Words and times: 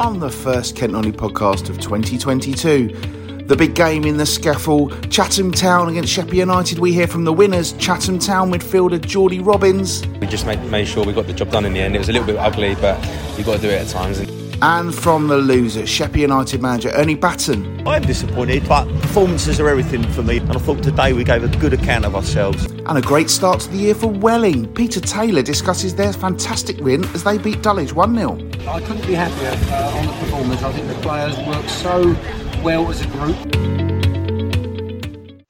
on 0.00 0.18
the 0.18 0.30
first 0.30 0.76
Kent 0.76 0.92
Non-League 0.92 1.18
podcast 1.18 1.68
of 1.68 1.78
2022. 1.78 3.44
The 3.44 3.54
big 3.54 3.74
game 3.74 4.04
in 4.04 4.16
the 4.16 4.24
SCEFL, 4.24 5.10
Chatham 5.10 5.52
Town 5.52 5.90
against 5.90 6.10
Sheppey 6.10 6.38
United. 6.38 6.78
We 6.78 6.94
hear 6.94 7.06
from 7.06 7.24
the 7.24 7.34
winners, 7.34 7.74
Chatham 7.74 8.18
Town 8.18 8.50
midfielder 8.50 9.04
Jordy 9.04 9.40
Robins. 9.40 10.06
We 10.18 10.26
just 10.26 10.46
made, 10.46 10.64
made 10.70 10.88
sure 10.88 11.04
we 11.04 11.12
got 11.12 11.26
the 11.26 11.34
job 11.34 11.50
done 11.50 11.66
in 11.66 11.74
the 11.74 11.80
end. 11.80 11.94
It 11.94 11.98
was 11.98 12.08
a 12.08 12.12
little 12.12 12.26
bit 12.26 12.36
ugly, 12.36 12.76
but 12.76 12.98
you've 13.36 13.44
got 13.44 13.56
to 13.56 13.62
do 13.62 13.68
it 13.68 13.82
at 13.82 13.88
times. 13.88 14.39
And 14.62 14.94
from 14.94 15.28
the 15.28 15.38
loser, 15.38 15.86
Sheppey 15.86 16.20
United 16.20 16.60
manager 16.60 16.90
Ernie 16.90 17.14
Batten. 17.14 17.86
I'm 17.88 18.02
disappointed, 18.02 18.68
but 18.68 18.86
performances 19.00 19.58
are 19.58 19.66
everything 19.66 20.02
for 20.12 20.22
me, 20.22 20.36
and 20.36 20.52
I 20.52 20.58
thought 20.58 20.82
today 20.82 21.14
we 21.14 21.24
gave 21.24 21.42
a 21.42 21.48
good 21.56 21.72
account 21.72 22.04
of 22.04 22.14
ourselves. 22.14 22.66
And 22.66 22.98
a 22.98 23.00
great 23.00 23.30
start 23.30 23.60
to 23.60 23.70
the 23.70 23.78
year 23.78 23.94
for 23.94 24.08
Welling. 24.08 24.70
Peter 24.74 25.00
Taylor 25.00 25.40
discusses 25.40 25.94
their 25.94 26.12
fantastic 26.12 26.76
win 26.80 27.04
as 27.14 27.24
they 27.24 27.38
beat 27.38 27.62
Dulwich 27.62 27.94
1 27.94 28.14
0. 28.14 28.50
I 28.68 28.80
couldn't 28.82 29.06
be 29.06 29.14
happier 29.14 29.74
uh, 29.74 29.96
on 29.96 30.06
the 30.06 30.12
performance. 30.12 30.62
I 30.62 30.72
think 30.72 30.88
the 30.88 30.94
players 31.00 31.38
worked 31.46 31.70
so 31.70 32.14
well 32.62 32.90
as 32.90 33.00
a 33.00 33.06
group. 33.06 33.36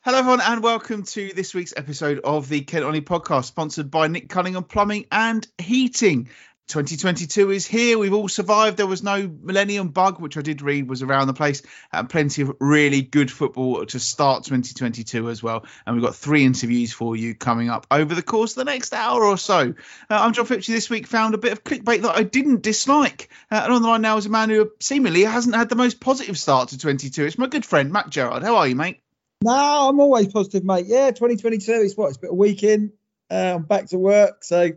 Hello, 0.03 0.19
everyone, 0.19 0.41
and 0.41 0.63
welcome 0.63 1.03
to 1.03 1.31
this 1.35 1.53
week's 1.53 1.75
episode 1.77 2.21
of 2.25 2.49
the 2.49 2.63
Kent 2.63 2.85
Non-League 2.85 3.07
podcast, 3.07 3.45
sponsored 3.45 3.91
by 3.91 4.09
Nick 4.09 4.29
Cunningham 4.29 4.65
Plumbing 4.65 5.07
and 5.13 5.47
Heating. 5.59 6.29
2022 6.71 7.51
is 7.51 7.67
here. 7.67 7.99
We've 7.99 8.15
all 8.15 8.29
survived. 8.29 8.77
There 8.77 8.87
was 8.87 9.03
no 9.03 9.29
millennium 9.43 9.89
bug, 9.89 10.21
which 10.21 10.37
I 10.37 10.41
did 10.41 10.63
read 10.63 10.89
was 10.89 11.03
around 11.03 11.27
the 11.27 11.35
place, 11.35 11.63
and 11.93 12.09
plenty 12.09 12.43
of 12.43 12.57
really 12.61 13.03
good 13.03 13.31
football 13.31 13.85
to 13.85 13.99
start 13.99 14.45
2022 14.45 15.29
as 15.29 15.43
well. 15.43 15.67
And 15.85 15.97
we've 15.97 16.05
got 16.05 16.15
three 16.15 16.45
interviews 16.45 16.93
for 16.93 17.17
you 17.17 17.35
coming 17.35 17.69
up 17.69 17.89
over 17.91 18.15
the 18.15 18.23
course 18.23 18.53
of 18.53 18.65
the 18.65 18.73
next 18.73 18.95
hour 18.95 19.25
or 19.25 19.37
so. 19.37 19.59
Uh, 19.59 19.73
I'm 20.11 20.33
John 20.33 20.47
Fitchy. 20.47 20.73
This 20.73 20.89
week 20.89 21.09
found 21.09 21.35
a 21.35 21.39
bit 21.39 21.53
of 21.53 21.65
clickbait 21.65 22.03
that 22.03 22.17
I 22.17 22.23
didn't 22.23 22.63
dislike. 22.63 23.31
Uh, 23.51 23.61
and 23.65 23.73
on 23.73 23.83
the 23.83 23.89
line 23.89 24.03
now 24.03 24.17
is 24.17 24.27
a 24.27 24.31
man 24.31 24.49
who 24.49 24.71
seemingly 24.79 25.25
hasn't 25.25 25.57
had 25.57 25.69
the 25.69 25.77
most 25.77 26.01
positive 26.01 26.39
start 26.39 26.69
to 26.69 26.79
22. 26.79 27.25
It's 27.25 27.37
my 27.37 27.49
good 27.49 27.67
friend 27.67 27.93
Matt 27.93 28.11
Gerard. 28.11 28.45
How 28.45 28.57
are 28.57 28.69
you, 28.69 28.77
mate? 28.77 29.01
No, 29.43 29.89
I'm 29.89 29.99
always 29.99 30.29
positive, 30.29 30.63
mate. 30.63 30.87
Yeah, 30.87 31.11
2022 31.11 31.73
is 31.73 31.97
what? 31.97 32.09
It's 32.09 32.19
a 32.19 32.21
bit 32.21 32.31
of 32.31 32.37
week 32.37 32.63
in. 32.63 32.93
Uh, 33.29 33.55
I'm 33.57 33.63
back 33.65 33.87
to 33.89 33.99
work, 33.99 34.45
so 34.45 34.71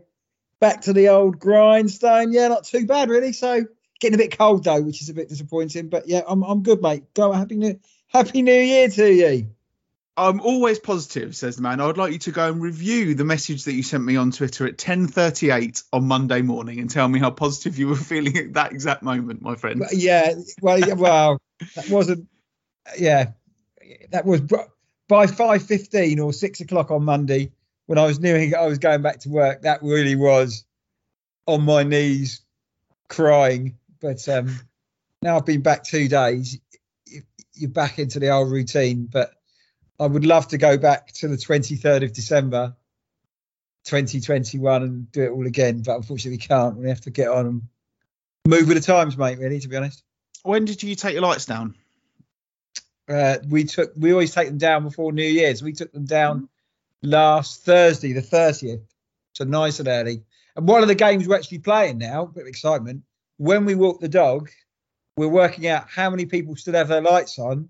back 0.60 0.82
to 0.82 0.92
the 0.92 1.08
old 1.08 1.38
grindstone. 1.38 2.32
Yeah, 2.32 2.48
not 2.48 2.64
too 2.64 2.86
bad 2.86 3.08
really. 3.08 3.32
So 3.32 3.64
getting 4.00 4.14
a 4.14 4.18
bit 4.18 4.36
cold 4.36 4.64
though, 4.64 4.82
which 4.82 5.02
is 5.02 5.08
a 5.08 5.14
bit 5.14 5.28
disappointing. 5.28 5.88
But 5.88 6.08
yeah, 6.08 6.22
I'm 6.26 6.42
I'm 6.42 6.62
good, 6.62 6.82
mate. 6.82 7.12
Go 7.14 7.32
happy 7.32 7.56
new 7.56 7.78
happy 8.08 8.42
new 8.42 8.52
year 8.52 8.88
to 8.88 9.12
you. 9.12 9.50
I'm 10.16 10.40
always 10.40 10.78
positive, 10.78 11.34
says 11.34 11.56
the 11.56 11.62
man. 11.62 11.80
I 11.80 11.86
would 11.86 11.98
like 11.98 12.12
you 12.12 12.20
to 12.20 12.30
go 12.30 12.48
and 12.48 12.62
review 12.62 13.16
the 13.16 13.24
message 13.24 13.64
that 13.64 13.72
you 13.72 13.82
sent 13.82 14.04
me 14.04 14.14
on 14.14 14.30
Twitter 14.30 14.66
at 14.66 14.78
10:38 14.78 15.82
on 15.92 16.06
Monday 16.06 16.40
morning 16.40 16.78
and 16.78 16.88
tell 16.88 17.08
me 17.08 17.18
how 17.18 17.30
positive 17.30 17.78
you 17.78 17.88
were 17.88 17.96
feeling 17.96 18.36
at 18.36 18.54
that 18.54 18.72
exact 18.72 19.02
moment, 19.02 19.42
my 19.42 19.56
friend. 19.56 19.82
Yeah, 19.92 20.34
well, 20.62 20.96
well, 20.96 21.38
that 21.74 21.88
wasn't. 21.90 22.28
Yeah, 22.96 23.32
that 24.12 24.24
was 24.24 24.40
by 24.40 25.26
5:15 25.26 26.24
or 26.24 26.32
six 26.32 26.60
o'clock 26.60 26.92
on 26.92 27.04
Monday 27.04 27.50
when 27.86 27.98
I 27.98 28.06
was 28.06 28.20
knowing 28.20 28.54
I 28.54 28.66
was 28.66 28.78
going 28.78 29.02
back 29.02 29.20
to 29.20 29.28
work, 29.28 29.62
that 29.62 29.82
really 29.82 30.16
was 30.16 30.64
on 31.46 31.62
my 31.62 31.82
knees 31.82 32.40
crying. 33.08 33.76
But 34.00 34.28
um, 34.28 34.58
now 35.22 35.36
I've 35.36 35.46
been 35.46 35.62
back 35.62 35.84
two 35.84 36.08
days, 36.08 36.58
you're 37.54 37.70
back 37.70 37.98
into 37.98 38.18
the 38.18 38.30
old 38.30 38.50
routine. 38.50 39.08
But 39.10 39.32
I 40.00 40.06
would 40.06 40.24
love 40.24 40.48
to 40.48 40.58
go 40.58 40.76
back 40.76 41.12
to 41.14 41.28
the 41.28 41.36
23rd 41.36 42.04
of 42.04 42.12
December 42.12 42.74
2021 43.84 44.82
and 44.82 45.12
do 45.12 45.24
it 45.24 45.30
all 45.30 45.46
again. 45.46 45.82
But 45.82 45.96
unfortunately, 45.96 46.32
we 46.32 46.38
can't. 46.38 46.76
We 46.76 46.88
have 46.88 47.02
to 47.02 47.10
get 47.10 47.28
on 47.28 47.46
and 47.46 47.62
move 48.46 48.68
with 48.68 48.76
the 48.76 48.82
times, 48.82 49.16
mate, 49.16 49.38
really, 49.38 49.60
to 49.60 49.68
be 49.68 49.76
honest. 49.76 50.02
When 50.42 50.64
did 50.64 50.82
you 50.82 50.94
take 50.94 51.12
your 51.12 51.22
lights 51.22 51.46
down? 51.46 51.76
Uh, 53.06 53.36
we 53.48 53.64
took 53.64 53.92
we 53.96 54.12
always 54.12 54.34
take 54.34 54.48
them 54.48 54.56
down 54.56 54.82
before 54.84 55.12
New 55.12 55.22
Year's. 55.22 55.62
We 55.62 55.74
took 55.74 55.92
them 55.92 56.06
down 56.06 56.48
last 57.04 57.64
Thursday, 57.64 58.12
the 58.12 58.22
30th. 58.22 58.82
So 59.34 59.44
nice 59.44 59.78
and 59.78 59.88
early. 59.88 60.22
And 60.56 60.66
one 60.68 60.82
of 60.82 60.88
the 60.88 60.94
games 60.94 61.26
we're 61.26 61.36
actually 61.36 61.58
playing 61.58 61.98
now, 61.98 62.26
bit 62.26 62.42
of 62.42 62.48
excitement. 62.48 63.02
When 63.36 63.64
we 63.64 63.74
walk 63.74 64.00
the 64.00 64.08
dog, 64.08 64.50
we're 65.16 65.28
working 65.28 65.66
out 65.66 65.88
how 65.88 66.10
many 66.10 66.26
people 66.26 66.56
still 66.56 66.74
have 66.74 66.88
their 66.88 67.02
lights 67.02 67.38
on 67.38 67.68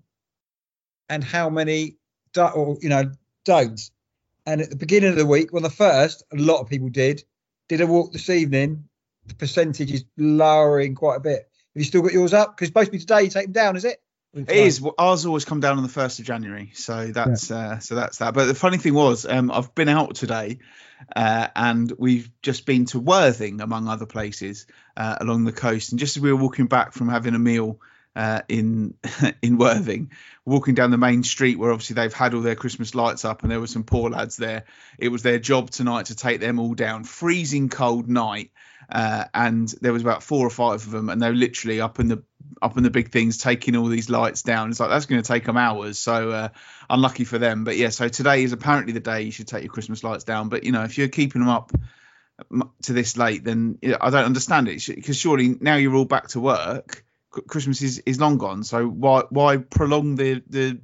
and 1.09 1.23
how 1.23 1.49
many 1.49 1.97
do, 2.33 2.43
or 2.43 2.77
you 2.81 2.89
know 2.89 3.11
don't. 3.45 3.79
And 4.45 4.61
at 4.61 4.69
the 4.69 4.75
beginning 4.75 5.09
of 5.09 5.15
the 5.15 5.25
week, 5.25 5.51
well, 5.51 5.63
the 5.63 5.69
first, 5.69 6.23
a 6.31 6.35
lot 6.35 6.61
of 6.61 6.69
people 6.69 6.89
did. 6.89 7.23
Did 7.67 7.81
a 7.81 7.87
walk 7.87 8.13
this 8.13 8.29
evening. 8.29 8.87
The 9.25 9.35
percentage 9.35 9.91
is 9.91 10.05
lowering 10.17 10.93
quite 10.93 11.15
a 11.15 11.19
bit. 11.19 11.39
Have 11.39 11.81
you 11.81 11.83
still 11.83 12.03
got 12.03 12.13
yours 12.13 12.33
up? 12.33 12.55
Because 12.55 12.67
supposed 12.67 12.87
to 12.87 12.91
be 12.91 12.99
today, 12.99 13.23
you 13.23 13.29
take 13.29 13.45
them 13.45 13.53
down, 13.53 13.75
is 13.75 13.85
it? 13.85 14.01
It 14.35 14.49
is. 14.49 14.85
Ours 14.97 15.25
always 15.25 15.45
come 15.45 15.61
down 15.61 15.77
on 15.77 15.83
the 15.83 15.89
first 15.89 16.19
of 16.19 16.25
January, 16.25 16.71
so 16.73 17.07
that's 17.07 17.49
yeah. 17.49 17.57
uh, 17.57 17.79
so 17.79 17.95
that's 17.95 18.17
that. 18.17 18.33
But 18.33 18.45
the 18.45 18.53
funny 18.53 18.77
thing 18.77 18.93
was, 18.93 19.25
um, 19.25 19.49
I've 19.49 19.73
been 19.73 19.87
out 19.87 20.15
today, 20.15 20.59
uh, 21.15 21.47
and 21.55 21.89
we've 21.97 22.29
just 22.41 22.65
been 22.65 22.85
to 22.87 22.99
Worthing, 22.99 23.61
among 23.61 23.87
other 23.87 24.05
places 24.05 24.67
uh, 24.97 25.15
along 25.21 25.45
the 25.45 25.53
coast. 25.53 25.91
And 25.91 25.99
just 25.99 26.17
as 26.17 26.21
we 26.21 26.33
were 26.33 26.41
walking 26.41 26.67
back 26.67 26.91
from 26.91 27.07
having 27.07 27.33
a 27.33 27.39
meal 27.39 27.79
uh, 28.13 28.41
in 28.49 28.95
in 29.41 29.57
Worthing, 29.57 30.11
walking 30.43 30.75
down 30.75 30.91
the 30.91 30.97
main 30.97 31.23
street 31.23 31.57
where 31.57 31.71
obviously 31.71 31.93
they've 31.93 32.13
had 32.13 32.33
all 32.33 32.41
their 32.41 32.55
Christmas 32.55 32.93
lights 32.93 33.23
up, 33.23 33.41
and 33.41 33.49
there 33.49 33.61
were 33.61 33.67
some 33.67 33.83
poor 33.83 34.09
lads 34.09 34.35
there. 34.35 34.65
It 34.97 35.09
was 35.09 35.23
their 35.23 35.39
job 35.39 35.69
tonight 35.69 36.07
to 36.07 36.15
take 36.15 36.41
them 36.41 36.59
all 36.59 36.73
down. 36.73 37.05
Freezing 37.05 37.69
cold 37.69 38.09
night. 38.09 38.51
Uh, 38.87 39.23
and 39.33 39.67
there 39.81 39.91
was 39.91 40.03
about 40.03 40.21
four 40.21 40.45
or 40.45 40.49
five 40.51 40.85
of 40.85 40.91
them, 40.91 41.09
and 41.09 41.19
they 41.19 41.29
were 41.29 41.35
literally 41.35 41.81
up 41.81 41.99
in 41.99 42.07
the 42.07 42.21
up 42.61 42.77
in 42.77 42.83
the 42.83 42.89
big 42.89 43.11
things, 43.11 43.37
taking 43.37 43.75
all 43.75 43.87
these 43.87 44.09
lights 44.09 44.41
down. 44.41 44.71
It's 44.71 44.79
like 44.79 44.89
that's 44.89 45.05
going 45.05 45.21
to 45.21 45.27
take 45.27 45.45
them 45.45 45.57
hours. 45.57 45.99
So 45.99 46.31
uh, 46.31 46.49
unlucky 46.89 47.23
for 47.23 47.37
them. 47.37 47.63
But 47.63 47.77
yeah, 47.77 47.89
so 47.89 48.07
today 48.07 48.43
is 48.43 48.53
apparently 48.53 48.93
the 48.93 48.99
day 48.99 49.23
you 49.23 49.31
should 49.31 49.47
take 49.47 49.63
your 49.63 49.71
Christmas 49.71 50.03
lights 50.03 50.23
down. 50.23 50.49
But 50.49 50.63
you 50.63 50.71
know, 50.71 50.83
if 50.83 50.97
you're 50.97 51.07
keeping 51.07 51.41
them 51.41 51.49
up 51.49 51.71
to 52.83 52.93
this 52.93 53.17
late, 53.17 53.43
then 53.43 53.77
you 53.81 53.91
know, 53.91 53.97
I 54.01 54.09
don't 54.09 54.25
understand 54.25 54.67
it 54.67 54.85
because 54.87 55.17
surely 55.17 55.55
now 55.59 55.75
you're 55.75 55.95
all 55.95 56.05
back 56.05 56.29
to 56.29 56.39
work. 56.39 57.03
Christmas 57.47 57.81
is, 57.81 57.99
is 58.05 58.19
long 58.19 58.37
gone. 58.37 58.63
So 58.63 58.87
why 58.87 59.23
why 59.29 59.57
prolong 59.57 60.15
the 60.15 60.41
the 60.49 60.79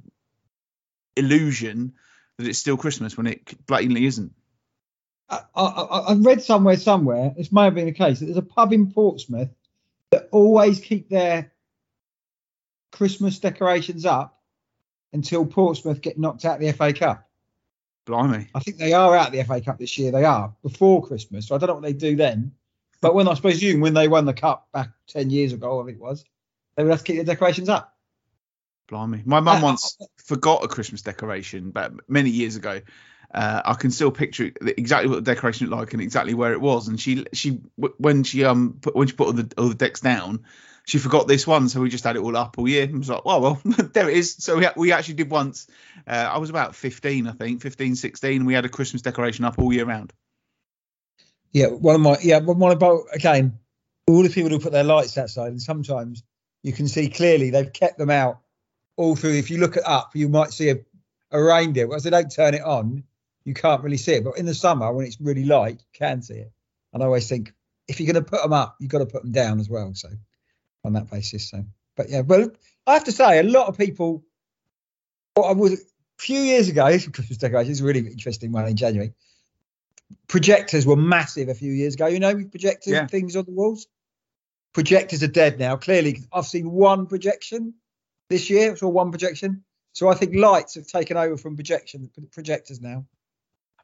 illusion 1.16 1.94
that 2.38 2.46
it's 2.46 2.58
still 2.58 2.76
Christmas 2.76 3.16
when 3.16 3.26
it 3.26 3.66
blatantly 3.66 4.06
isn't? 4.06 4.32
I, 5.28 5.40
I, 5.54 5.64
I 6.08 6.14
read 6.14 6.42
somewhere 6.42 6.76
somewhere 6.76 7.32
this 7.36 7.52
may 7.52 7.64
have 7.64 7.74
been 7.74 7.86
the 7.86 7.92
case 7.92 8.20
that 8.20 8.26
there's 8.26 8.36
a 8.36 8.42
pub 8.42 8.72
in 8.72 8.92
Portsmouth 8.92 9.48
that 10.10 10.28
always 10.30 10.78
keep 10.78 11.08
their 11.08 11.51
Christmas 12.92 13.38
decorations 13.38 14.06
up 14.06 14.38
until 15.12 15.44
Portsmouth 15.44 16.00
get 16.00 16.18
knocked 16.18 16.44
out 16.44 16.56
of 16.56 16.60
the 16.60 16.72
FA 16.72 16.92
Cup. 16.92 17.28
Blimey. 18.04 18.48
I 18.54 18.60
think 18.60 18.78
they 18.78 18.92
are 18.92 19.16
out 19.16 19.28
of 19.28 19.32
the 19.32 19.42
FA 19.44 19.60
Cup 19.60 19.78
this 19.78 19.98
year. 19.98 20.12
They 20.12 20.24
are 20.24 20.54
before 20.62 21.04
Christmas. 21.04 21.48
So 21.48 21.54
I 21.54 21.58
don't 21.58 21.68
know 21.68 21.74
what 21.74 21.82
they 21.82 21.92
do 21.92 22.16
then. 22.16 22.52
But 23.00 23.14
when 23.14 23.28
I 23.28 23.34
suppose 23.34 23.60
you, 23.60 23.80
when 23.80 23.94
they 23.94 24.08
won 24.08 24.26
the 24.26 24.32
cup 24.32 24.68
back 24.72 24.90
10 25.08 25.30
years 25.30 25.52
ago, 25.52 25.82
I 25.82 25.86
think 25.86 25.98
it 25.98 26.02
was, 26.02 26.24
they 26.76 26.84
would 26.84 26.90
have 26.90 27.00
to 27.00 27.04
keep 27.04 27.16
the 27.16 27.24
decorations 27.24 27.68
up. 27.68 27.96
Blimey. 28.88 29.22
My 29.24 29.40
mum 29.40 29.58
uh, 29.58 29.66
once 29.66 29.98
forgot 30.24 30.64
a 30.64 30.68
Christmas 30.68 31.02
decoration, 31.02 31.70
but 31.70 31.92
many 32.08 32.30
years 32.30 32.56
ago. 32.56 32.80
Uh, 33.34 33.62
I 33.64 33.72
can 33.74 33.90
still 33.90 34.10
picture 34.10 34.52
exactly 34.60 35.08
what 35.08 35.24
the 35.24 35.34
decoration 35.34 35.66
looked 35.66 35.80
like 35.80 35.92
and 35.94 36.02
exactly 36.02 36.34
where 36.34 36.52
it 36.52 36.60
was. 36.60 36.88
And 36.88 37.00
she, 37.00 37.24
she, 37.32 37.60
when 37.76 38.24
she 38.24 38.44
um, 38.44 38.76
put, 38.82 38.94
when 38.94 39.08
she 39.08 39.14
put 39.14 39.28
all 39.28 39.32
the 39.32 39.50
all 39.56 39.68
the 39.70 39.74
decks 39.74 40.00
down, 40.00 40.44
she 40.86 40.98
forgot 40.98 41.28
this 41.28 41.46
one, 41.46 41.68
so 41.68 41.80
we 41.80 41.88
just 41.88 42.04
had 42.04 42.16
it 42.16 42.22
all 42.22 42.36
up 42.36 42.56
all 42.58 42.68
year. 42.68 42.84
And 42.84 42.98
was 42.98 43.08
like, 43.08 43.24
well, 43.24 43.40
well, 43.40 43.60
there 43.64 44.10
it 44.10 44.16
is. 44.16 44.34
So 44.38 44.58
we, 44.58 44.66
we 44.76 44.92
actually 44.92 45.14
did 45.14 45.30
once. 45.30 45.66
Uh, 46.06 46.28
I 46.32 46.38
was 46.38 46.50
about 46.50 46.74
15, 46.74 47.26
I 47.26 47.32
think, 47.32 47.62
15, 47.62 47.94
16, 47.96 48.36
and 48.36 48.46
we 48.46 48.54
had 48.54 48.64
a 48.64 48.68
Christmas 48.68 49.02
decoration 49.02 49.44
up 49.44 49.58
all 49.58 49.72
year 49.72 49.84
round. 49.84 50.12
Yeah, 51.52 51.66
one 51.66 51.96
of 51.96 52.00
my 52.00 52.16
yeah, 52.22 52.38
one 52.38 52.72
about 52.72 53.02
again, 53.12 53.58
all 54.06 54.22
the 54.22 54.30
people 54.30 54.50
who 54.50 54.58
put 54.58 54.72
their 54.72 54.84
lights 54.84 55.18
outside, 55.18 55.48
and 55.48 55.60
sometimes 55.60 56.22
you 56.62 56.72
can 56.72 56.88
see 56.88 57.10
clearly 57.10 57.50
they've 57.50 57.72
kept 57.72 57.98
them 57.98 58.10
out 58.10 58.40
all 58.96 59.16
through. 59.16 59.34
If 59.34 59.50
you 59.50 59.58
look 59.58 59.76
it 59.76 59.86
up, 59.86 60.16
you 60.16 60.30
might 60.30 60.52
see 60.52 60.70
a, 60.70 60.78
a 61.30 61.42
reindeer. 61.42 61.86
Well, 61.86 62.00
they 62.00 62.08
don't 62.08 62.34
turn 62.34 62.54
it 62.54 62.62
on, 62.62 63.04
you 63.44 63.54
can't 63.54 63.82
really 63.82 63.96
see 63.96 64.14
it. 64.14 64.24
But 64.24 64.38
in 64.38 64.46
the 64.46 64.54
summer, 64.54 64.92
when 64.92 65.06
it's 65.06 65.20
really 65.20 65.44
light, 65.44 65.80
you 65.80 65.98
can 65.98 66.22
see 66.22 66.34
it. 66.34 66.52
And 66.92 67.02
I 67.02 67.06
always 67.06 67.28
think 67.28 67.52
if 67.88 68.00
you're 68.00 68.12
going 68.12 68.24
to 68.24 68.30
put 68.30 68.42
them 68.42 68.52
up, 68.52 68.76
you've 68.78 68.90
got 68.90 68.98
to 68.98 69.06
put 69.06 69.22
them 69.22 69.32
down 69.32 69.60
as 69.60 69.68
well. 69.68 69.92
So 69.94 70.08
on 70.84 70.94
that 70.94 71.10
basis. 71.10 71.48
So, 71.50 71.64
but 71.96 72.08
yeah, 72.08 72.20
well, 72.20 72.50
I 72.86 72.94
have 72.94 73.04
to 73.04 73.12
say, 73.12 73.38
a 73.38 73.42
lot 73.42 73.68
of 73.68 73.78
people. 73.78 74.24
What 75.34 75.48
I 75.48 75.52
was 75.52 75.74
a 75.74 75.76
few 76.18 76.40
years 76.40 76.68
ago, 76.68 76.86
Christmas 77.12 77.38
decorations 77.38 77.78
is 77.78 77.80
a 77.80 77.84
really 77.84 78.00
interesting 78.00 78.52
one 78.52 78.66
in 78.68 78.76
January. 78.76 79.12
Projectors 80.28 80.86
were 80.86 80.96
massive 80.96 81.48
a 81.48 81.54
few 81.54 81.72
years 81.72 81.94
ago. 81.94 82.06
You 82.06 82.20
know, 82.20 82.34
projectors 82.34 82.92
yeah. 82.92 83.06
things 83.06 83.36
on 83.36 83.44
the 83.44 83.52
walls. 83.52 83.86
Projectors 84.74 85.22
are 85.22 85.28
dead 85.28 85.58
now. 85.58 85.76
Clearly, 85.76 86.20
I've 86.32 86.46
seen 86.46 86.70
one 86.70 87.06
projection 87.06 87.74
this 88.28 88.50
year. 88.50 88.76
Saw 88.76 88.88
one 88.88 89.10
projection. 89.10 89.64
So 89.92 90.08
I 90.08 90.14
think 90.14 90.34
lights 90.34 90.74
have 90.76 90.86
taken 90.86 91.16
over 91.16 91.36
from 91.36 91.56
projection 91.56 92.10
projectors 92.32 92.80
now. 92.80 93.04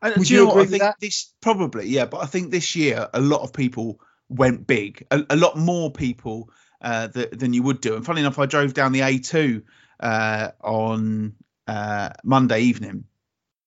And 0.01 0.17
Would 0.17 0.31
you, 0.31 0.41
you 0.41 0.47
know 0.47 0.61
I 0.61 0.65
think 0.65 0.83
this 1.01 1.35
probably, 1.41 1.89
yeah, 1.89 2.07
but 2.07 2.19
I 2.19 2.27
think 2.27 2.51
this 2.51 2.77
year 2.77 3.09
a 3.13 3.21
lot 3.21 3.43
of 3.43 3.53
people 3.53 4.01
went 4.29 4.67
big. 4.67 5.07
A, 5.11 5.25
a 5.31 5.37
lot 5.37 5.59
more 5.59 5.91
people 5.91 6.51
uh, 6.81 7.09
th- 7.09 7.31
than 7.31 7.53
you 7.53 7.63
would 7.63 7.81
do. 7.81 7.97
And 7.97 8.05
funny 8.05 8.21
enough, 8.21 8.39
I 8.39 8.47
drove 8.47 8.75
down 8.75 8.93
the 8.93 9.01
A2 9.01 9.63
uh, 10.01 10.51
on 10.61 11.35
uh, 11.67 12.11
Monday 12.25 12.61
evening 12.63 13.05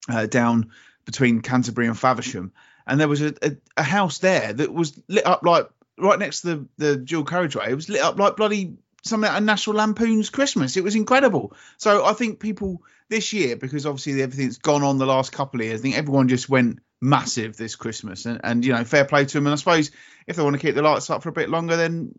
uh, 0.09 0.25
down 0.25 0.71
between 1.05 1.41
Canterbury 1.41 1.87
and 1.87 1.97
Faversham, 1.97 2.51
and 2.87 2.99
there 2.99 3.07
was 3.07 3.21
a, 3.21 3.33
a, 3.41 3.57
a 3.77 3.83
house 3.83 4.19
there 4.19 4.53
that 4.53 4.73
was 4.73 4.99
lit 5.07 5.25
up 5.25 5.43
like 5.43 5.67
right 5.97 6.19
next 6.19 6.41
to 6.41 6.47
the 6.47 6.67
the 6.77 6.97
dual 6.97 7.25
carriageway. 7.25 7.71
It 7.71 7.75
was 7.75 7.89
lit 7.89 8.01
up 8.01 8.17
like 8.17 8.37
bloody 8.37 8.77
something 9.03 9.29
out 9.29 9.37
of 9.37 9.43
National 9.43 9.77
Lampoon's 9.77 10.29
Christmas. 10.29 10.77
It 10.77 10.83
was 10.83 10.95
incredible. 10.95 11.53
So 11.77 12.05
I 12.05 12.13
think 12.13 12.39
people 12.39 12.83
this 13.09 13.33
year, 13.33 13.55
because 13.55 13.85
obviously 13.85 14.21
everything's 14.21 14.57
gone 14.57 14.83
on 14.83 14.97
the 14.97 15.05
last 15.05 15.31
couple 15.31 15.59
of 15.59 15.65
years, 15.65 15.81
I 15.81 15.83
think 15.83 15.97
everyone 15.97 16.27
just 16.27 16.49
went 16.49 16.79
massive 17.01 17.57
this 17.57 17.75
Christmas, 17.75 18.25
and, 18.25 18.39
and 18.43 18.65
you 18.65 18.73
know, 18.73 18.83
fair 18.83 19.05
play 19.05 19.25
to 19.25 19.33
them. 19.33 19.47
And 19.47 19.53
I 19.53 19.57
suppose 19.57 19.91
if 20.27 20.35
they 20.35 20.43
want 20.43 20.55
to 20.55 20.61
keep 20.61 20.75
the 20.75 20.81
lights 20.81 21.09
up 21.09 21.23
for 21.23 21.29
a 21.29 21.33
bit 21.33 21.49
longer, 21.49 21.75
then 21.75 22.13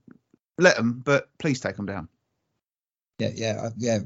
let 0.63 0.77
them, 0.77 1.03
but 1.05 1.29
please 1.39 1.61
take 1.61 1.77
them 1.77 1.87
down. 1.87 2.09
Yeah, 3.19 3.31
yeah, 3.35 3.69
yeah. 3.77 3.99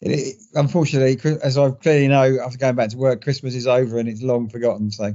It, 0.00 0.10
it, 0.10 0.36
unfortunately, 0.54 1.18
as 1.42 1.56
I 1.56 1.70
clearly 1.70 2.08
know 2.08 2.38
after 2.44 2.58
going 2.58 2.74
back 2.74 2.90
to 2.90 2.98
work, 2.98 3.22
Christmas 3.22 3.54
is 3.54 3.66
over 3.66 3.98
and 3.98 4.08
it's 4.08 4.22
long 4.22 4.50
forgotten. 4.50 4.90
So 4.90 5.14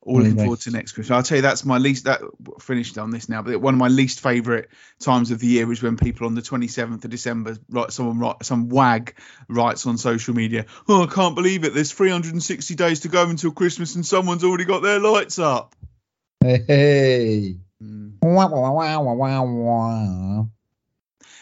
All 0.00 0.18
looking 0.18 0.36
forward 0.36 0.60
to 0.60 0.72
next 0.72 0.92
Christmas. 0.92 1.14
I'll 1.14 1.22
tell 1.22 1.36
you 1.36 1.42
that's 1.42 1.64
my 1.64 1.78
least. 1.78 2.06
That 2.06 2.22
finished 2.60 2.98
on 2.98 3.10
this 3.10 3.28
now, 3.28 3.42
but 3.42 3.60
one 3.60 3.74
of 3.74 3.78
my 3.78 3.86
least 3.88 4.20
favourite 4.20 4.66
times 4.98 5.30
of 5.30 5.38
the 5.38 5.46
year 5.46 5.70
is 5.70 5.80
when 5.80 5.96
people 5.96 6.26
on 6.26 6.34
the 6.34 6.42
27th 6.42 7.04
of 7.04 7.10
December 7.10 7.56
write 7.68 7.92
someone 7.92 8.18
write 8.18 8.44
some 8.44 8.68
wag 8.68 9.16
writes 9.48 9.86
on 9.86 9.96
social 9.96 10.34
media. 10.34 10.66
Oh, 10.88 11.04
I 11.04 11.06
can't 11.06 11.36
believe 11.36 11.62
it! 11.62 11.72
There's 11.72 11.92
360 11.92 12.74
days 12.74 13.00
to 13.00 13.08
go 13.08 13.28
until 13.28 13.52
Christmas, 13.52 13.94
and 13.94 14.04
someone's 14.04 14.42
already 14.42 14.64
got 14.64 14.82
their 14.82 14.98
lights 14.98 15.38
up. 15.38 15.76
hey, 16.42 17.58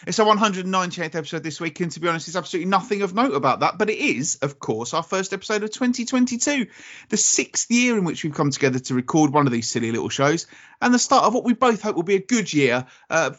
It's 0.05 0.19
our 0.19 0.35
198th 0.35 1.15
episode 1.15 1.43
this 1.43 1.61
week, 1.61 1.79
and 1.79 1.89
to 1.93 2.01
be 2.01 2.09
honest, 2.09 2.27
there's 2.27 2.35
absolutely 2.35 2.69
nothing 2.69 3.03
of 3.03 3.13
note 3.13 3.33
about 3.33 3.61
that. 3.61 3.77
But 3.77 3.89
it 3.89 3.99
is, 3.99 4.35
of 4.41 4.59
course, 4.59 4.93
our 4.93 5.01
first 5.01 5.31
episode 5.31 5.63
of 5.63 5.71
2022, 5.71 6.67
the 7.07 7.15
sixth 7.15 7.71
year 7.71 7.97
in 7.97 8.03
which 8.03 8.23
we've 8.23 8.33
come 8.33 8.51
together 8.51 8.79
to 8.79 8.95
record 8.95 9.31
one 9.31 9.45
of 9.47 9.53
these 9.53 9.69
silly 9.69 9.93
little 9.93 10.09
shows, 10.09 10.45
and 10.81 10.93
the 10.93 10.99
start 10.99 11.23
of 11.23 11.33
what 11.33 11.45
we 11.45 11.53
both 11.53 11.81
hope 11.81 11.95
will 11.95 12.03
be 12.03 12.15
a 12.15 12.21
good 12.21 12.51
year 12.53 12.85
uh, 13.09 13.31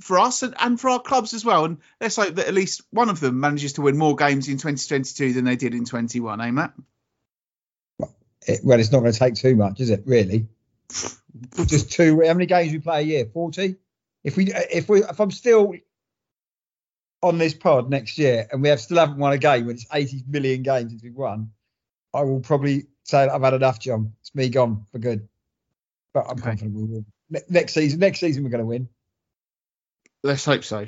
for 0.00 0.20
us 0.20 0.44
and, 0.44 0.54
and 0.60 0.80
for 0.80 0.90
our 0.90 1.00
clubs 1.00 1.34
as 1.34 1.44
well. 1.44 1.64
And 1.64 1.78
let's 2.00 2.14
hope 2.14 2.36
that 2.36 2.46
at 2.46 2.54
least 2.54 2.82
one 2.92 3.08
of 3.08 3.18
them 3.18 3.40
manages 3.40 3.72
to 3.74 3.82
win 3.82 3.98
more 3.98 4.14
games 4.14 4.46
in 4.46 4.58
2022 4.58 5.32
than 5.32 5.44
they 5.44 5.56
did 5.56 5.74
in 5.74 5.84
21, 5.84 6.40
eh, 6.40 6.50
Matt? 6.52 6.72
It- 8.46 8.60
well, 8.62 8.78
it's 8.78 8.92
not 8.92 9.00
going 9.00 9.12
to 9.12 9.18
take 9.18 9.34
too 9.34 9.56
much, 9.56 9.80
is 9.80 9.90
it? 9.90 10.04
Really? 10.06 10.46
Just 11.66 11.92
two. 11.92 12.22
How 12.26 12.34
many 12.34 12.46
games 12.46 12.72
we 12.72 12.78
play 12.78 13.00
a 13.00 13.04
year? 13.04 13.26
Forty. 13.26 13.76
If 14.24 14.36
we, 14.36 14.52
if 14.52 14.88
we, 14.88 15.02
if 15.02 15.20
I'm 15.20 15.30
still 15.30 15.74
on 17.22 17.38
this 17.38 17.54
pod 17.54 17.90
next 17.90 18.18
year 18.18 18.46
and 18.52 18.62
we 18.62 18.68
have 18.68 18.80
still 18.80 18.98
haven't 18.98 19.18
won 19.18 19.32
a 19.32 19.38
game 19.38 19.66
when 19.66 19.74
it's 19.76 19.86
80 19.92 20.24
million 20.28 20.62
games 20.62 20.90
since 20.90 21.02
we've 21.02 21.14
won, 21.14 21.50
I 22.14 22.22
will 22.22 22.40
probably 22.40 22.86
say 23.04 23.26
I've 23.28 23.42
had 23.42 23.54
enough, 23.54 23.78
John. 23.80 24.12
It's 24.20 24.34
me 24.34 24.48
gone 24.48 24.86
for 24.92 24.98
good. 24.98 25.28
But 26.14 26.26
I'm 26.26 26.32
Okay. 26.32 26.42
confident 26.42 26.74
we 26.76 26.84
will. 26.84 27.04
Ne- 27.30 27.40
Next 27.48 27.74
season, 27.74 27.98
next 28.00 28.20
season 28.20 28.44
we're 28.44 28.50
going 28.50 28.60
to 28.60 28.66
win. 28.66 28.88
Let's 30.22 30.44
hope 30.44 30.62
so. 30.62 30.86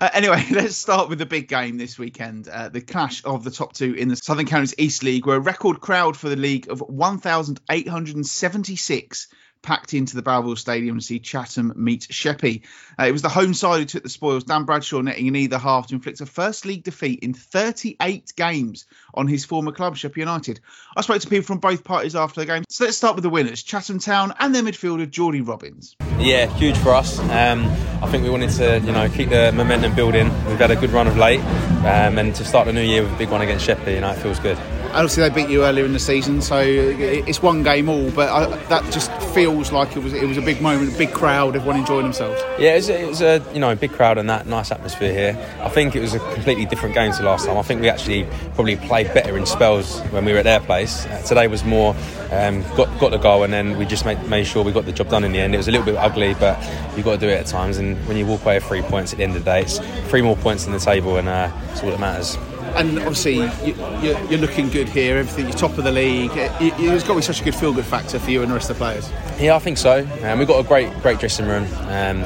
Uh, 0.00 0.08
anyway, 0.12 0.44
let's 0.50 0.76
start 0.76 1.08
with 1.08 1.18
the 1.18 1.26
big 1.26 1.48
game 1.48 1.76
this 1.76 1.98
weekend. 1.98 2.48
Uh, 2.48 2.68
the 2.68 2.80
clash 2.80 3.24
of 3.24 3.42
the 3.44 3.50
top 3.50 3.72
two 3.72 3.94
in 3.94 4.08
the 4.08 4.16
Southern 4.16 4.46
Counties 4.46 4.74
East 4.78 5.02
League, 5.02 5.26
where 5.26 5.36
a 5.36 5.40
record 5.40 5.80
crowd 5.80 6.16
for 6.16 6.28
the 6.28 6.36
league 6.36 6.70
of 6.70 6.80
1,876 6.80 9.28
packed 9.62 9.94
into 9.94 10.16
the 10.16 10.22
Bauvill 10.22 10.56
Stadium 10.56 10.98
to 10.98 11.04
see 11.04 11.18
Chatham 11.18 11.72
meet 11.76 12.06
Sheppey. 12.10 12.62
Uh, 12.98 13.04
it 13.04 13.12
was 13.12 13.22
the 13.22 13.28
home 13.28 13.54
side 13.54 13.78
who 13.78 13.84
took 13.84 14.02
the 14.02 14.08
spoils, 14.08 14.44
Dan 14.44 14.64
Bradshaw 14.64 15.00
netting 15.00 15.26
in 15.26 15.36
either 15.36 15.58
half 15.58 15.88
to 15.88 15.94
inflict 15.94 16.20
a 16.20 16.26
first 16.26 16.64
league 16.64 16.84
defeat 16.84 17.20
in 17.20 17.34
38 17.34 18.32
games 18.36 18.86
on 19.14 19.26
his 19.26 19.44
former 19.44 19.72
club, 19.72 19.96
Sheppey 19.96 20.20
United. 20.20 20.60
I 20.96 21.02
spoke 21.02 21.20
to 21.20 21.28
people 21.28 21.46
from 21.46 21.58
both 21.58 21.84
parties 21.84 22.14
after 22.14 22.40
the 22.40 22.46
game. 22.46 22.64
So 22.68 22.84
let's 22.84 22.96
start 22.96 23.14
with 23.14 23.24
the 23.24 23.30
winners, 23.30 23.62
Chatham 23.62 23.98
Town 23.98 24.34
and 24.38 24.54
their 24.54 24.62
midfielder, 24.62 25.10
Jordy 25.10 25.40
Robins. 25.40 25.96
Yeah, 26.18 26.46
huge 26.46 26.76
for 26.76 26.94
us. 26.94 27.18
Um, 27.18 27.64
I 28.02 28.08
think 28.10 28.24
we 28.24 28.30
wanted 28.30 28.50
to, 28.50 28.80
you 28.80 28.92
know, 28.92 29.08
keep 29.08 29.30
the 29.30 29.52
momentum 29.52 29.94
building. 29.94 30.26
We've 30.46 30.58
had 30.58 30.70
a 30.70 30.76
good 30.76 30.90
run 30.90 31.06
of 31.06 31.16
late, 31.16 31.40
um, 31.40 32.18
and 32.18 32.34
to 32.34 32.44
start 32.44 32.66
the 32.66 32.72
new 32.72 32.82
year 32.82 33.02
with 33.02 33.12
a 33.12 33.16
big 33.16 33.30
one 33.30 33.40
against 33.40 33.66
Sheppey, 33.66 33.94
you 33.94 34.00
know, 34.00 34.10
it 34.10 34.18
feels 34.18 34.38
good. 34.38 34.58
Obviously 34.92 35.28
they 35.28 35.34
beat 35.34 35.50
you 35.50 35.64
earlier 35.64 35.84
in 35.84 35.92
the 35.92 35.98
season, 35.98 36.40
so 36.42 36.58
it's 36.60 37.42
one 37.42 37.62
game 37.62 37.88
all. 37.88 38.10
But 38.10 38.28
I, 38.28 38.56
that 38.66 38.90
just 38.92 39.10
feels 39.34 39.72
like 39.72 39.96
it 39.96 40.02
was 40.02 40.12
it 40.12 40.26
was 40.26 40.36
a 40.36 40.42
big 40.42 40.60
moment, 40.60 40.94
a 40.94 40.98
big 40.98 41.12
crowd, 41.12 41.56
everyone 41.56 41.78
enjoying 41.78 42.04
themselves. 42.04 42.40
Yeah, 42.58 42.72
it 42.72 42.76
was, 42.76 42.88
it 42.88 43.08
was 43.08 43.22
a 43.22 43.44
you 43.52 43.60
know 43.60 43.74
big 43.74 43.92
crowd 43.92 44.18
and 44.18 44.28
that 44.30 44.46
nice 44.46 44.70
atmosphere 44.70 45.12
here. 45.12 45.60
I 45.60 45.68
think 45.68 45.96
it 45.96 46.00
was 46.00 46.14
a 46.14 46.18
completely 46.34 46.66
different 46.66 46.94
game 46.94 47.12
to 47.12 47.22
last 47.22 47.46
time. 47.46 47.56
I 47.56 47.62
think 47.62 47.80
we 47.80 47.88
actually 47.88 48.26
probably 48.54 48.76
played 48.76 49.12
better 49.14 49.36
in 49.36 49.46
spells 49.46 50.00
when 50.10 50.24
we 50.24 50.32
were 50.32 50.38
at 50.38 50.44
their 50.44 50.60
place. 50.60 51.06
Uh, 51.06 51.22
today 51.22 51.46
was 51.46 51.64
more 51.64 51.94
um, 52.30 52.62
got 52.76 52.98
got 52.98 53.10
the 53.10 53.18
goal 53.18 53.44
and 53.44 53.52
then 53.52 53.78
we 53.78 53.86
just 53.86 54.04
made, 54.04 54.22
made 54.28 54.46
sure 54.46 54.62
we 54.62 54.72
got 54.72 54.84
the 54.84 54.92
job 54.92 55.08
done 55.08 55.24
in 55.24 55.32
the 55.32 55.38
end. 55.38 55.54
It 55.54 55.58
was 55.58 55.68
a 55.68 55.70
little 55.70 55.86
bit 55.86 55.96
ugly, 55.96 56.34
but 56.34 56.60
you 56.62 56.96
have 56.96 57.04
got 57.04 57.12
to 57.12 57.18
do 57.18 57.28
it 57.28 57.40
at 57.40 57.46
times. 57.46 57.78
And 57.78 57.96
when 58.06 58.16
you 58.16 58.26
walk 58.26 58.42
away 58.42 58.56
with 58.56 58.64
three 58.64 58.82
points 58.82 59.12
at 59.12 59.18
the 59.18 59.24
end 59.24 59.36
of 59.36 59.44
the 59.44 59.50
day, 59.50 59.62
it's 59.62 59.78
three 60.08 60.22
more 60.22 60.36
points 60.36 60.66
in 60.66 60.72
the 60.72 60.78
table, 60.78 61.16
and 61.16 61.28
uh, 61.28 61.50
it's 61.72 61.82
all 61.82 61.90
that 61.90 62.00
matters. 62.00 62.36
And 62.76 62.98
obviously 62.98 63.34
you, 63.36 63.74
you're, 64.00 64.20
you're 64.26 64.38
looking 64.38 64.68
good 64.68 64.88
here. 64.88 65.16
Everything, 65.18 65.46
you're 65.46 65.56
top 65.56 65.76
of 65.78 65.84
the 65.84 65.92
league. 65.92 66.30
It, 66.34 66.52
it's 66.60 67.02
got 67.02 67.14
to 67.14 67.16
be 67.16 67.22
such 67.22 67.40
a 67.40 67.44
good 67.44 67.54
feel 67.54 67.72
good 67.72 67.84
factor 67.84 68.18
for 68.18 68.30
you 68.30 68.42
and 68.42 68.50
the 68.50 68.54
rest 68.54 68.70
of 68.70 68.76
the 68.76 68.84
players. 68.84 69.10
Yeah, 69.40 69.56
I 69.56 69.58
think 69.58 69.78
so. 69.78 70.06
Um, 70.22 70.38
we've 70.38 70.48
got 70.48 70.64
a 70.64 70.68
great, 70.68 70.92
great 71.02 71.18
dressing 71.18 71.46
room. 71.46 71.66
Um, 71.88 72.24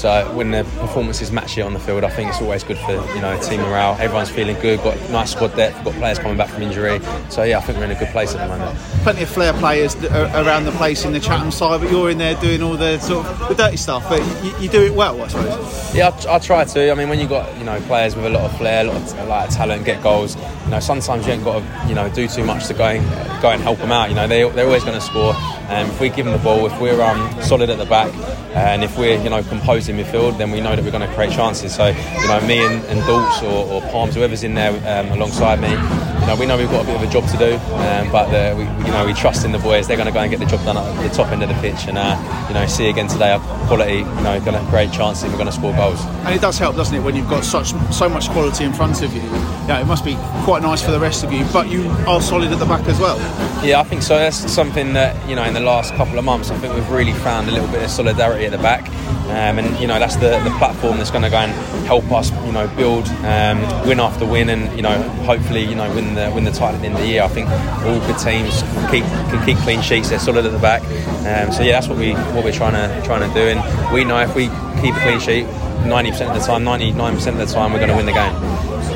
so 0.00 0.34
when 0.34 0.50
the 0.50 0.64
performances 0.78 1.30
match 1.30 1.58
it 1.58 1.60
on 1.60 1.74
the 1.74 1.78
field, 1.78 2.04
I 2.04 2.08
think 2.08 2.30
it's 2.30 2.40
always 2.40 2.64
good 2.64 2.78
for 2.78 2.92
you 2.92 3.20
know 3.20 3.38
team 3.42 3.60
morale. 3.60 3.98
Everyone's 4.00 4.30
feeling 4.30 4.58
good. 4.58 4.82
Got 4.82 4.98
nice 5.10 5.32
squad 5.32 5.54
depth. 5.56 5.84
Got 5.84 5.92
players 5.92 6.18
coming 6.18 6.38
back 6.38 6.48
from 6.48 6.62
injury. 6.62 7.02
So 7.28 7.42
yeah, 7.42 7.58
I 7.58 7.60
think 7.60 7.76
we're 7.76 7.84
in 7.84 7.90
a 7.90 7.98
good 7.98 8.08
place 8.08 8.34
at 8.34 8.48
the 8.48 8.56
moment. 8.56 8.78
Plenty 9.02 9.24
of 9.24 9.28
flair 9.28 9.52
players 9.52 9.94
around 10.06 10.64
the 10.64 10.72
place 10.72 11.04
in 11.04 11.12
the 11.12 11.20
Chatham 11.20 11.50
side, 11.50 11.82
but 11.82 11.90
you're 11.90 12.08
in 12.08 12.16
there 12.16 12.34
doing 12.36 12.62
all 12.62 12.78
the 12.78 12.98
sort 12.98 13.26
of 13.26 13.48
the 13.50 13.54
dirty 13.54 13.76
stuff. 13.76 14.08
But 14.08 14.20
you, 14.42 14.56
you 14.58 14.68
do 14.70 14.82
it 14.82 14.94
well, 14.94 15.20
I 15.20 15.28
suppose. 15.28 15.94
Yeah, 15.94 16.08
I, 16.08 16.36
I 16.36 16.38
try 16.38 16.64
to. 16.64 16.90
I 16.90 16.94
mean, 16.94 17.10
when 17.10 17.20
you 17.20 17.28
got 17.28 17.54
you 17.58 17.64
know 17.64 17.78
players 17.82 18.16
with 18.16 18.24
a 18.24 18.30
lot 18.30 18.44
of 18.44 18.56
flair, 18.56 18.86
a 18.86 18.88
lot 18.88 18.96
of, 18.96 19.18
a 19.18 19.26
lot 19.26 19.48
of 19.48 19.54
talent, 19.54 19.84
get 19.84 20.02
goals. 20.02 20.34
You 20.64 20.70
know, 20.70 20.80
sometimes 20.80 21.26
you 21.26 21.34
ain't 21.34 21.44
got 21.44 21.60
to 21.60 21.88
you 21.88 21.94
know 21.94 22.08
do 22.08 22.26
too 22.26 22.44
much 22.44 22.68
to 22.68 22.72
go 22.72 22.86
and 22.86 23.42
go 23.42 23.50
and 23.50 23.60
help 23.60 23.78
them 23.78 23.92
out. 23.92 24.08
You 24.08 24.14
know, 24.14 24.26
they 24.26 24.48
they're 24.48 24.64
always 24.64 24.82
going 24.82 24.98
to 24.98 25.04
score. 25.04 25.34
And 25.68 25.88
if 25.88 26.00
we 26.00 26.08
give 26.08 26.24
them 26.24 26.36
the 26.36 26.42
ball, 26.42 26.64
if 26.66 26.80
we're 26.80 27.00
um, 27.02 27.42
solid 27.42 27.68
at 27.68 27.76
the 27.76 27.84
back, 27.84 28.12
and 28.56 28.82
if 28.82 28.96
we're 28.96 29.22
you 29.22 29.28
know 29.28 29.42
composed 29.42 29.89
in 29.90 29.96
midfield, 29.96 30.38
then 30.38 30.50
we 30.50 30.60
know 30.60 30.74
that 30.74 30.84
we're 30.84 30.90
going 30.90 31.06
to 31.06 31.14
create 31.14 31.32
chances. 31.32 31.74
So 31.74 31.88
you 31.88 32.28
know, 32.28 32.40
me 32.46 32.64
and, 32.64 32.84
and 32.86 33.00
Daltz 33.02 33.42
or, 33.42 33.72
or 33.72 33.80
Palms, 33.90 34.14
whoever's 34.14 34.42
in 34.42 34.54
there 34.54 34.70
um, 34.88 35.12
alongside 35.12 35.60
me, 35.60 35.70
you 35.70 36.26
know, 36.26 36.36
we 36.38 36.46
know 36.46 36.56
we've 36.56 36.70
got 36.70 36.84
a 36.84 36.86
bit 36.86 36.96
of 36.96 37.02
a 37.02 37.10
job 37.10 37.26
to 37.30 37.38
do. 37.38 37.54
Um, 37.76 38.12
but 38.12 38.30
the, 38.30 38.54
we 38.56 38.64
you 38.86 38.92
know 38.92 39.06
we 39.06 39.14
trust 39.14 39.44
in 39.44 39.52
the 39.52 39.58
boys. 39.58 39.88
They're 39.88 39.96
going 39.96 40.06
to 40.06 40.12
go 40.12 40.20
and 40.20 40.30
get 40.30 40.38
the 40.38 40.46
job 40.46 40.64
done 40.64 40.76
at 40.76 41.02
the 41.02 41.14
top 41.14 41.32
end 41.32 41.42
of 41.42 41.48
the 41.48 41.54
pitch. 41.56 41.86
And 41.88 41.98
uh, 41.98 42.46
you 42.48 42.54
know, 42.54 42.66
see 42.66 42.88
again 42.88 43.08
today, 43.08 43.32
our 43.32 43.40
quality. 43.66 43.98
You 43.98 44.22
know, 44.22 44.40
going 44.40 44.62
to 44.62 44.70
create 44.70 44.92
chances. 44.92 45.24
and 45.24 45.32
We're 45.32 45.38
going 45.38 45.50
to 45.50 45.56
score 45.56 45.74
goals. 45.74 46.00
And 46.24 46.34
it 46.34 46.40
does 46.40 46.58
help, 46.58 46.76
doesn't 46.76 46.94
it, 46.94 47.00
when 47.00 47.16
you've 47.16 47.28
got 47.28 47.44
such 47.44 47.72
so 47.92 48.08
much 48.08 48.28
quality 48.30 48.64
in 48.64 48.72
front 48.72 49.02
of 49.02 49.14
you. 49.14 49.22
Yeah, 49.66 49.80
it 49.80 49.86
must 49.86 50.04
be 50.04 50.16
quite 50.44 50.62
nice 50.62 50.82
for 50.82 50.90
the 50.90 51.00
rest 51.00 51.24
of 51.24 51.32
you. 51.32 51.44
But 51.52 51.68
you 51.68 51.88
are 52.06 52.20
solid 52.20 52.52
at 52.52 52.58
the 52.58 52.66
back 52.66 52.86
as 52.86 52.98
well. 52.98 53.18
Yeah, 53.64 53.80
I 53.80 53.84
think 53.84 54.02
so. 54.02 54.16
That's 54.16 54.36
something 54.52 54.92
that 54.92 55.28
you 55.28 55.36
know 55.36 55.44
in 55.44 55.54
the 55.54 55.60
last 55.60 55.94
couple 55.94 56.18
of 56.18 56.24
months, 56.24 56.50
I 56.50 56.58
think 56.58 56.74
we've 56.74 56.90
really 56.90 57.12
found 57.12 57.48
a 57.48 57.52
little 57.52 57.68
bit 57.68 57.82
of 57.82 57.90
solidarity 57.90 58.44
at 58.44 58.52
the 58.52 58.58
back, 58.58 58.88
um, 59.30 59.58
and 59.58 59.79
you 59.80 59.86
know 59.86 59.98
that's 59.98 60.16
the, 60.16 60.38
the 60.44 60.54
platform 60.58 60.98
that's 60.98 61.10
going 61.10 61.24
to 61.24 61.30
go 61.30 61.38
and 61.38 61.52
help 61.86 62.10
us, 62.12 62.30
you 62.44 62.52
know, 62.52 62.68
build 62.76 63.08
um, 63.24 63.60
win 63.86 64.00
after 64.00 64.26
win, 64.26 64.48
and 64.50 64.74
you 64.76 64.82
know 64.82 65.00
hopefully 65.24 65.64
you 65.64 65.74
know 65.74 65.92
win 65.94 66.14
the 66.14 66.30
win 66.34 66.44
the 66.44 66.50
title 66.50 66.76
at 66.76 66.80
the 66.80 66.86
end 66.86 66.96
of 66.96 67.00
the 67.00 67.08
year. 67.08 67.22
I 67.22 67.28
think 67.28 67.48
all 67.48 67.98
good 68.06 68.18
teams 68.18 68.62
can 68.62 68.90
keep 68.90 69.04
can 69.04 69.44
keep 69.46 69.58
clean 69.58 69.82
sheets. 69.82 70.10
They're 70.10 70.18
solid 70.18 70.46
at 70.46 70.52
the 70.52 70.58
back, 70.58 70.82
um, 71.26 71.52
so 71.52 71.62
yeah, 71.62 71.72
that's 71.72 71.88
what 71.88 71.98
we 71.98 72.12
what 72.12 72.44
we're 72.44 72.52
trying 72.52 72.74
to 72.74 73.06
trying 73.06 73.26
to 73.26 73.34
do, 73.34 73.48
and 73.48 73.94
we 73.94 74.04
know 74.04 74.20
if 74.20 74.34
we 74.34 74.46
keep 74.82 74.94
a 74.94 75.00
clean 75.00 75.20
sheet. 75.20 75.46
90% 75.80 76.28
of 76.28 76.34
the 76.34 76.46
time, 76.46 76.62
99% 76.62 77.26
of 77.28 77.38
the 77.38 77.46
time, 77.46 77.72
we're 77.72 77.78
going 77.78 77.88
to 77.88 77.96
win 77.96 78.04
the 78.04 78.12
game. 78.12 78.34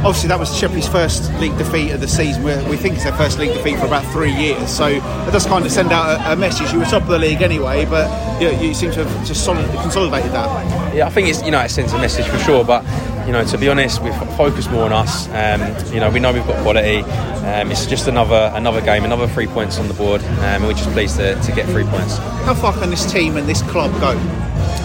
Obviously, 0.05 0.29
that 0.29 0.39
was 0.39 0.51
Sheppey's 0.51 0.87
first 0.87 1.33
league 1.41 1.57
defeat 1.57 1.91
of 1.93 2.01
the 2.03 2.09
season. 2.09 2.43
we 2.43 2.55
we 2.69 2.77
think 2.77 2.95
it's 2.95 3.05
their 3.05 3.15
first 3.15 3.39
league 3.39 3.55
defeat 3.55 3.79
for 3.79 3.87
about 3.87 4.05
three 4.13 4.33
years. 4.33 4.69
So 4.69 4.89
it 4.89 5.31
does 5.33 5.47
kind 5.47 5.65
of 5.65 5.73
send 5.73 5.93
out 5.93 6.21
a, 6.21 6.33
a 6.33 6.37
message. 6.37 6.71
You 6.73 6.81
were 6.81 6.85
top 6.85 7.05
of 7.05 7.09
the 7.09 7.19
league 7.19 7.41
anyway, 7.41 7.87
but 7.87 8.07
you, 8.39 8.51
you 8.51 8.75
seem 8.75 8.91
to 8.93 9.05
have 9.05 9.27
just 9.27 9.47
solid, 9.47 9.65
consolidated 9.81 10.33
that. 10.33 10.74
Yeah, 10.95 11.07
I 11.07 11.11
think 11.11 11.29
it's 11.29 11.43
you 11.43 11.51
know 11.51 11.61
it 11.61 11.71
sends 11.71 11.93
a 11.93 11.99
message 11.99 12.27
for 12.27 12.39
sure, 12.39 12.65
but 12.65 12.85
you 13.27 13.33
know 13.33 13.45
to 13.45 13.59
be 13.59 13.69
honest, 13.69 14.01
we've 14.01 14.17
focused 14.37 14.71
more 14.71 14.85
on 14.85 14.93
us. 14.93 15.29
Um, 15.31 15.61
you 15.93 15.99
know 15.99 16.09
we 16.09 16.21
know 16.21 16.33
we've 16.33 16.47
got 16.47 16.63
quality. 16.63 17.01
Um, 17.45 17.73
it's 17.73 17.85
just 17.87 18.07
another 18.07 18.53
another 18.55 18.81
game, 18.81 19.05
another 19.05 19.27
three 19.27 19.49
points 19.49 19.79
on 19.79 19.89
the 19.89 19.95
board, 19.95 20.23
um, 20.23 20.39
and 20.39 20.65
we're 20.65 20.73
just 20.75 20.91
pleased 20.91 21.17
to, 21.17 21.35
to 21.35 21.53
get 21.53 21.67
three 21.67 21.85
points. 21.85 22.19
How 22.47 22.55
far 22.55 22.73
can 22.75 22.91
this 22.91 23.11
team 23.11 23.37
and 23.37 23.49
this 23.49 23.63
club 23.63 23.91
go? 24.01 24.11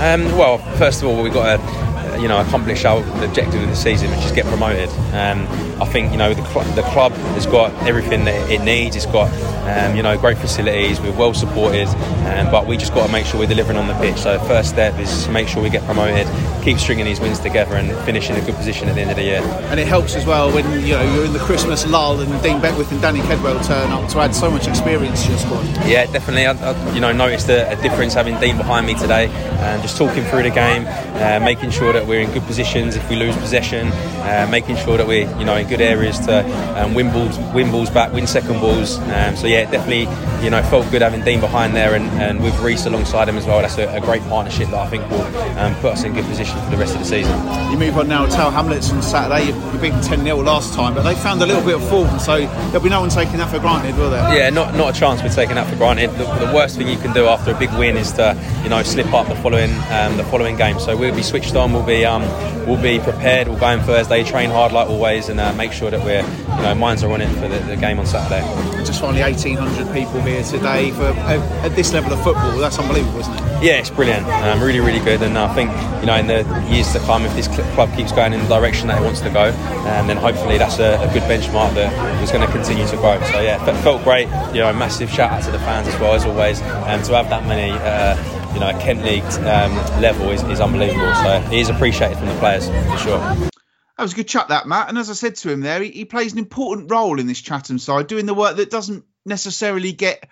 Um, 0.01 0.25
well, 0.38 0.58
first 0.78 1.04
of 1.04 1.10
all, 1.10 1.22
we've 1.22 1.34
got 1.34 1.58
to 1.58 1.88
you 2.19 2.27
know 2.27 2.39
accomplish 2.41 2.85
our 2.85 3.01
objective 3.23 3.61
of 3.61 3.69
the 3.69 3.75
season, 3.75 4.11
which 4.11 4.25
is 4.25 4.31
get 4.31 4.45
promoted. 4.45 4.89
Um, 5.13 5.47
I 5.81 5.85
think 5.85 6.11
you 6.11 6.17
know 6.17 6.33
the, 6.33 6.45
cl- 6.45 6.65
the 6.75 6.83
club 6.83 7.13
has 7.35 7.45
got 7.45 7.71
everything 7.88 8.25
that 8.25 8.51
it 8.51 8.61
needs. 8.61 8.95
It's 8.95 9.05
got 9.05 9.31
um, 9.69 9.95
you 9.95 10.03
know 10.03 10.17
great 10.17 10.38
facilities. 10.38 10.99
We're 10.99 11.17
well 11.17 11.33
supported, 11.33 11.88
um, 12.27 12.51
but 12.51 12.67
we 12.67 12.77
just 12.77 12.93
got 12.93 13.05
to 13.05 13.11
make 13.11 13.25
sure 13.25 13.39
we're 13.39 13.47
delivering 13.47 13.77
on 13.77 13.88
the 13.88 13.93
pitch. 13.95 14.17
So 14.17 14.38
the 14.38 14.43
first 14.45 14.69
step 14.69 14.99
is 14.99 15.25
to 15.25 15.31
make 15.31 15.47
sure 15.47 15.63
we 15.63 15.69
get 15.69 15.83
promoted, 15.85 16.27
keep 16.63 16.77
stringing 16.79 17.05
these 17.05 17.19
wins 17.19 17.39
together, 17.39 17.75
and 17.75 17.89
finish 18.05 18.29
in 18.29 18.35
a 18.35 18.45
good 18.45 18.55
position 18.55 18.89
at 18.89 18.95
the 18.95 19.01
end 19.01 19.11
of 19.11 19.17
the 19.17 19.23
year. 19.23 19.41
And 19.71 19.79
it 19.79 19.88
helps 19.88 20.15
as 20.15 20.25
well 20.25 20.51
when 20.51 20.65
you 20.85 20.93
know 20.93 21.13
you're 21.13 21.25
in 21.25 21.33
the 21.33 21.39
Christmas 21.39 21.88
lull 21.88 22.19
and 22.19 22.43
Dean 22.43 22.59
Beckwith 22.59 22.91
and 22.91 23.01
Danny 23.01 23.19
Kedwell 23.21 23.65
turn 23.65 23.91
up 23.91 24.09
to 24.09 24.19
add 24.19 24.35
so 24.35 24.51
much 24.51 24.67
experience 24.67 25.23
to 25.23 25.29
your 25.29 25.39
squad. 25.39 25.65
Yeah, 25.88 26.05
definitely. 26.07 26.45
I, 26.45 26.53
I 26.53 26.93
you 26.93 26.99
know 26.99 27.11
noticed 27.11 27.49
a, 27.49 27.71
a, 27.71 27.81
difference 27.81 28.13
having 28.13 28.39
Dean 28.39 28.57
behind 28.57 28.85
me 28.85 28.95
today, 28.95 29.27
and 29.27 29.81
just 29.81 29.97
talking 29.97 30.23
through 30.25 30.43
the 30.43 30.49
game, 30.49 30.85
uh, 30.88 31.39
making 31.43 31.71
sure 31.71 31.93
that 31.93 32.05
we're 32.10 32.22
in 32.22 32.32
good 32.32 32.44
positions 32.44 32.96
if 32.96 33.08
we 33.10 33.16
lose 33.16 33.38
possession, 33.38 33.88
uh, 34.24 34.48
making 34.50 34.75
sure 34.78 34.98
that 34.98 35.08
we're 35.08 35.30
you 35.38 35.46
know 35.46 35.56
in 35.56 35.68
good 35.68 35.80
areas 35.80 36.20
to 36.20 36.44
um, 36.82 36.96
win 36.96 37.12
balls, 37.12 37.38
win 37.54 37.72
balls 37.72 37.89
back, 37.89 38.12
win 38.12 38.25
second 38.25 38.60
balls. 38.60 38.98
Um, 39.00 39.36
so 39.36 39.46
yeah, 39.46 39.70
definitely 39.70 40.08
you 40.44 40.50
know 40.50 40.62
felt 40.63 40.89
good 40.92 41.04
having 41.04 41.24
Dean 41.24 41.39
behind 41.39 41.75
there, 41.75 41.94
and, 41.94 42.06
and 42.20 42.42
with 42.44 42.58
Reese 42.60 42.88
alongside 42.88 43.30
him 43.30 43.38
as 43.38 43.46
well. 43.46 43.62
That's 43.62 43.78
a, 43.78 43.88
a 43.96 44.01
great 44.01 44.24
partnership 44.24 44.70
that 44.70 44.80
I 44.80 44.88
think 44.88 45.10
will 45.10 45.22
um, 45.60 45.75
put 45.75 45.94
us 45.94 46.04
in 46.04 46.13
good 46.13 46.25
position 46.25 46.60
for 46.62 46.72
the 46.72 46.78
rest 46.78 46.94
of 46.94 47.00
the 47.00 47.06
season. 47.06 47.38
You 47.72 47.78
move 47.78 47.98
on 47.98 48.08
now. 48.08 48.25
Tower 48.25 48.51
Hamlets 48.51 48.92
on 48.92 49.01
Saturday. 49.01 49.51
You, 49.51 49.72
you 49.72 49.80
beat 49.80 50.04
10 50.04 50.24
0 50.24 50.38
last 50.42 50.74
time, 50.74 50.96
but 50.96 51.04
they 51.04 51.13
found 51.13 51.42
a 51.44 51.46
little 51.46 51.63
bit 51.63 51.75
of 51.75 51.88
form, 51.89 52.20
so 52.20 52.39
there'll 52.39 52.82
be 52.82 52.89
no 52.89 53.01
one 53.01 53.10
taking 53.10 53.38
that 53.38 53.51
for 53.51 53.60
granted, 53.60 53.96
will 53.96 54.10
there? 54.10 54.36
Yeah, 54.36 54.50
not 54.50 54.74
not 54.75 54.96
a 54.96 55.00
chance 55.00 55.22
we're 55.22 55.30
taking 55.30 55.56
that 55.56 55.70
for 55.70 55.75
granted. 55.75 56.10
The, 56.12 56.25
the, 56.46 56.50
worst 56.50 56.78
thing 56.78 56.88
you 56.88 56.98
can 56.98 57.13
do 57.13 57.28
after 57.28 57.51
a 57.51 57.60
big 57.60 57.72
win 57.74 57.96
is 57.96 58.12
to 58.13 58.36
you 58.63 58.70
know 58.70 58.82
slip 58.82 59.13
up 59.13 59.28
the 59.28 59.36
following 59.36 59.72
um, 59.92 60.18
the 60.18 60.24
following 60.25 60.58
game. 60.58 60.80
So 60.80 60.98
we'll 60.98 61.16
be 61.16 61.22
switched 61.22 61.56
on. 61.56 61.74
We'll 61.74 61.86
be 61.86 61.99
um, 62.06 62.24
we'll 62.68 62.82
be 62.82 63.00
prepared. 63.00 63.48
We'll 63.48 63.60
go 63.60 63.70
in 63.70 63.79
Thursday, 63.82 64.24
train 64.24 64.50
hard 64.50 64.72
like 64.72 64.89
always, 64.89 65.29
and 65.29 65.39
uh, 65.39 65.53
make 65.53 65.72
sure 65.72 65.89
that 65.89 66.03
we're 66.03 66.22
you 66.22 66.63
know 66.63 66.75
minds 66.75 67.03
are 67.03 67.12
on 67.12 67.22
it 67.22 67.29
for 67.36 67.48
the, 67.48 67.60
the 67.60 67.77
game 67.77 68.00
on 68.00 68.06
Saturday. 68.06 68.41
Just 68.86 69.01
finally, 69.01 69.22
1,800 69.22 69.94
people 69.94 70.22
here 70.22 70.44
today 70.44 70.91
for 70.91 71.06
uh, 71.06 71.65
at 71.65 71.75
this 71.75 71.94
level 71.94 72.13
of 72.13 72.24
football. 72.24 72.58
That's 72.58 72.79
unbelievable, 72.79 73.20
isn't 73.20 73.34
it? 73.34 73.41
Yeah, 73.63 73.79
it's 73.79 73.89
brilliant. 73.89 74.25
Um, 74.27 74.62
really, 74.62 74.79
really 74.79 75.00
good. 75.00 75.22
And 75.22 75.38
I 75.38 75.53
think 75.53 75.72
you 76.01 76.08
know 76.08 76.15
in 76.15 76.27
the 76.27 76.44
years 76.70 76.91
to 76.94 77.00
come, 77.00 77.25
if 77.25 77.34
this 77.36 77.48
club 77.48 77.94
keeps 77.96 78.12
going 78.12 78.34
in 78.34 78.39
the 78.39 78.48
direction 78.48 78.88
that 78.88 79.01
it 79.01 79.06
wants 79.06 79.22
to 79.22 79.29
go, 79.29 79.51
and 79.86 80.10
then 80.10 80.18
hopefully 80.18 80.58
that's 80.58 80.79
a, 80.79 81.00
a 81.01 81.13
good 81.13 81.24
benchmark 81.24 81.74
that 81.75 82.24
is 82.24 82.32
going 82.32 82.46
to 82.46 82.51
continue 82.51 82.88
to 82.88 82.96
grow. 82.98 83.20
So 83.32 83.41
yeah, 83.41 83.63
felt 83.82 84.03
great. 84.03 84.27
You 84.53 84.62
know, 84.62 84.74
massive 84.74 85.10
shout 85.10 85.32
out 85.32 85.44
to 85.44 85.51
the 85.51 85.60
fans 85.60 85.88
as 85.88 86.00
well 86.00 86.13
as 86.13 86.25
always, 86.25 86.62
and 86.62 87.03
to 87.06 87.13
have 87.15 87.29
that 87.29 87.46
many. 87.48 87.72
Uh, 87.72 88.38
you 88.53 88.60
know, 88.60 88.77
Kent 88.79 89.03
League 89.03 89.24
um, 89.24 89.75
level 90.01 90.29
is, 90.29 90.44
is 90.44 90.60
unbelievable. 90.60 91.13
So 91.15 91.44
it 91.51 91.53
is 91.53 91.70
appreciated 91.70 92.18
from 92.18 92.27
the 92.27 92.36
players 92.36 92.68
for 92.68 92.98
sure. 92.98 93.20
That 93.20 94.03
was 94.03 94.13
a 94.13 94.15
good 94.15 94.27
chat, 94.27 94.48
that 94.48 94.65
Matt. 94.65 94.89
And 94.89 94.98
as 94.98 95.10
I 95.10 95.13
said 95.13 95.36
to 95.38 95.51
him 95.51 95.62
there, 95.62 95.82
he, 95.82 95.89
he 95.89 96.06
plays 96.06 96.32
an 96.34 96.39
important 96.39 96.89
role 96.89 97.20
in 97.20 97.27
this 97.27 97.41
Chatham 97.41 97.79
side, 97.79 98.08
doing 98.08 98.25
the 98.25 98.34
work 98.34 98.56
that 98.58 98.70
doesn't 98.70 99.03
necessarily 99.25 99.91
get 99.91 100.27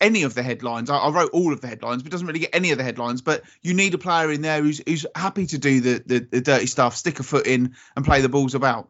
any 0.00 0.22
of 0.24 0.34
the 0.34 0.42
headlines. 0.42 0.90
I, 0.90 0.98
I, 0.98 1.10
wrote 1.10 1.30
all 1.32 1.52
of 1.52 1.60
the 1.60 1.68
headlines, 1.68 2.02
but 2.02 2.12
doesn't 2.12 2.26
really 2.26 2.40
get 2.40 2.54
any 2.54 2.72
of 2.72 2.78
the 2.78 2.84
headlines. 2.84 3.22
But 3.22 3.42
you 3.62 3.74
need 3.74 3.94
a 3.94 3.98
player 3.98 4.30
in 4.32 4.42
there 4.42 4.62
who's 4.62 4.80
who's 4.84 5.06
happy 5.14 5.46
to 5.46 5.58
do 5.58 5.80
the, 5.80 6.02
the, 6.04 6.18
the 6.20 6.40
dirty 6.40 6.66
stuff, 6.66 6.96
stick 6.96 7.20
a 7.20 7.22
foot 7.22 7.46
in, 7.46 7.76
and 7.96 8.04
play 8.04 8.20
the 8.20 8.28
balls 8.28 8.54
about. 8.54 8.88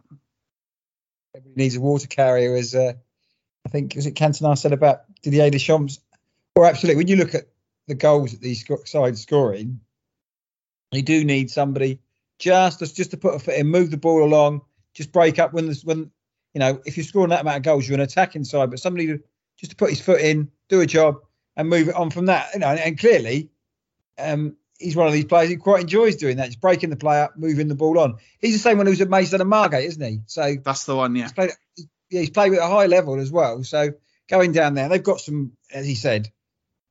Everybody 1.35 1.62
needs 1.62 1.77
a 1.77 1.81
water 1.81 2.07
carrier, 2.07 2.57
as 2.57 2.75
uh, 2.75 2.95
I 3.67 3.69
think 3.69 3.95
was 3.95 4.07
it 4.07 4.15
Cantona 4.15 4.57
said 4.57 4.73
about 4.73 5.03
Didier 5.23 5.50
Deschamps. 5.50 6.00
Or 6.55 6.67
absolutely, 6.67 6.97
when 6.97 7.09
you 7.09 7.17
look 7.17 7.35
at 7.35 7.45
the 7.88 7.95
goals 7.95 8.33
that 8.33 8.40
these 8.40 8.64
sides 8.85 9.21
scoring, 9.23 9.80
you 10.92 11.02
do 11.02 11.25
need 11.25 11.50
somebody 11.50 11.99
just 12.38 12.78
just 12.95 13.11
to 13.11 13.16
put 13.16 13.35
a 13.35 13.38
foot 13.38 13.54
in, 13.54 13.66
move 13.66 13.90
the 13.90 13.97
ball 13.97 14.23
along, 14.23 14.62
just 14.95 15.12
break 15.12 15.38
up 15.38 15.52
when 15.52 15.66
there's 15.66 15.85
when 15.85 16.11
you 16.54 16.61
know 16.61 16.80
if 16.87 16.97
you're 16.97 17.04
scoring 17.04 17.30
that 17.30 17.40
amount 17.40 17.57
of 17.57 17.62
goals, 17.64 17.88
you're 17.88 17.97
an 17.97 18.00
attacking 18.00 18.45
side, 18.45 18.71
but 18.71 18.78
somebody 18.78 19.18
just 19.57 19.71
to 19.71 19.76
put 19.76 19.90
his 19.90 20.00
foot 20.00 20.21
in, 20.21 20.50
do 20.68 20.80
a 20.80 20.87
job, 20.87 21.16
and 21.57 21.68
move 21.68 21.88
it 21.88 21.97
on 21.97 22.11
from 22.11 22.26
that. 22.26 22.54
You 22.54 22.61
know, 22.61 22.68
and, 22.68 22.78
and 22.78 22.99
clearly, 22.99 23.50
um, 24.18 24.57
he's 24.78 24.97
one 24.97 25.07
of 25.07 25.12
these 25.12 25.25
players 25.25 25.50
who 25.50 25.59
quite 25.59 25.83
enjoys 25.83 26.16
doing 26.16 26.37
that, 26.37 26.47
just 26.47 26.61
breaking 26.61 26.90
the 26.90 26.97
play 26.97 27.21
up, 27.21 27.37
moving 27.37 27.68
the 27.68 27.75
ball 27.75 27.99
on. 27.99 28.16
He's 28.38 28.52
the 28.52 28.61
same 28.61 28.78
one 28.78 28.87
who's 28.87 29.00
at 29.00 29.11
Maidstone 29.11 29.40
and 29.40 29.50
Margate, 29.50 29.85
isn't 29.85 30.02
he? 30.02 30.21
So 30.26 30.57
that's 30.62 30.85
the 30.85 30.97
one, 30.97 31.16
yeah. 31.16 31.25
He's 31.25 31.33
played, 31.33 31.50
yeah, 32.11 32.21
he's 32.21 32.30
played 32.30 32.52
at 32.52 32.61
a 32.61 32.66
high 32.66 32.87
level 32.87 33.18
as 33.18 33.33
well. 33.33 33.64
So 33.64 33.92
going 34.28 34.52
down 34.52 34.75
there, 34.75 34.88
they've 34.88 35.02
got 35.02 35.21
some, 35.21 35.52
as 35.73 35.87
he 35.87 35.95
said, 35.95 36.30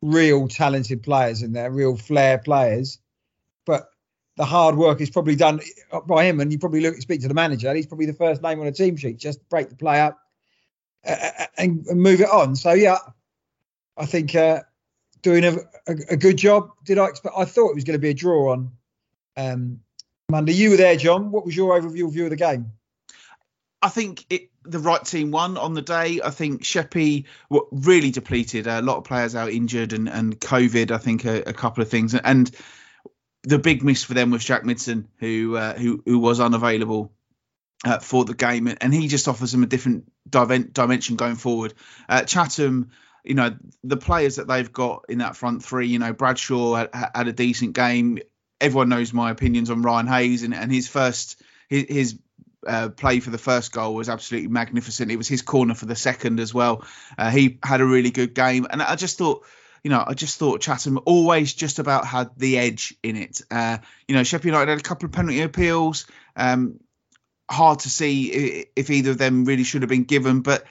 real 0.07 0.47
talented 0.47 1.03
players 1.03 1.41
in 1.41 1.53
there, 1.53 1.71
real 1.71 1.97
flair 1.97 2.37
players. 2.37 2.99
But 3.65 3.89
the 4.37 4.45
hard 4.45 4.75
work 4.75 5.01
is 5.01 5.09
probably 5.09 5.35
done 5.35 5.59
by 6.05 6.25
him, 6.25 6.39
and 6.39 6.51
you 6.51 6.59
probably 6.59 6.81
look 6.81 6.95
speak 7.01 7.21
to 7.21 7.27
the 7.27 7.33
manager. 7.33 7.73
He's 7.73 7.87
probably 7.87 8.05
the 8.05 8.13
first 8.13 8.41
name 8.41 8.59
on 8.59 8.67
a 8.67 8.71
team 8.71 8.95
sheet. 8.95 9.17
Just 9.17 9.47
break 9.49 9.69
the 9.69 9.75
play 9.75 9.99
up 9.99 10.19
and, 11.03 11.85
and, 11.87 12.01
move 12.01 12.21
it 12.21 12.29
on. 12.29 12.55
So 12.55 12.73
yeah, 12.73 12.97
I 13.97 14.05
think 14.05 14.35
uh, 14.35 14.61
doing 15.21 15.43
a, 15.43 15.53
a, 15.87 15.95
a, 16.11 16.17
good 16.17 16.37
job. 16.37 16.69
Did 16.85 16.99
I 16.99 17.07
expect? 17.07 17.35
I 17.37 17.45
thought 17.45 17.69
it 17.69 17.75
was 17.75 17.83
going 17.83 17.97
to 17.97 18.01
be 18.01 18.09
a 18.09 18.13
draw 18.13 18.53
on 18.53 18.71
um, 19.35 19.79
Monday. 20.29 20.53
You 20.53 20.71
were 20.71 20.77
there, 20.77 20.95
John. 20.95 21.31
What 21.31 21.45
was 21.45 21.55
your 21.55 21.79
overview 21.79 22.11
view 22.11 22.25
of 22.25 22.29
the 22.29 22.35
game? 22.35 22.71
I 23.81 23.89
think 23.89 24.25
it, 24.29 24.49
the 24.69 24.79
right 24.79 25.03
team 25.03 25.31
won 25.31 25.57
on 25.57 25.73
the 25.73 25.81
day. 25.81 26.21
I 26.23 26.29
think 26.29 26.63
Sheppey 26.63 27.25
were 27.49 27.65
really 27.71 28.11
depleted. 28.11 28.67
A 28.67 28.81
lot 28.81 28.97
of 28.97 29.03
players 29.03 29.35
out 29.35 29.49
injured 29.49 29.93
and, 29.93 30.09
and 30.09 30.39
COVID. 30.39 30.91
I 30.91 30.97
think 30.97 31.25
a, 31.25 31.49
a 31.49 31.53
couple 31.53 31.81
of 31.81 31.89
things 31.89 32.13
and 32.13 32.51
the 33.43 33.59
big 33.59 33.81
miss 33.83 34.03
for 34.03 34.13
them 34.13 34.31
was 34.31 34.43
Jack 34.43 34.63
Midson, 34.63 35.05
who 35.19 35.55
uh, 35.55 35.73
who 35.73 36.03
who 36.05 36.19
was 36.19 36.41
unavailable 36.41 37.13
uh, 37.85 37.99
for 37.99 38.25
the 38.25 38.33
game, 38.33 38.67
and 38.81 38.93
he 38.93 39.07
just 39.07 39.27
offers 39.27 39.53
them 39.53 39.63
a 39.63 39.67
different 39.67 40.11
dimension 40.29 41.15
going 41.15 41.35
forward. 41.35 41.73
Uh, 42.09 42.23
Chatham, 42.23 42.91
you 43.23 43.35
know, 43.35 43.55
the 43.85 43.97
players 43.97 44.35
that 44.35 44.47
they've 44.47 44.71
got 44.71 45.05
in 45.07 45.19
that 45.19 45.37
front 45.37 45.63
three, 45.63 45.87
you 45.87 45.97
know, 45.97 46.11
Bradshaw 46.11 46.75
had, 46.75 46.89
had 46.93 47.27
a 47.27 47.33
decent 47.33 47.73
game. 47.73 48.19
Everyone 48.59 48.89
knows 48.89 49.13
my 49.13 49.31
opinions 49.31 49.69
on 49.69 49.81
Ryan 49.81 50.07
Hayes, 50.07 50.43
and, 50.43 50.53
and 50.53 50.69
his 50.71 50.89
first 50.89 51.41
his 51.69 52.19
uh, 52.67 52.89
play 52.89 53.19
for 53.19 53.29
the 53.29 53.37
first 53.37 53.71
goal 53.71 53.95
was 53.95 54.09
absolutely 54.09 54.49
magnificent. 54.49 55.11
It 55.11 55.17
was 55.17 55.27
his 55.27 55.41
corner 55.41 55.73
for 55.73 55.85
the 55.85 55.95
second 55.95 56.39
as 56.39 56.53
well. 56.53 56.85
Uh, 57.17 57.29
he 57.29 57.59
had 57.63 57.81
a 57.81 57.85
really 57.85 58.11
good 58.11 58.33
game, 58.33 58.67
and 58.69 58.81
I 58.81 58.95
just 58.95 59.17
thought 59.17 59.45
you 59.83 59.91
know, 59.91 60.03
I 60.05 60.15
just 60.15 60.37
thought 60.37 60.59
Chatham 60.59 60.99
always 61.05 61.53
just 61.53 61.79
about 61.79 62.05
had 62.05 62.31
the 62.35 62.57
edge 62.57 62.95
in 63.03 63.15
it. 63.15 63.41
Uh, 63.49 63.77
you 64.07 64.15
know, 64.15 64.23
Sheppey 64.23 64.49
United 64.49 64.69
had 64.69 64.79
a 64.79 64.83
couple 64.83 65.05
of 65.05 65.13
penalty 65.13 65.41
appeals. 65.41 66.07
Um, 66.35 66.79
hard 67.49 67.79
to 67.79 67.89
see 67.89 68.65
if 68.75 68.89
either 68.89 69.11
of 69.11 69.17
them 69.17 69.45
really 69.45 69.63
should 69.63 69.83
have 69.83 69.89
been 69.89 70.03
given, 70.03 70.41
but 70.41 70.65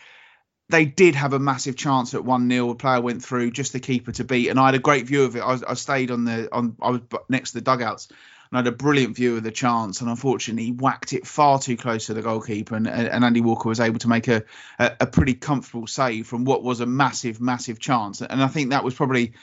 they 0.68 0.84
did 0.84 1.14
have 1.14 1.32
a 1.32 1.38
massive 1.38 1.76
chance 1.76 2.12
at 2.14 2.24
one 2.24 2.50
0 2.50 2.70
A 2.70 2.74
player 2.74 3.00
went 3.00 3.24
through, 3.24 3.52
just 3.52 3.72
the 3.72 3.80
keeper 3.80 4.12
to 4.12 4.24
beat, 4.24 4.48
and 4.48 4.58
I 4.58 4.66
had 4.66 4.74
a 4.74 4.80
great 4.80 5.06
view 5.06 5.24
of 5.24 5.36
it. 5.36 5.40
I, 5.40 5.58
I 5.66 5.74
stayed 5.74 6.10
on 6.10 6.24
the 6.24 6.52
on. 6.52 6.76
I 6.82 6.90
was 6.90 7.00
next 7.28 7.52
to 7.52 7.58
the 7.58 7.64
dugouts, 7.64 8.08
and 8.50 8.56
had 8.56 8.66
a 8.66 8.76
brilliant 8.76 9.16
view 9.16 9.36
of 9.36 9.42
the 9.42 9.50
chance. 9.50 10.00
And 10.00 10.10
unfortunately, 10.10 10.72
whacked 10.72 11.12
it 11.12 11.26
far 11.26 11.58
too 11.58 11.76
close 11.76 12.06
to 12.06 12.14
the 12.14 12.22
goalkeeper, 12.22 12.76
and, 12.76 12.88
and 12.88 13.24
Andy 13.24 13.40
Walker 13.40 13.68
was 13.68 13.80
able 13.80 13.98
to 14.00 14.08
make 14.08 14.28
a, 14.28 14.44
a, 14.78 14.92
a 15.00 15.06
pretty 15.06 15.34
comfortable 15.34 15.86
save 15.86 16.26
from 16.26 16.44
what 16.44 16.62
was 16.62 16.80
a 16.80 16.86
massive, 16.86 17.40
massive 17.40 17.78
chance. 17.78 18.22
And 18.22 18.42
I 18.42 18.48
think 18.48 18.70
that 18.70 18.84
was 18.84 18.94
probably 18.94 19.34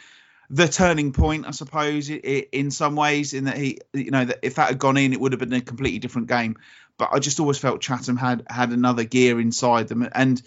the 0.50 0.68
turning 0.68 1.14
point, 1.14 1.48
I 1.48 1.52
suppose, 1.52 2.10
in 2.10 2.70
some 2.70 2.96
ways, 2.96 3.34
in 3.34 3.46
that 3.46 3.58
he, 3.58 3.80
you 3.94 4.12
know, 4.12 4.26
that 4.26 4.40
if 4.44 4.56
that 4.56 4.68
had 4.70 4.80
gone 4.80 4.98
in, 4.98 5.14
it 5.14 5.20
would 5.20 5.32
have 5.32 5.40
been 5.40 5.54
a 5.54 5.62
completely 5.62 6.00
different 6.00 6.28
game. 6.28 6.58
But 6.98 7.10
I 7.12 7.20
just 7.20 7.40
always 7.40 7.58
felt 7.58 7.82
Chatham 7.82 8.18
had 8.18 8.44
had 8.48 8.72
another 8.72 9.04
gear 9.04 9.40
inside 9.40 9.88
them, 9.88 10.08
and 10.14 10.42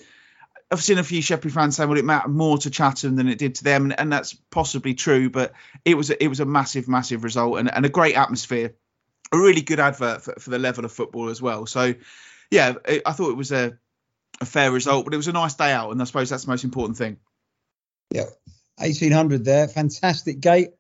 I've 0.71 0.83
seen 0.83 0.99
a 0.99 1.05
few 1.05 1.23
Sheppey 1.23 1.49
fans 1.49 1.77
saying, 1.77 1.89
"Well, 1.89 1.99
it 1.99 2.05
mattered 2.05 2.35
more 2.35 2.59
to 2.59 2.71
Chatham 2.71 3.15
than 3.15 3.29
it 3.29 3.39
did 3.39 3.55
to 3.57 3.65
them," 3.65 3.85
and, 3.85 4.01
and 4.01 4.13
that's 4.13 4.35
possibly 4.35 4.95
true. 4.95 5.31
But 5.31 5.53
it 5.85 5.95
was 5.95 6.11
a, 6.11 6.23
it 6.23 6.29
was 6.29 6.41
a 6.41 6.45
massive, 6.45 6.89
massive 6.89 7.23
result 7.23 7.59
and, 7.59 7.73
and 7.73 7.87
a 7.87 7.89
great 7.89 8.17
atmosphere, 8.17 8.75
a 9.33 9.39
really 9.39 9.61
good 9.61 9.79
advert 9.79 10.23
for, 10.23 10.35
for 10.41 10.51
the 10.51 10.59
level 10.59 10.85
of 10.85 10.91
football 10.91 11.29
as 11.29 11.41
well. 11.41 11.67
So, 11.67 11.95
yeah, 12.51 12.75
it, 12.85 13.03
I 13.07 13.13
thought 13.13 13.31
it 13.31 13.37
was 13.37 13.53
a, 13.53 13.79
a 14.41 14.45
fair 14.45 14.73
result, 14.73 15.05
but 15.05 15.15
it 15.15 15.19
was 15.19 15.29
a 15.29 15.33
nice 15.33 15.55
day 15.55 15.71
out, 15.71 15.93
and 15.93 16.03
I 16.03 16.05
suppose 16.05 16.31
that's 16.31 16.45
the 16.45 16.51
most 16.51 16.65
important 16.65 16.99
thing. 16.99 17.19
Yeah, 18.11 18.25
eighteen 18.81 19.13
hundred 19.13 19.45
there, 19.45 19.69
fantastic 19.69 20.41
gate. 20.41 20.71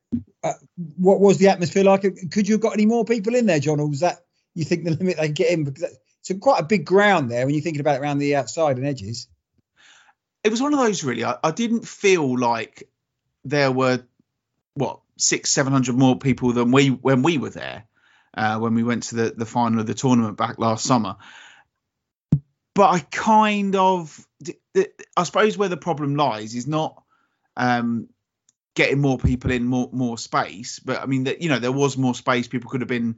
Uh, 0.42 0.54
what 0.96 1.20
was 1.20 1.38
the 1.38 1.48
atmosphere 1.48 1.84
like? 1.84 2.02
Could 2.32 2.48
you 2.48 2.54
have 2.54 2.60
got 2.60 2.74
any 2.74 2.86
more 2.86 3.04
people 3.04 3.36
in 3.36 3.46
there, 3.46 3.60
John, 3.60 3.78
or 3.78 3.88
was 3.88 4.00
that 4.00 4.24
you 4.54 4.64
think 4.64 4.84
the 4.84 4.90
limit 4.90 5.16
they 5.16 5.28
get 5.28 5.52
in? 5.52 5.62
Because 5.62 5.96
it's 6.28 6.40
quite 6.40 6.60
a 6.60 6.64
big 6.64 6.84
ground 6.84 7.30
there 7.30 7.46
when 7.46 7.54
you're 7.54 7.62
thinking 7.62 7.80
about 7.80 7.96
it 7.96 8.00
around 8.00 8.18
the 8.18 8.34
outside 8.34 8.78
and 8.78 8.86
edges 8.86 9.28
it 10.46 10.50
was 10.52 10.62
one 10.62 10.72
of 10.72 10.78
those 10.78 11.02
really. 11.02 11.24
I, 11.24 11.36
I 11.42 11.50
didn't 11.50 11.88
feel 11.88 12.38
like 12.38 12.88
there 13.44 13.72
were 13.72 14.04
what 14.74 15.00
six, 15.18 15.50
seven 15.50 15.72
hundred 15.72 15.96
more 15.96 16.16
people 16.16 16.52
than 16.52 16.70
we 16.70 16.88
when 16.88 17.22
we 17.22 17.36
were 17.36 17.50
there 17.50 17.84
uh, 18.36 18.58
when 18.58 18.74
we 18.74 18.84
went 18.84 19.04
to 19.04 19.16
the 19.16 19.34
the 19.36 19.44
final 19.44 19.80
of 19.80 19.86
the 19.86 19.94
tournament 19.94 20.36
back 20.36 20.58
last 20.58 20.84
summer. 20.84 21.16
But 22.74 22.90
I 22.90 22.98
kind 23.00 23.74
of, 23.74 24.24
I 25.16 25.24
suppose, 25.24 25.58
where 25.58 25.70
the 25.70 25.76
problem 25.76 26.14
lies 26.14 26.54
is 26.54 26.66
not 26.68 27.02
um, 27.56 28.08
getting 28.74 29.00
more 29.00 29.18
people 29.18 29.50
in, 29.50 29.64
more 29.64 29.88
more 29.92 30.16
space. 30.16 30.78
But 30.78 31.02
I 31.02 31.06
mean, 31.06 31.24
that 31.24 31.42
you 31.42 31.48
know, 31.48 31.58
there 31.58 31.72
was 31.72 31.96
more 31.96 32.14
space. 32.14 32.46
People 32.46 32.70
could 32.70 32.82
have 32.82 32.88
been 32.88 33.16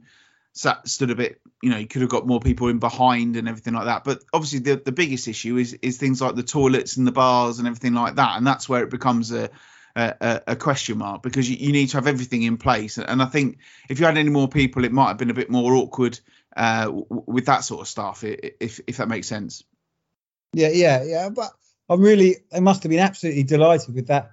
sat, 0.59 0.87
stood 0.87 1.09
a 1.09 1.15
bit. 1.15 1.41
You 1.61 1.69
know, 1.69 1.77
you 1.77 1.87
could 1.87 2.01
have 2.01 2.11
got 2.11 2.27
more 2.27 2.39
people 2.39 2.67
in 2.67 2.79
behind 2.79 3.37
and 3.37 3.47
everything 3.47 3.73
like 3.73 3.85
that. 3.85 4.03
But 4.03 4.23
obviously, 4.33 4.59
the 4.59 4.75
the 4.75 4.91
biggest 4.91 5.27
issue 5.27 5.57
is 5.57 5.73
is 5.81 5.97
things 5.97 6.21
like 6.21 6.35
the 6.35 6.43
toilets 6.43 6.97
and 6.97 7.07
the 7.07 7.11
bars 7.11 7.59
and 7.59 7.67
everything 7.67 7.93
like 7.93 8.15
that, 8.15 8.37
and 8.37 8.45
that's 8.45 8.67
where 8.67 8.83
it 8.83 8.89
becomes 8.89 9.31
a 9.31 9.49
a, 9.95 10.41
a 10.47 10.55
question 10.55 10.97
mark 10.97 11.23
because 11.23 11.49
you, 11.49 11.57
you, 11.57 11.73
need 11.73 11.87
to 11.87 11.97
have 11.97 12.07
everything 12.07 12.43
in 12.43 12.57
place. 12.57 12.97
And 12.97 13.21
I 13.21 13.25
think 13.25 13.57
if 13.89 13.99
you 13.99 14.05
had 14.05 14.17
any 14.17 14.29
more 14.29 14.47
people, 14.47 14.85
it 14.85 14.91
might 14.91 15.07
have 15.07 15.17
been 15.17 15.31
a 15.31 15.33
bit 15.33 15.49
more 15.49 15.73
awkward 15.73 16.19
uh, 16.55 16.85
w- 16.85 17.05
with 17.09 17.47
that 17.47 17.63
sort 17.63 17.81
of 17.81 17.87
stuff, 17.87 18.23
if 18.23 18.79
if 18.87 18.97
that 18.97 19.07
makes 19.07 19.27
sense. 19.27 19.63
Yeah, 20.53 20.69
yeah, 20.69 21.03
yeah. 21.03 21.29
But 21.29 21.51
I'm 21.89 22.01
really, 22.01 22.37
they 22.51 22.59
must 22.59 22.83
have 22.83 22.89
been 22.89 22.99
absolutely 22.99 23.43
delighted 23.43 23.95
with 23.95 24.07
that 24.07 24.31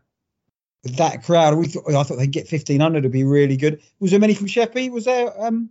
that 0.84 1.24
crowd. 1.24 1.56
We 1.56 1.66
thought, 1.66 1.88
I 1.88 2.02
thought 2.02 2.16
they'd 2.16 2.30
get 2.30 2.50
1500 2.50 3.02
would 3.02 3.12
be 3.12 3.24
really 3.24 3.56
good. 3.56 3.82
Was 3.98 4.10
there 4.10 4.20
many 4.20 4.34
from 4.34 4.46
Sheppey? 4.46 4.90
Was 4.90 5.04
there? 5.06 5.32
Um... 5.40 5.70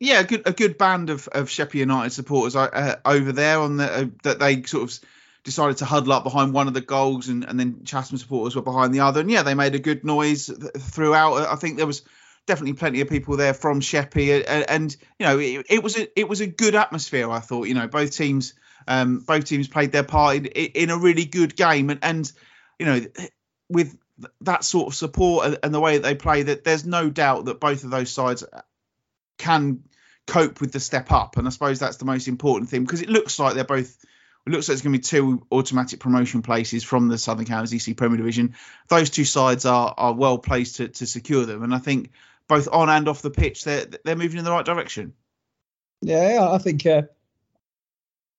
Yeah, 0.00 0.20
a 0.20 0.24
good 0.24 0.42
a 0.46 0.52
good 0.52 0.76
band 0.76 1.10
of 1.10 1.28
of 1.28 1.48
Sheppey 1.48 1.78
United 1.78 2.10
supporters 2.10 2.56
uh, 2.56 2.96
over 3.04 3.32
there 3.32 3.60
on 3.60 3.76
the 3.76 3.92
uh, 3.92 4.04
that 4.24 4.38
they 4.38 4.62
sort 4.62 4.84
of 4.84 4.98
decided 5.44 5.76
to 5.78 5.84
huddle 5.84 6.12
up 6.12 6.24
behind 6.24 6.52
one 6.52 6.68
of 6.68 6.74
the 6.74 6.80
goals, 6.80 7.28
and, 7.28 7.44
and 7.44 7.60
then 7.60 7.84
Chatham 7.84 8.18
supporters 8.18 8.56
were 8.56 8.62
behind 8.62 8.94
the 8.94 9.00
other. 9.00 9.20
And 9.20 9.30
yeah, 9.30 9.42
they 9.42 9.54
made 9.54 9.74
a 9.74 9.78
good 9.78 10.04
noise 10.04 10.50
throughout. 10.78 11.46
I 11.46 11.56
think 11.56 11.76
there 11.76 11.86
was 11.86 12.02
definitely 12.46 12.74
plenty 12.74 13.00
of 13.00 13.08
people 13.08 13.36
there 13.36 13.54
from 13.54 13.80
Sheppey, 13.80 14.32
and, 14.32 14.68
and 14.68 14.96
you 15.18 15.26
know 15.26 15.38
it, 15.38 15.66
it, 15.70 15.82
was 15.82 15.96
a 15.96 16.18
it 16.18 16.28
was 16.28 16.40
a 16.40 16.46
good 16.46 16.74
atmosphere. 16.74 17.30
I 17.30 17.40
thought 17.40 17.68
you 17.68 17.74
know 17.74 17.86
both 17.86 18.16
teams 18.16 18.54
um, 18.88 19.20
both 19.20 19.44
teams 19.44 19.68
played 19.68 19.92
their 19.92 20.02
part 20.02 20.36
in, 20.36 20.46
in 20.46 20.90
a 20.90 20.98
really 20.98 21.24
good 21.24 21.56
game, 21.56 21.90
and, 21.90 22.00
and 22.02 22.32
you 22.78 22.86
know 22.86 23.00
with 23.68 23.96
that 24.42 24.64
sort 24.64 24.88
of 24.88 24.94
support 24.94 25.58
and 25.62 25.74
the 25.74 25.80
way 25.80 25.98
that 25.98 26.02
they 26.02 26.14
play, 26.14 26.42
that 26.42 26.64
there's 26.64 26.84
no 26.84 27.10
doubt 27.10 27.46
that 27.46 27.60
both 27.60 27.84
of 27.84 27.90
those 27.90 28.10
sides 28.10 28.44
can 29.38 29.84
cope 30.26 30.60
with 30.60 30.72
the 30.72 30.80
step 30.80 31.12
up, 31.12 31.36
and 31.36 31.46
I 31.46 31.50
suppose 31.50 31.78
that's 31.78 31.98
the 31.98 32.04
most 32.04 32.28
important 32.28 32.70
thing 32.70 32.82
because 32.82 33.02
it 33.02 33.08
looks 33.08 33.38
like 33.38 33.54
they're 33.54 33.64
both 33.64 34.04
it 34.46 34.50
looks 34.50 34.68
like 34.68 34.74
it's 34.74 34.82
going 34.82 34.92
to 34.92 34.98
be 34.98 35.02
two 35.02 35.46
automatic 35.50 36.00
promotion 36.00 36.42
places 36.42 36.84
from 36.84 37.08
the 37.08 37.16
Southern 37.16 37.46
Counties 37.46 37.88
EC 37.88 37.96
Premier 37.96 38.18
Division. 38.18 38.54
Those 38.88 39.10
two 39.10 39.24
sides 39.24 39.64
are 39.64 39.94
are 39.96 40.12
well 40.12 40.38
placed 40.38 40.76
to, 40.76 40.88
to 40.88 41.06
secure 41.06 41.46
them, 41.46 41.62
and 41.62 41.74
I 41.74 41.78
think 41.78 42.10
both 42.46 42.68
on 42.70 42.90
and 42.90 43.08
off 43.08 43.22
the 43.22 43.30
pitch 43.30 43.64
they're 43.64 43.86
they're 44.04 44.16
moving 44.16 44.38
in 44.38 44.44
the 44.44 44.50
right 44.50 44.64
direction. 44.64 45.14
Yeah, 46.02 46.48
I 46.50 46.58
think 46.58 46.84
uh, 46.84 47.02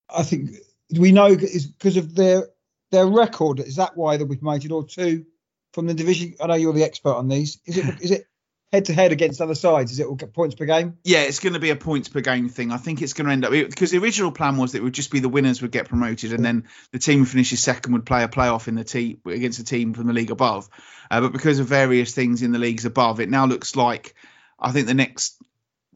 I 0.10 0.24
think 0.24 0.52
we 0.98 1.12
know 1.12 1.28
is 1.28 1.66
because 1.66 1.98
of 1.98 2.14
their 2.14 2.50
their 2.92 3.08
record. 3.08 3.60
Is 3.60 3.78
that 3.78 3.98
why 3.98 4.18
they've 4.18 4.28
promoted 4.28 4.72
or 4.72 4.86
two 4.86 5.26
from 5.74 5.88
the 5.88 5.96
division? 5.96 6.36
I 6.40 6.48
know 6.48 6.54
you're 6.54 6.74
the 6.74 6.84
expert 6.84 7.16
on 7.16 7.28
these. 7.28 7.60
Is 7.66 7.78
it 7.78 8.02
is 8.02 8.12
it 8.12 8.28
head 8.76 8.86
to 8.86 8.94
head 8.94 9.12
against 9.12 9.42
other 9.42 9.56
sides? 9.56 9.92
Is 9.92 10.00
it 10.00 10.06
all 10.06 10.16
points 10.16 10.56
per 10.56 10.66
game? 10.66 10.98
Yeah, 11.04 11.24
it's 11.24 11.40
going 11.40 11.54
to 11.54 11.60
be 11.60 11.70
a 11.70 11.76
points 11.76 12.10
per 12.10 12.22
game 12.22 12.50
thing. 12.50 12.72
I 12.72 12.78
think 12.78 13.02
it's 13.02 13.14
going 13.14 13.28
to 13.28 13.34
end 13.34 13.46
up 13.46 13.52
because 13.52 13.92
the 13.92 13.98
original 13.98 14.32
plan 14.32 14.58
was 14.58 14.74
that 14.74 14.80
it 14.80 14.84
would 14.84 14.94
just 14.94 15.12
be 15.12 15.20
the 15.20 15.30
winners 15.30 15.62
would 15.62 15.72
get 15.72 15.90
promoted, 15.90 16.34
and 16.34 16.44
then 16.44 16.66
the 16.92 17.00
team 17.00 17.20
who 17.20 17.26
finishes 17.26 17.64
second 17.64 17.94
would 17.94 18.06
play 18.06 18.24
a 18.24 18.28
playoff 18.28 18.68
in 18.68 18.76
the 18.76 18.84
team 18.84 19.20
against 19.26 19.60
a 19.60 19.64
team 19.64 19.94
from 19.94 20.08
the 20.08 20.14
league 20.14 20.32
above. 20.32 20.70
Uh, 21.10 21.22
but 21.22 21.32
because 21.32 21.60
of 21.60 21.68
various 21.68 22.14
things 22.14 22.42
in 22.42 22.52
the 22.52 22.60
leagues 22.60 22.86
above, 22.86 23.20
it 23.20 23.30
now 23.30 23.46
looks 23.46 23.76
like 23.76 24.16
I 24.60 24.72
think 24.72 24.88
the 24.88 24.94
next 24.94 25.42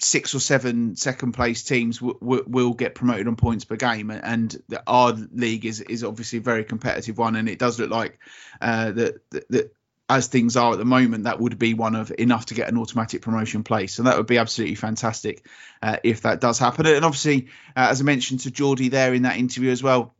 six 0.01 0.33
or 0.33 0.39
seven 0.39 0.95
second 0.95 1.33
place 1.33 1.63
teams 1.63 1.99
w- 1.99 2.17
w- 2.19 2.45
will 2.47 2.73
get 2.73 2.95
promoted 2.95 3.27
on 3.27 3.35
points 3.35 3.65
per 3.65 3.75
game, 3.75 4.09
and 4.09 4.55
our 4.87 5.11
league 5.11 5.65
is 5.65 5.81
is 5.81 6.03
obviously 6.03 6.39
a 6.39 6.41
very 6.41 6.63
competitive 6.63 7.17
one, 7.17 7.35
and 7.35 7.49
it 7.49 7.59
does 7.59 7.79
look 7.79 7.89
like 7.89 8.19
uh, 8.61 8.91
that 8.91 9.29
that 9.49 9.73
as 10.09 10.27
things 10.27 10.57
are 10.57 10.73
at 10.73 10.79
the 10.79 10.85
moment, 10.85 11.25
that 11.25 11.39
would 11.39 11.59
be 11.59 11.75
one 11.75 11.95
of 11.95 12.11
enough 12.17 12.47
to 12.47 12.55
get 12.55 12.67
an 12.67 12.77
automatic 12.77 13.21
promotion 13.21 13.63
place. 13.63 13.93
So 13.93 14.03
that 14.03 14.17
would 14.17 14.25
be 14.25 14.39
absolutely 14.39 14.75
fantastic 14.75 15.45
uh, 15.83 15.97
if 16.03 16.21
that 16.21 16.41
does 16.41 16.57
happen. 16.57 16.87
And 16.87 17.05
obviously, 17.05 17.49
uh, 17.77 17.87
as 17.91 18.01
I 18.01 18.03
mentioned 18.03 18.41
to 18.41 18.51
Jordy 18.51 18.89
there 18.89 19.13
in 19.13 19.21
that 19.21 19.37
interview 19.37 19.69
as 19.69 19.83
well, 19.83 20.15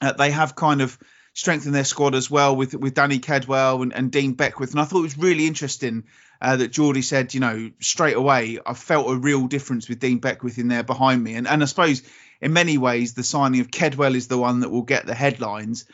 uh, 0.00 0.12
they 0.12 0.30
have 0.30 0.56
kind 0.56 0.80
of 0.80 0.98
strengthened 1.34 1.74
their 1.74 1.84
squad 1.84 2.14
as 2.14 2.30
well 2.30 2.56
with 2.56 2.74
with 2.74 2.94
Danny 2.94 3.18
Kedwell 3.18 3.82
and, 3.82 3.92
and 3.92 4.10
Dean 4.10 4.32
Beckwith. 4.32 4.70
And 4.70 4.80
I 4.80 4.84
thought 4.84 5.00
it 5.00 5.02
was 5.02 5.18
really 5.18 5.46
interesting 5.46 6.04
uh, 6.40 6.56
that 6.56 6.72
Jordy 6.72 7.02
said, 7.02 7.34
you 7.34 7.40
know, 7.40 7.70
straight 7.80 8.16
away, 8.16 8.58
I 8.64 8.72
felt 8.72 9.10
a 9.10 9.16
real 9.16 9.46
difference 9.46 9.88
with 9.88 10.00
Dean 10.00 10.18
Beckwith 10.18 10.58
in 10.58 10.68
there 10.68 10.82
behind 10.82 11.22
me. 11.22 11.34
And, 11.34 11.46
and 11.46 11.62
I 11.62 11.66
suppose 11.66 12.02
in 12.40 12.54
many 12.54 12.78
ways, 12.78 13.12
the 13.12 13.22
signing 13.22 13.60
of 13.60 13.70
Kedwell 13.70 14.14
is 14.14 14.28
the 14.28 14.38
one 14.38 14.60
that 14.60 14.70
will 14.70 14.82
get 14.82 15.06
the 15.06 15.14
headlines 15.14 15.84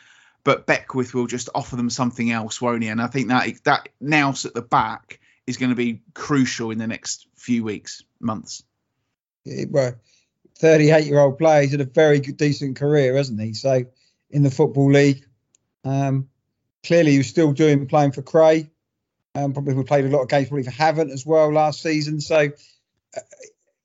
but 0.47 0.65
Beckwith 0.65 1.13
will 1.13 1.27
just 1.27 1.49
offer 1.53 1.75
them 1.75 1.89
something 1.89 2.31
else, 2.31 2.61
won't 2.61 2.81
he? 2.81 2.87
And 2.87 3.01
I 3.01 3.07
think 3.07 3.27
that 3.27 3.49
that 3.65 3.89
nous 3.99 4.45
at 4.45 4.53
the 4.53 4.61
back 4.61 5.19
is 5.45 5.57
going 5.57 5.71
to 5.71 5.75
be 5.75 6.03
crucial 6.13 6.71
in 6.71 6.77
the 6.77 6.87
next 6.87 7.27
few 7.35 7.65
weeks, 7.65 8.01
months. 8.21 8.63
well, 9.45 9.95
38 10.57 11.05
year 11.05 11.19
old 11.19 11.37
player, 11.37 11.63
he's 11.63 11.71
had 11.71 11.81
a 11.81 11.83
very 11.83 12.21
good, 12.21 12.37
decent 12.37 12.77
career, 12.77 13.17
hasn't 13.17 13.41
he? 13.41 13.55
So 13.55 13.87
in 14.29 14.41
the 14.41 14.49
football 14.49 14.89
league, 14.89 15.25
um, 15.83 16.29
clearly 16.81 17.11
he 17.11 17.17
was 17.17 17.27
still 17.27 17.51
doing 17.51 17.85
playing 17.85 18.13
for 18.13 18.21
Cray. 18.21 18.69
Um, 19.35 19.51
probably 19.51 19.73
we 19.73 19.83
played 19.83 20.05
a 20.05 20.09
lot 20.09 20.21
of 20.21 20.29
games 20.29 20.47
probably 20.47 20.63
for 20.63 20.71
Havant 20.71 21.11
as 21.11 21.25
well 21.25 21.51
last 21.51 21.81
season. 21.81 22.21
So 22.21 22.37
uh, 23.17 23.19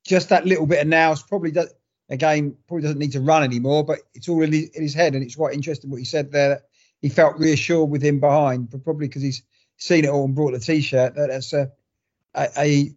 just 0.07 0.29
that 0.29 0.47
little 0.47 0.67
bit 0.67 0.83
of 0.83 0.87
nous 0.87 1.25
probably 1.25 1.51
does 1.51 1.75
again, 2.13 2.57
probably 2.69 2.83
doesn't 2.83 2.99
need 2.99 3.13
to 3.13 3.21
run 3.21 3.43
anymore, 3.43 3.85
but 3.85 4.01
it's 4.15 4.29
all 4.29 4.43
in 4.43 4.53
his 4.53 4.95
head. 4.95 5.15
And 5.15 5.25
it's 5.25 5.37
quite 5.37 5.55
interesting 5.55 5.91
what 5.91 5.99
he 5.99 6.05
said 6.05 6.31
there. 6.31 6.63
He 7.01 7.09
felt 7.09 7.39
reassured 7.39 7.91
with 7.91 8.03
him 8.03 8.21
behind, 8.21 8.71
but 8.71 8.85
probably 8.85 9.09
because 9.09 9.23
he's 9.23 9.43
seen 9.77 10.05
it 10.05 10.11
all 10.11 10.25
and 10.25 10.35
brought 10.35 10.53
the 10.53 10.61
t-shirt. 10.61 11.17
That 11.17 11.29
that's 11.29 11.53
a, 11.53 11.73
a 12.37 12.93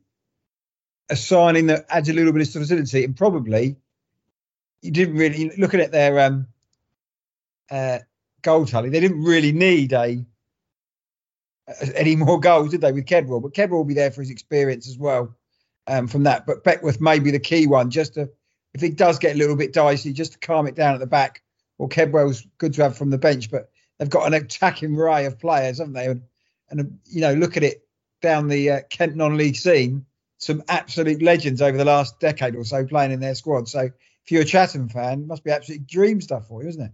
a 1.09 1.15
signing 1.15 1.67
that 1.67 1.85
adds 1.89 2.09
a 2.09 2.13
little 2.13 2.33
bit 2.33 2.47
of 2.47 2.53
facility, 2.53 3.03
and 3.03 3.15
probably 3.15 3.77
you 4.81 4.91
didn't 4.91 5.15
really 5.15 5.51
looking 5.57 5.79
at 5.79 5.91
their 5.91 6.19
um, 6.19 6.47
uh, 7.71 7.99
goal 8.41 8.65
tally. 8.65 8.89
They 8.89 8.99
didn't 8.99 9.23
really 9.23 9.51
need 9.51 9.93
a, 9.93 10.23
a 11.67 11.99
any 11.99 12.15
more 12.15 12.39
goals, 12.39 12.69
did 12.69 12.81
they, 12.81 12.91
with 12.91 13.05
Kedwell? 13.05 13.41
But 13.41 13.53
Kedwell 13.53 13.77
will 13.77 13.85
be 13.85 13.93
there 13.95 14.11
for 14.11 14.21
his 14.21 14.29
experience 14.29 14.87
as 14.87 14.97
well 14.97 15.35
um, 15.87 16.07
from 16.07 16.23
that. 16.23 16.45
But 16.45 16.63
Beckwith 16.63 17.01
may 17.01 17.19
be 17.19 17.31
the 17.31 17.39
key 17.39 17.65
one, 17.65 17.89
just 17.89 18.15
to 18.15 18.29
if 18.75 18.83
it 18.83 18.97
does 18.97 19.19
get 19.19 19.35
a 19.35 19.37
little 19.37 19.55
bit 19.55 19.71
dicey, 19.71 20.11
just 20.11 20.33
to 20.33 20.37
calm 20.37 20.67
it 20.67 20.75
down 20.75 20.95
at 20.95 20.99
the 20.99 21.07
back. 21.07 21.41
Well, 21.77 21.87
Kedwell's 21.87 22.45
good 22.57 22.73
to 22.73 22.83
have 22.83 22.97
from 22.97 23.09
the 23.09 23.17
bench, 23.17 23.49
but 23.49 23.71
they've 23.97 24.09
got 24.09 24.27
an 24.27 24.33
attacking 24.33 24.97
array 24.97 25.25
of 25.25 25.39
players, 25.39 25.77
haven't 25.79 25.93
they? 25.93 26.07
And, 26.07 26.23
and 26.69 26.99
you 27.05 27.21
know, 27.21 27.33
look 27.33 27.55
at 27.55 27.63
it 27.63 27.87
down 28.21 28.49
the 28.49 28.71
uh, 28.71 28.81
Kent 28.89 29.15
non-league 29.15 29.55
scene. 29.55 30.05
Some 30.39 30.61
absolute 30.67 31.21
legends 31.21 31.61
over 31.61 31.77
the 31.77 31.85
last 31.85 32.19
decade 32.19 32.53
or 32.53 32.65
so 32.65 32.85
playing 32.85 33.13
in 33.13 33.21
their 33.21 33.35
squad. 33.35 33.69
So 33.69 33.79
if 33.79 34.31
you're 34.31 34.41
a 34.41 34.45
Chatham 34.45 34.89
fan, 34.89 35.25
must 35.25 35.45
be 35.45 35.51
absolute 35.51 35.87
dream 35.87 36.19
stuff 36.19 36.47
for 36.49 36.61
you, 36.61 36.67
isn't 36.67 36.81
it? 36.81 36.91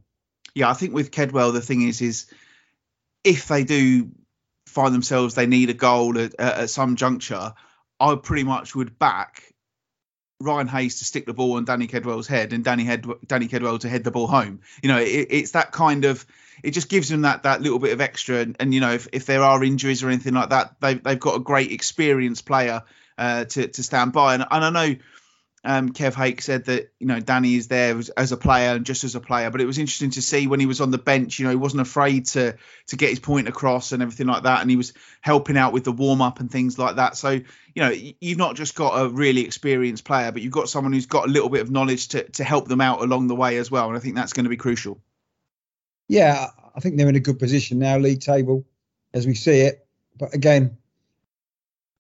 Yeah, 0.54 0.70
I 0.70 0.74
think 0.74 0.94
with 0.94 1.10
Kedwell, 1.10 1.52
the 1.52 1.62
thing 1.62 1.82
is, 1.82 2.00
is 2.00 2.28
if 3.24 3.48
they 3.48 3.64
do 3.64 4.12
find 4.68 4.94
themselves 4.94 5.34
they 5.34 5.48
need 5.48 5.72
a 5.72 5.74
goal 5.74 6.20
at, 6.20 6.40
at 6.40 6.70
some 6.70 6.96
juncture, 6.96 7.56
I 8.00 8.16
pretty 8.18 8.44
much 8.44 8.76
would 8.76 9.00
back 9.00 9.51
Ryan 10.42 10.68
Hayes 10.68 11.00
to 11.00 11.06
stick 11.06 11.26
the 11.26 11.34
ball 11.34 11.54
on 11.54 11.66
Danny 11.66 11.88
Kedwell's 11.88 12.28
head 12.28 12.54
and 12.54 12.64
Danny 12.64 12.84
Head 12.84 13.06
Danny 13.26 13.48
Kedwell 13.48 13.80
to 13.80 13.90
head 13.90 14.04
the 14.04 14.12
ball 14.12 14.28
home. 14.28 14.62
You 14.82 14.90
know, 14.90 15.00
it, 15.00 15.28
it's 15.30 15.52
that 15.52 15.72
kind 15.72 16.06
of 16.06 16.26
it 16.64 16.72
just 16.72 16.90
gives 16.90 17.10
them 17.10 17.22
that 17.22 17.44
that 17.44 17.62
little 17.62 17.80
bit 17.80 17.94
of 17.94 18.02
extra. 18.02 18.38
And, 18.38 18.56
and, 18.60 18.74
you 18.74 18.82
know, 18.82 18.92
if, 18.92 19.08
if 19.12 19.26
there 19.26 19.44
are 19.44 19.64
injuries 19.64 20.04
or 20.04 20.10
anything 20.10 20.34
like 20.34 20.50
that, 20.50 20.76
they've 20.80 21.02
they've 21.02 21.20
got 21.20 21.36
a 21.36 21.40
great 21.40 21.72
experienced 21.72 22.46
player 22.46 22.84
uh, 23.18 23.46
to 23.46 23.68
to 23.68 23.84
stand 23.84 24.14
by. 24.14 24.36
And, 24.36 24.46
and 24.50 24.66
I 24.66 24.70
know 24.70 24.96
um, 25.64 25.90
Kev 25.92 26.16
Hake 26.16 26.42
said 26.42 26.66
that 26.66 26.92
you 27.00 27.06
know 27.06 27.20
Danny 27.20 27.56
is 27.56 27.68
there 27.68 27.96
as, 27.96 28.10
as, 28.10 28.32
a 28.32 28.38
player 28.38 28.76
and 28.76 28.86
just 28.86 29.04
as 29.04 29.14
a 29.14 29.20
player, 29.20 29.52
but 29.52 29.62
it 29.62 29.66
was 29.66 29.78
interesting 29.78 30.10
to 30.12 30.22
see 30.22 30.48
when 30.48 30.60
he 30.60 30.66
was 30.66 30.82
on 30.82 30.90
the 30.90 30.98
bench. 30.98 31.38
You 31.38 31.46
know, 31.46 31.52
he 31.52 31.56
wasn't 31.56 31.82
afraid 31.82 32.26
to 32.28 32.56
to 32.88 32.96
get 32.96 33.12
his 33.12 33.20
point 33.20 33.48
across 33.48 33.92
and 33.92 34.02
everything 34.02 34.26
like 34.26 34.44
that, 34.44 34.62
and 34.62 34.72
he 34.72 34.76
was 34.76 34.94
helping 35.22 35.58
out 35.58 35.72
with 35.72 35.84
the 35.84 35.92
warm 35.92 36.22
up 36.22 36.40
and 36.40 36.50
things 36.50 36.80
like 36.80 36.96
that. 36.96 37.16
So 37.16 37.30
you 37.30 37.44
know, 37.76 37.90
you've 37.92 38.40
not 38.40 38.56
just 38.56 38.74
got 38.74 39.06
a 39.06 39.10
really 39.10 39.42
experienced 39.42 40.04
player, 40.04 40.32
but 40.32 40.42
you've 40.42 40.52
got 40.52 40.68
someone 40.68 40.94
who's 40.94 41.06
got 41.06 41.28
a 41.28 41.32
little 41.32 41.50
bit 41.50 41.62
of 41.62 41.70
knowledge 41.70 42.08
to 42.10 42.24
to 42.24 42.44
help 42.44 42.68
them 42.68 42.82
out 42.82 43.02
along 43.02 43.28
the 43.28 43.36
way 43.36 43.58
as 43.58 43.70
well, 43.70 43.88
and 43.88 43.96
I 43.96 44.00
think 44.00 44.16
that's 44.16 44.34
going 44.34 44.46
to 44.46 44.50
be 44.50 44.58
crucial. 44.58 45.00
Yeah, 46.08 46.48
I 46.76 46.80
think 46.80 46.98
they're 46.98 47.08
in 47.08 47.16
a 47.16 47.22
good 47.22 47.38
position 47.38 47.78
now, 47.78 47.98
league 47.98 48.22
table, 48.22 48.66
as 49.14 49.28
we 49.28 49.36
see 49.36 49.62
it. 49.62 49.86
But 50.18 50.34
again, 50.34 50.78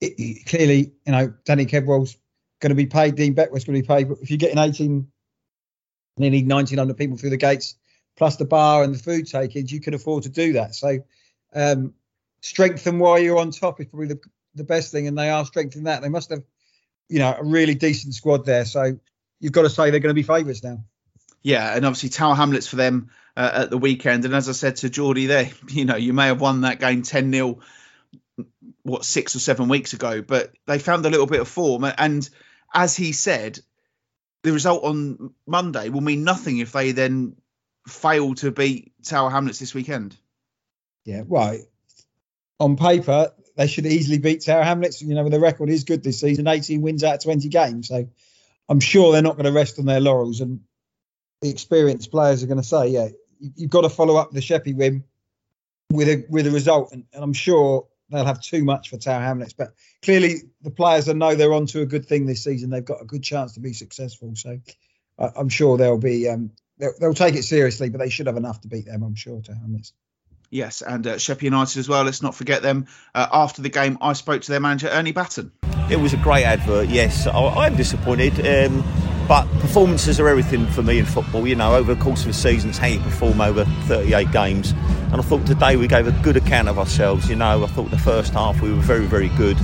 it, 0.01 0.45
clearly, 0.47 0.93
you 1.05 1.11
know, 1.11 1.33
Danny 1.45 1.65
Kedwell's 1.65 2.17
going 2.61 2.69
to 2.69 2.75
be 2.75 2.85
paid. 2.85 3.15
Dean 3.15 3.33
Beckwith's 3.33 3.65
going 3.65 3.75
to 3.75 3.81
be 3.81 3.87
paid. 3.87 4.07
But 4.07 4.19
if 4.21 4.29
you're 4.29 4.37
getting 4.37 4.57
18, 4.57 5.07
nearly 6.17 6.43
1,900 6.43 6.95
people 6.95 7.17
through 7.17 7.31
the 7.31 7.37
gates, 7.37 7.75
plus 8.15 8.37
the 8.37 8.45
bar 8.45 8.83
and 8.83 8.95
the 8.95 8.99
food 8.99 9.27
takings, 9.27 9.71
you 9.71 9.81
can 9.81 9.93
afford 9.93 10.23
to 10.23 10.29
do 10.29 10.53
that. 10.53 10.75
So 10.75 10.99
um, 11.53 11.93
strengthen 12.41 12.99
while 12.99 13.19
you're 13.19 13.39
on 13.39 13.51
top 13.51 13.81
is 13.81 13.87
probably 13.87 14.07
the, 14.07 14.19
the 14.55 14.63
best 14.63 14.91
thing. 14.91 15.07
And 15.07 15.17
they 15.17 15.29
are 15.29 15.45
strengthening 15.45 15.85
that. 15.85 16.01
They 16.01 16.09
must 16.09 16.29
have, 16.29 16.43
you 17.09 17.19
know, 17.19 17.35
a 17.37 17.43
really 17.43 17.75
decent 17.75 18.13
squad 18.13 18.45
there. 18.45 18.65
So 18.65 18.97
you've 19.39 19.51
got 19.51 19.63
to 19.63 19.69
say 19.69 19.89
they're 19.89 19.99
going 19.99 20.15
to 20.15 20.21
be 20.21 20.23
favourites 20.23 20.63
now. 20.63 20.83
Yeah, 21.43 21.75
and 21.75 21.85
obviously 21.85 22.09
Tower 22.09 22.35
Hamlets 22.35 22.67
for 22.67 22.75
them 22.75 23.09
uh, 23.35 23.63
at 23.63 23.69
the 23.71 23.77
weekend. 23.77 24.25
And 24.25 24.35
as 24.35 24.47
I 24.47 24.51
said 24.51 24.77
to 24.77 24.89
Jordy 24.89 25.25
there, 25.25 25.49
you 25.69 25.85
know, 25.85 25.95
you 25.95 26.13
may 26.13 26.27
have 26.27 26.39
won 26.39 26.61
that 26.61 26.79
game 26.79 27.01
10 27.01 27.33
0 27.33 27.59
what 28.83 29.05
six 29.05 29.35
or 29.35 29.39
seven 29.39 29.67
weeks 29.67 29.93
ago, 29.93 30.21
but 30.21 30.51
they 30.65 30.79
found 30.79 31.05
a 31.05 31.09
little 31.09 31.27
bit 31.27 31.41
of 31.41 31.47
form. 31.47 31.85
And 31.97 32.27
as 32.73 32.95
he 32.95 33.11
said, 33.11 33.59
the 34.43 34.51
result 34.51 34.83
on 34.83 35.33
Monday 35.45 35.89
will 35.89 36.01
mean 36.01 36.23
nothing 36.23 36.57
if 36.59 36.71
they 36.71 36.91
then 36.91 37.35
fail 37.87 38.33
to 38.35 38.51
beat 38.51 38.93
Tower 39.03 39.29
Hamlets 39.29 39.59
this 39.59 39.73
weekend. 39.73 40.15
Yeah, 41.05 41.23
right. 41.27 41.61
On 42.59 42.77
paper, 42.77 43.31
they 43.55 43.67
should 43.67 43.85
easily 43.85 44.19
beat 44.19 44.43
Tower 44.43 44.63
Hamlets. 44.63 45.01
You 45.01 45.15
know, 45.15 45.27
the 45.29 45.39
record 45.39 45.69
is 45.69 45.83
good 45.83 46.03
this 46.03 46.19
season 46.19 46.47
18 46.47 46.81
wins 46.81 47.03
out 47.03 47.15
of 47.15 47.23
20 47.23 47.49
games. 47.49 47.87
So 47.87 48.07
I'm 48.69 48.79
sure 48.79 49.11
they're 49.11 49.21
not 49.21 49.35
going 49.35 49.45
to 49.45 49.51
rest 49.51 49.79
on 49.79 49.85
their 49.85 49.99
laurels. 49.99 50.41
And 50.41 50.61
the 51.41 51.49
experienced 51.49 52.11
players 52.11 52.43
are 52.43 52.47
going 52.47 52.61
to 52.61 52.67
say, 52.67 52.87
yeah, 52.89 53.09
you've 53.39 53.71
got 53.71 53.81
to 53.81 53.89
follow 53.89 54.15
up 54.15 54.31
the 54.31 54.41
Sheppey 54.41 54.73
win 54.73 55.03
with 55.91 56.07
a 56.07 56.25
with 56.29 56.47
a 56.47 56.51
result. 56.51 56.91
And, 56.91 57.05
and 57.13 57.23
I'm 57.23 57.33
sure 57.33 57.87
they'll 58.11 58.25
have 58.25 58.41
too 58.41 58.63
much 58.63 58.89
for 58.89 58.97
Tower 58.97 59.21
Hamlets. 59.21 59.53
But 59.53 59.73
clearly, 60.01 60.41
the 60.61 60.71
players 60.71 61.05
that 61.05 61.15
know 61.15 61.35
they're 61.35 61.53
onto 61.53 61.81
a 61.81 61.85
good 61.85 62.05
thing 62.05 62.25
this 62.25 62.43
season. 62.43 62.69
They've 62.69 62.85
got 62.85 63.01
a 63.01 63.05
good 63.05 63.23
chance 63.23 63.53
to 63.53 63.59
be 63.59 63.73
successful. 63.73 64.35
So 64.35 64.59
I, 65.17 65.29
am 65.37 65.49
sure 65.49 65.77
they'll 65.77 65.97
be 65.97 66.29
um, 66.29 66.51
they'll, 66.77 66.93
they'll, 66.99 67.13
take 67.13 67.35
it 67.35 67.43
seriously, 67.43 67.89
but 67.89 67.99
they 67.99 68.09
should 68.09 68.27
have 68.27 68.37
enough 68.37 68.61
to 68.61 68.67
beat 68.67 68.85
them. 68.85 69.03
I'm 69.03 69.15
sure 69.15 69.41
Tower 69.41 69.57
Hamlets. 69.61 69.93
Yes, 70.49 70.81
and 70.81 71.07
uh, 71.07 71.17
Sheppey 71.17 71.45
United 71.45 71.79
as 71.79 71.87
well. 71.87 72.03
Let's 72.03 72.21
not 72.21 72.35
forget 72.35 72.61
them. 72.61 72.87
Uh, 73.15 73.25
after 73.31 73.61
the 73.61 73.69
game, 73.69 73.97
I 74.01 74.13
spoke 74.13 74.41
to 74.41 74.51
their 74.51 74.59
manager 74.59 74.89
Ernie 74.89 75.13
Batten. 75.13 75.53
It 75.89 75.97
was 75.99 76.13
a 76.13 76.17
great 76.17 76.43
advert. 76.43 76.89
Yes, 76.89 77.25
I, 77.25 77.67
am 77.67 77.77
disappointed. 77.77 78.33
Um, 78.45 78.83
but 79.31 79.47
performances 79.61 80.19
are 80.19 80.27
everything 80.27 80.67
for 80.67 80.83
me 80.83 80.99
in 80.99 81.05
football. 81.05 81.47
You 81.47 81.55
know, 81.55 81.73
over 81.73 81.95
the 81.95 82.03
course 82.03 82.23
of 82.23 82.27
a 82.31 82.33
season, 82.33 82.71
it's 82.71 82.77
how 82.77 82.87
you 82.87 82.99
perform 82.99 83.39
over 83.39 83.63
38 83.87 84.29
games. 84.29 84.71
And 84.71 85.15
I 85.15 85.21
thought 85.21 85.47
today 85.47 85.77
we 85.77 85.87
gave 85.87 86.05
a 86.05 86.11
good 86.21 86.35
account 86.35 86.67
of 86.67 86.77
ourselves. 86.77 87.29
You 87.29 87.37
know, 87.37 87.63
I 87.63 87.67
thought 87.67 87.91
the 87.91 87.97
first 87.97 88.33
half 88.33 88.59
we 88.59 88.73
were 88.73 88.81
very, 88.81 89.05
very 89.05 89.29
good. 89.29 89.55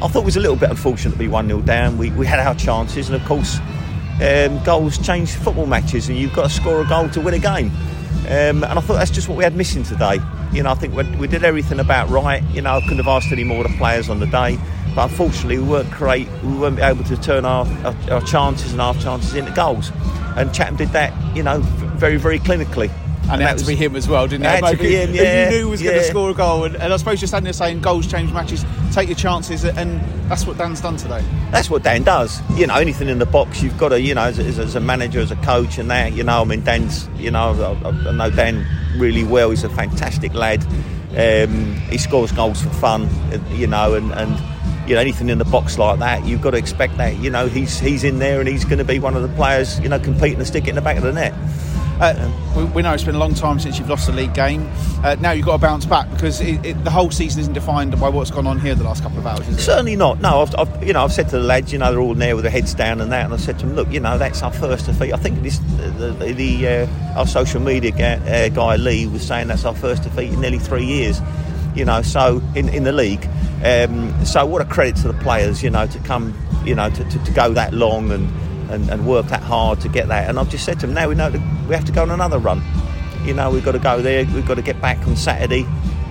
I 0.00 0.06
thought 0.06 0.20
it 0.20 0.24
was 0.24 0.36
a 0.36 0.40
little 0.40 0.54
bit 0.54 0.70
unfortunate 0.70 1.14
to 1.14 1.18
be 1.18 1.26
1 1.26 1.48
0 1.48 1.62
down. 1.62 1.98
We, 1.98 2.12
we 2.12 2.26
had 2.26 2.38
our 2.38 2.54
chances, 2.54 3.10
and 3.10 3.20
of 3.20 3.26
course, 3.26 3.58
um, 4.22 4.62
goals 4.62 5.04
change 5.04 5.32
football 5.32 5.66
matches, 5.66 6.08
and 6.08 6.16
you've 6.16 6.32
got 6.32 6.44
to 6.44 6.50
score 6.50 6.80
a 6.80 6.86
goal 6.86 7.08
to 7.08 7.20
win 7.20 7.34
a 7.34 7.40
game. 7.40 7.72
Um, 8.28 8.62
and 8.62 8.66
I 8.66 8.80
thought 8.80 8.98
that's 8.98 9.10
just 9.10 9.28
what 9.28 9.36
we 9.36 9.42
had 9.42 9.56
missing 9.56 9.82
today. 9.82 10.20
You 10.52 10.62
know, 10.62 10.70
I 10.70 10.74
think 10.74 10.94
we, 10.94 11.02
we 11.16 11.26
did 11.26 11.42
everything 11.42 11.80
about 11.80 12.08
right. 12.08 12.44
You 12.50 12.62
know, 12.62 12.76
I 12.76 12.80
couldn't 12.82 12.98
have 12.98 13.08
asked 13.08 13.32
any 13.32 13.42
more 13.42 13.64
of 13.64 13.72
the 13.72 13.78
players 13.78 14.08
on 14.08 14.20
the 14.20 14.26
day. 14.26 14.60
But 14.98 15.10
unfortunately, 15.10 15.58
we 15.58 15.62
weren't 15.62 15.92
create, 15.92 16.28
we 16.42 16.58
weren't 16.58 16.80
able 16.80 17.04
to 17.04 17.16
turn 17.16 17.44
our, 17.44 17.64
our, 17.86 17.94
our 18.10 18.20
chances 18.22 18.72
and 18.72 18.80
half 18.80 19.00
chances 19.00 19.32
into 19.32 19.52
goals. 19.52 19.92
And 20.34 20.52
Chatham 20.52 20.74
did 20.74 20.88
that, 20.88 21.14
you 21.36 21.44
know, 21.44 21.60
very, 21.60 22.16
very 22.16 22.40
clinically. 22.40 22.90
And, 23.22 23.30
and 23.34 23.42
it 23.42 23.44
had 23.44 23.58
to 23.58 23.64
be 23.64 23.76
him 23.76 23.94
as 23.94 24.08
well, 24.08 24.26
didn't 24.26 24.46
it? 24.46 24.64
Had 24.64 24.72
to 24.72 24.76
be 24.76 24.96
him, 24.96 25.14
yeah, 25.14 25.44
you 25.44 25.50
knew 25.50 25.66
he 25.66 25.70
was 25.70 25.80
yeah. 25.80 25.92
going 25.92 26.02
to 26.02 26.08
score 26.08 26.30
a 26.30 26.34
goal, 26.34 26.64
and, 26.64 26.74
and, 26.74 26.92
I 26.92 26.96
suppose 26.96 27.20
you're 27.20 27.28
standing 27.28 27.44
there 27.44 27.52
saying 27.52 27.80
goals 27.80 28.10
change 28.10 28.32
matches, 28.32 28.64
take 28.90 29.06
your 29.06 29.14
chances, 29.14 29.64
and 29.64 30.00
that's 30.28 30.48
what 30.48 30.58
Dan's 30.58 30.80
done 30.80 30.96
today. 30.96 31.24
That's 31.52 31.70
what 31.70 31.84
Dan 31.84 32.02
does. 32.02 32.40
You 32.58 32.66
know, 32.66 32.74
anything 32.74 33.08
in 33.08 33.20
the 33.20 33.26
box, 33.26 33.62
you've 33.62 33.78
got 33.78 33.90
to, 33.90 34.00
you 34.00 34.16
know, 34.16 34.22
as, 34.22 34.40
as 34.40 34.74
a 34.74 34.80
manager, 34.80 35.20
as 35.20 35.30
a 35.30 35.36
coach, 35.36 35.78
and 35.78 35.88
that, 35.92 36.12
you 36.12 36.24
know, 36.24 36.40
I 36.40 36.44
mean, 36.44 36.64
Dan's, 36.64 37.08
you 37.18 37.30
know, 37.30 37.78
I, 37.84 37.88
I 37.88 38.10
know 38.10 38.30
Dan 38.30 38.66
really 38.96 39.22
well. 39.22 39.50
He's 39.50 39.62
a 39.62 39.68
fantastic 39.68 40.34
lad. 40.34 40.66
Um, 41.16 41.76
he 41.88 41.98
scores 41.98 42.32
goals 42.32 42.60
for 42.60 42.70
fun, 42.70 43.08
you 43.52 43.68
know, 43.68 43.94
and, 43.94 44.10
and 44.12 44.57
you 44.88 44.94
know 44.94 45.00
anything 45.00 45.28
in 45.28 45.38
the 45.38 45.44
box 45.44 45.78
like 45.78 45.98
that, 45.98 46.24
you've 46.24 46.42
got 46.42 46.52
to 46.52 46.56
expect 46.56 46.96
that. 46.96 47.16
You 47.18 47.30
know, 47.30 47.46
he's 47.46 47.78
he's 47.78 48.04
in 48.04 48.18
there 48.18 48.40
and 48.40 48.48
he's 48.48 48.64
going 48.64 48.78
to 48.78 48.84
be 48.84 48.98
one 48.98 49.16
of 49.16 49.22
the 49.22 49.34
players, 49.36 49.78
you 49.80 49.88
know, 49.88 49.98
competing 49.98 50.38
to 50.38 50.44
stick 50.44 50.64
it 50.64 50.70
in 50.70 50.74
the 50.76 50.82
back 50.82 50.96
of 50.96 51.02
the 51.02 51.12
net. 51.12 51.34
Uh, 52.00 52.30
we, 52.56 52.64
we, 52.64 52.82
know 52.82 52.92
it's 52.92 53.02
been 53.02 53.16
a 53.16 53.18
long 53.18 53.34
time 53.34 53.58
since 53.58 53.76
you've 53.76 53.88
lost 53.88 54.08
a 54.08 54.12
league 54.12 54.32
game. 54.32 54.70
Uh, 55.02 55.16
now 55.18 55.32
you've 55.32 55.44
got 55.44 55.56
to 55.56 55.58
bounce 55.58 55.84
back 55.84 56.08
because 56.10 56.40
it, 56.40 56.64
it, 56.64 56.84
the 56.84 56.90
whole 56.90 57.10
season 57.10 57.40
isn't 57.40 57.54
defined 57.54 57.98
by 58.00 58.08
what's 58.08 58.30
gone 58.30 58.46
on 58.46 58.60
here 58.60 58.76
the 58.76 58.84
last 58.84 59.02
couple 59.02 59.18
of 59.18 59.26
hours. 59.26 59.44
Certainly 59.58 59.96
not. 59.96 60.20
No, 60.20 60.42
I've, 60.42 60.54
I've, 60.56 60.84
you 60.84 60.92
know 60.92 61.02
I've 61.02 61.12
said 61.12 61.28
to 61.30 61.38
the 61.38 61.42
lads, 61.42 61.72
you 61.72 61.78
know, 61.80 61.90
they're 61.90 62.00
all 62.00 62.14
there 62.14 62.36
with 62.36 62.44
their 62.44 62.52
heads 62.52 62.72
down 62.72 63.00
and 63.00 63.10
that, 63.10 63.24
and 63.24 63.34
I 63.34 63.36
said 63.36 63.58
to 63.58 63.66
them, 63.66 63.74
look, 63.74 63.90
you 63.90 63.98
know, 63.98 64.16
that's 64.16 64.42
our 64.42 64.52
first 64.52 64.86
defeat. 64.86 65.12
I 65.12 65.16
think 65.16 65.42
this 65.42 65.58
the, 65.58 66.14
the, 66.16 66.32
the 66.32 66.68
uh, 66.68 67.18
our 67.18 67.26
social 67.26 67.60
media 67.60 67.90
guy, 67.90 68.44
uh, 68.44 68.48
guy 68.48 68.76
Lee 68.76 69.08
was 69.08 69.26
saying 69.26 69.48
that's 69.48 69.64
our 69.64 69.74
first 69.74 70.04
defeat 70.04 70.32
in 70.32 70.40
nearly 70.40 70.60
three 70.60 70.84
years. 70.84 71.20
You 71.74 71.84
know, 71.84 72.02
so 72.02 72.40
in 72.54 72.68
in 72.68 72.84
the 72.84 72.92
league. 72.92 73.28
Um, 73.64 74.24
so 74.24 74.46
what 74.46 74.62
a 74.62 74.64
credit 74.64 74.96
to 75.02 75.08
the 75.08 75.18
players, 75.18 75.62
you 75.62 75.70
know, 75.70 75.86
to 75.86 75.98
come, 76.00 76.34
you 76.64 76.74
know, 76.74 76.90
to, 76.90 77.04
to, 77.04 77.24
to 77.24 77.32
go 77.32 77.52
that 77.54 77.74
long 77.74 78.12
and, 78.12 78.70
and, 78.70 78.88
and, 78.88 79.06
work 79.06 79.26
that 79.26 79.42
hard 79.42 79.80
to 79.80 79.88
get 79.88 80.06
that. 80.08 80.28
And 80.28 80.38
I've 80.38 80.48
just 80.48 80.64
said 80.64 80.78
to 80.80 80.86
them, 80.86 80.94
now 80.94 81.08
we 81.08 81.16
know 81.16 81.30
we 81.68 81.74
have 81.74 81.84
to 81.86 81.92
go 81.92 82.02
on 82.02 82.10
another 82.10 82.38
run. 82.38 82.62
You 83.24 83.34
know, 83.34 83.50
we've 83.50 83.64
got 83.64 83.72
to 83.72 83.80
go 83.80 84.00
there. 84.00 84.24
We've 84.26 84.46
got 84.46 84.54
to 84.54 84.62
get 84.62 84.80
back 84.80 85.04
on 85.08 85.16
Saturday. 85.16 85.66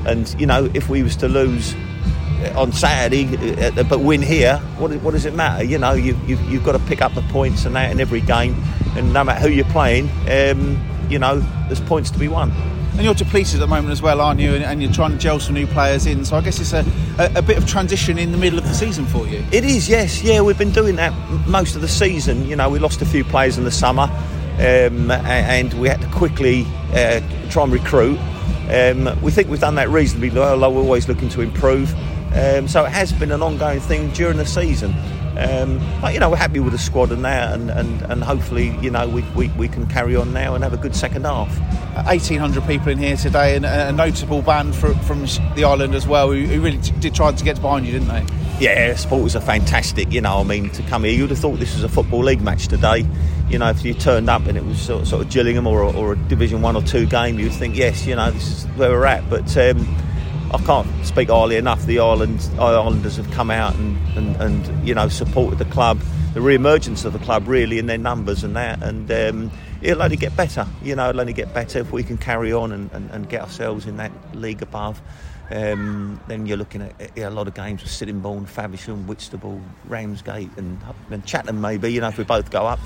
And 0.05 0.33
you 0.39 0.45
know, 0.45 0.69
if 0.73 0.89
we 0.89 1.03
was 1.03 1.15
to 1.17 1.29
lose 1.29 1.73
uh, 1.73 2.53
on 2.57 2.73
Saturday 2.73 3.37
uh, 3.65 3.83
but 3.83 4.01
win 4.01 4.21
here, 4.21 4.57
what, 4.77 4.93
what 5.01 5.11
does 5.11 5.25
it 5.25 5.33
matter? 5.33 5.63
You 5.63 5.77
know, 5.77 5.93
you, 5.93 6.19
you, 6.27 6.37
you've 6.49 6.65
got 6.65 6.73
to 6.73 6.79
pick 6.79 7.01
up 7.01 7.13
the 7.15 7.21
points 7.23 7.63
and 7.63 7.75
that 7.77 7.91
in 7.91 8.01
every 8.01 8.21
game. 8.21 8.61
And 8.97 9.13
no 9.13 9.23
matter 9.23 9.39
who 9.39 9.49
you're 9.49 9.65
playing, 9.65 10.09
um, 10.29 10.85
you 11.09 11.17
know, 11.17 11.39
there's 11.67 11.79
points 11.81 12.11
to 12.11 12.19
be 12.19 12.27
won 12.27 12.51
and 12.97 13.05
you're 13.05 13.13
depleted 13.13 13.55
at 13.55 13.59
the 13.59 13.67
moment 13.67 13.91
as 13.91 14.01
well, 14.01 14.19
aren't 14.19 14.39
you? 14.39 14.55
And, 14.55 14.63
and, 14.63 14.81
you're 14.81 14.91
trying 14.91 15.11
to 15.11 15.17
gel 15.19 15.39
some 15.39 15.53
new 15.53 15.67
players 15.67 16.07
in. 16.07 16.25
So 16.25 16.35
I 16.35 16.41
guess 16.41 16.59
it's 16.59 16.73
a, 16.73 16.83
a, 17.19 17.39
a, 17.39 17.41
bit 17.43 17.55
of 17.55 17.67
transition 17.67 18.17
in 18.17 18.31
the 18.31 18.39
middle 18.39 18.57
of 18.57 18.65
the 18.65 18.73
season 18.73 19.05
for 19.05 19.27
you. 19.27 19.45
It 19.51 19.63
is, 19.63 19.87
yes, 19.87 20.23
yeah. 20.23 20.41
We've 20.41 20.57
been 20.57 20.71
doing 20.71 20.95
that 20.95 21.13
most 21.47 21.75
of 21.75 21.81
the 21.81 21.87
season. 21.87 22.47
You 22.47 22.55
know, 22.55 22.69
we 22.69 22.79
lost 22.79 23.03
a 23.03 23.05
few 23.05 23.23
players 23.23 23.59
in 23.59 23.65
the 23.65 23.71
summer, 23.71 24.09
um, 24.59 25.11
and 25.11 25.73
we 25.75 25.87
had 25.87 26.01
to 26.01 26.07
quickly 26.07 26.65
uh, 26.93 27.21
try 27.51 27.63
and 27.63 27.71
recruit. 27.71 28.17
Um, 28.71 29.21
we 29.21 29.31
think 29.31 29.47
we've 29.47 29.59
done 29.59 29.75
that 29.75 29.89
reasonably 29.89 30.31
well. 30.31 30.59
We're 30.59 30.81
always 30.81 31.07
looking 31.07 31.29
to 31.29 31.41
improve. 31.41 31.93
Um, 32.33 32.67
so 32.67 32.83
it 32.83 32.91
has 32.91 33.13
been 33.13 33.31
an 33.31 33.43
ongoing 33.43 33.79
thing 33.79 34.09
during 34.11 34.37
the 34.37 34.45
season. 34.45 34.93
Um, 35.37 35.79
but 36.01 36.15
you 36.15 36.19
know, 36.19 36.31
we're 36.31 36.37
happy 36.37 36.59
with 36.59 36.73
the 36.73 36.79
squad 36.79 37.11
and 37.11 37.23
that, 37.23 37.53
and, 37.53 37.69
and, 37.69 38.01
and 38.01 38.23
hopefully, 38.23 38.75
you 38.81 38.89
know, 38.89 39.07
we, 39.07 39.21
we, 39.35 39.49
we 39.49 39.67
can 39.67 39.85
carry 39.85 40.15
on 40.15 40.33
now 40.33 40.55
and 40.55 40.63
have 40.63 40.73
a 40.73 40.77
good 40.77 40.95
second 40.95 41.25
half. 41.25 41.55
1,800 42.05 42.65
people 42.65 42.89
in 42.89 42.97
here 42.97 43.17
today, 43.17 43.55
and 43.55 43.65
a 43.65 43.91
notable 43.91 44.41
band 44.41 44.75
from, 44.75 44.99
from 44.99 45.25
the 45.55 45.63
island 45.63 45.95
as 45.95 46.07
well, 46.07 46.31
who, 46.31 46.41
who 46.45 46.61
really 46.61 46.77
did 46.99 47.15
try 47.15 47.31
to 47.31 47.43
get 47.43 47.61
behind 47.61 47.85
you, 47.85 47.91
didn't 47.93 48.07
they? 48.07 48.25
Yeah, 48.59 48.95
supporters 48.95 49.35
are 49.35 49.41
fantastic. 49.41 50.11
You 50.11 50.21
know, 50.21 50.39
I 50.39 50.43
mean, 50.43 50.69
to 50.71 50.83
come 50.83 51.03
here, 51.03 51.13
you'd 51.13 51.29
have 51.29 51.39
thought 51.39 51.59
this 51.59 51.75
was 51.75 51.83
a 51.83 51.89
football 51.89 52.23
league 52.23 52.41
match 52.41 52.67
today. 52.67 53.05
You 53.49 53.59
know, 53.59 53.69
if 53.69 53.85
you 53.85 53.93
turned 53.93 54.29
up 54.29 54.45
and 54.47 54.57
it 54.57 54.65
was 54.65 54.79
sort 54.79 55.03
of, 55.03 55.07
sort 55.07 55.25
of 55.25 55.31
Gillingham 55.31 55.67
or, 55.67 55.83
or 55.83 56.13
a 56.13 56.15
Division 56.15 56.61
One 56.61 56.75
or 56.75 56.81
Two 56.81 57.05
game, 57.05 57.39
you'd 57.39 57.53
think, 57.53 57.75
yes, 57.75 58.05
you 58.05 58.15
know, 58.15 58.31
this 58.31 58.47
is 58.47 58.65
where 58.75 58.89
we're 58.89 59.05
at. 59.05 59.29
But 59.29 59.55
um, 59.57 59.87
I 60.51 60.57
can't 60.59 60.87
speak 61.05 61.29
highly 61.29 61.57
enough. 61.57 61.85
The 61.85 61.99
Island, 61.99 62.49
Islanders 62.57 63.17
have 63.17 63.29
come 63.31 63.51
out 63.51 63.75
and, 63.75 63.97
and, 64.17 64.35
and 64.37 64.87
you 64.87 64.95
know 64.95 65.09
supported 65.09 65.59
the 65.59 65.65
club, 65.65 65.99
the 66.33 66.41
re-emergence 66.41 67.03
of 67.03 67.13
the 67.13 67.19
club 67.19 67.47
really 67.47 67.79
in 67.79 67.87
their 67.87 67.97
numbers 67.97 68.43
and 68.43 68.55
that, 68.55 68.81
and 68.81 69.11
um, 69.11 69.51
it'll 69.81 70.03
only 70.03 70.17
get 70.17 70.35
better. 70.35 70.67
You 70.81 70.95
know, 70.95 71.09
it'll 71.09 71.21
only 71.21 71.33
get 71.33 71.53
better 71.53 71.79
if 71.79 71.91
we 71.91 72.03
can 72.03 72.17
carry 72.17 72.53
on 72.53 72.71
and, 72.71 72.91
and, 72.91 73.09
and 73.11 73.29
get 73.29 73.41
ourselves 73.41 73.85
in 73.85 73.97
that 73.97 74.11
league 74.33 74.61
above. 74.61 75.01
Um, 75.49 76.19
then 76.27 76.45
you're 76.45 76.57
looking 76.57 76.81
at 76.81 77.17
a 77.17 77.29
lot 77.29 77.47
of 77.47 77.53
games 77.53 77.81
with 77.81 77.91
Sittingbourne, 77.91 78.45
Faversham, 78.47 79.07
Whitstable, 79.07 79.61
Ramsgate, 79.85 80.49
and, 80.57 80.77
and 81.09 81.25
Chatham 81.25 81.61
maybe. 81.61 81.93
You 81.93 82.01
know, 82.01 82.09
if 82.09 82.17
we 82.17 82.25
both 82.25 82.51
go 82.51 82.67
up, 82.67 82.79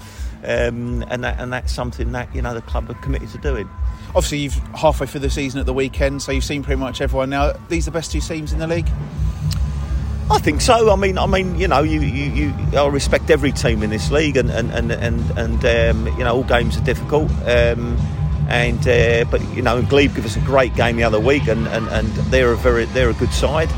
um, 0.44 1.04
and 1.10 1.24
that 1.24 1.40
and 1.40 1.52
that's 1.52 1.74
something 1.74 2.12
that 2.12 2.34
you 2.36 2.42
know 2.44 2.54
the 2.54 2.62
club 2.62 2.90
are 2.90 2.96
committed 2.96 3.30
to 3.30 3.38
doing 3.40 3.70
obviously 4.16 4.40
you've 4.40 4.56
halfway 4.76 5.08
through 5.08 5.22
the 5.22 5.30
season 5.30 5.60
at 5.60 5.66
the 5.66 5.74
weekend, 5.74 6.22
so 6.22 6.32
you've 6.32 6.44
seen 6.44 6.64
pretty 6.64 6.80
much 6.80 7.02
everyone 7.02 7.30
now. 7.30 7.54
These 7.70 7.88
are 7.88 7.92
the 7.92 7.98
best 7.98 8.12
two 8.12 8.22
teams 8.22 8.54
in 8.54 8.60
the 8.60 8.68
league. 8.68 8.90
I 10.30 10.40
think 10.40 10.62
so. 10.62 10.92
I 10.92 10.96
mean, 10.96 11.18
I 11.18 11.26
mean, 11.26 11.58
you 11.58 11.68
know, 11.68 11.82
you, 11.82 12.00
you, 12.02 12.52
you 12.52 12.78
I 12.78 12.88
respect 12.88 13.30
every 13.30 13.52
team 13.52 13.84
in 13.84 13.90
this 13.90 14.12
league, 14.12 14.38
and 14.38 14.50
and 14.50 14.72
and 14.72 14.92
and, 14.92 15.38
and 15.38 15.66
um, 15.66 16.08
you 16.18 16.24
know, 16.24 16.36
all 16.38 16.44
games 16.44 16.78
are 16.78 16.84
difficult. 16.84 17.30
Um, 17.46 17.98
and 18.48 18.86
uh, 18.88 19.26
but 19.32 19.42
you 19.56 19.62
know, 19.62 19.82
Glebe 19.82 20.14
give 20.16 20.26
us 20.26 20.36
a 20.36 20.42
great 20.42 20.76
game 20.76 20.98
the 20.98 21.04
other 21.04 21.20
week, 21.20 21.48
and, 21.48 21.68
and, 21.68 21.88
and 21.88 22.08
they're 22.32 22.52
a 22.52 22.58
very 22.58 22.86
they're 22.86 23.10
a 23.10 23.14
good 23.14 23.34
side. 23.34 23.70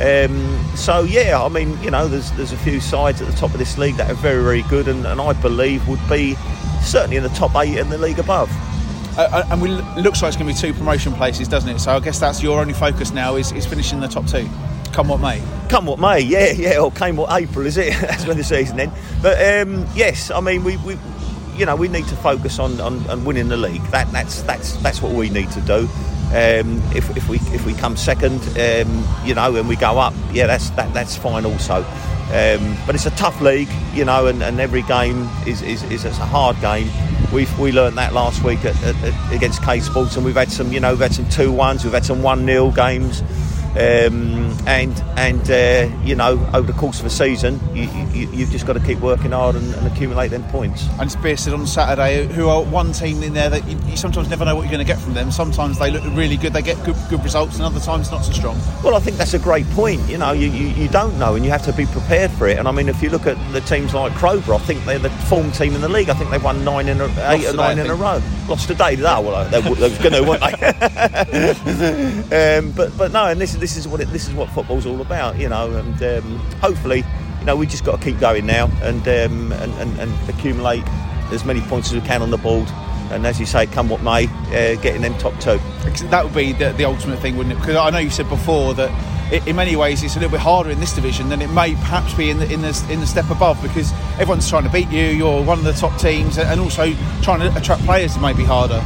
Um, 0.00 0.58
so 0.74 1.02
yeah, 1.02 1.42
I 1.42 1.48
mean, 1.48 1.80
you 1.82 1.90
know, 1.90 2.08
there's 2.08 2.32
there's 2.32 2.52
a 2.52 2.56
few 2.58 2.80
sides 2.80 3.20
at 3.20 3.28
the 3.28 3.36
top 3.36 3.52
of 3.52 3.58
this 3.58 3.76
league 3.76 3.96
that 3.96 4.10
are 4.10 4.14
very 4.14 4.42
very 4.42 4.62
good, 4.62 4.88
and, 4.88 5.06
and 5.06 5.20
I 5.20 5.34
believe 5.34 5.86
would 5.86 6.00
be 6.08 6.34
certainly 6.82 7.16
in 7.16 7.22
the 7.22 7.28
top 7.30 7.54
eight 7.56 7.76
in 7.76 7.90
the 7.90 7.98
league 7.98 8.18
above. 8.18 8.50
Uh, 9.18 9.28
uh, 9.30 9.46
and 9.50 9.60
we 9.60 9.68
looks 9.68 10.22
like 10.22 10.28
it's 10.28 10.36
going 10.38 10.48
to 10.48 10.54
be 10.54 10.54
two 10.54 10.72
promotion 10.72 11.12
places, 11.12 11.46
doesn't 11.46 11.68
it? 11.68 11.78
So 11.78 11.92
I 11.92 12.00
guess 12.00 12.18
that's 12.18 12.42
your 12.42 12.58
only 12.58 12.72
focus 12.72 13.12
now 13.12 13.36
is, 13.36 13.52
is 13.52 13.66
finishing 13.66 14.00
the 14.00 14.08
top 14.08 14.26
two. 14.26 14.48
Come 14.92 15.08
what 15.08 15.20
may. 15.20 15.42
Come 15.68 15.86
what 15.86 15.98
may, 15.98 16.20
yeah, 16.20 16.50
yeah. 16.56 16.78
Or 16.78 16.90
came 16.92 17.16
what 17.16 17.32
April, 17.32 17.66
is 17.66 17.76
it? 17.76 17.94
that's 18.00 18.26
when 18.26 18.36
the 18.36 18.44
season 18.44 18.78
ends. 18.78 18.94
But 19.22 19.38
um, 19.38 19.86
yes, 19.94 20.30
I 20.30 20.40
mean 20.40 20.64
we, 20.64 20.76
we, 20.78 20.98
you 21.56 21.66
know, 21.66 21.76
we 21.76 21.88
need 21.88 22.06
to 22.08 22.16
focus 22.16 22.58
on, 22.58 22.80
on, 22.80 23.08
on, 23.08 23.24
winning 23.24 23.48
the 23.48 23.56
league. 23.56 23.82
That 23.86 24.10
that's 24.12 24.42
that's 24.42 24.76
that's 24.76 25.00
what 25.00 25.12
we 25.12 25.30
need 25.30 25.50
to 25.52 25.60
do. 25.62 25.88
Um, 26.32 26.80
if, 26.94 27.14
if 27.16 27.28
we 27.28 27.36
if 27.36 27.66
we 27.66 27.74
come 27.74 27.96
second, 27.96 28.40
um, 28.58 29.06
you 29.24 29.34
know, 29.34 29.54
and 29.56 29.68
we 29.68 29.76
go 29.76 29.98
up, 29.98 30.14
yeah, 30.32 30.46
that's 30.46 30.70
that 30.70 30.92
that's 30.94 31.16
fine 31.16 31.44
also. 31.44 31.84
Um, 32.32 32.78
but 32.86 32.94
it's 32.94 33.04
a 33.04 33.10
tough 33.10 33.42
league, 33.42 33.68
you 33.92 34.06
know, 34.06 34.26
and, 34.26 34.42
and 34.42 34.58
every 34.58 34.80
game 34.82 35.28
is, 35.46 35.60
is, 35.60 35.82
is, 35.82 36.06
a 36.06 36.10
hard 36.10 36.58
game. 36.62 36.88
We 37.30 37.46
we 37.58 37.72
learned 37.72 37.98
that 37.98 38.14
last 38.14 38.42
week 38.42 38.64
at, 38.64 38.74
at, 38.82 38.96
at, 39.04 39.32
against 39.34 39.62
K 39.62 39.80
Sports, 39.80 40.16
and 40.16 40.24
we've 40.24 40.34
had 40.34 40.50
some, 40.50 40.72
you 40.72 40.80
know, 40.80 40.92
we've 40.92 41.00
had 41.00 41.12
some 41.12 41.28
two 41.28 41.52
ones, 41.52 41.84
we've 41.84 41.92
had 41.92 42.06
some 42.06 42.22
one 42.22 42.46
0 42.46 42.70
games. 42.70 43.22
Um, 43.72 44.52
and 44.66 45.02
and 45.16 45.50
uh, 45.50 45.88
you 46.04 46.14
know 46.14 46.32
over 46.52 46.70
the 46.70 46.78
course 46.78 47.00
of 47.00 47.06
a 47.06 47.10
season, 47.10 47.58
you, 47.74 47.84
you, 48.12 48.44
have 48.44 48.50
just 48.50 48.66
got 48.66 48.74
to 48.74 48.80
keep 48.80 49.00
working 49.00 49.30
hard 49.30 49.56
and, 49.56 49.74
and, 49.74 49.86
accumulate 49.86 50.28
them 50.28 50.44
points. 50.44 50.86
And 51.00 51.08
Bearsted 51.22 51.54
on 51.54 51.66
Saturday, 51.66 52.26
who 52.26 52.48
are 52.48 52.62
one 52.62 52.92
team 52.92 53.22
in 53.22 53.32
there 53.32 53.48
that 53.48 53.66
you, 53.66 53.78
you 53.86 53.96
sometimes 53.96 54.28
never 54.28 54.44
know 54.44 54.56
what 54.56 54.62
you're 54.62 54.72
going 54.72 54.86
to 54.86 54.92
get 54.92 55.00
from 55.00 55.14
them. 55.14 55.30
Sometimes 55.30 55.78
they 55.78 55.90
look 55.90 56.04
really 56.14 56.36
good, 56.36 56.52
they 56.52 56.60
get 56.60 56.82
good, 56.84 56.96
good 57.08 57.24
results, 57.24 57.56
and 57.56 57.64
other 57.64 57.80
times 57.80 58.10
not 58.10 58.24
so 58.24 58.32
strong. 58.32 58.58
Well, 58.84 58.94
I 58.94 59.00
think 59.00 59.16
that's 59.16 59.32
a 59.32 59.38
great 59.38 59.66
point. 59.70 60.06
You 60.08 60.18
know, 60.18 60.32
you, 60.32 60.50
you, 60.50 60.68
you 60.68 60.88
don't 60.88 61.18
know, 61.18 61.34
and 61.34 61.42
you 61.44 61.50
have 61.50 61.64
to 61.64 61.72
be 61.72 61.86
prepared 61.86 62.30
for 62.32 62.48
it. 62.48 62.58
And 62.58 62.68
I 62.68 62.72
mean, 62.72 62.90
if 62.90 63.02
you 63.02 63.08
look 63.08 63.26
at 63.26 63.38
the 63.52 63.62
teams 63.62 63.94
like 63.94 64.12
Crowborough, 64.12 64.56
I 64.56 64.58
think 64.58 64.84
they're 64.84 64.98
the 64.98 65.08
form 65.10 65.50
team 65.50 65.74
in 65.74 65.80
the 65.80 65.88
league. 65.88 66.10
I 66.10 66.14
think 66.14 66.30
they've 66.30 66.44
won 66.44 66.62
nine 66.64 66.88
in 66.88 67.00
a, 67.00 67.06
eight 67.30 67.46
or 67.46 67.54
nine 67.54 67.78
in 67.78 67.88
a 67.88 67.94
row. 67.94 68.20
Lost 68.48 68.68
today, 68.68 68.96
they? 68.96 69.02
Well, 69.02 69.48
they, 69.48 69.60
they 69.60 69.70
were 69.70 69.76
going 69.76 70.12
to, 70.12 70.22
weren't 70.22 70.42
they? 70.42 72.58
um, 72.60 72.72
but 72.72 72.96
but 72.98 73.12
no, 73.12 73.26
and 73.26 73.40
this 73.40 73.61
this 73.62 73.76
is 73.76 73.86
what 73.86 74.00
it, 74.00 74.08
this 74.08 74.26
is 74.26 74.34
what 74.34 74.50
football's 74.50 74.86
all 74.86 75.00
about, 75.00 75.38
you 75.38 75.48
know. 75.48 75.70
And 75.70 76.02
um, 76.02 76.38
hopefully, 76.60 77.04
you 77.38 77.46
know, 77.46 77.54
we 77.54 77.64
just 77.64 77.84
got 77.84 78.00
to 78.00 78.04
keep 78.04 78.18
going 78.18 78.44
now 78.44 78.68
and, 78.82 79.06
um, 79.06 79.52
and, 79.52 79.72
and 79.74 80.00
and 80.00 80.28
accumulate 80.28 80.84
as 81.30 81.44
many 81.44 81.60
points 81.62 81.88
as 81.88 81.94
we 81.94 82.06
can 82.06 82.22
on 82.22 82.30
the 82.30 82.36
board 82.36 82.68
and 83.12 83.26
as 83.26 83.38
you 83.38 83.46
say, 83.46 83.66
come 83.66 83.88
what 83.88 84.02
may, 84.02 84.26
uh, 84.26 84.80
getting 84.80 85.02
them 85.02 85.16
top 85.18 85.38
two. 85.38 85.58
That 86.08 86.24
would 86.24 86.34
be 86.34 86.52
the, 86.52 86.72
the 86.72 86.86
ultimate 86.86 87.18
thing, 87.20 87.36
wouldn't 87.36 87.54
it? 87.54 87.60
Because 87.60 87.76
I 87.76 87.90
know 87.90 87.98
you 87.98 88.10
said 88.10 88.28
before 88.28 88.72
that 88.74 88.90
in 89.46 89.54
many 89.56 89.76
ways 89.76 90.02
it's 90.02 90.16
a 90.16 90.18
little 90.18 90.32
bit 90.32 90.40
harder 90.40 90.70
in 90.70 90.80
this 90.80 90.94
division 90.94 91.28
than 91.28 91.40
it 91.40 91.50
may 91.50 91.74
perhaps 91.74 92.14
be 92.14 92.30
in 92.30 92.38
the 92.38 92.52
in 92.52 92.62
the 92.62 92.86
in 92.90 93.00
the 93.00 93.06
step 93.06 93.30
above 93.30 93.60
because 93.62 93.92
everyone's 94.14 94.48
trying 94.48 94.64
to 94.64 94.70
beat 94.70 94.88
you. 94.88 95.04
You're 95.04 95.42
one 95.44 95.58
of 95.58 95.64
the 95.64 95.72
top 95.72 95.98
teams, 95.98 96.38
and 96.38 96.60
also 96.60 96.92
trying 97.22 97.40
to 97.40 97.56
attract 97.56 97.82
players 97.82 98.18
may 98.18 98.32
be 98.32 98.44
harder. 98.44 98.82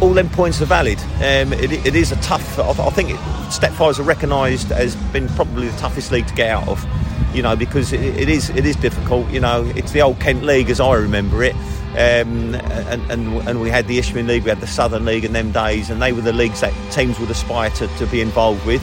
All 0.00 0.12
them 0.12 0.28
points 0.28 0.60
are 0.60 0.66
valid. 0.66 0.98
Um, 1.16 1.52
it, 1.52 1.72
it 1.86 1.94
is 1.94 2.12
a 2.12 2.16
tough. 2.16 2.58
I 2.58 2.90
think 2.90 3.18
Step 3.50 3.72
Fives 3.72 3.98
are 3.98 4.04
recognised 4.04 4.72
as 4.72 4.96
being 5.12 5.28
probably 5.28 5.68
the 5.68 5.76
toughest 5.78 6.12
league 6.12 6.26
to 6.26 6.34
get 6.34 6.50
out 6.50 6.68
of. 6.68 6.84
You 7.32 7.42
know, 7.42 7.56
because 7.56 7.92
it, 7.92 8.00
it 8.00 8.28
is 8.28 8.50
it 8.50 8.66
is 8.66 8.76
difficult. 8.76 9.30
You 9.30 9.40
know, 9.40 9.64
it's 9.76 9.92
the 9.92 10.02
old 10.02 10.20
Kent 10.20 10.42
League 10.44 10.70
as 10.70 10.80
I 10.80 10.94
remember 10.94 11.42
it. 11.42 11.54
Um, 11.94 12.56
and, 12.56 13.08
and, 13.08 13.48
and 13.48 13.60
we 13.60 13.70
had 13.70 13.86
the 13.86 13.98
Isthmian 13.98 14.26
League, 14.26 14.42
we 14.42 14.48
had 14.48 14.60
the 14.60 14.66
Southern 14.66 15.04
League 15.04 15.24
in 15.24 15.32
them 15.32 15.52
days, 15.52 15.90
and 15.90 16.02
they 16.02 16.12
were 16.12 16.22
the 16.22 16.32
leagues 16.32 16.60
that 16.60 16.72
teams 16.90 17.20
would 17.20 17.30
aspire 17.30 17.70
to, 17.70 17.86
to 17.86 18.06
be 18.06 18.20
involved 18.20 18.66
with. 18.66 18.82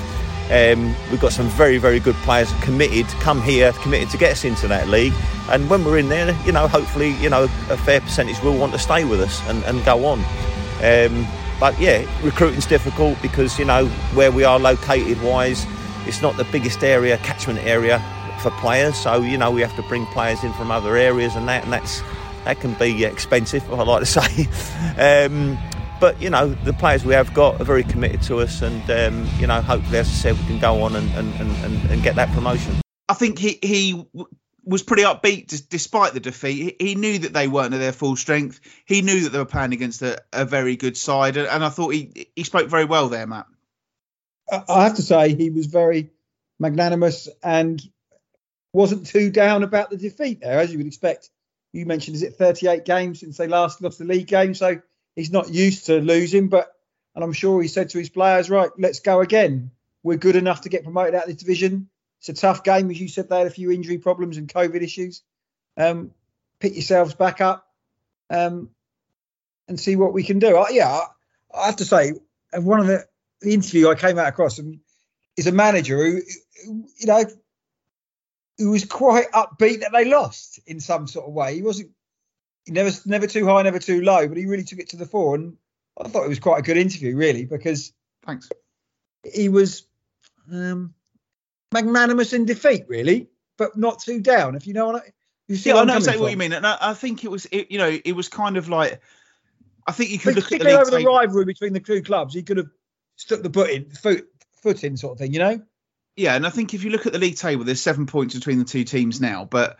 Um, 0.49 0.95
we've 1.11 1.19
got 1.19 1.33
some 1.33 1.47
very, 1.49 1.77
very 1.77 1.99
good 1.99 2.15
players 2.23 2.51
committed, 2.61 3.05
come 3.19 3.41
here, 3.41 3.73
committed 3.83 4.09
to 4.11 4.17
get 4.17 4.31
us 4.31 4.45
into 4.45 4.67
that 4.69 4.87
league. 4.87 5.13
And 5.49 5.69
when 5.69 5.83
we're 5.83 5.97
in 5.97 6.07
there, 6.07 6.33
you 6.45 6.53
know, 6.53 6.69
hopefully, 6.69 7.11
you 7.17 7.29
know, 7.29 7.43
a 7.69 7.77
fair 7.77 7.99
percentage 7.99 8.41
will 8.41 8.57
want 8.57 8.71
to 8.71 8.79
stay 8.79 9.03
with 9.03 9.19
us 9.19 9.41
and, 9.47 9.61
and 9.65 9.83
go 9.83 10.05
on. 10.05 10.23
Um, 10.83 11.27
but 11.59 11.79
yeah, 11.79 12.05
recruiting's 12.23 12.65
difficult 12.65 13.21
because, 13.21 13.59
you 13.59 13.65
know, 13.65 13.87
where 14.15 14.31
we 14.31 14.43
are 14.43 14.59
located 14.59 15.21
wise, 15.21 15.65
it's 16.05 16.21
not 16.21 16.35
the 16.37 16.45
biggest 16.45 16.83
area, 16.83 17.17
catchment 17.19 17.59
area 17.59 18.03
for 18.41 18.51
players. 18.51 18.95
So, 18.95 19.21
you 19.21 19.37
know, 19.37 19.51
we 19.51 19.61
have 19.61 19.75
to 19.75 19.83
bring 19.83 20.05
players 20.07 20.43
in 20.43 20.53
from 20.53 20.71
other 20.71 20.97
areas 20.97 21.35
and 21.35 21.47
that, 21.47 21.63
and 21.63 21.71
that's 21.73 22.01
that 22.45 22.59
can 22.59 22.73
be 22.73 23.05
expensive, 23.05 23.71
I 23.73 23.83
like 23.83 24.03
to 24.03 24.05
say. 24.05 24.47
um, 25.25 25.57
but 25.99 26.19
you 26.19 26.29
know, 26.29 26.47
the 26.47 26.73
players 26.73 27.05
we 27.05 27.13
have 27.13 27.33
got 27.33 27.61
are 27.61 27.63
very 27.63 27.83
committed 27.83 28.23
to 28.23 28.39
us, 28.39 28.63
and 28.63 28.89
um, 28.89 29.29
you 29.37 29.45
know, 29.45 29.61
hopefully, 29.61 29.99
as 29.99 30.07
I 30.07 30.11
said, 30.11 30.39
we 30.39 30.45
can 30.45 30.59
go 30.59 30.81
on 30.81 30.95
and, 30.95 31.09
and, 31.11 31.31
and, 31.35 31.91
and 31.91 32.03
get 32.03 32.15
that 32.15 32.29
promotion. 32.33 32.81
I 33.07 33.13
think 33.13 33.37
he 33.37 33.59
he 33.61 34.03
was 34.63 34.83
pretty 34.83 35.03
upbeat 35.03 35.69
despite 35.69 36.13
the 36.13 36.19
defeat. 36.19 36.77
He 36.79 36.95
knew 36.95 37.19
that 37.19 37.33
they 37.33 37.47
weren't 37.47 37.73
at 37.73 37.79
their 37.79 37.91
full 37.91 38.15
strength. 38.15 38.59
He 38.85 39.01
knew 39.01 39.21
that 39.21 39.29
they 39.29 39.39
were 39.39 39.45
playing 39.45 39.73
against 39.73 40.01
a, 40.01 40.21
a 40.31 40.45
very 40.45 40.75
good 40.75 40.97
side, 40.97 41.37
and 41.37 41.63
I 41.63 41.69
thought 41.69 41.89
he 41.89 42.27
he 42.35 42.43
spoke 42.43 42.67
very 42.67 42.85
well 42.85 43.09
there, 43.09 43.27
Matt. 43.27 43.47
I 44.51 44.83
have 44.83 44.95
to 44.95 45.01
say 45.01 45.33
he 45.33 45.49
was 45.49 45.67
very 45.67 46.11
magnanimous 46.59 47.29
and 47.41 47.81
wasn't 48.73 49.07
too 49.07 49.31
down 49.31 49.63
about 49.63 49.89
the 49.89 49.97
defeat 49.97 50.41
there, 50.41 50.59
as 50.59 50.71
you 50.71 50.77
would 50.77 50.87
expect 50.87 51.29
you 51.73 51.85
mentioned, 51.85 52.15
is 52.15 52.23
it 52.23 52.35
38 52.35 52.85
games 52.85 53.19
since 53.19 53.37
they 53.37 53.47
last 53.47 53.81
lost 53.81 53.99
the 53.99 54.05
league 54.05 54.27
game? 54.27 54.53
So 54.53 54.81
he's 55.15 55.31
not 55.31 55.49
used 55.49 55.85
to 55.85 55.99
losing, 55.99 56.49
but 56.49 56.71
and 57.15 57.23
I'm 57.23 57.33
sure 57.33 57.61
he 57.61 57.67
said 57.67 57.89
to 57.89 57.97
his 57.97 58.09
players, 58.09 58.49
right, 58.49 58.69
let's 58.77 58.99
go 58.99 59.21
again. 59.21 59.71
We're 60.03 60.17
good 60.17 60.35
enough 60.35 60.61
to 60.61 60.69
get 60.69 60.83
promoted 60.83 61.15
out 61.15 61.23
of 61.23 61.27
this 61.27 61.37
division. 61.37 61.89
It's 62.21 62.29
a 62.29 62.33
tough 62.33 62.63
game, 62.63 62.91
as 62.91 63.01
you 63.01 63.07
said. 63.07 63.29
They 63.29 63.39
had 63.39 63.47
a 63.47 63.51
few 63.51 63.71
injury 63.71 63.97
problems 63.97 64.37
and 64.37 64.47
COVID 64.47 64.81
issues. 64.81 65.23
Um, 65.75 66.11
pick 66.59 66.73
yourselves 66.73 67.15
back 67.15 67.41
up 67.41 67.67
um, 68.29 68.69
and 69.67 69.79
see 69.79 69.95
what 69.95 70.13
we 70.13 70.23
can 70.23 70.37
do. 70.37 70.55
I, 70.55 70.69
yeah, 70.69 70.87
I, 70.87 71.07
I 71.59 71.65
have 71.65 71.77
to 71.77 71.85
say, 71.85 72.13
one 72.53 72.79
of 72.79 72.85
the, 72.85 73.05
the 73.41 73.53
interview 73.55 73.89
I 73.89 73.95
came 73.95 74.19
out 74.19 74.27
across 74.27 74.59
is 75.35 75.47
a 75.47 75.51
manager 75.51 75.97
who, 75.97 76.21
who 76.63 76.85
you 76.97 77.07
know, 77.07 77.25
who 78.59 78.69
was 78.69 78.85
quite 78.85 79.31
upbeat 79.31 79.79
that 79.79 79.91
they 79.91 80.05
lost 80.05 80.59
in 80.67 80.79
some 80.79 81.07
sort 81.07 81.27
of 81.27 81.33
way. 81.33 81.55
He 81.55 81.63
wasn't 81.63 81.89
he 82.65 82.71
never 82.71 82.91
never 83.05 83.25
too 83.25 83.47
high, 83.47 83.63
never 83.63 83.79
too 83.79 84.01
low, 84.01 84.27
but 84.27 84.37
he 84.37 84.45
really 84.45 84.63
took 84.63 84.77
it 84.77 84.89
to 84.89 84.97
the 84.97 85.07
fore. 85.07 85.33
And 85.33 85.57
I 85.99 86.07
thought 86.07 86.25
it 86.25 86.29
was 86.29 86.39
quite 86.39 86.59
a 86.59 86.63
good 86.63 86.77
interview, 86.77 87.15
really, 87.15 87.45
because 87.45 87.93
thanks. 88.23 88.49
He 89.23 89.49
was 89.49 89.87
um, 90.51 90.93
magnanimous 91.73 92.33
in 92.33 92.45
defeat, 92.45 92.85
really, 92.87 93.29
but 93.57 93.77
not 93.77 93.99
too 93.99 94.19
down. 94.19 94.55
If 94.55 94.67
you 94.67 94.73
know 94.73 94.87
what 94.87 95.03
I, 95.03 95.13
you 95.47 95.55
see, 95.55 95.69
yeah, 95.69 95.77
I 95.77 95.83
know 95.85 95.97
exactly 95.97 96.21
what 96.21 96.31
you 96.31 96.37
mean, 96.37 96.53
and 96.53 96.65
I, 96.65 96.77
I 96.81 96.93
think 96.93 97.23
it 97.23 97.31
was, 97.31 97.45
it, 97.51 97.71
you 97.71 97.77
know, 97.77 97.99
it 98.03 98.13
was 98.13 98.29
kind 98.29 98.57
of 98.57 98.69
like, 98.69 99.01
I 99.85 99.91
think 99.91 100.11
you 100.11 100.19
could 100.19 100.35
look 100.35 100.51
at 100.51 100.61
the 100.61 100.79
over 100.79 100.91
the 100.91 101.05
rivalry 101.05 101.45
between 101.45 101.73
the 101.73 101.79
two 101.79 102.01
clubs. 102.03 102.33
He 102.33 102.43
could 102.43 102.57
have 102.57 102.69
stuck 103.15 103.41
the 103.41 103.49
foot 103.49 103.69
in, 103.69 103.89
foot, 103.89 104.27
foot 104.61 104.83
in, 104.83 104.97
sort 104.97 105.13
of 105.13 105.19
thing, 105.19 105.33
you 105.33 105.39
know. 105.39 105.61
Yeah, 106.15 106.35
and 106.35 106.45
I 106.45 106.49
think 106.49 106.73
if 106.73 106.83
you 106.83 106.91
look 106.91 107.05
at 107.05 107.13
the 107.13 107.19
league 107.19 107.37
table, 107.37 107.63
there's 107.63 107.81
seven 107.81 108.05
points 108.05 108.35
between 108.35 108.59
the 108.59 108.65
two 108.65 108.83
teams 108.83 109.21
now, 109.21 109.45
but 109.45 109.77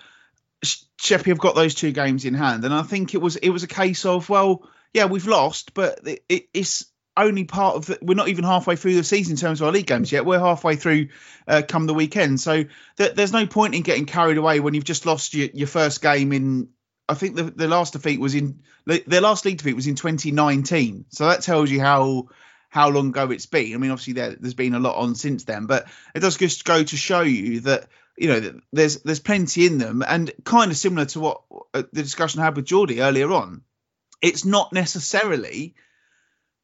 Sheppey 0.64 1.32
have 1.32 1.40
got 1.40 1.56
those 1.56 1.76
two 1.76 1.92
games 1.92 2.26
in 2.26 2.34
hand, 2.34 2.64
and 2.64 2.74
I 2.74 2.84
think 2.84 3.14
it 3.14 3.22
was 3.22 3.36
it 3.36 3.50
was 3.50 3.64
a 3.64 3.68
case 3.68 4.06
of 4.06 4.30
well, 4.30 4.70
yeah, 4.94 5.06
we've 5.06 5.28
lost, 5.28 5.74
but 5.74 6.08
it, 6.08 6.24
it, 6.30 6.50
it's 6.54 6.86
only 7.18 7.44
part 7.44 7.76
of 7.76 7.86
the, 7.88 8.00
we're 8.02 8.16
not 8.16 8.30
even 8.30 8.44
halfway 8.44 8.76
through 8.76 8.96
the 8.96 9.04
season 9.04 9.34
in 9.34 9.38
terms 9.38 9.62
of 9.62 9.68
our 9.68 9.74
league 9.74 9.88
games 9.88 10.12
yet. 10.12 10.26
We're 10.26 10.40
halfway 10.40 10.76
through 10.76 11.10
uh, 11.48 11.62
come 11.68 11.86
the 11.86 11.94
weekend, 11.94 12.40
so 12.40 12.64
th- 12.98 13.16
there's 13.16 13.34
no 13.34 13.46
point 13.46 13.76
in 13.76 13.82
getting 13.82 14.06
carried 14.06 14.38
away 14.38 14.60
when 14.60 14.74
you've 14.74 14.84
just 14.84 15.06
lost 15.06 15.34
your, 15.34 15.50
your 15.54 15.68
first 15.68 16.02
game 16.02 16.32
in. 16.32 16.70
I 17.10 17.14
think 17.16 17.36
the, 17.36 17.44
the 17.44 17.68
last 17.68 17.94
defeat 17.94 18.20
was 18.20 18.36
in 18.36 18.62
their 18.86 19.22
last 19.22 19.46
league 19.46 19.58
defeat 19.58 19.76
was 19.76 19.88
in 19.88 19.96
2019, 19.96 21.06
so 21.10 21.28
that 21.28 21.42
tells 21.42 21.70
you 21.70 21.82
how 21.82 22.30
how 22.70 22.90
long 22.90 23.10
ago 23.10 23.30
it's 23.32 23.46
been. 23.46 23.74
I 23.74 23.78
mean, 23.78 23.92
obviously 23.92 24.14
there, 24.14 24.36
has 24.42 24.54
been 24.54 24.76
a 24.76 24.80
lot 24.80 24.96
on 24.96 25.16
since 25.16 25.44
then, 25.44 25.66
but 25.66 25.88
it 26.16 26.22
does 26.22 26.38
just 26.38 26.64
go 26.64 26.82
to 26.82 26.98
show 26.98 27.22
you 27.22 27.60
that 27.62 27.88
you 28.18 28.30
know 28.30 28.62
there's 28.72 29.02
there's 29.02 29.20
plenty 29.20 29.66
in 29.66 29.78
them, 29.78 30.04
and 30.08 30.32
kind 30.46 30.72
of 30.72 30.78
similar 30.78 31.06
to 31.08 31.20
what 31.20 31.42
uh, 31.74 31.84
the 31.92 32.04
discussion 32.04 32.40
I 32.40 32.46
had 32.46 32.56
with 32.56 32.66
Jordy 32.66 33.02
earlier 33.02 33.32
on. 33.32 33.64
It's 34.22 34.46
not 34.46 34.72
necessarily 34.72 35.76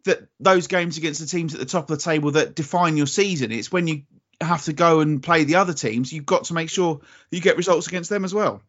that 0.05 0.27
those 0.39 0.67
games 0.67 0.97
against 0.97 1.19
the 1.19 1.27
teams 1.27 1.53
at 1.53 1.59
the 1.59 1.65
top 1.65 1.89
of 1.89 1.97
the 1.97 2.03
table 2.03 2.31
that 2.31 2.55
define 2.55 2.97
your 2.97 3.07
season. 3.07 3.51
It's 3.51 3.71
when 3.71 3.87
you 3.87 4.03
have 4.41 4.63
to 4.65 4.73
go 4.73 4.99
and 4.99 5.21
play 5.21 5.43
the 5.43 5.55
other 5.55 5.73
teams, 5.73 6.13
you've 6.13 6.25
got 6.25 6.45
to 6.45 6.53
make 6.53 6.69
sure 6.69 7.01
you 7.31 7.41
get 7.41 7.57
results 7.57 7.87
against 7.87 8.09
them 8.09 8.23
as 8.23 8.33
well. 8.33 8.61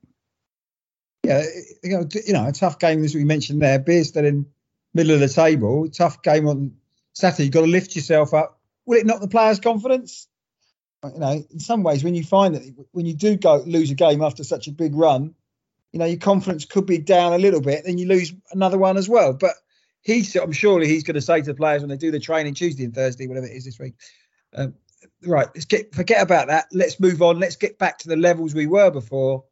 Yeah, 1.24 1.42
you 1.82 1.90
know, 1.90 2.08
you 2.26 2.32
know, 2.32 2.46
a 2.46 2.52
tough 2.52 2.78
game 2.78 3.04
as 3.04 3.14
we 3.14 3.24
mentioned 3.24 3.60
there. 3.60 3.78
Bearsted 3.78 4.24
in 4.24 4.46
middle 4.94 5.12
of 5.12 5.20
the 5.20 5.28
table, 5.28 5.88
tough 5.90 6.22
game 6.22 6.48
on 6.48 6.76
Saturday, 7.12 7.44
you've 7.44 7.52
got 7.52 7.62
to 7.62 7.66
lift 7.66 7.96
yourself 7.96 8.32
up. 8.32 8.60
Will 8.86 8.98
it 8.98 9.06
knock 9.06 9.20
the 9.20 9.28
players' 9.28 9.60
confidence? 9.60 10.28
You 11.04 11.18
know, 11.18 11.44
in 11.50 11.60
some 11.60 11.82
ways, 11.82 12.02
when 12.02 12.14
you 12.14 12.24
find 12.24 12.54
that 12.54 12.86
when 12.92 13.06
you 13.06 13.14
do 13.14 13.36
go 13.36 13.62
lose 13.66 13.90
a 13.90 13.94
game 13.94 14.22
after 14.22 14.42
such 14.44 14.66
a 14.68 14.72
big 14.72 14.94
run, 14.94 15.34
you 15.92 15.98
know, 15.98 16.06
your 16.06 16.18
confidence 16.18 16.64
could 16.64 16.86
be 16.86 16.98
down 16.98 17.32
a 17.32 17.38
little 17.38 17.60
bit, 17.60 17.84
then 17.84 17.98
you 17.98 18.06
lose 18.06 18.32
another 18.52 18.78
one 18.78 18.96
as 18.96 19.08
well. 19.08 19.32
But 19.32 19.54
he's, 20.02 20.34
I'm 20.36 20.52
sure 20.52 20.80
he's 20.80 21.04
going 21.04 21.14
to 21.14 21.20
say 21.20 21.40
to 21.40 21.46
the 21.46 21.54
players 21.54 21.82
when 21.82 21.90
they 21.90 21.96
do 21.96 22.10
the 22.10 22.20
training 22.20 22.54
Tuesday 22.54 22.84
and 22.84 22.94
Thursday, 22.94 23.26
whatever 23.26 23.46
it 23.46 23.56
is 23.56 23.64
this 23.64 23.78
week, 23.78 23.94
um, 24.54 24.74
right, 25.22 25.48
let's 25.54 25.66
get 25.66 25.94
forget 25.94 26.22
about 26.22 26.48
that. 26.48 26.66
Let's 26.72 27.00
move 27.00 27.22
on. 27.22 27.38
Let's 27.38 27.56
get 27.56 27.78
back 27.78 27.98
to 27.98 28.08
the 28.08 28.16
levels 28.16 28.54
we 28.54 28.66
were 28.66 28.90
before, 28.90 29.44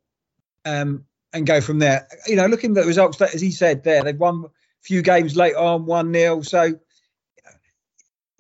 um, 0.65 1.05
and 1.33 1.47
go 1.47 1.61
from 1.61 1.79
there. 1.79 2.09
You 2.27 2.37
know, 2.37 2.47
looking 2.47 2.71
at 2.71 2.83
the 2.83 2.87
results, 2.87 3.21
as 3.21 3.41
he 3.41 3.51
said 3.51 3.85
there, 3.85 4.03
they've 4.03 4.19
won 4.19 4.45
a 4.45 4.49
few 4.83 5.03
games 5.03 5.37
late 5.37 5.55
on, 5.55 5.87
one 5.87 6.13
0 6.13 6.43
So 6.43 6.79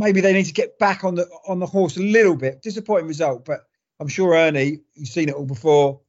maybe 0.00 0.20
they 0.20 0.32
need 0.32 0.46
to 0.46 0.52
get 0.52 0.78
back 0.78 1.04
on 1.04 1.14
the 1.14 1.28
on 1.46 1.58
the 1.58 1.66
horse 1.66 1.96
a 1.96 2.02
little 2.02 2.36
bit. 2.36 2.62
Disappointing 2.62 3.08
result, 3.08 3.44
but 3.44 3.60
I'm 4.00 4.08
sure 4.08 4.34
Ernie, 4.34 4.80
who's 4.96 5.10
seen 5.10 5.28
it 5.28 5.34
all 5.34 5.46
before, 5.46 6.00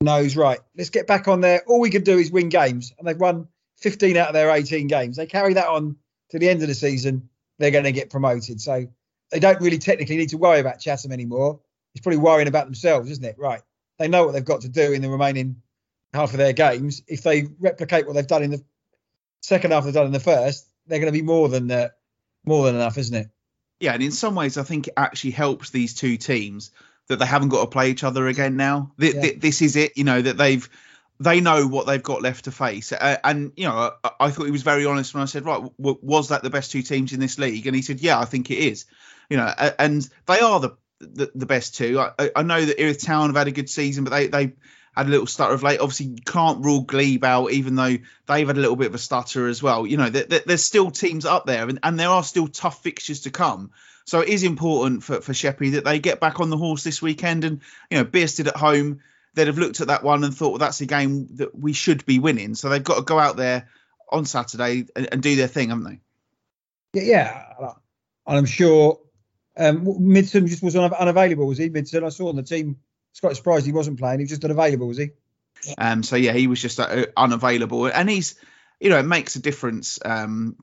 knows 0.00 0.36
right. 0.36 0.58
Let's 0.76 0.90
get 0.90 1.06
back 1.06 1.28
on 1.28 1.40
there. 1.40 1.62
All 1.66 1.80
we 1.80 1.90
can 1.90 2.02
do 2.02 2.18
is 2.18 2.30
win 2.30 2.48
games, 2.48 2.92
and 2.98 3.06
they've 3.06 3.18
won 3.18 3.48
15 3.82 4.16
out 4.16 4.28
of 4.28 4.34
their 4.34 4.50
18 4.50 4.86
games. 4.86 5.16
They 5.16 5.26
carry 5.26 5.54
that 5.54 5.66
on 5.68 5.96
to 6.30 6.38
the 6.38 6.48
end 6.48 6.62
of 6.62 6.68
the 6.68 6.74
season. 6.74 7.28
They're 7.58 7.70
going 7.70 7.84
to 7.84 7.92
get 7.92 8.10
promoted, 8.10 8.60
so 8.60 8.86
they 9.30 9.38
don't 9.38 9.60
really 9.60 9.78
technically 9.78 10.16
need 10.16 10.30
to 10.30 10.38
worry 10.38 10.60
about 10.60 10.80
Chatham 10.80 11.12
anymore. 11.12 11.60
It's 11.94 12.02
probably 12.02 12.18
worrying 12.18 12.48
about 12.48 12.64
themselves, 12.66 13.10
isn't 13.10 13.24
it? 13.24 13.36
Right. 13.38 13.60
They 13.98 14.08
know 14.08 14.24
what 14.24 14.32
they've 14.32 14.44
got 14.44 14.62
to 14.62 14.68
do 14.68 14.92
in 14.92 15.02
the 15.02 15.10
remaining 15.10 15.62
half 16.14 16.32
of 16.32 16.38
their 16.38 16.52
games. 16.52 17.02
If 17.06 17.22
they 17.22 17.46
replicate 17.60 18.06
what 18.06 18.14
they've 18.14 18.26
done 18.26 18.42
in 18.42 18.50
the 18.50 18.64
second 19.42 19.70
half 19.72 19.84
they've 19.84 19.94
done 19.94 20.06
in 20.06 20.12
the 20.12 20.20
first, 20.20 20.66
they're 20.86 20.98
going 20.98 21.12
to 21.12 21.18
be 21.18 21.22
more 21.22 21.48
than 21.48 21.70
uh, 21.70 21.88
more 22.44 22.64
than 22.66 22.74
enough, 22.76 22.98
isn't 22.98 23.14
it? 23.16 23.30
yeah, 23.80 23.94
and 23.94 24.02
in 24.02 24.12
some 24.12 24.34
ways, 24.36 24.58
I 24.58 24.62
think 24.62 24.86
it 24.88 24.94
actually 24.96 25.32
helps 25.32 25.70
these 25.70 25.94
two 25.94 26.16
teams 26.16 26.70
that 27.08 27.18
they 27.18 27.26
haven't 27.26 27.48
got 27.48 27.62
to 27.62 27.66
play 27.66 27.90
each 27.90 28.04
other 28.04 28.28
again 28.28 28.56
now. 28.56 28.92
Th- 28.98 29.14
Yeah. 29.14 29.20
th- 29.20 29.40
this 29.40 29.60
is 29.60 29.74
it, 29.76 29.96
you 29.96 30.04
know, 30.04 30.22
that 30.22 30.36
they've 30.38 30.68
they 31.22 31.40
know 31.40 31.66
what 31.66 31.86
they've 31.86 32.02
got 32.02 32.22
left 32.22 32.44
to 32.44 32.50
face. 32.50 32.92
Uh, 32.92 33.16
and 33.24 33.52
you 33.56 33.66
know, 33.66 33.92
I, 34.02 34.10
I 34.20 34.30
thought 34.30 34.44
he 34.44 34.50
was 34.50 34.62
very 34.62 34.84
honest 34.86 35.14
when 35.14 35.22
I 35.22 35.26
said, 35.26 35.44
right, 35.44 35.62
w- 35.78 35.98
was 36.02 36.28
that 36.28 36.42
the 36.42 36.50
best 36.50 36.72
two 36.72 36.82
teams 36.82 37.12
in 37.12 37.20
this 37.20 37.38
league? 37.38 37.66
And 37.66 37.76
he 37.76 37.82
said, 37.82 38.00
yeah, 38.00 38.18
I 38.18 38.24
think 38.24 38.50
it 38.50 38.58
is. 38.58 38.86
You 39.30 39.36
know, 39.36 39.46
a- 39.56 39.80
and 39.80 40.08
they 40.26 40.40
are 40.40 40.60
the 40.60 40.70
the, 41.00 41.30
the 41.34 41.46
best 41.46 41.74
two. 41.74 41.98
I, 42.00 42.30
I- 42.36 42.42
know 42.42 42.64
that 42.64 42.80
Erith 42.80 43.02
Town 43.04 43.28
have 43.28 43.36
had 43.36 43.48
a 43.48 43.52
good 43.52 43.70
season, 43.70 44.04
but 44.04 44.10
they 44.10 44.26
they 44.28 44.52
had 44.94 45.06
a 45.06 45.10
little 45.10 45.26
stutter 45.26 45.54
of 45.54 45.62
late. 45.62 45.80
Obviously, 45.80 46.06
you 46.06 46.22
can't 46.24 46.64
rule 46.64 46.82
Glebe 46.82 47.24
out, 47.24 47.50
even 47.52 47.74
though 47.76 47.96
they've 48.26 48.46
had 48.46 48.56
a 48.56 48.60
little 48.60 48.76
bit 48.76 48.88
of 48.88 48.94
a 48.94 48.98
stutter 48.98 49.48
as 49.48 49.62
well. 49.62 49.86
You 49.86 49.96
know, 49.96 50.10
there, 50.10 50.24
there- 50.24 50.42
there's 50.46 50.64
still 50.64 50.90
teams 50.90 51.24
up 51.24 51.46
there, 51.46 51.68
and, 51.68 51.78
and 51.82 51.98
there 51.98 52.10
are 52.10 52.22
still 52.22 52.46
tough 52.48 52.82
fixtures 52.82 53.20
to 53.22 53.30
come. 53.30 53.70
So 54.04 54.20
it 54.20 54.28
is 54.28 54.42
important 54.42 55.02
for 55.04 55.20
for 55.20 55.32
Sheppey 55.32 55.70
that 55.70 55.84
they 55.84 55.98
get 55.98 56.20
back 56.20 56.40
on 56.40 56.50
the 56.50 56.56
horse 56.58 56.82
this 56.84 57.00
weekend, 57.00 57.44
and 57.44 57.60
you 57.90 57.98
know, 57.98 58.04
Bearsted 58.04 58.48
at 58.48 58.56
home. 58.56 59.00
They'd 59.34 59.46
have 59.46 59.58
looked 59.58 59.80
at 59.80 59.86
that 59.88 60.02
one 60.02 60.24
and 60.24 60.34
thought, 60.34 60.50
well, 60.50 60.58
that's 60.58 60.80
a 60.80 60.86
game 60.86 61.28
that 61.36 61.54
we 61.58 61.72
should 61.72 62.04
be 62.04 62.18
winning. 62.18 62.54
So 62.54 62.68
they've 62.68 62.84
got 62.84 62.96
to 62.96 63.02
go 63.02 63.18
out 63.18 63.36
there 63.36 63.68
on 64.10 64.26
Saturday 64.26 64.86
and, 64.94 65.08
and 65.10 65.22
do 65.22 65.36
their 65.36 65.48
thing, 65.48 65.70
haven't 65.70 65.84
they? 65.84 66.00
Yeah, 67.00 67.02
yeah. 67.58 67.72
And 68.26 68.38
I'm 68.38 68.44
sure 68.44 69.00
um, 69.56 69.86
Midson 69.86 70.46
just 70.48 70.62
was 70.62 70.76
un- 70.76 70.92
unavailable, 70.92 71.46
was 71.46 71.58
he? 71.58 71.70
Midson, 71.70 72.04
I 72.04 72.10
saw 72.10 72.28
on 72.28 72.36
the 72.36 72.42
team. 72.42 72.76
I 72.78 72.82
was 73.12 73.20
quite 73.20 73.36
surprised 73.36 73.66
he 73.66 73.72
wasn't 73.72 73.98
playing. 73.98 74.20
He 74.20 74.24
was 74.24 74.30
just 74.30 74.44
unavailable, 74.44 74.88
was 74.88 74.98
he? 74.98 75.10
Um, 75.78 76.02
so 76.02 76.16
yeah, 76.16 76.32
he 76.32 76.46
was 76.46 76.60
just 76.60 76.80
uh, 76.80 77.06
unavailable, 77.16 77.86
and 77.86 78.10
he's, 78.10 78.34
you 78.80 78.90
know, 78.90 78.98
it 78.98 79.04
makes 79.04 79.36
a 79.36 79.40
difference 79.40 79.98
um, 80.04 80.56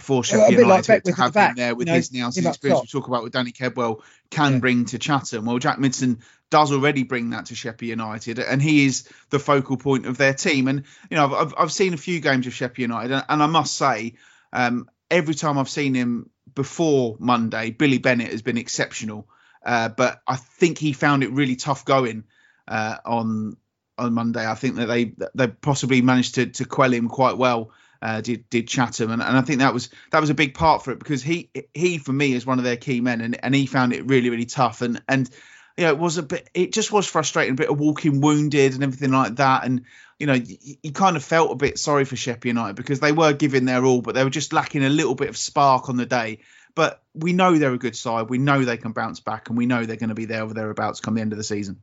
for 0.00 0.14
Well, 0.14 0.22
Sheppey 0.22 0.56
bit 0.56 0.66
like 0.66 0.86
United 0.86 0.86
to 0.86 0.92
at 0.94 1.04
the 1.04 1.22
have 1.22 1.36
him 1.36 1.54
there 1.54 1.74
with 1.74 1.86
you 1.86 1.92
know, 1.92 1.96
his 1.96 2.10
Nielsen's 2.10 2.46
experience. 2.46 2.92
We 2.92 3.00
talk 3.00 3.08
about 3.08 3.22
with 3.22 3.32
Danny 3.32 3.52
Kedwell 3.52 4.02
can 4.30 4.54
Yeah. 4.54 4.58
bring 4.58 4.84
to 4.86 4.98
Chatham. 4.98 5.44
Well, 5.44 5.58
Jack 5.58 5.78
Midson 5.78 6.20
does 6.52 6.70
already 6.70 7.02
bring 7.02 7.30
that 7.30 7.46
to 7.46 7.54
Sheppey 7.54 7.86
United, 7.86 8.38
and 8.38 8.60
he 8.60 8.84
is 8.84 9.08
the 9.30 9.38
focal 9.38 9.78
point 9.78 10.04
of 10.04 10.18
their 10.18 10.34
team. 10.34 10.68
And 10.68 10.84
you 11.10 11.16
know, 11.16 11.34
I've, 11.34 11.54
I've, 11.56 11.72
seen 11.72 11.94
a 11.94 11.96
few 11.96 12.20
games 12.20 12.46
of 12.46 12.52
Sheppey 12.52 12.82
United, 12.82 13.10
and, 13.10 13.24
and 13.26 13.42
I 13.42 13.46
must 13.46 13.74
say, 13.74 14.14
um, 14.52 14.88
every 15.10 15.34
time 15.34 15.56
I've 15.56 15.70
seen 15.70 15.94
him 15.94 16.28
before 16.54 17.16
Monday, 17.18 17.70
Billy 17.70 17.96
Bennett 17.96 18.30
has 18.30 18.42
been 18.42 18.58
exceptional. 18.58 19.26
Uh, 19.64 19.88
but 19.88 20.20
I 20.26 20.36
think 20.36 20.76
he 20.76 20.92
found 20.92 21.22
it 21.24 21.30
really 21.30 21.56
tough 21.56 21.86
going 21.86 22.24
uh, 22.68 22.98
on 23.06 23.56
on 23.96 24.12
Monday. 24.12 24.46
I 24.46 24.54
think 24.54 24.76
that 24.76 24.86
they 24.86 25.14
they 25.34 25.48
possibly 25.48 26.02
managed 26.02 26.34
to 26.34 26.46
to 26.46 26.66
quell 26.66 26.92
him 26.92 27.08
quite 27.08 27.38
well. 27.38 27.70
Uh, 28.02 28.20
did 28.20 28.50
did 28.50 28.68
Chatham, 28.68 29.10
and, 29.10 29.22
and 29.22 29.38
I 29.38 29.40
think 29.40 29.60
that 29.60 29.72
was 29.72 29.88
that 30.10 30.20
was 30.20 30.28
a 30.28 30.34
big 30.34 30.52
part 30.52 30.84
for 30.84 30.90
it 30.90 30.98
because 30.98 31.22
he 31.22 31.50
he 31.72 31.96
for 31.96 32.12
me 32.12 32.34
is 32.34 32.44
one 32.44 32.58
of 32.58 32.64
their 32.64 32.76
key 32.76 33.00
men, 33.00 33.22
and, 33.22 33.42
and 33.42 33.54
he 33.54 33.64
found 33.64 33.94
it 33.94 34.04
really 34.06 34.28
really 34.28 34.44
tough, 34.44 34.82
and 34.82 35.00
and 35.08 35.30
you 35.76 35.84
know 35.84 35.90
it 35.90 35.98
was 35.98 36.18
a 36.18 36.22
bit 36.22 36.48
it 36.54 36.72
just 36.72 36.92
was 36.92 37.06
frustrating, 37.06 37.54
a 37.54 37.56
bit 37.56 37.70
of 37.70 37.78
walking 37.78 38.20
wounded 38.20 38.74
and 38.74 38.82
everything 38.82 39.12
like 39.12 39.36
that, 39.36 39.64
and 39.64 39.82
you 40.18 40.26
know 40.26 40.34
you, 40.34 40.76
you 40.82 40.92
kind 40.92 41.16
of 41.16 41.24
felt 41.24 41.52
a 41.52 41.56
bit 41.56 41.78
sorry 41.78 42.04
for 42.04 42.16
Sheppey 42.16 42.48
United 42.48 42.76
because 42.76 43.00
they 43.00 43.12
were 43.12 43.32
giving 43.32 43.64
their 43.64 43.84
all, 43.84 44.02
but 44.02 44.14
they 44.14 44.24
were 44.24 44.30
just 44.30 44.52
lacking 44.52 44.84
a 44.84 44.88
little 44.88 45.14
bit 45.14 45.28
of 45.28 45.36
spark 45.36 45.88
on 45.88 45.96
the 45.96 46.06
day. 46.06 46.40
But 46.74 47.02
we 47.14 47.34
know 47.34 47.58
they're 47.58 47.74
a 47.74 47.78
good 47.78 47.96
side, 47.96 48.30
we 48.30 48.38
know 48.38 48.64
they 48.64 48.78
can 48.78 48.92
bounce 48.92 49.20
back, 49.20 49.48
and 49.48 49.58
we 49.58 49.66
know 49.66 49.84
they're 49.84 49.96
going 49.96 50.08
to 50.08 50.14
be 50.14 50.24
there 50.24 50.44
or 50.44 50.54
thereabouts 50.54 51.00
come 51.00 51.14
the 51.14 51.20
end 51.20 51.32
of 51.32 51.38
the 51.38 51.44
season. 51.44 51.80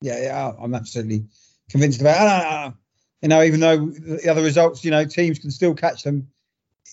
Yeah, 0.00 0.22
yeah. 0.22 0.52
I'm 0.60 0.74
absolutely 0.74 1.24
convinced 1.68 2.00
about 2.00 2.68
it. 2.68 2.74
You 3.22 3.28
know, 3.28 3.42
even 3.42 3.60
though 3.60 3.86
the 3.86 4.28
other 4.30 4.42
results, 4.42 4.84
you 4.84 4.92
know, 4.92 5.04
teams 5.04 5.40
can 5.40 5.50
still 5.50 5.74
catch 5.74 6.04
them. 6.04 6.28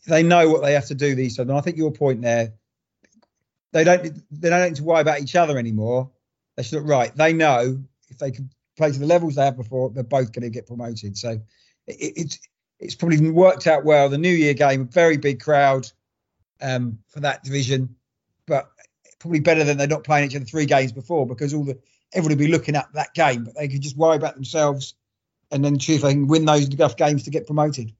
They 0.07 0.23
know 0.23 0.49
what 0.49 0.63
they 0.63 0.73
have 0.73 0.87
to 0.87 0.95
do 0.95 1.13
these. 1.13 1.37
And 1.37 1.51
I 1.51 1.61
think 1.61 1.77
your 1.77 1.91
point 1.91 2.21
there, 2.21 2.53
they 3.75 3.83
don't 3.83 4.21
they 4.31 4.49
don't 4.49 4.69
need 4.69 4.75
to 4.77 4.83
worry 4.85 5.01
about 5.01 5.19
each 5.19 5.35
other 5.35 5.57
anymore. 5.57 6.09
They 6.55 6.63
should 6.63 6.77
look 6.79 6.87
right. 6.87 7.13
They 7.13 7.33
know 7.33 7.83
if 8.07 8.17
they 8.17 8.31
can 8.31 8.49
play 8.77 8.89
to 8.89 8.97
the 8.97 9.05
levels 9.05 9.35
they 9.35 9.43
had 9.43 9.57
before, 9.57 9.89
they're 9.89 10.03
both 10.03 10.31
going 10.31 10.43
to 10.43 10.49
get 10.49 10.65
promoted. 10.65 11.17
So 11.17 11.31
it, 11.85 12.13
it's 12.15 12.39
it's 12.79 12.95
probably 12.95 13.29
worked 13.29 13.67
out 13.67 13.83
well. 13.83 14.07
The 14.07 14.17
New 14.17 14.31
Year 14.31 14.53
game, 14.53 14.87
very 14.87 15.17
big 15.17 15.41
crowd 15.41 15.91
um, 16.61 16.99
for 17.09 17.19
that 17.19 17.43
division, 17.43 17.97
but 18.47 18.69
probably 19.19 19.41
better 19.41 19.65
than 19.65 19.77
they're 19.77 19.87
not 19.87 20.05
playing 20.05 20.29
each 20.29 20.37
other 20.37 20.45
three 20.45 20.65
games 20.65 20.93
before 20.93 21.27
because 21.27 21.53
all 21.53 21.65
the 21.65 21.77
everybody 22.13 22.35
will 22.35 22.47
be 22.47 22.51
looking 22.53 22.77
at 22.77 22.87
that 22.93 23.13
game, 23.13 23.43
but 23.43 23.55
they 23.55 23.67
could 23.67 23.81
just 23.81 23.97
worry 23.97 24.15
about 24.15 24.35
themselves 24.35 24.95
and 25.51 25.65
then 25.65 25.77
see 25.81 25.95
if 25.95 26.01
they 26.01 26.13
can 26.13 26.27
win 26.27 26.45
those 26.45 26.69
enough 26.69 26.95
games 26.95 27.23
to 27.23 27.29
get 27.29 27.45
promoted. 27.45 27.91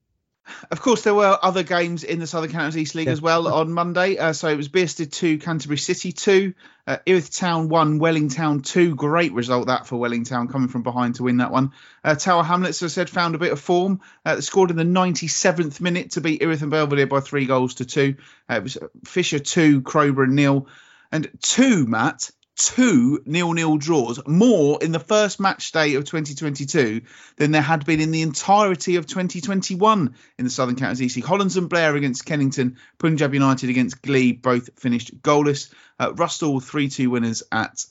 Of 0.72 0.82
course, 0.82 1.02
there 1.04 1.14
were 1.14 1.38
other 1.42 1.64
games 1.64 2.04
in 2.04 2.20
the 2.20 2.28
Southern 2.28 2.52
Counties 2.52 2.78
East 2.78 2.96
League 2.96 3.08
Yeah. 3.08 3.14
as 3.14 3.22
well 3.22 3.48
on 3.48 3.72
Monday. 3.72 4.18
Uh, 4.18 4.34
so 4.34 4.48
it 4.48 4.58
was 4.58 4.70
Bearsted 4.70 5.12
2, 5.12 5.40
Canterbury 5.40 5.78
City 5.78 6.12
2, 6.12 6.54
uh, 6.88 6.98
Erith 7.08 7.36
Town 7.36 7.68
1, 7.70 8.00
Welling 8.00 8.30
Town 8.30 8.62
2. 8.62 8.96
Great 8.96 9.34
result 9.34 9.68
that 9.68 9.88
for 9.88 9.98
Welling 9.98 10.24
Town 10.24 10.48
coming 10.48 10.68
from 10.68 10.84
behind 10.84 11.16
to 11.16 11.24
win 11.24 11.38
that 11.38 11.52
one. 11.52 11.72
Uh, 12.04 12.16
Tower 12.16 12.44
Hamlets, 12.44 12.82
as 12.84 12.92
I 12.92 12.94
said, 12.94 13.10
found 13.10 13.36
a 13.36 13.40
bit 13.40 13.52
of 13.52 13.60
form. 13.60 14.02
Uh, 14.26 14.40
scored 14.42 14.70
in 14.72 14.78
the 14.78 14.84
97th 14.84 15.82
minute 15.82 16.12
to 16.12 16.22
beat 16.22 16.42
Erith 16.42 16.62
and 16.62 16.72
Belvedere 16.72 17.08
by 17.08 17.20
three 17.20 17.46
goals 17.46 17.76
to 17.76 17.86
two. 17.86 18.16
Uh, 18.50 18.56
it 18.56 18.64
was 18.64 18.78
Fisher 19.04 19.40
2, 19.40 19.82
Crowborough 19.82 20.28
nil. 20.30 20.68
And 21.12 21.30
two, 21.42 21.86
Matt, 21.86 22.32
two 22.56 23.22
nil-nil 23.26 23.78
draws, 23.78 24.20
more 24.26 24.80
in 24.82 24.92
the 24.92 25.00
first 25.00 25.40
match 25.40 25.72
day 25.72 25.96
of 25.96 26.06
2022 26.06 27.02
than 27.38 27.52
there 27.52 27.62
had 27.62 27.86
been 27.86 28.00
in 28.00 28.12
the 28.12 28.22
entirety 28.22 28.96
of 28.96 29.06
2021 29.06 30.16
in 30.38 30.46
the 30.46 30.52
Southern 30.52 30.76
Counties 30.76 31.16
League. 31.16 31.26
Hollands 31.26 31.58
and 31.58 31.70
Blair 31.70 31.96
against 31.96 32.26
Kennington, 32.26 32.78
Punjab 32.98 33.34
United 33.34 33.70
against 33.70 34.02
Glebe, 34.02 34.42
both 34.42 34.80
finished 34.80 35.22
goalless. 35.22 35.74
Uh, 36.00 36.12
Rusthall 36.14 36.62
3-2 36.62 37.08
winners 37.08 37.44
at 37.52 37.86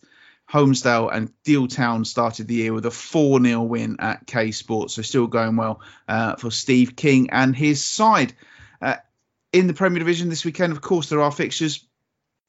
Holmesdale 0.50 1.10
and 1.12 1.32
Deal 1.42 1.66
Town 1.66 2.04
started 2.04 2.48
the 2.48 2.54
year 2.54 2.72
with 2.72 2.86
a 2.86 2.90
4 2.90 3.42
0 3.42 3.62
win 3.62 3.96
at 3.98 4.26
K 4.26 4.50
Sports. 4.50 4.94
So 4.94 5.02
still 5.02 5.26
going 5.26 5.56
well 5.56 5.80
uh, 6.08 6.36
for 6.36 6.50
Steve 6.50 6.96
King 6.96 7.30
and 7.30 7.56
his 7.56 7.82
side. 7.84 8.34
Uh, 8.80 8.96
in 9.52 9.66
the 9.66 9.74
Premier 9.74 10.00
Division 10.00 10.28
this 10.28 10.44
weekend, 10.44 10.72
of 10.72 10.80
course, 10.80 11.08
there 11.08 11.20
are 11.20 11.32
fixtures. 11.32 11.86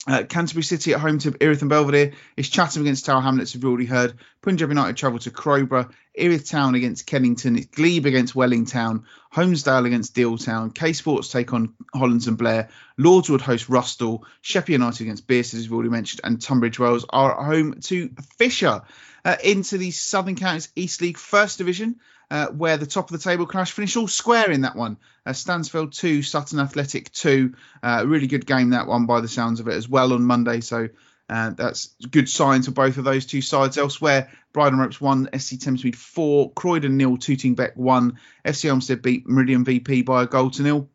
Uh, 0.07 0.23
Canterbury 0.23 0.63
City 0.63 0.93
at 0.93 0.99
home 0.99 1.17
to 1.17 1.35
Erith 1.41 1.61
and 1.61 1.69
Belvedere. 1.69 2.13
It's 2.37 2.49
Chatham 2.49 2.83
against 2.83 3.05
Tower 3.05 3.21
Hamlets, 3.21 3.55
we've 3.55 3.65
already 3.65 3.85
heard. 3.85 4.13
Punjab 4.43 4.69
United 4.69 4.97
travel 4.97 5.17
to 5.19 5.31
Crowborough. 5.31 5.89
Erith 6.15 6.47
Town 6.47 6.75
against 6.75 7.07
Kennington. 7.07 7.55
It's 7.55 7.65
Glebe 7.65 8.05
against 8.05 8.35
Welling 8.35 8.65
Town. 8.65 9.05
Holmesdale 9.33 9.87
against 9.87 10.13
Deal 10.13 10.37
Town. 10.37 10.69
K 10.69 10.93
Sports 10.93 11.31
take 11.31 11.53
on 11.53 11.73
Hollands 11.93 12.27
and 12.27 12.37
Blair. 12.37 12.69
Lordswood 12.99 13.41
host 13.41 13.67
Rusthall. 13.67 14.21
Sheppey 14.41 14.73
United 14.73 15.01
against 15.01 15.27
Bearsted, 15.27 15.55
as 15.55 15.63
we've 15.63 15.73
already 15.73 15.89
mentioned. 15.89 16.21
And 16.23 16.39
Tunbridge 16.39 16.77
Wells 16.77 17.05
are 17.09 17.39
at 17.39 17.45
home 17.45 17.79
to 17.81 18.11
Fisher. 18.37 18.83
Uh, 19.25 19.35
into 19.43 19.79
the 19.79 19.89
Southern 19.89 20.35
Counties 20.35 20.69
East 20.75 21.01
League 21.01 21.17
First 21.17 21.57
Division, 21.57 21.99
uh, 22.31 22.47
where 22.47 22.77
the 22.77 22.85
top 22.85 23.11
of 23.11 23.17
the 23.17 23.23
table 23.23 23.45
clash 23.45 23.71
finished 23.71 23.97
all 23.97 24.07
square 24.07 24.51
in 24.51 24.61
that 24.61 24.75
one. 24.75 24.97
Uh, 25.25 25.31
Stansfeld 25.31 25.93
2, 25.93 26.21
Sutton 26.21 26.59
Athletic 26.59 27.11
2. 27.11 27.53
Uh, 27.83 28.03
really 28.07 28.27
good 28.27 28.45
game, 28.45 28.71
that 28.71 28.87
one, 28.87 29.05
by 29.05 29.21
the 29.21 29.27
sounds 29.27 29.59
of 29.59 29.67
it, 29.67 29.75
as 29.75 29.87
well 29.87 30.13
on 30.13 30.23
Monday. 30.23 30.61
So 30.61 30.89
uh, 31.29 31.51
that's 31.51 31.95
good 32.09 32.29
signs 32.29 32.65
for 32.65 32.71
both 32.71 32.97
of 32.97 33.03
those 33.03 33.25
two 33.25 33.41
sides. 33.41 33.77
Elsewhere, 33.77 34.31
Bridon 34.53 34.79
Ropes 34.79 35.01
1, 35.01 35.29
SC 35.37 35.53
Thamesmead 35.55 35.95
4, 35.95 36.51
Croydon 36.53 36.97
nil, 36.97 37.17
Tooting 37.17 37.55
Bec 37.55 37.75
1. 37.75 38.19
FC 38.45 38.69
Elmstead 38.69 39.01
beat 39.01 39.27
Meridian 39.27 39.65
VP 39.65 40.03
by 40.03 40.23
a 40.23 40.27
goal 40.27 40.49
to 40.51 40.61
nil. 40.61 40.89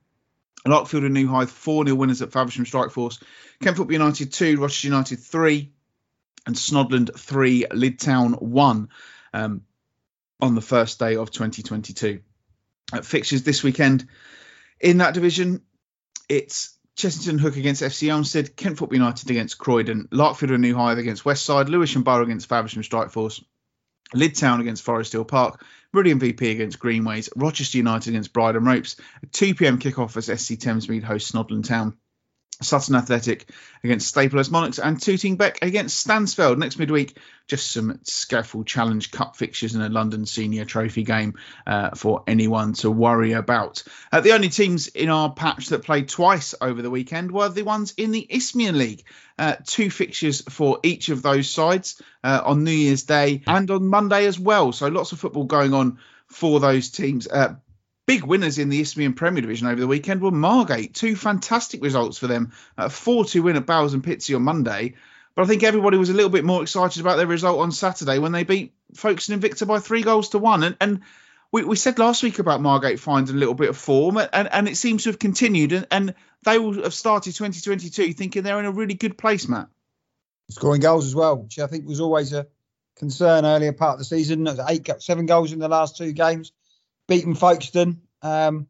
Larkfield 0.67 1.07
and 1.07 1.15
New 1.15 1.27
Hythe 1.27 1.49
4 1.49 1.87
0 1.87 1.97
winners 1.97 2.21
at 2.21 2.33
Faversham 2.33 2.67
Strike 2.67 2.91
Force. 2.91 3.19
Kent 3.63 3.77
Football 3.77 3.95
United 3.95 4.33
2, 4.33 4.61
Rochester 4.61 4.89
United 4.89 5.19
3, 5.19 5.73
and 6.47 6.55
Snodland 6.55 7.19
3, 7.19 7.67
Lydd 7.71 7.99
Town 7.99 8.35
1 8.35 8.89
um, 9.33 9.63
on 10.43 10.55
the 10.55 10.61
first 10.61 10.99
day 10.99 11.17
of 11.17 11.31
2022. 11.31 12.21
Uh, 12.93 13.03
fixtures 13.03 13.43
this 13.43 13.63
weekend 13.63 14.09
in 14.81 14.99
that 14.99 15.15
division, 15.15 15.63
it's 16.29 16.77
Chessington 16.97 17.39
Hook 17.39 17.57
against 17.57 17.83
FC 17.83 18.09
Elmstead, 18.09 18.57
Kent 18.57 18.79
Football 18.79 18.99
United 18.99 19.31
against 19.31 19.59
Croydon, 19.59 20.09
Larkfield 20.11 20.53
and 20.53 20.63
New 20.63 20.75
Hythe 20.75 20.99
against 20.99 21.25
Westside, 21.25 21.69
Lewisham 21.69 22.03
Borough 22.03 22.25
against 22.25 22.49
Faversham 22.49 22.83
Strike 22.83 23.11
Force, 23.11 23.43
Lydd 24.15 24.39
Town 24.39 24.61
against 24.61 24.83
Forest 24.83 25.13
Hill 25.13 25.25
Park, 25.25 25.65
Meridian 25.93 26.19
VP 26.19 26.51
against 26.51 26.79
Greenways, 26.79 27.29
Rochester 27.37 27.79
United 27.79 28.11
against 28.11 28.33
Bridon 28.33 28.67
Ropes, 28.67 28.97
a 29.23 29.27
2 29.27 29.55
pm 29.55 29.79
kickoff 29.79 30.17
as 30.17 30.27
SC 30.27 30.55
Thamesmead 30.55 31.03
hosts 31.03 31.31
Snodland 31.31 31.67
Town. 31.67 31.97
Sutton 32.63 32.95
Athletic 32.95 33.49
against 33.83 34.15
Staplehurst 34.15 34.51
Monarchs 34.51 34.79
and 34.79 35.01
Tooting 35.01 35.37
Bec 35.37 35.59
against 35.63 36.07
Stansfeld 36.07 36.59
next 36.59 36.79
midweek. 36.79 37.17
Just 37.47 37.73
some 37.73 37.99
SCEFL 38.05 38.65
Challenge 38.65 39.11
Cup 39.11 39.35
fixtures 39.35 39.75
and 39.75 39.83
a 39.83 39.89
London 39.89 40.25
Senior 40.25 40.65
Trophy 40.65 41.03
game 41.03 41.35
uh, 41.67 41.91
for 41.91 42.23
anyone 42.27 42.75
to 42.75 42.91
worry 42.91 43.33
about. 43.33 43.83
Uh, 44.13 44.21
the 44.21 44.33
only 44.33 44.49
teams 44.49 44.87
in 44.87 45.09
our 45.09 45.33
patch 45.33 45.69
that 45.69 45.83
played 45.83 46.09
twice 46.09 46.55
over 46.61 46.81
the 46.81 46.91
weekend 46.91 47.33
were 47.33 47.49
the 47.49 47.63
ones 47.63 47.95
in 47.97 48.13
the 48.13 48.27
Isthmian 48.31 48.79
League. 48.79 49.05
Uh, 49.39 49.57
two 49.65 49.91
fixtures 49.91 50.43
for 50.43 50.79
each 50.83 51.09
of 51.09 51.23
those 51.23 51.49
sides 51.49 52.01
uh, 52.23 52.41
on 52.45 52.63
New 52.63 52.71
Year's 52.71 53.05
Day 53.05 53.43
and 53.47 53.71
on 53.71 53.89
Monday 53.89 54.27
as 54.27 54.39
well. 54.39 54.71
So 54.73 54.89
lots 54.89 55.13
of 55.13 55.19
football 55.19 55.45
going 55.45 55.75
on 55.75 55.99
for 56.29 56.61
those 56.61 56.91
teams. 56.91 57.27
Uh, 57.27 57.55
big 58.11 58.25
winners 58.25 58.59
in 58.59 58.71
the 58.71 58.81
Isthmian 58.81 59.13
Premier 59.15 59.41
Division 59.41 59.69
over 59.69 59.81
the 59.81 59.87
weekend 59.87 60.21
were 60.21 60.33
Margate. 60.33 60.93
Two 60.93 61.15
fantastic 61.15 61.81
results 61.81 62.19
for 62.19 62.27
them. 62.27 62.51
A 62.77 62.91
4 62.91 63.25
2 63.25 63.45
win 63.45 63.55
at 63.55 63.67
Bowers 63.67 63.95
and 63.95 64.03
Pitsea 64.03 64.35
on 64.35 64.43
Monday. 64.43 64.95
But 65.37 65.43
I 65.43 65.47
think 65.47 65.63
everybody 65.63 65.97
was 65.97 66.11
a 66.11 66.13
little 66.13 66.29
bit 66.29 66.45
more 66.45 66.61
excited 66.61 67.01
about 67.01 67.19
their 67.19 67.29
result 67.29 67.61
on 67.61 67.71
Saturday 67.71 68.19
when 68.19 68.33
they 68.33 68.43
beat 68.43 68.75
Folkestone 68.95 69.41
Invicta 69.41 69.65
by 69.65 69.79
three 69.79 70.03
goals 70.03 70.31
to 70.31 70.39
one. 70.39 70.65
And, 70.65 70.77
and 70.81 71.01
we, 71.53 71.63
we 71.63 71.77
said 71.77 72.01
last 72.01 72.25
week 72.25 72.41
about 72.41 72.61
Margate 72.61 72.99
finding 72.99 73.37
a 73.37 73.39
little 73.39 73.55
bit 73.55 73.69
of 73.69 73.77
form, 73.77 74.17
and, 74.17 74.49
and 74.53 74.69
it 74.69 74.77
seems 74.77 75.05
to 75.05 75.11
have 75.11 75.21
continued. 75.21 75.73
And, 75.73 75.87
and 75.93 76.15
they 76.45 76.59
will 76.59 76.83
have 76.83 76.95
started 76.95 77.33
2022 77.37 78.13
thinking 78.15 78.43
they're 78.43 78.59
in 78.59 78.65
a 78.65 78.73
really 78.73 78.95
good 78.95 79.19
place, 79.19 79.47
Matt. 79.47 79.69
Scoring 80.49 80.81
goals 80.81 81.07
as 81.07 81.15
well, 81.15 81.37
which 81.37 81.61
I 81.61 81.69
think 81.69 81.87
was 81.87 82.01
always 82.01 82.33
a 82.33 82.49
concern 82.97 83.45
earlier 83.45 83.73
part 83.73 83.93
of 83.93 83.99
the 84.01 84.05
season. 84.05 84.49
Eight, 84.69 84.91
seven 84.99 85.27
goals 85.27 85.53
in 85.53 85.61
the 85.61 85.69
last 85.69 85.97
two 85.97 86.11
games, 86.11 86.51
beaten 87.11 87.35
Folkestone. 87.35 88.01
Um, 88.23 88.69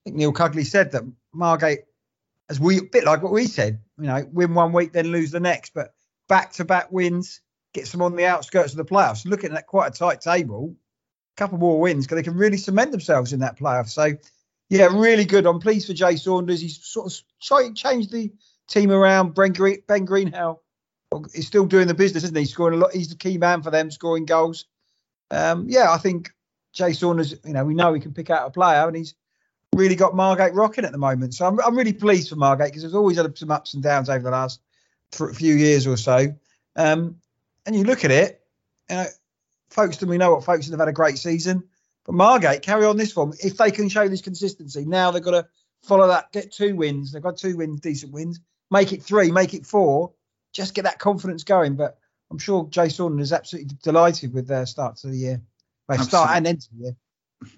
I 0.00 0.04
think 0.04 0.16
Neil 0.16 0.32
Cugley 0.32 0.64
said 0.64 0.92
that 0.92 1.02
Margate, 1.34 1.80
as 2.48 2.58
we 2.58 2.78
a 2.78 2.82
bit 2.82 3.04
like 3.04 3.22
what 3.22 3.32
we 3.32 3.46
said, 3.46 3.80
you 3.98 4.06
know, 4.06 4.26
win 4.32 4.54
one 4.54 4.72
week 4.72 4.92
then 4.92 5.08
lose 5.08 5.32
the 5.32 5.40
next, 5.40 5.74
but 5.74 5.92
back 6.28 6.52
to 6.52 6.64
back 6.64 6.90
wins 6.90 7.40
gets 7.74 7.92
them 7.92 8.00
on 8.00 8.16
the 8.16 8.26
outskirts 8.26 8.72
of 8.72 8.78
the 8.78 8.84
playoffs. 8.84 9.26
Looking 9.26 9.52
at 9.52 9.66
quite 9.66 9.88
a 9.88 9.98
tight 9.98 10.20
table, 10.20 10.76
a 11.36 11.38
couple 11.38 11.58
more 11.58 11.80
wins, 11.80 12.06
because 12.06 12.16
they 12.16 12.22
can 12.22 12.36
really 12.36 12.56
cement 12.56 12.92
themselves 12.92 13.32
in 13.32 13.40
that 13.40 13.58
playoff. 13.58 13.88
So, 13.88 14.12
yeah, 14.68 14.86
really 14.86 15.24
good. 15.24 15.46
I'm 15.46 15.60
pleased 15.60 15.88
for 15.88 15.92
Jay 15.92 16.16
Saunders. 16.16 16.60
He's 16.60 16.82
sort 16.84 17.12
of 17.12 17.74
changed 17.74 18.12
the 18.12 18.32
team 18.68 18.90
around. 18.90 19.34
Ben, 19.34 19.52
Green, 19.52 19.82
ben 19.86 20.06
is 21.34 21.46
still 21.46 21.66
doing 21.66 21.88
the 21.88 21.94
business, 21.94 22.22
isn't 22.22 22.36
he? 22.36 22.44
Scoring 22.44 22.78
a 22.78 22.82
lot. 22.82 22.92
He's 22.92 23.08
the 23.08 23.16
key 23.16 23.36
man 23.36 23.62
for 23.62 23.70
them, 23.72 23.90
scoring 23.90 24.26
goals. 24.26 24.66
Um, 25.32 25.66
yeah, 25.68 25.90
I 25.90 25.98
think 25.98 26.32
Jay 26.72 26.92
Saunders. 26.92 27.34
You 27.44 27.52
know, 27.52 27.64
we 27.64 27.74
know 27.74 27.92
he 27.92 28.00
can 28.00 28.12
pick 28.12 28.30
out 28.30 28.46
a 28.46 28.50
player, 28.50 28.86
and 28.86 28.96
he's 28.96 29.14
really 29.74 29.96
got 29.96 30.14
Margate 30.14 30.54
rocking 30.54 30.84
at 30.84 30.92
the 30.92 30.98
moment. 30.98 31.34
So 31.34 31.46
I'm, 31.46 31.60
I'm 31.60 31.76
really 31.76 31.92
pleased 31.92 32.28
for 32.28 32.36
Margate 32.36 32.68
because 32.68 32.82
there's 32.82 32.94
always 32.94 33.16
had 33.16 33.36
some 33.38 33.50
ups 33.50 33.74
and 33.74 33.82
downs 33.82 34.08
over 34.08 34.22
the 34.22 34.30
last 34.30 34.60
few 35.12 35.54
years 35.54 35.86
or 35.86 35.96
so. 35.96 36.34
Um, 36.76 37.16
and 37.66 37.76
you 37.76 37.84
look 37.84 38.04
at 38.04 38.10
it, 38.10 38.42
you 38.88 38.96
know, 38.96 39.06
Folkestone, 39.70 40.08
we 40.08 40.18
know 40.18 40.32
what 40.32 40.44
Folkestone 40.44 40.72
have 40.72 40.80
had 40.80 40.88
a 40.88 40.92
great 40.92 41.18
season, 41.18 41.64
but 42.04 42.14
Margate 42.14 42.62
carry 42.62 42.84
on 42.84 42.96
this 42.96 43.12
form. 43.12 43.32
If 43.42 43.56
they 43.56 43.70
can 43.70 43.88
show 43.88 44.08
this 44.08 44.22
consistency, 44.22 44.84
now 44.84 45.10
they've 45.10 45.22
got 45.22 45.32
to 45.32 45.46
follow 45.82 46.08
that, 46.08 46.32
get 46.32 46.52
two 46.52 46.74
wins. 46.74 47.12
They've 47.12 47.22
got 47.22 47.36
two 47.36 47.56
wins, 47.56 47.80
decent 47.80 48.12
wins, 48.12 48.40
make 48.70 48.92
it 48.92 49.02
three, 49.02 49.30
make 49.30 49.54
it 49.54 49.66
four, 49.66 50.12
just 50.52 50.74
get 50.74 50.82
that 50.82 50.98
confidence 50.98 51.44
going. 51.44 51.76
But 51.76 51.98
I'm 52.30 52.38
sure 52.38 52.66
Jay 52.70 52.88
Saunders 52.88 53.28
is 53.28 53.32
absolutely 53.32 53.76
delighted 53.82 54.32
with 54.32 54.48
their 54.48 54.66
start 54.66 54.96
to 54.98 55.08
the 55.08 55.16
year. 55.16 55.42
They 55.90 56.04
start 56.04 56.30
and 56.36 56.46
end 56.46 56.66
year. 56.76 56.96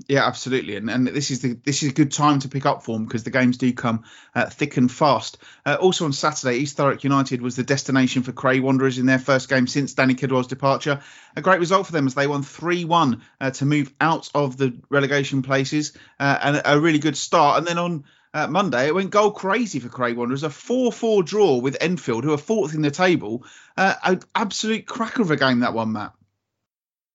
Yeah, 0.06 0.24
absolutely, 0.24 0.76
and 0.76 0.88
and 0.88 1.08
this 1.08 1.32
is 1.32 1.40
the 1.40 1.54
this 1.54 1.82
is 1.82 1.90
a 1.90 1.94
good 1.94 2.12
time 2.12 2.38
to 2.40 2.48
pick 2.48 2.66
up 2.66 2.84
form 2.84 3.04
because 3.04 3.24
the 3.24 3.32
games 3.32 3.58
do 3.58 3.72
come 3.72 4.04
uh, 4.32 4.46
thick 4.46 4.76
and 4.76 4.90
fast. 4.90 5.38
Uh, 5.66 5.76
also 5.80 6.04
on 6.04 6.12
Saturday, 6.12 6.58
East 6.58 6.76
Thurrock 6.76 7.02
United 7.02 7.42
was 7.42 7.56
the 7.56 7.64
destination 7.64 8.22
for 8.22 8.30
Cray 8.30 8.60
Wanderers 8.60 8.98
in 8.98 9.06
their 9.06 9.18
first 9.18 9.48
game 9.48 9.66
since 9.66 9.94
Danny 9.94 10.14
Kedwell's 10.14 10.46
departure. 10.46 11.00
A 11.36 11.42
great 11.42 11.58
result 11.58 11.86
for 11.86 11.92
them 11.92 12.06
as 12.06 12.14
they 12.14 12.28
won 12.28 12.44
three 12.44 12.84
one 12.84 13.22
uh, 13.40 13.50
to 13.50 13.64
move 13.64 13.92
out 14.00 14.30
of 14.36 14.56
the 14.56 14.78
relegation 14.88 15.42
places, 15.42 15.94
uh, 16.20 16.38
and 16.40 16.62
a 16.64 16.80
really 16.80 17.00
good 17.00 17.16
start. 17.16 17.58
And 17.58 17.66
then 17.66 17.78
on 17.78 18.04
uh, 18.34 18.46
Monday, 18.46 18.86
it 18.86 18.94
went 18.94 19.10
goal 19.10 19.32
crazy 19.32 19.80
for 19.80 19.88
Cray 19.88 20.12
Wanderers, 20.12 20.44
a 20.44 20.50
4 20.50 20.92
4 20.92 21.24
draw 21.24 21.56
with 21.56 21.76
Enfield, 21.80 22.22
who 22.22 22.32
are 22.32 22.38
fourth 22.38 22.74
in 22.74 22.82
the 22.82 22.92
table. 22.92 23.44
Uh, 23.76 23.94
an 24.04 24.20
absolute 24.32 24.86
cracker 24.86 25.22
of 25.22 25.32
a 25.32 25.36
game, 25.36 25.60
that 25.60 25.74
one, 25.74 25.90
Matt. 25.90 26.12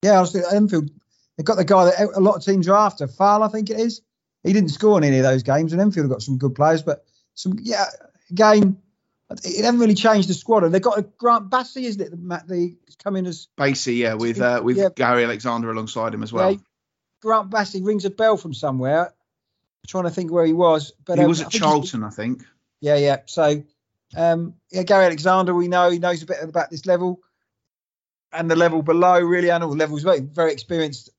Yeah, 0.04 0.14
I 0.14 0.18
honestly, 0.18 0.42
Enfield 0.52 0.92
They've 1.38 1.46
got 1.46 1.58
the 1.58 1.66
guy 1.66 1.86
that 1.86 2.10
a 2.16 2.20
lot 2.20 2.36
of 2.36 2.44
teams 2.44 2.68
are 2.68 2.76
after, 2.76 3.08
Farl, 3.08 3.44
I 3.44 3.48
think 3.48 3.70
it 3.70 3.80
is. 3.80 4.02
He 4.44 4.54
didn't 4.54 4.70
score 4.70 4.98
in 4.98 5.04
any 5.04 5.18
of 5.18 5.24
those 5.24 5.44
games, 5.44 5.72
and 5.72 5.82
Enfield 5.82 6.06
have 6.06 6.12
got 6.12 6.22
some 6.22 6.38
good 6.38 6.56
players, 6.56 6.82
but 6.82 7.06
some 7.36 7.58
yeah, 7.62 7.86
again, 8.32 8.78
it 9.30 9.64
hasn't 9.64 9.80
really 9.80 9.94
changed 9.94 10.30
the 10.30 10.34
squad. 10.34 10.64
And 10.64 10.74
they've 10.74 10.82
got 10.82 10.98
a 10.98 11.02
Grant 11.02 11.50
Basey, 11.50 11.84
isn't 11.84 12.02
it? 12.02 12.12
The, 12.12 12.44
the 12.48 12.78
coming 13.04 13.28
as 13.28 13.48
Basey, 13.58 13.98
yeah, 13.98 14.14
with 14.14 14.42
uh, 14.42 14.62
with 14.64 14.78
yeah. 14.78 14.90
Gary 14.96 15.24
Alexander 15.26 15.70
alongside 15.70 16.14
him 16.14 16.24
as 16.24 16.34
well. 16.34 16.52
Yeah, 16.52 16.58
Grant 17.22 17.50
Basey 17.50 17.86
rings 17.86 18.06
a 18.06 18.10
bell 18.10 18.38
from 18.38 18.54
somewhere. 18.54 19.08
I'm 19.08 19.88
trying 19.88 20.06
to 20.06 20.12
think 20.12 20.32
where 20.32 20.46
he 20.46 20.54
was, 20.54 20.94
but 21.06 21.18
he 21.18 21.24
um, 21.24 21.30
was 21.30 21.42
at 21.42 21.48
I 21.48 21.50
Charlton, 21.50 22.04
I 22.04 22.10
think. 22.10 22.44
Yeah, 22.80 22.96
yeah. 22.96 23.18
So, 23.26 23.64
um, 24.16 24.56
yeah, 24.72 24.84
Gary 24.84 25.06
Alexander, 25.06 25.54
we 25.54 25.68
know 25.68 25.90
he 25.90 26.00
knows 26.00 26.24
a 26.24 26.26
bit 26.26 26.38
about 26.42 26.70
this 26.72 26.86
level 26.86 27.22
and 28.32 28.50
the 28.50 28.56
level 28.56 28.82
below, 28.82 29.20
really, 29.20 29.50
and 29.50 29.64
all 29.64 29.72
the 29.72 29.78
levels. 29.78 30.04
Very, 30.04 30.20
very 30.20 30.54
experienced 30.54 31.10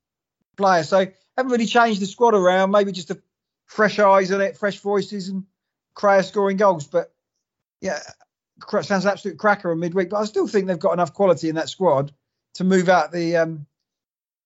player. 0.59 0.83
So 0.83 1.07
haven't 1.37 1.53
really 1.53 1.67
changed 1.67 2.03
the 2.03 2.07
squad 2.07 2.35
around. 2.35 2.71
Maybe 2.71 2.93
just 2.93 3.11
a 3.11 3.19
fresh 3.65 3.99
eyes 3.99 4.31
on 4.31 4.43
it, 4.43 4.59
fresh 4.59 4.81
voices, 4.81 5.29
and 5.29 5.45
Cray 5.95 6.21
scoring 6.23 6.59
goals. 6.59 6.87
But 6.87 7.11
yeah, 7.81 7.99
sounds 8.83 9.05
an 9.05 9.11
absolute 9.11 9.39
cracker 9.39 9.71
on 9.71 9.81
midweek. 9.81 10.11
But 10.11 10.19
I 10.19 10.25
still 10.27 10.47
think 10.47 10.67
they've 10.67 10.79
got 10.79 10.93
enough 10.93 11.15
quality 11.15 11.49
in 11.49 11.55
that 11.55 11.71
squad 11.71 12.13
to 12.55 12.65
move 12.65 12.91
out 12.91 13.13
the 13.13 13.37
um, 13.37 13.67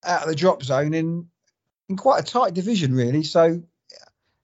out 0.05 0.23
of 0.23 0.29
the 0.29 0.37
drop 0.37 0.63
zone 0.63 0.95
in 0.95 1.29
in 1.89 1.97
quite 1.97 2.21
a 2.21 2.25
tight 2.25 2.55
division, 2.55 2.95
really. 2.95 3.25
So 3.25 3.63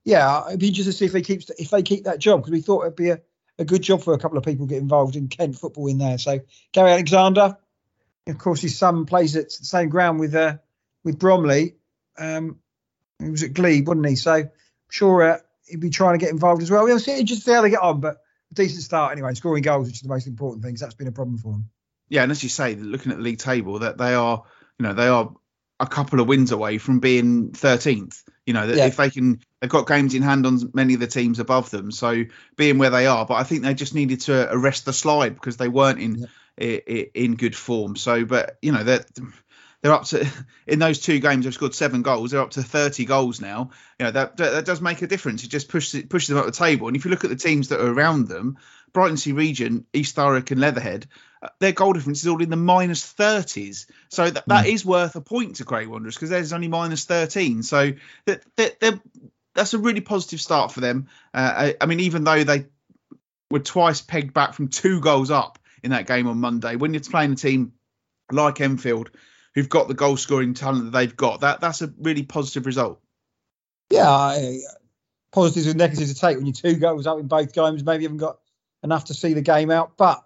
yeah, 0.05 0.47
it'd 0.49 0.61
be 0.61 0.69
interesting 0.69 0.93
to 0.93 0.97
see 0.97 1.05
if 1.05 1.12
they 1.12 1.23
keep 1.23 1.43
if 1.59 1.71
they 1.71 1.83
keep 1.83 2.05
that 2.05 2.19
job 2.19 2.41
because 2.41 2.53
we 2.53 2.62
thought 2.62 2.83
it'd 2.83 2.97
be 2.97 3.11
a, 3.11 3.21
a 3.59 3.64
good 3.64 3.83
job 3.83 4.03
for 4.03 4.14
a 4.14 4.19
couple 4.19 4.39
of 4.39 4.45
people 4.45 4.66
get 4.66 4.79
involved 4.79 5.16
in 5.16 5.29
Kent 5.29 5.59
football 5.59 5.87
in 5.87 5.99
there. 5.99 6.16
So 6.16 6.41
Gary 6.73 6.93
Alexander, 6.93 7.59
of 8.27 8.39
course, 8.39 8.62
his 8.62 8.79
son 8.79 9.05
plays 9.05 9.37
at 9.37 9.51
the 9.51 9.66
same 9.66 9.91
ground 9.91 10.19
with 10.19 10.35
uh, 10.35 10.59
with 11.09 11.18
Bromley. 11.18 11.74
Um, 12.18 12.59
he 13.18 13.30
was 13.30 13.42
at 13.42 13.54
Glebe, 13.54 13.88
wasn't 13.88 14.06
he? 14.06 14.16
So 14.16 14.32
I'm 14.32 14.50
sure 14.90 15.22
uh, 15.22 15.38
he'd 15.66 15.80
be 15.80 15.88
trying 15.88 16.18
to 16.18 16.24
get 16.24 16.30
involved 16.30 16.62
as 16.62 16.70
well. 16.70 16.84
We'll 16.84 17.00
see 17.00 17.24
just 17.24 17.44
see 17.44 17.52
how 17.52 17.62
they 17.62 17.70
get 17.70 17.80
on, 17.80 18.00
but 18.00 18.18
a 18.50 18.54
decent 18.54 18.82
start 18.82 19.12
anyway. 19.12 19.32
Scoring 19.34 19.62
goals, 19.62 19.86
which 19.86 19.96
is 19.96 20.02
the 20.02 20.09
most 20.09 20.26
important 20.26 20.62
thing. 20.62 20.74
That's 20.74 20.94
been 20.94 21.09
a 21.09 21.12
problem 21.12 21.38
for 21.38 21.52
them. 21.52 21.70
Yeah, 22.11 22.22
and 22.22 22.30
as 22.30 22.42
you 22.42 22.50
say, 22.50 22.74
looking 22.74 23.11
at 23.11 23.18
the 23.18 23.24
league 23.24 23.38
table, 23.38 23.78
that 23.80 23.96
they 23.96 24.14
are, 24.14 24.44
you 24.78 24.86
know, 24.86 24.92
they 24.92 25.09
are 25.09 25.34
a 25.80 25.86
couple 25.86 26.20
of 26.20 26.28
wins 26.28 26.52
away 26.52 26.78
from 26.78 27.00
being 27.00 27.52
13th. 27.52 28.22
You 28.46 28.54
know, 28.54 28.64
yeah. 28.64 28.86
if 28.86 28.96
they 28.96 29.11
can, 29.11 29.40
they've 29.61 29.70
got 29.70 29.86
games 29.86 30.14
in 30.14 30.22
hand 30.22 30.46
on 30.46 30.59
many 30.74 30.94
of 30.94 31.00
the 31.00 31.06
teams 31.06 31.38
above 31.38 31.70
them. 31.70 31.90
So 31.90 32.24
being 32.56 32.78
where 32.78 32.90
they 32.90 33.06
are, 33.06 33.24
but 33.24 33.34
I 33.34 33.44
think 33.44 33.62
they 33.62 33.74
just 33.74 33.94
needed 33.94 34.20
to 34.22 34.52
arrest 34.52 34.84
the 34.84 34.92
slide 34.92 35.34
because 35.34 35.56
they 35.56 35.68
weren't 35.68 36.00
in 36.00 36.26
yeah. 36.59 36.66
in, 36.86 37.06
in 37.14 37.36
good 37.36 37.56
form. 37.56 37.96
So, 37.96 38.24
but 38.24 38.59
you 38.62 38.72
know 38.72 38.84
that 38.84 39.06
they're 39.83 39.93
up 39.93 40.05
to 40.07 40.26
in 40.66 40.79
those 40.79 41.01
two 41.01 41.18
games 41.18 41.45
they've 41.45 41.55
scored 41.55 41.74
seven 41.74 42.03
goals. 42.03 42.31
They're 42.31 42.41
up 42.41 42.51
to 42.51 42.62
30 42.62 43.05
goals 43.05 43.41
now. 43.41 43.70
You 43.99 44.07
know 44.07 44.11
that 44.12 44.37
that, 44.39 44.64
does 44.64 44.81
make 44.81 45.03
a 45.03 45.07
difference. 45.07 45.45
It 45.45 45.51
just 45.51 45.68
pushes 45.68 46.05
pushes 46.05 46.29
them 46.29 46.39
up 46.39 46.47
the 46.47 46.53
table. 46.53 46.89
And 46.89 46.97
if 46.97 47.05
you 47.05 47.11
look 47.11 47.24
at 47.24 47.31
the 47.31 47.37
teams 47.37 47.68
that 47.68 47.81
are 47.81 47.93
around 47.93 48.29
them 48.29 48.59
Brighton 48.93 49.16
Sea 49.16 49.33
Region, 49.33 49.87
East 49.93 50.16
Thurrock 50.16 50.51
and 50.51 50.61
Leatherhead 50.61 51.07
uh, 51.41 51.49
their 51.61 51.72
goal 51.72 51.93
difference 51.93 52.20
is 52.20 52.26
all 52.26 52.43
in 52.43 52.51
the 52.51 52.57
minus 52.57 53.12
30s 53.12 53.87
so 54.09 54.29
that, 54.29 54.45
that 54.49 54.66
mm. 54.66 54.72
is 54.72 54.85
worth 54.85 55.14
a 55.14 55.20
point 55.20 55.57
to 55.57 55.64
Cray 55.64 55.87
Wanderers 55.87 56.16
because 56.16 56.31
there's 56.31 56.53
only 56.53 56.66
minus 56.66 57.05
13 57.05 57.62
so 57.62 57.93
that, 58.24 58.43
that 58.57 59.01
that's 59.55 59.74
a 59.74 59.79
really 59.79 60.01
positive 60.01 60.41
start 60.41 60.72
for 60.72 60.81
them. 60.81 61.09
Uh, 61.33 61.53
I, 61.57 61.76
I 61.81 61.87
mean 61.87 62.01
even 62.01 62.24
though 62.24 62.43
they 62.43 62.66
were 63.51 63.61
twice 63.61 64.01
pegged 64.01 64.35
back 64.35 64.55
from 64.55 64.68
two 64.68 65.01
goals 65.01 65.31
up 65.31 65.59
in 65.83 65.93
that 65.93 66.07
game 66.07 66.26
on 66.26 66.41
Monday 66.41 66.74
when 66.74 66.93
you're 66.93 67.03
playing 67.03 67.33
a 67.33 67.37
team 67.37 67.72
like 68.33 68.61
Enfield 68.61 69.11
who've 69.59 69.68
got 69.68 69.88
the 69.88 69.94
goal 69.94 70.16
scoring 70.16 70.54
talent 70.54 70.84
that 70.84 70.90
they've 70.96 71.16
got. 71.16 71.40
That 71.40 71.61
that's 71.61 71.82
a 71.82 71.92
really 71.98 72.22
positive 72.22 72.64
result. 72.64 73.00
Yeah, 73.90 74.59
positives 75.32 75.66
and 75.66 75.78
negatives 75.78 76.14
to 76.14 76.18
take 76.18 76.36
when 76.36 76.46
you 76.46 76.52
two 76.52 76.76
goals 76.76 77.06
up 77.06 77.18
in 77.18 77.26
both 77.26 77.52
games. 77.52 77.82
Maybe 77.82 78.04
you 78.04 78.09
haven't 78.09 78.18
got 78.18 78.38
enough 78.84 79.06
to 79.06 79.14
see 79.14 79.34
the 79.34 79.42
game 79.42 79.70
out, 79.70 79.96
but 79.96 80.24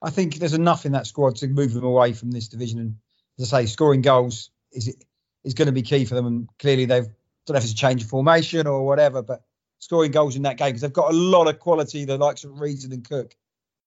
I 0.00 0.10
think 0.10 0.36
there's 0.36 0.54
enough 0.54 0.86
in 0.86 0.92
that 0.92 1.06
squad 1.06 1.36
to 1.36 1.48
move 1.48 1.74
them 1.74 1.84
away 1.84 2.14
from 2.14 2.30
this 2.30 2.48
division. 2.48 2.78
And 2.80 2.96
as 3.38 3.52
I 3.52 3.62
say, 3.62 3.66
scoring 3.66 4.00
goals 4.00 4.50
is 4.72 4.96
is 5.44 5.54
going 5.54 5.66
to 5.66 5.72
be 5.72 5.82
key 5.82 6.06
for 6.06 6.14
them. 6.14 6.26
And 6.26 6.48
clearly 6.58 6.86
they've 6.86 7.08
don't 7.46 7.54
know 7.54 7.58
if 7.58 7.64
it's 7.64 7.74
a 7.74 7.76
change 7.76 8.02
of 8.02 8.08
formation 8.08 8.66
or 8.66 8.86
whatever, 8.86 9.22
but 9.22 9.42
scoring 9.80 10.12
goals 10.12 10.34
in 10.34 10.42
that 10.42 10.56
game 10.56 10.68
because 10.68 10.80
they've 10.80 10.92
got 10.92 11.12
a 11.12 11.16
lot 11.16 11.46
of 11.46 11.58
quality. 11.58 12.06
The 12.06 12.16
likes 12.16 12.44
of 12.44 12.58
Reason 12.58 12.92
and 12.92 13.06
Cook 13.06 13.36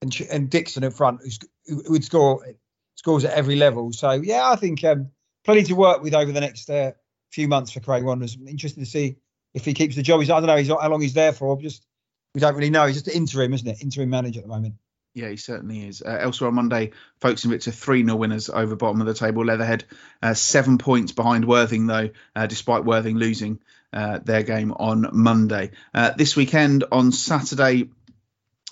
and, 0.00 0.16
and 0.30 0.48
Dixon 0.48 0.84
in 0.84 0.92
front 0.92 1.20
who 1.66 1.82
would 1.88 2.04
score 2.04 2.46
scores 3.00 3.24
at 3.24 3.32
every 3.32 3.56
level. 3.56 3.92
So 3.92 4.10
yeah, 4.10 4.50
I 4.50 4.56
think 4.56 4.84
um, 4.84 5.08
plenty 5.42 5.62
to 5.62 5.72
work 5.74 6.02
with 6.02 6.14
over 6.14 6.32
the 6.32 6.40
next 6.40 6.68
uh, 6.68 6.92
few 7.30 7.48
months 7.48 7.72
for 7.72 7.80
Cray 7.80 8.02
Wanderers. 8.02 8.36
Interesting 8.46 8.84
to 8.84 8.90
see 8.90 9.16
if 9.54 9.64
he 9.64 9.72
keeps 9.72 9.96
the 9.96 10.02
job. 10.02 10.20
He's 10.20 10.28
I 10.28 10.38
don't 10.38 10.48
know 10.48 10.56
he's 10.56 10.68
how 10.68 10.88
long 10.90 11.00
he's 11.00 11.14
there 11.14 11.32
for. 11.32 11.58
Just 11.58 11.86
we 12.34 12.42
don't 12.42 12.54
really 12.54 12.68
know. 12.68 12.86
He's 12.86 13.02
just 13.02 13.08
interim, 13.08 13.54
isn't 13.54 13.66
it? 13.66 13.82
Interim 13.82 14.10
manager 14.10 14.40
at 14.40 14.44
the 14.44 14.50
moment. 14.52 14.74
Yeah, 15.14 15.30
he 15.30 15.36
certainly 15.36 15.88
is. 15.88 16.02
Uh, 16.02 16.18
elsewhere 16.20 16.48
on 16.48 16.54
Monday, 16.54 16.90
Folkestone 17.20 17.52
Invicta 17.52 17.72
3 17.72 18.04
0 18.04 18.16
winners 18.16 18.50
over 18.50 18.76
bottom 18.76 19.00
of 19.00 19.06
the 19.06 19.14
table. 19.14 19.46
Leatherhead, 19.46 19.84
uh, 20.22 20.34
seven 20.34 20.76
points 20.76 21.12
behind 21.12 21.46
Worthing, 21.46 21.86
though, 21.86 22.10
uh, 22.36 22.46
despite 22.46 22.84
Worthing 22.84 23.16
losing 23.16 23.60
uh, 23.94 24.18
their 24.22 24.42
game 24.42 24.72
on 24.72 25.08
Monday. 25.12 25.70
Uh, 25.94 26.10
this 26.10 26.36
weekend, 26.36 26.84
on 26.92 27.12
Saturday, 27.12 27.88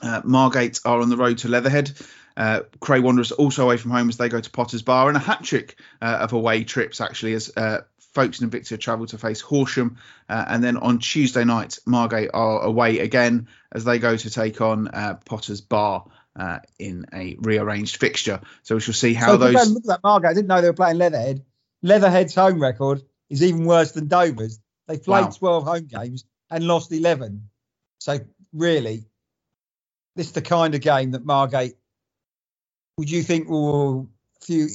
uh, 0.03 0.21
Margate 0.23 0.81
are 0.85 1.01
on 1.01 1.09
the 1.09 1.17
road 1.17 1.39
to 1.39 1.49
Leatherhead. 1.49 1.93
Uh, 2.39 2.61
Cray 2.81 3.01
Wanderers 3.01 3.33
also 3.33 3.65
away 3.65 3.77
from 3.77 3.91
home 3.91 4.09
as 4.09 4.17
they 4.17 4.29
go 4.29 4.41
to 4.41 4.51
Potters 4.51 4.83
Bar, 4.83 5.09
and 5.09 5.17
a 5.17 5.21
hat 5.21 5.43
trick 5.43 5.77
uh, 6.01 6.19
of 6.21 6.33
away 6.33 6.63
trips 6.65 7.01
actually 7.01 7.35
as 7.35 7.51
uh, 7.57 7.81
Folkestone 8.15 8.49
Invicta 8.49 8.79
travel 8.79 9.07
to 9.07 9.19
face 9.19 9.41
Horsham, 9.41 9.99
uh, 10.29 10.45
and 10.49 10.63
then 10.63 10.77
on 10.77 11.01
Tuesday 11.01 11.45
night, 11.45 11.79
Margate 11.85 12.31
are 12.33 12.63
away 12.63 13.01
again 13.01 13.49
as 13.73 13.85
they 13.85 13.99
go 13.99 14.17
to 14.17 14.31
take 14.31 14.61
on 14.61 14.89
uh, 14.89 15.19
Potter's 15.25 15.61
Bar. 15.61 16.05
Uh, 16.39 16.61
in 16.79 17.05
a 17.13 17.35
rearranged 17.41 17.97
fixture, 17.97 18.41
so 18.63 18.77
we 18.77 18.81
shall 18.81 18.95
see 18.95 19.13
how 19.13 19.33
so 19.33 19.37
those. 19.39 19.73
Look 19.73 19.83
at 19.83 19.89
that 19.89 20.01
Margate. 20.05 20.31
I 20.31 20.35
didn't 20.35 20.47
know 20.47 20.61
they 20.61 20.69
were 20.69 20.73
playing 20.73 20.99
Leatherhead. 20.99 21.45
Leatherhead's 21.83 22.33
home 22.33 22.63
record 22.63 23.03
is 23.29 23.43
even 23.43 23.65
worse 23.65 23.91
than 23.91 24.07
Dover's. 24.07 24.61
They 24.87 24.99
played 24.99 25.25
Wow. 25.25 25.31
12 25.31 25.65
home 25.65 25.87
games 25.87 26.25
and 26.51 26.65
lost 26.65 26.93
11. 26.93 27.49
So 27.99 28.19
really, 28.53 29.05
this 30.17 30.29
is 30.29 30.33
the 30.33 30.43
kind 30.43 30.75
of 30.75 30.81
game 30.81 31.13
that 31.13 31.25
Margate. 31.25 31.75
Would 32.99 33.11
you 33.11 33.23
think 33.23 33.49
will 33.49 34.11
few? 34.41 34.69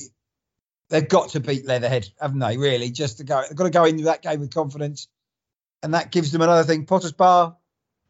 They've 0.90 1.08
got 1.08 1.30
to 1.32 1.42
beat 1.42 1.66
Leatherhead, 1.66 2.08
haven't 2.20 2.40
they? 2.40 2.58
Really, 2.58 2.90
just 2.90 3.18
to 3.18 3.26
go. 3.26 3.42
They've 3.42 3.58
got 3.58 3.66
to 3.66 3.70
go 3.70 3.84
into 3.84 4.06
that 4.06 4.22
game 4.22 4.40
with 4.40 4.54
confidence, 4.54 5.10
and 5.84 5.94
that 5.94 6.10
gives 6.10 6.32
them 6.32 6.42
another 6.42 6.64
thing. 6.64 6.86
Potter's 6.86 7.12
Bar, 7.12 7.58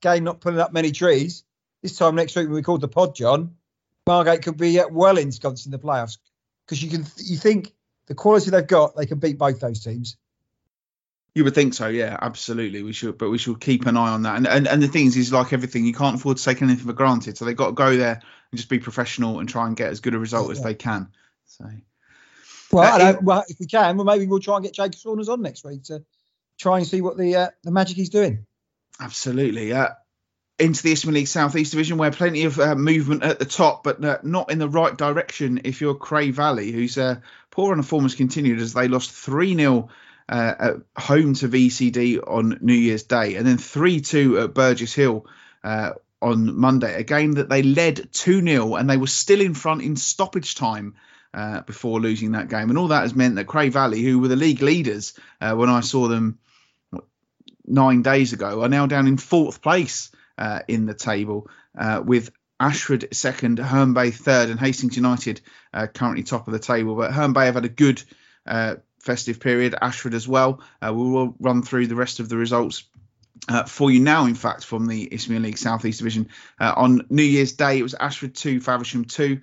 game 0.02 0.24
not 0.24 0.40
pulling 0.40 0.60
up 0.60 0.72
many 0.72 0.92
trees. 0.92 1.44
This 1.82 1.98
time 1.98 2.14
next 2.14 2.36
week 2.36 2.46
when 2.46 2.54
we 2.54 2.62
called 2.62 2.82
the 2.82 2.88
pod, 2.88 3.16
John, 3.16 3.56
Margate 4.06 4.44
could 4.44 4.56
be 4.56 4.80
uh, 4.80 4.88
well 4.88 5.18
ensconced 5.18 5.66
in 5.66 5.72
the 5.72 5.80
playoffs 5.80 6.20
because 6.66 6.84
you 6.84 6.92
can. 6.92 7.08
You 7.18 7.38
think 7.38 7.74
the 8.06 8.14
quality 8.14 8.52
they've 8.52 8.68
got, 8.68 8.96
they 8.96 9.08
can 9.08 9.18
beat 9.18 9.40
both 9.40 9.60
those 9.60 9.84
teams. 9.84 10.16
You 11.36 11.44
would 11.46 11.56
think 11.56 11.74
so, 11.74 11.88
yeah, 11.88 12.16
absolutely. 12.22 12.84
We 12.84 12.94
should, 12.94 13.18
but 13.18 13.30
we 13.32 13.40
should 13.40 13.60
keep 13.60 13.88
an 13.88 13.98
eye 13.98 14.12
on 14.12 14.22
that. 14.24 14.36
And 14.38 14.48
and, 14.48 14.68
and 14.68 14.84
the 14.84 14.88
things 14.88 15.18
is 15.18 15.34
like 15.34 15.52
everything, 15.52 15.84
you 15.86 15.94
can't 15.94 16.16
afford 16.18 16.38
to 16.38 16.44
take 16.44 16.62
anything 16.62 16.86
for 16.86 16.94
granted. 16.94 17.38
So 17.38 17.46
they've 17.46 17.56
got 17.58 17.68
to 17.68 17.72
go 17.74 17.98
there 17.98 18.22
and 18.52 18.58
just 18.58 18.70
be 18.70 18.78
professional 18.80 19.40
and 19.40 19.50
try 19.50 19.66
and 19.66 19.76
get 19.76 19.90
as 19.90 20.00
good 20.00 20.14
a 20.14 20.20
result 20.20 20.52
as 20.52 20.62
they 20.62 20.76
can. 20.76 21.10
So 21.48 21.66
Well, 22.72 22.84
Uh, 22.84 22.96
I 22.98 23.10
it- 23.10 23.14
don't, 23.14 23.24
well, 23.24 23.44
if 23.48 23.60
we 23.60 23.66
can, 23.66 23.98
well, 23.98 24.06
maybe 24.06 24.28
we'll 24.28 24.40
try 24.40 24.58
and 24.58 24.64
get 24.64 24.74
Jake 24.76 24.94
Saunders 24.94 25.28
on 25.30 25.42
next 25.42 25.64
week 25.66 25.84
to 25.86 26.04
try 26.60 26.78
and 26.78 26.86
see 26.88 27.02
what 27.02 27.18
the 27.18 27.36
uh, 27.36 27.48
the 27.64 27.72
magic 27.72 27.98
he's 27.98 28.10
doing. 28.10 28.46
absolutely, 29.00 29.74
uh, 29.74 29.90
into 30.60 30.84
the 30.84 30.92
Isthmian 30.92 31.16
League 31.16 31.28
South 31.28 31.56
East 31.56 31.72
Division, 31.72 31.98
where 31.98 32.12
plenty 32.12 32.44
of 32.44 32.60
uh, 32.60 32.76
movement 32.76 33.24
at 33.24 33.40
the 33.40 33.46
top, 33.46 33.84
but 33.84 34.04
uh, 34.06 34.20
not 34.22 34.52
in 34.52 34.60
the 34.60 34.70
right 34.70 34.96
direction. 34.96 35.62
If 35.64 35.82
you're 35.82 35.96
Cray 35.96 36.30
Valley, 36.30 36.72
whose 36.72 36.96
uh, 36.98 37.16
poor 37.50 37.72
run 37.72 37.80
of 37.80 37.88
form 37.88 38.04
has 38.04 38.14
continued 38.14 38.60
as 38.60 38.74
they 38.74 38.88
lost 38.88 39.12
three 39.12 39.56
0 39.56 39.90
uh, 40.30 40.54
at 40.60 40.74
home 40.98 41.34
to 41.36 41.50
VCD 41.50 42.20
on 42.26 42.58
New 42.62 42.74
Year's 42.74 43.04
Day, 43.04 43.36
and 43.36 43.46
then 43.46 43.58
three 43.58 44.02
two 44.02 44.40
at 44.40 44.54
Burgess 44.54 44.94
Hill. 44.94 45.26
Uh, 45.64 45.92
on 46.22 46.58
Monday, 46.58 46.96
a 46.96 47.04
game 47.04 47.34
that 47.34 47.50
they 47.50 47.62
led 47.62 48.08
2 48.14 48.42
0 48.42 48.76
and 48.76 48.90
they 48.90 48.96
were 48.96 49.08
still 49.08 49.42
in 49.42 49.54
front 49.54 49.82
in 49.82 49.98
stoppage 49.98 50.56
time 50.56 50.96
uh, 51.34 51.62
before 51.62 52.00
losing 52.00 52.32
that 52.32 52.48
game. 52.48 52.70
And 52.70 52.78
all 52.78 52.88
that 52.88 53.02
has 53.02 53.14
meant 53.14 53.36
that 53.36 53.46
Cray 53.46 53.70
Valley, 53.70 54.02
who 54.02 54.20
were 54.20 54.30
the 54.30 54.36
league 54.36 54.62
leaders 54.62 55.14
uh, 55.42 55.54
when 55.54 55.70
I 55.70 55.82
saw 55.82 56.08
them 56.08 56.40
nine 57.66 58.02
days 58.02 58.34
ago, 58.34 58.62
are 58.62 58.70
now 58.70 58.86
down 58.86 59.08
in 59.08 59.18
fourth 59.18 59.62
place 59.62 60.12
uh, 60.38 60.62
in 60.68 60.86
the 60.86 60.94
table 60.94 61.50
uh, 61.78 62.02
with 62.04 62.32
Ashford 62.60 63.14
second, 63.14 63.60
Herne 63.60 63.94
Bay 63.94 64.12
third, 64.12 64.50
and 64.50 64.60
Hastings 64.60 64.96
United 64.96 65.42
uh, 65.74 65.88
currently 65.88 66.24
top 66.24 66.48
of 66.48 66.54
the 66.54 66.60
table. 66.60 66.96
But 66.96 67.12
Herne 67.12 67.34
Bay 67.34 67.46
have 67.46 67.56
had 67.56 67.66
a 67.66 67.70
good 67.70 68.02
uh, 68.46 68.76
festive 69.04 69.40
period, 69.40 69.76
Ashford 69.80 70.14
as 70.14 70.28
well. 70.28 70.62
Uh, 70.82 70.94
we 70.94 71.10
will 71.10 71.36
run 71.40 71.62
through 71.62 71.88
the 71.88 71.96
rest 71.96 72.20
of 72.20 72.30
the 72.30 72.38
results 72.38 72.84
uh, 73.50 73.64
for 73.64 73.92
you 73.92 74.00
now, 74.00 74.26
in 74.26 74.36
fact, 74.36 74.64
from 74.64 74.88
the 74.88 75.14
Isthmian 75.14 75.44
League 75.44 75.58
South 75.58 75.84
East 75.84 76.00
Division. 76.00 76.30
Uh, 76.60 76.74
on 76.76 77.06
New 77.10 77.24
Year's 77.24 77.54
Day, 77.54 77.80
it 77.80 77.84
was 77.84 77.94
Ashford 77.94 78.34
2, 78.34 78.62
Faversham 78.62 79.06
2. 79.06 79.42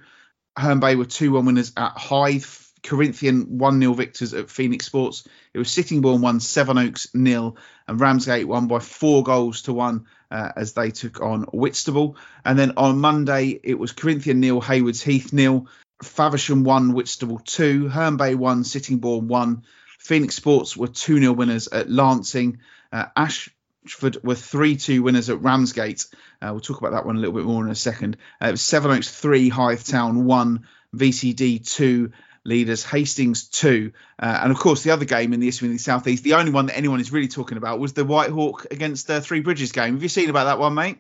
Herne 0.57 0.81
Bay 0.81 0.97
were 0.97 1.05
2 1.05 1.33
1 1.33 1.45
winners 1.45 1.73
at 1.77 1.93
Hythe. 1.97 2.45
Corinthian 2.83 3.59
1 3.59 3.79
0 3.79 3.93
victors 3.93 4.33
at 4.33 4.49
Phoenix 4.49 4.87
Sports. 4.87 5.29
It 5.53 5.59
was 5.59 5.71
Sittingbourne 5.71 6.23
1, 6.23 6.41
Sevenoaks 6.41 7.09
nil, 7.13 7.59
and 7.87 8.01
Ramsgate 8.01 8.49
won 8.49 8.69
by 8.69 8.79
four 8.79 9.23
goals 9.23 9.63
to 9.63 9.75
one 9.75 10.07
uh, 10.31 10.53
as 10.57 10.73
they 10.73 10.91
took 10.91 11.21
on 11.21 11.43
Whitstable. 11.53 12.17
And 12.43 12.59
then 12.59 12.73
on 12.79 12.99
Monday, 12.99 13.61
it 13.63 13.79
was 13.79 13.93
Corinthian 13.93 14.41
nil, 14.41 14.63
Haywards 14.63 15.03
Heath 15.03 15.31
nil, 15.31 15.67
Faversham 16.03 16.65
1, 16.65 16.93
Whitstable 16.93 17.39
2, 17.39 17.89
Herne 17.89 18.17
Bay 18.17 18.35
1, 18.35 18.65
Sittingbourne 18.65 19.29
1. 19.29 19.65
Phoenix 19.99 20.35
Sports 20.35 20.77
were 20.77 20.89
2 20.89 21.21
0 21.21 21.33
winners 21.33 21.69
at 21.69 21.91
Lancing. 21.91 22.61
Uh, 22.91 23.07
Ashford 23.15 24.23
were 24.23 24.35
3 24.35 24.77
2 24.77 25.03
winners 25.03 25.29
at 25.29 25.43
Ramsgate. 25.43 26.07
Uh, 26.41 26.49
we'll 26.53 26.61
talk 26.61 26.79
about 26.79 26.93
that 26.93 27.05
one 27.05 27.17
a 27.17 27.19
little 27.19 27.35
bit 27.35 27.45
more 27.45 27.65
in 27.65 27.71
a 27.71 27.75
second. 27.75 28.17
Uh, 28.41 28.57
Sevenoaks 28.57 29.11
3, 29.11 29.51
Hythe 29.51 29.85
Town 29.85 30.25
1, 30.25 30.67
VCD 30.97 31.67
2, 31.67 32.11
leaders 32.45 32.83
Hastings 32.85 33.49
2. 33.49 33.93
Uh, 34.19 34.41
and 34.43 34.53
of 34.53 34.59
course, 34.59 34.83
the 34.83 34.93
other 34.93 35.05
game 35.05 35.35
in 35.35 35.41
the 35.41 35.51
League 35.51 35.81
South 35.81 36.09
East, 36.09 36.25
the 36.25 36.35
only 36.35 36.51
one 36.51 36.67
that 36.67 36.77
anyone 36.77 37.01
is 37.01 37.13
really 37.13 37.29
talking 37.29 37.59
about 37.59 37.79
was 37.79 37.93
the 37.93 38.05
Whitehawk 38.05 38.71
against 38.71 39.07
Three 39.07 39.41
Bridges 39.41 39.73
game. 39.73 39.95
Have 39.95 40.03
you 40.03 40.09
seen 40.09 40.31
about 40.31 40.45
that 40.45 40.59
one, 40.59 40.75
mate? 40.75 40.99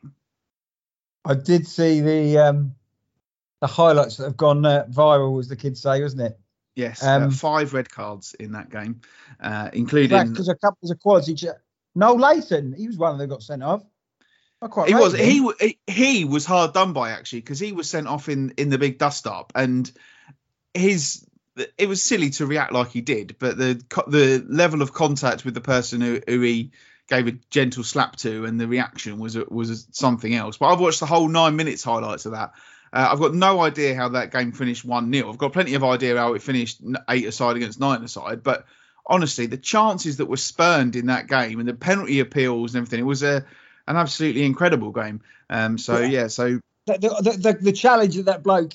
I 1.24 1.34
did 1.34 1.66
see 1.66 2.00
the 2.00 2.38
um, 2.38 2.74
the 3.60 3.66
highlights 3.66 4.16
that 4.16 4.24
have 4.24 4.36
gone 4.36 4.64
uh, 4.64 4.86
viral, 4.90 5.38
as 5.38 5.48
the 5.48 5.56
kids 5.56 5.82
say, 5.82 6.02
wasn't 6.02 6.22
it? 6.22 6.38
Yes, 6.76 7.02
Um, 7.02 7.24
uh, 7.24 7.30
five 7.30 7.74
red 7.74 7.90
cards 7.90 8.34
in 8.34 8.52
that 8.52 8.70
game, 8.70 9.02
uh, 9.40 9.70
including. 9.72 10.28
Because 10.30 10.48
a 10.48 10.54
couple 10.54 10.90
of 10.90 10.98
quality. 11.00 11.34
Ch- 11.34 11.46
Noel 11.94 12.18
Layton, 12.18 12.72
he 12.72 12.86
was 12.86 12.96
one 12.96 13.18
that 13.18 13.26
got 13.26 13.42
sent 13.42 13.62
off. 13.62 13.82
I 14.62 14.68
quite 14.68 14.88
He 14.88 14.94
was 14.94 15.14
him. 15.14 15.26
he 15.26 15.52
he 15.60 15.78
he 15.86 16.24
was 16.24 16.44
hard 16.44 16.74
done 16.74 16.92
by 16.92 17.10
actually 17.10 17.40
because 17.40 17.58
he 17.58 17.72
was 17.72 17.88
sent 17.88 18.06
off 18.06 18.28
in 18.28 18.50
in 18.58 18.68
the 18.68 18.78
big 18.78 18.98
dust 18.98 19.26
up 19.26 19.52
and 19.54 19.90
his 20.74 21.26
it 21.78 21.88
was 21.88 22.02
silly 22.02 22.30
to 22.30 22.46
react 22.46 22.72
like 22.72 22.90
he 22.90 23.00
did 23.00 23.36
but 23.38 23.56
the 23.56 23.82
the 24.06 24.44
level 24.46 24.82
of 24.82 24.92
contact 24.92 25.44
with 25.44 25.54
the 25.54 25.60
person 25.62 26.00
who, 26.02 26.20
who 26.28 26.40
he 26.40 26.72
gave 27.08 27.26
a 27.26 27.32
gentle 27.50 27.82
slap 27.82 28.16
to 28.16 28.44
and 28.44 28.60
the 28.60 28.68
reaction 28.68 29.18
was 29.18 29.34
was 29.36 29.86
something 29.92 30.34
else 30.34 30.58
but 30.58 30.66
I've 30.66 30.80
watched 30.80 31.00
the 31.00 31.06
whole 31.06 31.28
nine 31.28 31.56
minutes 31.56 31.82
highlights 31.82 32.26
of 32.26 32.32
that 32.32 32.52
uh, 32.92 33.08
I've 33.12 33.20
got 33.20 33.34
no 33.34 33.60
idea 33.60 33.94
how 33.94 34.08
that 34.10 34.32
game 34.32 34.52
finished 34.52 34.84
one 34.84 35.12
0 35.12 35.28
I've 35.30 35.38
got 35.38 35.52
plenty 35.52 35.74
of 35.74 35.84
idea 35.84 36.16
how 36.16 36.34
it 36.34 36.42
finished 36.42 36.80
eight 37.08 37.26
aside 37.26 37.56
against 37.56 37.78
nine 37.80 38.02
aside 38.02 38.42
but 38.42 38.66
honestly 39.06 39.46
the 39.46 39.56
chances 39.56 40.18
that 40.18 40.26
were 40.26 40.36
spurned 40.36 40.96
in 40.96 41.06
that 41.06 41.26
game 41.26 41.58
and 41.60 41.68
the 41.68 41.74
penalty 41.74 42.20
appeals 42.20 42.74
and 42.74 42.82
everything 42.82 43.00
it 43.00 43.04
was 43.08 43.22
a 43.22 43.44
an 43.88 43.96
absolutely 43.96 44.44
incredible 44.44 44.92
game. 44.92 45.20
Um, 45.48 45.76
so 45.76 45.98
Yeah. 45.98 46.06
yeah, 46.06 46.26
so 46.28 46.60
the, 46.86 46.98
the, 46.98 47.52
the, 47.52 47.58
the 47.60 47.72
challenge 47.72 48.16
of 48.18 48.26
that 48.26 48.42
bloke 48.44 48.72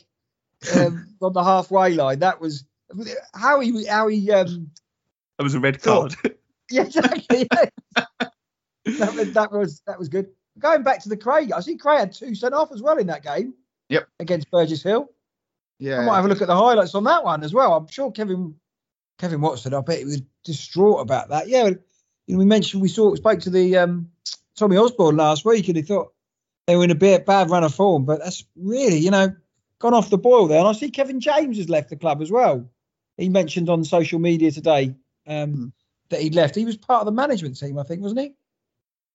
um, 0.76 1.08
on 1.22 1.32
the 1.32 1.44
halfway 1.44 1.94
line. 1.94 2.20
That 2.20 2.42
was 2.42 2.66
how 3.34 3.62
he 3.62 3.86
how 3.86 4.08
he 4.10 4.30
um, 4.32 4.72
that 5.38 5.44
was 5.44 5.56
a 5.56 5.60
red 5.60 5.82
Cool. 5.82 6.10
card. 6.10 6.16
yeah 6.72 6.82
exactly. 6.84 7.48
yeah. 7.52 7.66
that, 8.86 9.16
was, 9.16 9.34
that 9.34 9.52
was 9.52 9.82
that 9.88 9.98
was 10.00 10.10
good. 10.10 10.28
Going 10.60 10.84
back 10.84 11.02
to 11.04 11.10
the 11.10 11.18
Cray, 11.18 11.50
I 11.56 11.62
see 11.62 11.78
Cray 11.78 11.98
had 11.98 12.12
two 12.14 12.36
sent 12.36 12.54
off 12.54 12.72
as 12.74 12.82
well 12.82 12.98
in 12.98 13.08
that 13.08 13.24
game. 13.24 13.54
Yep. 13.96 14.08
Against 14.20 14.52
Burgess 14.52 14.84
Hill. 14.84 15.10
yeah, 15.80 16.00
I 16.00 16.06
might 16.06 16.16
have 16.18 16.26
a 16.26 16.28
look 16.28 16.42
at 16.42 16.48
the 16.48 16.56
highlights 16.56 16.96
on 16.96 17.04
that 17.06 17.24
one 17.24 17.44
as 17.44 17.54
well. 17.54 17.74
I'm 17.74 17.88
sure 17.88 18.12
Kevin 18.12 18.56
Kevin 19.20 19.42
Watson, 19.42 19.74
I 19.74 19.82
bet 19.82 20.00
he 20.00 20.06
was 20.06 20.22
distraught 20.44 21.02
about 21.02 21.30
that. 21.30 21.48
Yeah, 21.48 21.68
you 21.68 21.80
know, 22.36 22.38
we 22.40 22.46
mentioned 22.46 22.82
we 22.82 22.90
saw 22.90 23.16
spoke 23.16 23.40
to 23.42 23.50
the 23.50 23.78
um, 23.78 24.10
Tommy 24.56 24.78
Osborne 24.78 25.16
last 25.18 25.46
week, 25.46 25.68
and 25.68 25.78
he 25.78 25.84
thought 25.84 26.14
they 26.68 26.76
were 26.76 26.84
in 26.84 26.92
a 26.92 26.96
bit 26.96 27.26
bad 27.26 27.50
run 27.50 27.64
of 27.64 27.74
form, 27.74 28.06
but 28.06 28.20
that's 28.20 28.44
really 28.56 28.98
you 28.98 29.12
know 29.12 29.34
gone 29.80 29.94
off 29.94 30.10
the 30.10 30.18
boil 30.18 30.48
there. 30.48 30.60
And 30.60 30.68
I 30.68 30.74
see 30.74 30.90
Kevin 30.90 31.20
James 31.20 31.58
has 31.58 31.70
left 31.70 31.90
the 31.90 31.96
club 31.98 32.22
as 32.22 32.32
well. 32.32 32.70
He 33.18 33.30
mentioned 33.30 33.70
on 33.70 33.84
social 33.86 34.20
media 34.20 34.52
today 34.52 34.96
um, 35.28 35.54
Hmm. 35.54 35.66
that 36.10 36.22
he'd 36.22 36.36
left. 36.36 36.56
He 36.56 36.66
was 36.66 36.78
part 36.78 37.02
of 37.02 37.06
the 37.06 37.12
management 37.12 37.58
team, 37.58 37.78
I 37.80 37.84
think, 37.84 38.02
wasn't 38.02 38.22
he? 38.22 38.34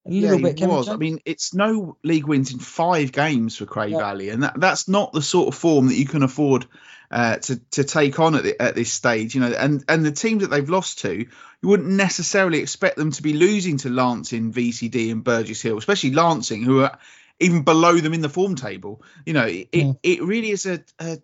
A 0.06 0.10
yeah, 0.10 0.22
little 0.22 0.38
he 0.38 0.44
bit. 0.44 0.56
Kevin 0.56 0.76
was. 0.76 0.88
I 0.88 0.96
mean, 0.96 1.20
it's 1.24 1.52
no 1.54 1.96
league 2.02 2.26
wins 2.26 2.52
in 2.52 2.58
five 2.58 3.12
games 3.12 3.56
for 3.56 3.66
Cray 3.66 3.88
Yeah. 3.90 3.98
Valley, 3.98 4.30
and 4.30 4.42
that, 4.42 4.58
that's 4.58 4.88
not 4.88 5.12
the 5.12 5.22
sort 5.22 5.48
of 5.48 5.54
form 5.54 5.88
that 5.88 5.96
you 5.96 6.06
can 6.06 6.22
afford 6.22 6.66
uh, 7.10 7.36
to 7.36 7.56
to 7.72 7.84
take 7.84 8.18
on 8.18 8.34
at, 8.34 8.42
the, 8.42 8.60
at 8.60 8.74
this 8.74 8.90
stage. 8.92 9.34
You 9.34 9.42
know, 9.42 9.52
and 9.52 9.84
and 9.88 10.04
the 10.04 10.12
teams 10.12 10.42
that 10.42 10.48
they've 10.48 10.68
lost 10.68 11.00
to, 11.00 11.12
you 11.14 11.28
wouldn't 11.68 11.88
necessarily 11.90 12.60
expect 12.60 12.96
them 12.96 13.10
to 13.12 13.22
be 13.22 13.34
losing 13.34 13.76
to 13.78 13.90
Lancing, 13.90 14.52
VCD, 14.52 15.12
and 15.12 15.22
Burgess 15.22 15.60
Hill, 15.60 15.76
especially 15.76 16.12
Lancing, 16.12 16.62
who 16.62 16.82
are 16.82 16.98
even 17.38 17.62
below 17.62 17.96
them 17.98 18.14
in 18.14 18.20
the 18.22 18.28
form 18.28 18.54
table. 18.54 19.02
You 19.26 19.34
know, 19.34 19.46
it 19.46 19.68
Yeah. 19.72 19.92
it 20.02 20.22
really 20.22 20.50
is 20.50 20.64
a, 20.66 20.82
a 20.98 21.18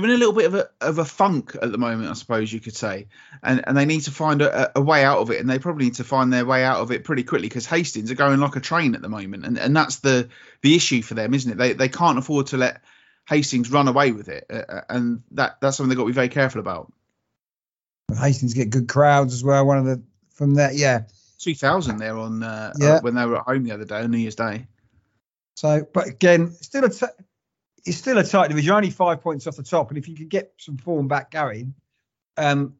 they're 0.00 0.10
in 0.10 0.16
a 0.16 0.18
little 0.18 0.34
bit 0.34 0.46
of 0.46 0.54
a 0.54 0.68
of 0.80 0.98
a 0.98 1.04
funk 1.04 1.56
at 1.60 1.70
the 1.72 1.78
moment, 1.78 2.10
I 2.10 2.14
suppose 2.14 2.52
you 2.52 2.60
could 2.60 2.76
say, 2.76 3.08
and 3.42 3.62
and 3.66 3.76
they 3.76 3.84
need 3.84 4.02
to 4.02 4.10
find 4.10 4.42
a, 4.42 4.76
a 4.78 4.80
way 4.80 5.04
out 5.04 5.18
of 5.18 5.30
it, 5.30 5.40
and 5.40 5.48
they 5.48 5.58
probably 5.58 5.86
need 5.86 5.94
to 5.96 6.04
find 6.04 6.32
their 6.32 6.44
way 6.46 6.64
out 6.64 6.80
of 6.80 6.90
it 6.92 7.04
pretty 7.04 7.24
quickly 7.24 7.48
because 7.48 7.66
Hastings 7.66 8.10
are 8.10 8.14
going 8.16 8.40
like 8.40 8.56
a 8.56 8.60
train 8.60 8.94
at 8.94 9.02
the 9.02 9.08
moment, 9.08 9.44
and 9.44 9.58
and 9.58 9.76
that's 9.76 9.96
the 9.96 10.28
the 10.62 10.74
issue 10.74 11.02
for 11.02 11.14
them, 11.14 11.34
isn't 11.34 11.52
it? 11.52 11.58
They 11.58 11.72
they 11.72 11.88
can't 11.88 12.18
afford 12.18 12.48
to 12.48 12.56
let 12.56 12.82
Hastings 13.28 13.70
run 13.70 13.88
away 13.88 14.12
with 14.12 14.28
it, 14.28 14.46
uh, 14.50 14.82
and 14.88 15.22
that 15.32 15.58
that's 15.60 15.76
something 15.76 15.88
they've 15.90 15.98
got 15.98 16.04
to 16.04 16.08
be 16.08 16.12
very 16.12 16.28
careful 16.28 16.60
about. 16.60 16.92
Hastings 18.16 18.54
get 18.54 18.70
good 18.70 18.88
crowds 18.88 19.34
as 19.34 19.44
well. 19.44 19.66
One 19.66 19.78
of 19.78 19.84
the 19.84 20.02
from 20.32 20.54
that, 20.54 20.74
yeah. 20.76 21.02
Two 21.38 21.54
thousand 21.54 21.98
there 21.98 22.16
on 22.16 22.42
uh, 22.42 22.72
Yeah. 22.78 22.94
uh, 22.94 23.00
when 23.00 23.14
they 23.14 23.24
were 23.26 23.36
at 23.36 23.44
home 23.44 23.64
the 23.64 23.72
other 23.72 23.84
day 23.84 24.00
on 24.00 24.10
New 24.10 24.18
Year's 24.18 24.34
Day. 24.34 24.66
So, 25.56 25.86
but 25.92 26.06
again, 26.06 26.52
still 26.52 26.84
a 26.84 26.90
t- 26.90 27.06
it's 27.88 27.96
still 27.96 28.18
a 28.18 28.24
tight 28.24 28.48
division. 28.48 28.66
You're 28.66 28.76
only 28.76 28.90
five 28.90 29.22
points 29.22 29.46
off 29.46 29.56
the 29.56 29.62
top, 29.62 29.88
and 29.88 29.98
if 29.98 30.08
you 30.08 30.14
can 30.14 30.28
get 30.28 30.52
some 30.58 30.76
form 30.76 31.08
back 31.08 31.30
going, 31.30 31.74
um, 32.36 32.74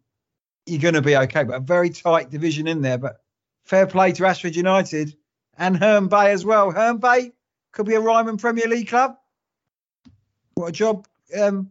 you're 0.67 0.81
going 0.81 0.95
to 0.95 1.03
be 1.03 1.17
okay. 1.17 1.45
But 1.45 1.57
a 1.57 1.61
very 1.61 1.91
tight 1.91 2.31
division 2.31 2.69
in 2.69 2.83
there. 2.83 2.99
But 2.99 3.21
fair 3.65 3.87
play 3.87 4.13
to 4.13 4.27
Ashford 4.27 4.55
United 4.55 5.17
and 5.57 5.77
Herne 5.77 6.09
Bay 6.09 6.31
as 6.33 6.45
well. 6.45 6.71
Herne 6.71 6.99
Bay 6.99 7.33
could 7.73 7.87
be 7.87 7.95
a 7.95 8.01
Ryman 8.01 8.37
Premier 8.37 8.69
League 8.69 8.89
club. 8.89 9.17
What 10.55 10.69
a 10.69 10.73
job 10.73 11.07
um, 11.39 11.71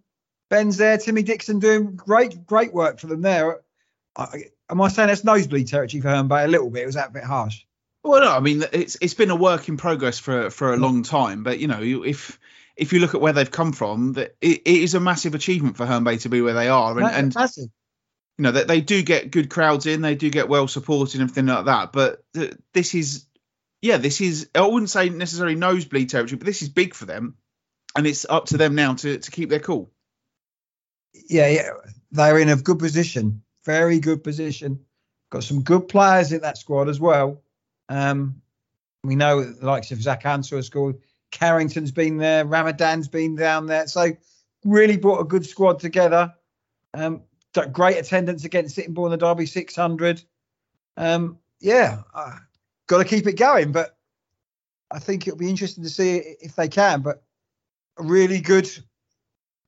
Ben's 0.49 0.77
there. 0.77 0.97
Timmy 0.97 1.21
Dixon 1.21 1.59
doing 1.59 1.95
great, 1.95 2.45
great 2.47 2.73
work 2.73 2.99
for 2.99 3.07
them 3.07 3.21
there. 3.21 3.61
I, 4.15 4.45
am 4.67 4.81
I 4.81 4.87
saying 4.87 5.09
that's 5.09 5.23
nosebleed 5.23 5.67
territory 5.67 6.01
for 6.01 6.09
Herne 6.09 6.27
Bay 6.27 6.43
a 6.43 6.47
little 6.47 6.71
bit? 6.71 6.83
It 6.83 6.85
Was 6.87 6.95
that 6.95 7.09
a 7.09 7.13
bit 7.13 7.23
harsh? 7.23 7.63
Well, 8.03 8.21
no, 8.21 8.31
I 8.31 8.39
mean 8.39 8.63
it's 8.71 8.97
it's 9.01 9.13
been 9.15 9.31
a 9.31 9.35
work 9.35 9.67
in 9.67 9.75
progress 9.75 10.17
for 10.17 10.49
for 10.49 10.73
a 10.73 10.77
long 10.77 11.03
time. 11.03 11.43
But 11.43 11.59
you 11.59 11.67
know, 11.67 11.81
if 11.81 12.39
if 12.77 12.93
you 12.93 12.99
look 12.99 13.15
at 13.15 13.21
where 13.21 13.33
they've 13.33 13.49
come 13.49 13.73
from, 13.73 14.13
that 14.13 14.35
it, 14.41 14.61
it 14.65 14.81
is 14.83 14.93
a 14.93 14.99
massive 14.99 15.35
achievement 15.35 15.77
for 15.77 15.85
Herne 15.85 16.03
Bay 16.03 16.17
to 16.17 16.29
be 16.29 16.41
where 16.41 16.53
they 16.53 16.69
are, 16.69 16.97
and, 16.97 17.07
and 17.07 17.35
massive. 17.35 17.69
you 18.37 18.43
know 18.43 18.51
that 18.51 18.67
they, 18.67 18.75
they 18.75 18.81
do 18.81 19.01
get 19.01 19.31
good 19.31 19.49
crowds 19.49 19.85
in, 19.85 20.01
they 20.01 20.15
do 20.15 20.29
get 20.29 20.49
well 20.49 20.67
supported 20.67 21.19
and 21.19 21.29
everything 21.29 21.47
like 21.47 21.65
that. 21.65 21.91
But 21.91 22.23
th- 22.33 22.55
this 22.73 22.95
is, 22.95 23.25
yeah, 23.81 23.97
this 23.97 24.21
is 24.21 24.49
I 24.55 24.61
wouldn't 24.61 24.89
say 24.89 25.09
necessarily 25.09 25.55
nosebleed 25.55 26.09
territory, 26.09 26.37
but 26.37 26.45
this 26.45 26.61
is 26.61 26.69
big 26.69 26.93
for 26.93 27.05
them, 27.05 27.35
and 27.95 28.05
it's 28.05 28.25
up 28.29 28.45
to 28.47 28.57
them 28.57 28.75
now 28.75 28.93
to 28.93 29.17
to 29.17 29.31
keep 29.31 29.49
their 29.49 29.59
cool 29.59 29.91
yeah, 31.27 31.47
yeah, 31.47 31.69
they're 32.11 32.39
in 32.39 32.49
a 32.49 32.55
good 32.55 32.79
position, 32.79 33.41
very 33.65 33.99
good 33.99 34.23
position. 34.23 34.79
Got 35.29 35.43
some 35.43 35.63
good 35.63 35.87
players 35.87 36.31
in 36.31 36.41
that 36.41 36.57
squad 36.57 36.89
as 36.89 36.99
well. 36.99 37.41
Um, 37.89 38.41
we 39.03 39.15
know 39.15 39.43
the 39.43 39.65
likes 39.65 39.91
of 39.91 40.01
Zach 40.01 40.25
Ansel 40.25 40.57
has 40.57 40.67
scored. 40.67 40.97
Carrington's 41.31 41.91
been 41.91 42.17
there. 42.17 42.45
Ramadan's 42.45 43.07
been 43.07 43.35
down 43.35 43.67
there. 43.67 43.87
So 43.87 44.13
really 44.63 44.97
brought 44.97 45.21
a 45.21 45.25
good 45.25 45.45
squad 45.45 45.79
together. 45.79 46.33
Um, 46.93 47.23
great 47.71 47.97
attendance 47.97 48.45
against 48.45 48.75
Sittingbourne 48.75 49.11
the 49.11 49.17
Derby 49.17 49.45
600. 49.45 50.23
Um, 50.95 51.39
yeah, 51.59 52.01
uh, 52.13 52.37
got 52.87 52.99
to 52.99 53.05
keep 53.05 53.27
it 53.27 53.37
going. 53.37 53.71
But 53.71 53.97
I 54.91 54.99
think 54.99 55.27
it'll 55.27 55.37
be 55.37 55.49
interesting 55.49 55.83
to 55.83 55.89
see 55.89 56.17
if 56.17 56.55
they 56.55 56.67
can. 56.67 57.01
But 57.01 57.23
a 57.97 58.03
really 58.03 58.41
good 58.41 58.69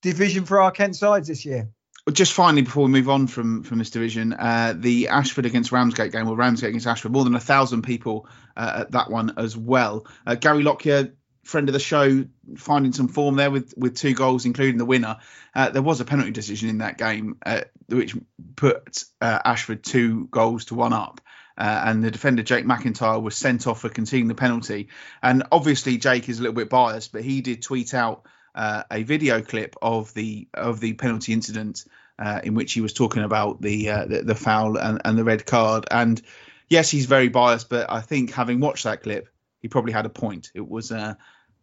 division 0.02 0.46
for 0.46 0.62
our 0.62 0.72
Kent 0.72 0.96
sides 0.96 1.28
this 1.28 1.46
year. 1.46 1.70
Just 2.12 2.34
finally, 2.34 2.64
before 2.64 2.86
we 2.86 2.92
move 2.92 3.10
on 3.10 3.28
from 3.28 3.62
from 3.62 3.78
this 3.78 3.92
division, 3.92 4.34
uh, 4.34 4.74
the 4.76 5.10
Ashford 5.10 5.46
against 5.46 5.72
Ramsgate 5.72 6.12
game, 6.12 6.28
or 6.28 6.36
Ramsgate 6.36 6.70
against 6.70 6.88
Ashford, 6.88 7.12
more 7.12 7.24
than 7.24 7.36
a 7.36 7.40
thousand 7.40 7.84
people 7.84 8.28
uh, 8.58 8.82
at 8.82 8.92
that 8.92 9.12
one 9.12 9.34
as 9.38 9.56
well. 9.56 10.08
Uh, 10.26 10.34
Gary 10.34 10.64
Lockyer, 10.64 11.14
friend 11.50 11.68
of 11.68 11.74
the 11.74 11.80
show, 11.80 12.26
finding 12.58 12.94
some 12.94 13.08
form 13.08 13.36
there 13.36 13.52
with 13.52 13.74
with 13.76 13.96
two 13.96 14.14
goals, 14.14 14.46
including 14.46 14.78
the 14.78 14.86
winner. 14.86 15.18
Uh, 15.54 15.70
there 15.70 15.82
was 15.82 16.00
a 16.00 16.06
penalty 16.06 16.32
decision 16.32 16.70
in 16.70 16.78
that 16.80 16.98
game, 16.98 17.38
uh, 17.46 17.62
which 17.88 18.16
put 18.56 19.04
uh, 19.20 19.40
Ashford 19.44 19.84
two 19.84 20.28
goals 20.28 20.66
to 20.66 20.76
one 20.76 20.94
up. 20.94 21.22
Uh, 21.58 21.84
and 21.88 22.04
the 22.04 22.12
defender 22.12 22.42
Jake 22.42 22.66
McIntyre 22.66 23.22
was 23.22 23.36
sent 23.36 23.68
off 23.68 23.82
for 23.82 23.90
conceding 23.90 24.30
the 24.30 24.36
penalty. 24.36 24.88
And 25.22 25.44
obviously 25.52 25.98
Jake 25.98 26.30
is 26.30 26.40
a 26.40 26.42
little 26.42 26.56
bit 26.56 26.70
biased, 26.70 27.12
but 27.12 27.22
he 27.22 27.42
did 27.42 27.62
tweet 27.62 27.94
out 27.94 28.26
uh, 28.56 28.84
a 28.90 29.04
video 29.04 29.42
clip 29.42 29.76
of 29.82 30.14
the 30.14 30.48
of 30.54 30.80
the 30.80 30.94
penalty 30.94 31.34
incident 31.34 31.84
uh, 32.18 32.40
in 32.46 32.54
which 32.54 32.72
he 32.72 32.80
was 32.80 32.94
talking 32.94 33.24
about 33.24 33.62
the 33.62 33.88
the, 33.88 34.22
the, 34.24 34.36
foul 34.36 34.78
and, 34.78 35.02
and 35.04 35.18
the 35.18 35.26
red 35.26 35.46
card. 35.46 35.86
And 35.92 36.22
yes, 36.70 36.90
he's 36.90 37.08
very 37.08 37.28
biased, 37.28 37.70
but 37.70 37.92
I 37.92 38.02
think 38.02 38.32
having 38.32 38.62
watched 38.62 38.86
that 38.86 39.04
clip, 39.04 39.28
he 39.60 39.68
probably 39.68 39.92
had 39.92 40.06
a 40.06 40.10
point. 40.10 40.52
It 40.56 40.68
was 40.68 40.92
uh, 40.92 41.16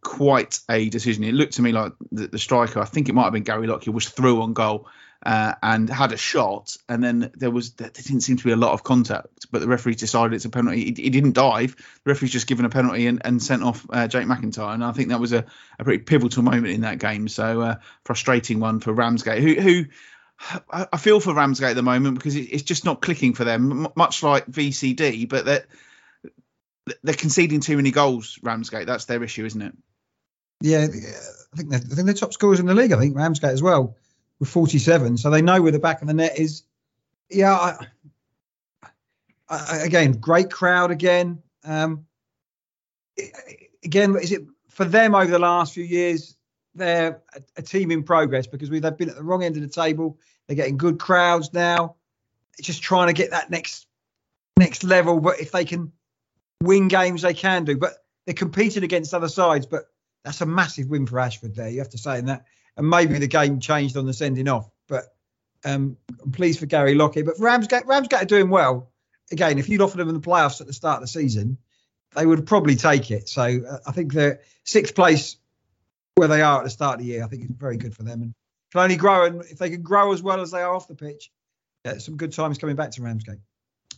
quite 0.07 0.61
a 0.70 0.88
decision. 0.88 1.24
It 1.24 1.34
looked 1.34 1.54
to 1.54 1.62
me 1.62 1.72
like 1.72 1.92
the, 2.12 2.28
the 2.28 2.38
striker, 2.38 2.78
I 2.78 2.84
think 2.84 3.09
it 3.09 3.14
might 3.14 3.24
have 3.24 3.32
been 3.32 3.42
Gary 3.42 3.66
Lockyer, 3.66 3.92
was 3.92 4.09
through 4.09 4.40
on 4.40 4.52
goal 4.52 4.88
uh, 5.24 5.54
and 5.61 5.90
had 5.90 6.12
a 6.12 6.16
shot, 6.16 6.76
and 6.88 7.02
then 7.02 7.32
there 7.34 7.50
was 7.50 7.72
there 7.72 7.90
didn't 7.90 8.20
seem 8.20 8.36
to 8.36 8.44
be 8.44 8.52
a 8.52 8.57
lot 8.57 8.72
of 8.72 8.84
contact, 8.84 9.46
but 9.50 9.61
the 9.61 9.66
referee 9.66 9.96
decided 9.96 10.32
it's 10.32 10.44
a 10.44 10.50
penalty. 10.50 10.94
He, 10.94 11.02
he 11.02 11.11
didn't 11.11 11.32
dive. 11.32 11.74
The 11.74 12.11
referee's 12.12 12.30
just 12.30 12.46
given 12.46 12.64
a 12.64 12.70
penalty 12.70 13.09
and, 13.09 13.20
and 13.24 13.42
sent 13.42 13.64
off 13.64 13.84
uh, 13.90 14.07
Jake 14.07 14.26
McIntyre, 14.26 14.74
and 14.74 14.84
I 14.84 14.92
think 14.92 15.09
that 15.09 15.18
was 15.18 15.32
a, 15.32 15.44
a 15.80 15.84
pretty 15.84 16.04
pivotal 16.04 16.44
moment 16.44 16.68
in 16.68 16.82
that 16.82 17.00
game. 17.00 17.26
So 17.26 17.61
uh, 17.61 17.74
frustrating 18.04 18.61
one 18.61 18.78
for 18.78 18.92
Ramsgate, 18.92 19.42
who 19.42 19.61
who. 19.61 19.84
I 20.70 20.98
feel 20.98 21.18
for 21.18 21.32
Ramsgate 21.32 21.70
at 21.70 21.76
the 21.76 21.82
moment 21.82 22.16
because 22.16 22.36
it's 22.36 22.62
just 22.62 22.84
not 22.84 23.00
clicking 23.00 23.32
for 23.32 23.44
them, 23.44 23.88
much 23.96 24.22
like 24.22 24.44
VCD. 24.44 25.26
But 25.26 25.46
they're 25.46 25.64
they're 27.02 27.14
conceding 27.14 27.61
too 27.61 27.76
many 27.76 27.90
goals. 27.90 28.38
Ramsgate, 28.42 28.86
that's 28.86 29.07
their 29.07 29.22
issue, 29.22 29.44
isn't 29.44 29.62
it? 29.62 29.74
Yeah, 30.61 30.84
I 30.84 30.86
think 31.57 31.70
they're, 31.70 31.80
I 31.80 31.94
think 31.94 32.07
they're 32.07 32.14
top 32.14 32.32
scorers 32.32 32.61
in 32.61 32.66
the 32.66 32.74
league. 32.74 32.92
I 32.92 32.98
think 32.98 33.16
Ramsgate 33.16 33.50
as 33.50 33.62
well 33.62 33.96
with 34.38 34.48
47, 34.48 35.16
so 35.18 35.30
they 35.30 35.42
know 35.42 35.61
where 35.62 35.72
the 35.72 35.78
back 35.78 36.02
of 36.02 36.09
the 36.09 36.14
net 36.14 36.38
is. 36.38 36.62
Yeah, 37.30 37.52
I, 37.52 37.86
I, 39.48 39.78
again, 39.78 40.12
great 40.12 40.50
crowd 40.50 40.90
again. 40.90 41.42
Um, 41.64 42.07
again, 43.84 44.16
is 44.16 44.32
it 44.32 44.42
for 44.68 44.84
them 44.84 45.14
over 45.14 45.30
the 45.30 45.38
last 45.38 45.74
few 45.74 45.84
years? 45.84 46.36
They're 46.74 47.22
a, 47.34 47.40
a 47.57 47.62
team 47.62 47.90
in 47.90 48.02
progress 48.02 48.46
because 48.46 48.70
we, 48.70 48.80
they've 48.80 48.96
been 48.96 49.09
at 49.09 49.16
the 49.16 49.24
wrong 49.24 49.42
end 49.42 49.57
of 49.57 49.62
the 49.62 49.68
table. 49.68 50.18
They're 50.46 50.57
getting 50.57 50.76
good 50.76 50.98
crowds 50.98 51.52
now. 51.52 51.96
Just 52.61 52.82
trying 52.82 53.09
to 53.09 53.12
get 53.12 53.30
that 53.30 53.50
next 53.50 53.86
next 54.59 54.84
level. 54.84 55.20
But 55.20 55.40
if 55.40 55.52
they 55.52 55.64
can 55.64 55.92
win 56.62 56.88
games, 56.88 57.22
they 57.22 57.34
can 57.34 57.64
do. 57.64 57.76
But 57.76 57.92
they're 58.24 58.34
competing 58.34 58.84
against 58.84 59.14
other 59.14 59.28
sides. 59.28 59.66
But 59.66 59.86
that's 60.27 60.41
a 60.41 60.47
massive 60.47 60.89
win 60.89 61.07
for 61.07 61.20
Ashford 61.20 61.55
there. 61.55 61.68
You 61.68 61.79
have 61.79 61.91
to 61.91 61.99
say 61.99 62.18
in 62.18 62.27
that 62.27 62.45
and 62.77 62.91
maybe 62.91 63.18
the 63.18 63.29
game 63.29 63.61
changed 63.61 63.97
on 63.97 64.07
the 64.07 64.12
sending 64.12 64.49
off. 64.49 64.68
But 64.89 65.05
um, 65.64 65.97
I'm 66.22 66.33
pleased 66.33 66.59
for 66.59 66.66
Gary 66.66 66.95
Lockyer. 66.95 67.24
But 67.24 67.39
Ramsgate, 67.39 67.87
Ramsgate 67.87 68.22
are 68.22 68.27
doing 68.27 68.51
well. 68.51 68.91
Again, 69.31 69.59
if 69.59 69.68
you'd 69.68 69.81
offered 69.81 69.99
them 69.99 70.09
in 70.09 70.14
the 70.14 70.20
playoffs 70.20 70.61
at 70.61 70.66
the 70.66 70.72
start 70.72 70.97
of 70.97 71.03
the 71.03 71.09
season, 71.09 71.59
they 72.14 72.27
would 72.27 72.45
probably 72.45 72.74
take 72.74 73.11
it. 73.11 73.29
So 73.29 73.43
uh, 73.43 73.79
I 73.87 73.93
think 73.93 74.12
they're 74.12 74.41
sixth 74.64 74.95
place 74.95 75.37
where 76.16 76.29
they 76.29 76.43
are 76.43 76.59
at 76.59 76.64
the 76.64 76.70
start 76.70 76.95
of 76.95 77.01
the 77.01 77.12
year. 77.12 77.24
I 77.24 77.29
think 77.29 77.43
it's 77.43 77.53
very 77.53 77.77
good 77.77 77.95
for 77.95 78.03
them 78.03 78.22
and 78.22 78.35
can 78.72 78.81
only 78.81 78.97
grow. 78.97 79.27
And 79.27 79.43
if 79.43 79.59
they 79.59 79.70
can 79.70 79.83
grow 79.83 80.12
as 80.12 80.22
well 80.22 80.41
as 80.41 80.51
they 80.51 80.61
are 80.61 80.74
off 80.74 80.89
the 80.89 80.95
pitch, 80.95 81.31
yeah, 81.85 81.99
some 81.99 82.16
good 82.16 82.33
times 82.33 82.59
coming 82.59 82.77
back 82.77 82.91
to 82.93 83.03
Ramsgate. 83.03 83.39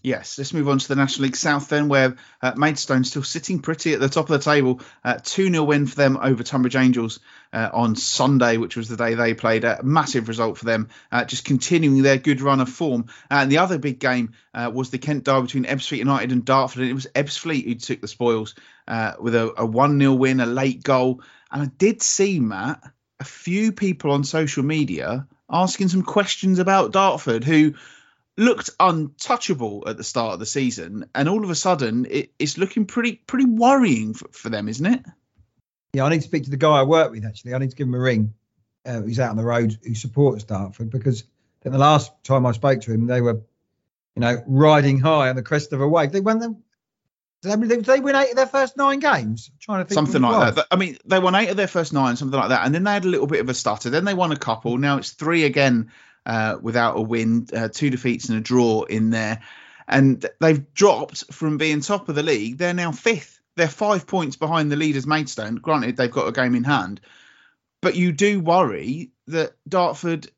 Yes, 0.02 0.38
let's 0.38 0.52
move 0.52 0.68
on 0.68 0.78
to 0.78 0.88
the 0.88 0.94
National 0.94 1.24
League 1.24 1.36
South 1.36 1.68
then, 1.68 1.88
where 1.88 2.16
uh, 2.40 2.52
Maidstone 2.56 3.02
still 3.02 3.24
sitting 3.24 3.58
pretty 3.58 3.94
at 3.94 4.00
the 4.00 4.08
top 4.08 4.30
of 4.30 4.38
the 4.38 4.50
table. 4.50 4.80
Uh, 5.04 5.18
2 5.22 5.46
uh, 5.48 5.50
0 5.50 5.64
win 5.64 5.86
for 5.86 5.96
them 5.96 6.16
over 6.20 6.42
Tonbridge 6.44 6.76
Angels 6.76 7.18
uh, 7.52 7.68
on 7.72 7.96
Sunday, 7.96 8.58
which 8.58 8.76
was 8.76 8.88
the 8.88 8.96
day 8.96 9.14
they 9.14 9.34
played. 9.34 9.64
A 9.64 9.82
massive 9.82 10.28
result 10.28 10.56
for 10.56 10.66
them, 10.66 10.88
uh, 11.10 11.24
just 11.24 11.44
continuing 11.44 12.02
their 12.02 12.16
good 12.16 12.40
run 12.40 12.60
of 12.60 12.68
form. 12.68 13.06
and 13.30 13.50
the 13.50 13.58
other 13.58 13.78
big 13.78 13.98
game 13.98 14.34
uh, 14.54 14.70
was 14.72 14.90
the 14.90 14.98
Kent 14.98 15.24
derby 15.24 15.46
between 15.46 15.64
Ebbsfleet 15.64 15.98
United 15.98 16.30
and 16.30 16.44
Dartford, 16.44 16.82
and 16.82 16.90
it 16.90 16.94
was 16.94 17.08
Ebbsfleet 17.14 17.64
who 17.64 17.74
took 17.74 18.00
the 18.00 18.08
spoils 18.08 18.54
with 19.18 19.34
a 19.34 19.66
1 19.66 19.98
0 19.98 20.12
win, 20.14 20.40
a 20.40 20.46
late 20.46 20.82
goal. 20.82 21.22
And 21.50 21.62
I 21.62 21.66
did 21.66 22.02
see, 22.02 22.38
Matt, 22.38 22.82
a 23.18 23.24
few 23.24 23.72
people 23.72 24.12
on 24.12 24.22
social 24.22 24.62
media 24.62 25.26
asking 25.50 25.88
some 25.88 26.02
questions 26.02 26.58
about 26.58 26.92
Dartford 26.92 27.42
who 27.42 27.74
looked 28.38 28.70
untouchable 28.78 29.84
at 29.86 29.96
the 29.96 30.04
start 30.04 30.32
of 30.32 30.38
the 30.38 30.46
season, 30.46 31.10
and 31.14 31.28
all 31.28 31.44
of 31.44 31.50
a 31.50 31.54
sudden 31.54 32.06
it, 32.08 32.32
it's 32.38 32.56
looking 32.56 32.86
pretty 32.86 33.16
pretty 33.26 33.44
worrying 33.44 34.14
for, 34.14 34.28
for, 34.28 34.48
them, 34.48 34.68
isn't 34.68 34.86
it? 34.86 35.04
Yeah, 35.92 36.04
I 36.04 36.10
need 36.10 36.22
to 36.22 36.28
speak 36.28 36.44
to 36.44 36.50
the 36.50 36.56
guy 36.56 36.78
I 36.78 36.84
work 36.84 37.10
with. 37.10 37.24
Actually, 37.24 37.54
I 37.54 37.58
need 37.58 37.70
to 37.70 37.76
give 37.76 37.88
him 37.88 37.94
a 37.94 37.98
ring. 37.98 38.32
Uh, 38.86 39.02
he's 39.02 39.20
out 39.20 39.30
on 39.30 39.36
the 39.36 39.44
road 39.44 39.76
who 39.82 39.94
supports 39.94 40.44
Dartford 40.44 40.90
because 40.90 41.24
the 41.62 41.76
last 41.76 42.12
time 42.24 42.46
I 42.46 42.52
spoke 42.52 42.80
to 42.82 42.92
him, 42.92 43.06
they 43.06 43.20
were, 43.20 43.42
you 44.14 44.20
know, 44.20 44.42
riding 44.46 45.00
high 45.00 45.28
on 45.28 45.36
the 45.36 45.42
crest 45.42 45.72
of 45.72 45.80
a 45.80 45.88
wave. 45.88 46.12
They 46.12 46.20
won 46.20 46.38
them. 46.38 46.62
Did 47.42 47.84
they 47.84 48.00
win 48.00 48.16
eight 48.16 48.30
of 48.30 48.36
their 48.36 48.46
first 48.46 48.76
nine 48.76 48.98
games? 48.98 49.50
I'm 49.52 49.58
trying 49.60 49.84
to 49.84 49.88
think 49.88 49.94
something 49.94 50.22
like 50.22 50.56
that. 50.56 50.66
I 50.72 50.76
mean, 50.76 50.98
they 51.04 51.20
won 51.20 51.36
eight 51.36 51.50
of 51.50 51.56
their 51.56 51.68
first 51.68 51.92
nine, 51.92 52.16
something 52.16 52.38
like 52.38 52.48
that, 52.48 52.66
and 52.66 52.74
then 52.74 52.82
they 52.82 52.92
had 52.92 53.04
a 53.04 53.08
little 53.08 53.28
bit 53.28 53.40
of 53.40 53.48
a 53.48 53.54
stutter. 53.54 53.90
Then 53.90 54.04
they 54.04 54.14
won 54.14 54.32
a 54.32 54.36
couple. 54.36 54.76
Now 54.76 54.98
it's 54.98 55.10
three 55.10 55.44
again 55.44 55.92
uh, 56.28 56.58
without 56.60 56.96
a 56.96 57.00
win, 57.00 57.48
uh, 57.56 57.68
two 57.68 57.90
defeats 57.90 58.28
and 58.28 58.38
a 58.38 58.40
draw 58.40 58.82
in 58.82 59.10
there. 59.10 59.40
And 59.88 60.24
they've 60.40 60.72
dropped 60.74 61.32
from 61.32 61.56
being 61.56 61.80
top 61.80 62.10
of 62.10 62.14
the 62.14 62.22
league. 62.22 62.58
They're 62.58 62.74
now 62.74 62.92
fifth. 62.92 63.40
They're 63.56 63.66
five 63.66 64.06
points 64.06 64.36
behind 64.36 64.70
the 64.70 64.76
leaders, 64.76 65.06
Maidstone. 65.06 65.56
Granted, 65.56 65.96
they've 65.96 66.10
got 66.10 66.28
a 66.28 66.32
game 66.32 66.54
in 66.54 66.64
hand. 66.64 67.00
But 67.80 67.96
you 67.96 68.12
do 68.12 68.40
worry 68.40 69.10
that 69.28 69.56
Dartford 69.66 70.30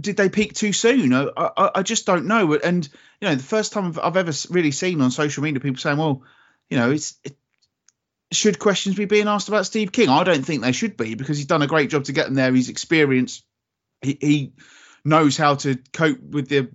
did 0.00 0.16
they 0.16 0.28
peak 0.28 0.54
too 0.54 0.72
soon? 0.72 1.12
I, 1.12 1.28
I, 1.36 1.70
I, 1.76 1.82
just 1.82 2.06
don't 2.06 2.26
know. 2.26 2.54
And 2.54 2.86
you 3.20 3.28
know, 3.28 3.34
the 3.34 3.42
first 3.42 3.72
time 3.72 3.86
I've, 3.86 3.98
I've, 3.98 4.16
ever 4.16 4.32
really 4.50 4.72
seen 4.72 5.00
on 5.00 5.10
social 5.10 5.42
media 5.42 5.60
people 5.60 5.78
saying, 5.78 5.98
"Well, 5.98 6.22
you 6.68 6.76
know, 6.76 6.90
it's 6.90 7.14
it, 7.24 7.36
should 8.32 8.58
questions 8.58 8.96
be 8.96 9.04
being 9.04 9.28
asked 9.28 9.48
about 9.48 9.66
Steve 9.66 9.92
King?" 9.92 10.08
I 10.08 10.24
don't 10.24 10.44
think 10.44 10.62
they 10.62 10.72
should 10.72 10.96
be 10.96 11.14
because 11.14 11.36
he's 11.36 11.46
done 11.46 11.62
a 11.62 11.66
great 11.66 11.90
job 11.90 12.04
to 12.04 12.12
get 12.12 12.26
them 12.26 12.34
there. 12.34 12.52
He's 12.52 12.68
experienced. 12.68 13.44
He, 14.02 14.18
he 14.20 14.52
knows 15.06 15.36
how 15.36 15.54
to 15.54 15.76
cope 15.92 16.20
with 16.20 16.48
the 16.48 16.68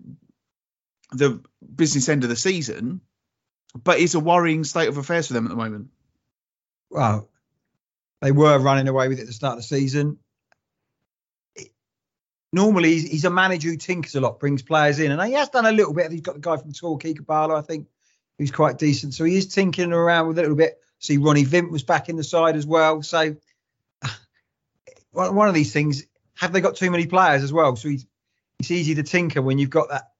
the 1.12 1.42
business 1.76 2.08
end 2.08 2.24
of 2.24 2.30
the 2.30 2.36
season, 2.36 3.02
but 3.84 4.00
it's 4.00 4.16
a 4.16 4.20
worrying 4.20 4.64
state 4.64 4.88
of 4.88 4.98
affairs 4.98 5.28
for 5.28 5.34
them 5.34 5.46
at 5.46 5.50
the 5.50 5.58
moment. 5.58 5.90
Well, 6.90 7.30
they 8.22 8.32
were 8.32 8.58
running 8.60 8.88
away 8.88 9.10
with 9.10 9.20
it 9.20 9.24
at 9.24 9.28
the 9.28 9.34
start 9.34 9.58
of 9.58 9.60
the 9.60 9.64
season. 9.64 10.20
normally 12.54 12.94
he's, 12.94 13.10
he's, 13.10 13.26
a 13.26 13.30
manager 13.30 13.70
who 13.70 13.78
tinkers 13.78 14.16
a 14.16 14.22
lot, 14.22 14.40
brings 14.40 14.62
players 14.62 15.00
in, 15.00 15.12
and 15.12 15.22
he 15.22 15.34
has 15.34 15.50
done 15.50 15.66
a 15.66 15.72
little 15.72 15.94
bit. 15.94 16.12
He's 16.12 16.22
got 16.22 16.36
the 16.36 16.42
guy 16.42 16.58
from 16.58 16.72
Torquay 16.72 17.14
Caballo, 17.14 17.56
I 17.56 17.62
think, 17.62 17.88
who's 18.38 18.52
quite 18.52 18.78
decent. 18.78 19.14
So 19.14 19.26
he 19.26 19.38
is 19.38 19.48
tinkering 19.48 19.92
around 19.92 20.28
with 20.28 20.38
a 20.38 20.42
little 20.42 20.58
bit. 20.58 20.80
See, 21.00 21.18
Ronnie 21.18 21.44
Vint 21.44 21.72
was 21.72 21.84
back 21.84 22.10
in 22.10 22.16
the 22.16 22.24
side 22.24 22.56
as 22.56 22.66
well. 22.66 23.02
So 23.02 23.36
one 25.12 25.48
of 25.48 25.54
these 25.54 25.74
things, 25.74 26.06
have 26.36 26.54
they 26.54 26.62
got 26.62 26.76
too 26.76 26.92
many 26.92 27.08
players 27.08 27.44
as 27.44 27.52
well? 27.52 27.76
So 27.76 27.90
he's, 27.90 28.06
it's 28.62 28.72
easy 28.72 28.96
to 28.96 29.04
tinker 29.04 29.42
when 29.42 29.58
you've 29.58 29.70
got 29.70 29.90
that 29.90 30.12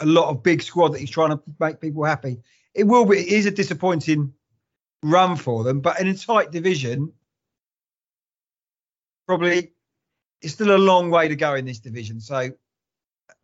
a 0.00 0.06
lot 0.06 0.28
of 0.28 0.42
big 0.42 0.62
squad 0.62 0.88
that 0.88 1.00
he's 1.00 1.10
trying 1.10 1.30
to 1.30 1.40
make 1.58 1.80
people 1.80 2.04
happy. 2.04 2.38
It 2.74 2.84
will 2.84 3.06
be. 3.06 3.18
It 3.18 3.28
is 3.28 3.46
a 3.46 3.50
disappointing 3.50 4.32
run 5.02 5.36
for 5.36 5.64
them, 5.64 5.80
but 5.80 6.00
in 6.00 6.08
a 6.08 6.14
tight 6.14 6.50
division, 6.50 7.12
probably 9.26 9.72
it's 10.42 10.52
still 10.52 10.74
a 10.74 10.78
long 10.78 11.10
way 11.10 11.28
to 11.28 11.36
go 11.36 11.54
in 11.54 11.64
this 11.64 11.78
division. 11.78 12.20
So 12.20 12.50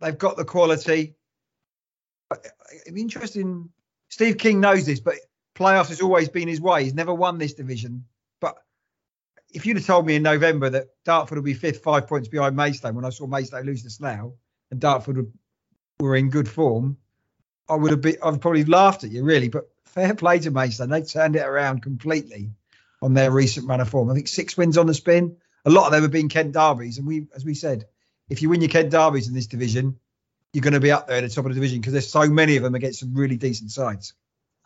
they've 0.00 0.18
got 0.18 0.36
the 0.36 0.44
quality. 0.44 1.14
Uh, 2.30 2.36
it'd 2.82 2.94
be 2.94 3.00
interesting. 3.00 3.70
Steve 4.08 4.36
King 4.36 4.60
knows 4.60 4.84
this, 4.84 5.00
but 5.00 5.14
playoffs 5.54 5.88
has 5.88 6.02
always 6.02 6.28
been 6.28 6.48
his 6.48 6.60
way. 6.60 6.84
He's 6.84 6.94
never 6.94 7.14
won 7.14 7.38
this 7.38 7.54
division. 7.54 8.04
If 9.52 9.66
you'd 9.66 9.76
have 9.76 9.86
told 9.86 10.06
me 10.06 10.16
in 10.16 10.22
November 10.22 10.70
that 10.70 10.88
Dartford 11.04 11.38
would 11.38 11.44
be 11.44 11.54
fifth, 11.54 11.82
five 11.82 12.06
points 12.06 12.28
behind 12.28 12.56
Maidstone, 12.56 12.94
when 12.94 13.04
I 13.04 13.10
saw 13.10 13.26
Maidstone 13.26 13.66
lose 13.66 13.82
to 13.82 13.90
Slough 13.90 14.32
and 14.70 14.80
Dartford 14.80 15.16
would, 15.16 15.32
were 16.00 16.16
in 16.16 16.30
good 16.30 16.48
form, 16.48 16.96
I 17.68 17.74
would 17.76 17.90
have 17.90 18.00
been. 18.00 18.16
I've 18.22 18.40
probably 18.40 18.64
laughed 18.64 19.04
at 19.04 19.10
you, 19.10 19.24
really. 19.24 19.48
But 19.48 19.70
fair 19.84 20.14
play 20.14 20.38
to 20.40 20.50
Maidstone. 20.50 20.88
They 20.88 21.02
turned 21.02 21.36
it 21.36 21.46
around 21.46 21.82
completely 21.82 22.52
on 23.00 23.14
their 23.14 23.30
recent 23.30 23.68
run 23.68 23.80
of 23.80 23.88
form. 23.88 24.10
I 24.10 24.14
think 24.14 24.28
six 24.28 24.56
wins 24.56 24.78
on 24.78 24.86
the 24.86 24.94
spin 24.94 25.36
a 25.64 25.70
lot 25.70 25.86
of 25.86 25.92
them 25.92 26.02
have 26.02 26.10
been 26.10 26.28
Kent 26.28 26.52
derbies, 26.52 26.98
and 26.98 27.06
we, 27.06 27.26
as 27.34 27.44
we 27.44 27.54
said, 27.54 27.86
if 28.28 28.42
you 28.42 28.48
win 28.48 28.60
your 28.60 28.70
Kent 28.70 28.90
derbies 28.90 29.28
in 29.28 29.34
this 29.34 29.46
division, 29.46 29.98
you're 30.52 30.62
going 30.62 30.74
to 30.74 30.80
be 30.80 30.90
up 30.90 31.06
there 31.06 31.18
at 31.18 31.22
the 31.22 31.28
top 31.28 31.44
of 31.44 31.50
the 31.50 31.54
division 31.54 31.80
because 31.80 31.92
there's 31.92 32.10
so 32.10 32.26
many 32.26 32.56
of 32.56 32.62
them 32.62 32.74
against 32.74 33.00
some 33.00 33.14
really 33.14 33.36
decent 33.36 33.70
sides. 33.70 34.14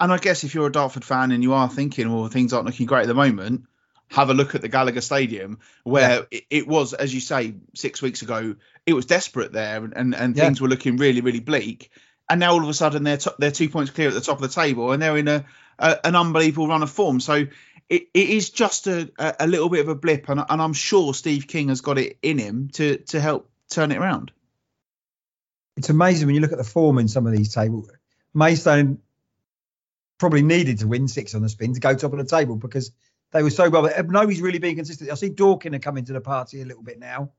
And 0.01 0.13
I 0.13 0.19
guess 0.19 0.45
if 0.45 0.55
you're 0.55 0.67
a 0.67 0.73
Dartford 0.73 1.05
fan 1.05 1.33
and 1.33 1.43
you 1.43 1.55
are 1.55 1.69
thinking, 1.69 2.13
well, 2.13 2.29
things 2.29 2.53
aren't 2.53 2.67
looking 2.67 2.87
great 2.87 3.03
at 3.03 3.09
the 3.09 3.15
moment, 3.15 3.65
have 4.09 4.31
a 4.31 4.35
look 4.35 4.55
at 4.55 4.63
the 4.63 4.69
Gallagher 4.69 5.01
Stadium, 5.01 5.59
where 5.85 6.11
yeah. 6.11 6.23
it, 6.31 6.45
it, 6.51 6.69
was, 6.69 6.93
as 6.93 7.13
you 7.13 7.21
say, 7.21 7.55
six 7.75 8.01
weeks 8.01 8.23
ago, 8.23 8.55
it 8.85 8.93
was 8.93 9.07
desperate 9.07 9.53
there, 9.53 9.85
and 9.85 9.97
and, 9.97 10.15
and 10.15 10.37
yeah. 10.37 10.45
things 10.45 10.61
were 10.61 10.69
looking 10.69 10.97
really, 10.97 11.21
really 11.21 11.41
bleak. 11.41 11.91
And 12.29 12.41
now 12.41 12.53
all 12.53 12.63
of 12.63 12.69
a 12.69 12.75
sudden 12.75 13.05
they're 13.05 13.19
to, 13.19 13.35
they're 13.39 13.51
two 13.51 13.69
points 13.69 13.91
clear 13.91 14.09
at 14.09 14.15
the 14.15 14.21
top 14.21 14.37
of 14.37 14.43
the 14.43 14.49
table, 14.49 14.93
and 14.93 15.03
they're 15.03 15.17
in 15.17 15.29
a, 15.29 15.45
a 15.79 16.07
an 16.07 16.17
unbelievable 16.17 16.69
run 16.69 16.83
of 16.83 16.91
form. 16.91 17.21
So 17.21 17.47
it, 17.89 18.09
it 18.15 18.29
is 18.31 18.51
just 18.51 18.87
a, 18.87 19.11
a 19.19 19.47
little 19.47 19.69
bit 19.69 19.81
of 19.81 19.89
a 19.89 19.95
blip, 19.95 20.29
and, 20.29 20.41
and 20.49 20.63
I'm 20.63 20.73
sure 20.73 21.15
Steve 21.15 21.47
King 21.47 21.69
has 21.69 21.81
got 21.81 21.99
it 21.99 22.19
in 22.23 22.39
him 22.39 22.71
to 22.75 22.99
to 22.99 23.21
help 23.21 23.51
turn 23.71 23.93
it 23.93 23.99
around. 23.99 24.33
It's 25.77 25.91
amazing 25.91 26.27
when 26.27 26.35
you 26.35 26.41
look 26.41 26.53
at 26.53 26.59
the 26.59 26.65
form 26.65 26.99
in 26.99 27.09
some 27.09 27.27
of 27.27 27.33
these 27.33 27.53
tables. 27.53 27.91
Maidstone 28.33 28.99
probably 30.19 30.43
needed 30.43 30.79
to 30.79 30.89
win 30.89 31.09
six 31.09 31.35
on 31.35 31.43
the 31.43 31.49
spin 31.49 31.75
to 31.75 31.81
go 31.81 31.95
top 31.95 32.13
of 32.13 32.19
the 32.19 32.25
table 32.25 32.57
because 32.57 32.93
they 33.37 33.43
were 33.43 33.51
so 33.51 33.69
well. 33.69 33.83
But 33.83 34.09
nobody's 34.09 34.41
really 34.41 34.59
being 34.59 34.77
consistent. 34.77 35.11
I 35.11 35.15
see 35.15 35.29
Dorking 35.29 35.75
are 35.75 35.79
coming 35.79 36.05
to 36.07 36.13
the 36.13 36.21
party 36.21 36.63
a 36.63 36.65
little 36.65 36.83
bit 36.83 36.99
now, 36.99 37.33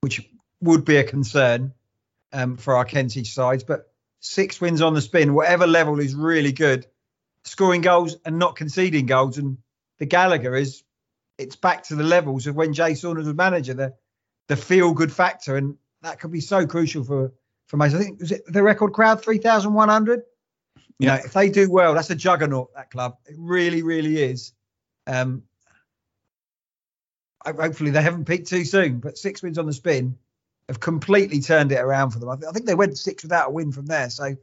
which 0.00 0.28
would 0.60 0.84
be 0.84 0.96
a 0.96 1.04
concern 1.04 1.72
um, 2.32 2.56
for 2.56 2.76
our 2.76 2.84
Kentish 2.84 3.32
sides. 3.32 3.64
But 3.64 3.90
six 4.20 4.60
wins 4.60 4.82
on 4.82 4.94
the 4.94 5.00
spin, 5.00 5.34
whatever 5.34 5.66
level 5.66 6.00
is 6.00 6.14
really 6.14 6.52
good. 6.52 6.86
Scoring 7.44 7.80
goals 7.80 8.16
and 8.24 8.38
not 8.38 8.56
conceding 8.56 9.06
goals 9.06 9.38
and 9.38 9.58
the 9.98 10.06
Gallagher 10.06 10.54
is 10.56 10.82
it's 11.38 11.56
back 11.56 11.84
to 11.84 11.94
the 11.94 12.02
levels 12.02 12.46
of 12.46 12.56
when 12.56 12.72
Jay 12.72 12.94
Saunders 12.94 13.26
was 13.26 13.36
manager, 13.36 13.74
the 13.74 13.94
the 14.48 14.56
feel 14.56 14.92
good 14.92 15.12
factor, 15.12 15.56
and 15.56 15.76
that 16.02 16.18
could 16.18 16.32
be 16.32 16.40
so 16.40 16.66
crucial 16.66 17.04
for 17.04 17.32
for 17.66 17.76
Mason. 17.76 18.00
I 18.00 18.02
think 18.02 18.20
was 18.20 18.32
it 18.32 18.42
the 18.46 18.62
record 18.62 18.92
crowd 18.92 19.22
three 19.22 19.38
thousand 19.38 19.74
one 19.74 19.88
hundred. 19.88 20.22
You 20.98 21.08
know, 21.08 21.14
if 21.14 21.34
they 21.34 21.50
do 21.50 21.70
well, 21.70 21.92
that's 21.92 22.08
a 22.08 22.14
juggernaut. 22.14 22.72
That 22.74 22.90
club, 22.90 23.18
it 23.26 23.36
really, 23.38 23.82
really 23.82 24.22
is. 24.22 24.52
Um, 25.06 25.42
hopefully 27.44 27.90
they 27.90 28.02
haven't 28.02 28.24
peaked 28.24 28.48
too 28.48 28.64
soon, 28.64 28.98
but 28.98 29.18
six 29.18 29.42
wins 29.42 29.58
on 29.58 29.66
the 29.66 29.72
spin 29.72 30.18
have 30.68 30.80
completely 30.80 31.40
turned 31.40 31.70
it 31.72 31.78
around 31.78 32.10
for 32.10 32.18
them. 32.18 32.28
I, 32.28 32.36
th- 32.36 32.48
I 32.48 32.52
think 32.52 32.66
they 32.66 32.74
went 32.74 32.98
six 32.98 33.22
without 33.22 33.48
a 33.48 33.52
win 33.52 33.72
from 33.72 33.86
there. 33.86 34.10
So 34.10 34.34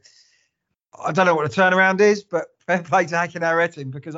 I 1.02 1.12
don't 1.12 1.26
know 1.26 1.34
what 1.34 1.50
the 1.50 1.54
turnaround 1.54 2.00
is, 2.00 2.24
but 2.24 2.46
fair 2.66 2.82
play 2.82 3.06
to 3.06 3.14
Hakan 3.14 3.42
Hayrettin 3.42 3.90
because 3.90 4.16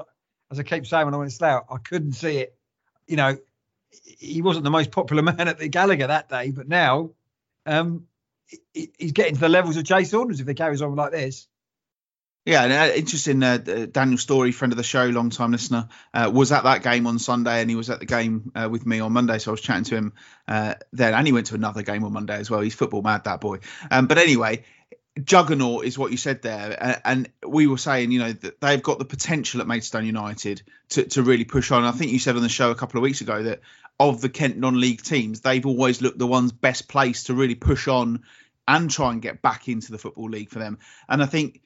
as 0.51 0.61
I 0.61 0.63
keep 0.63 0.87
saying 0.87 1.05
when 1.05 1.15
I 1.15 1.19
went 1.19 1.31
to 1.31 1.37
Slough, 1.37 1.65
I 1.71 1.79
couldn't 1.79 2.13
see 2.13 2.39
it. 2.39 2.57
You 3.09 3.17
know, 3.17 3.39
he 3.91 4.43
wasn't 4.43 4.65
the 4.65 4.71
most 4.71 4.91
popular 4.91 5.23
man 5.25 5.49
at 5.49 5.59
the 5.59 5.69
Gallagher 5.69 6.07
that 6.07 6.29
day, 6.29 6.51
but 6.51 6.69
now 6.69 7.11
um, 7.65 8.07
he's 8.73 9.13
getting 9.13 9.35
to 9.35 9.41
the 9.41 9.49
levels 9.49 9.77
of 9.77 9.85
Jay 9.85 10.05
Saunders 10.05 10.41
if 10.41 10.47
he 10.47 10.55
carries 10.55 10.83
on 10.83 10.95
like 10.95 11.13
this. 11.13 11.49
Yeah, 12.47 12.63
uh, 12.63 12.95
interesting. 12.95 13.43
Uh, 13.43 13.59
Daniel 13.91 14.19
Story, 14.19 14.53
friend 14.53 14.73
of 14.73 14.77
the 14.77 14.85
show, 14.85 15.05
long 15.07 15.31
time 15.31 15.51
listener, 15.51 15.89
uh, 16.15 16.31
was 16.33 16.53
at 16.53 16.63
that 16.63 16.85
game 16.85 17.09
on 17.09 17.19
Sunday, 17.19 17.61
and 17.61 17.69
he 17.69 17.75
was 17.75 17.91
at 17.91 17.99
the 17.99 18.07
game 18.07 18.53
uh, 18.55 18.69
with 18.71 18.87
me 18.87 19.01
on 19.01 19.13
Monday. 19.13 19.39
So 19.39 19.51
I 19.51 19.53
was 19.53 19.61
chatting 19.61 19.83
to 19.85 19.97
him 19.97 20.13
uh, 20.47 20.75
then, 20.93 21.13
and 21.13 21.27
he 21.27 21.33
went 21.33 21.49
to 21.49 21.57
another 21.57 21.83
game 21.83 22.05
on 22.05 22.13
Monday 22.13 22.37
as 22.37 22.49
well. 22.49 22.61
He's 22.61 22.75
football 22.75 23.03
mad, 23.03 23.25
that 23.25 23.41
boy. 23.41 23.59
Um, 23.91 24.07
but 24.07 24.19
anyway, 24.19 24.65
juggernaut 25.25 25.87
is 25.87 25.99
what 25.99 26.13
you 26.13 26.17
said 26.17 26.41
there, 26.43 27.01
and 27.05 27.29
we 27.45 27.67
were 27.67 27.79
saying, 27.79 28.13
you 28.13 28.21
know, 28.21 28.33
that 28.33 28.61
they've 28.61 28.83
got 28.83 29.01
the 29.01 29.05
potential 29.05 29.61
at 29.61 29.67
Maidstone 29.67 30.07
United 30.07 30.63
to, 30.91 31.03
to 31.03 31.25
really 31.25 31.45
push 31.45 31.73
on. 31.73 31.83
I 31.83 31.91
think 31.91 32.13
you 32.13 32.21
said 32.21 32.37
on 32.37 32.43
the 32.43 32.49
show 32.49 32.71
a 32.71 32.77
couple 32.77 32.99
of 32.99 33.03
weeks 33.03 33.23
ago 33.23 33.43
that 33.43 33.61
of 33.99 34.21
the 34.21 34.29
Kent 34.29 34.57
non-league 34.57 35.03
teams, 35.03 35.41
they've 35.41 35.67
always 35.67 36.01
looked 36.01 36.19
the 36.19 36.29
ones 36.29 36.53
best 36.53 36.87
placed 36.87 37.27
to 37.27 37.35
really 37.35 37.57
push 37.57 37.89
on 37.89 38.23
and 38.69 38.89
try 38.89 39.11
and 39.11 39.21
get 39.21 39.43
back 39.43 39.67
into 39.67 39.91
the 39.91 39.99
football 39.99 40.29
league 40.31 40.51
for 40.51 40.61
them. 40.61 40.79
And 41.09 41.21
I 41.21 41.27
think, 41.27 41.63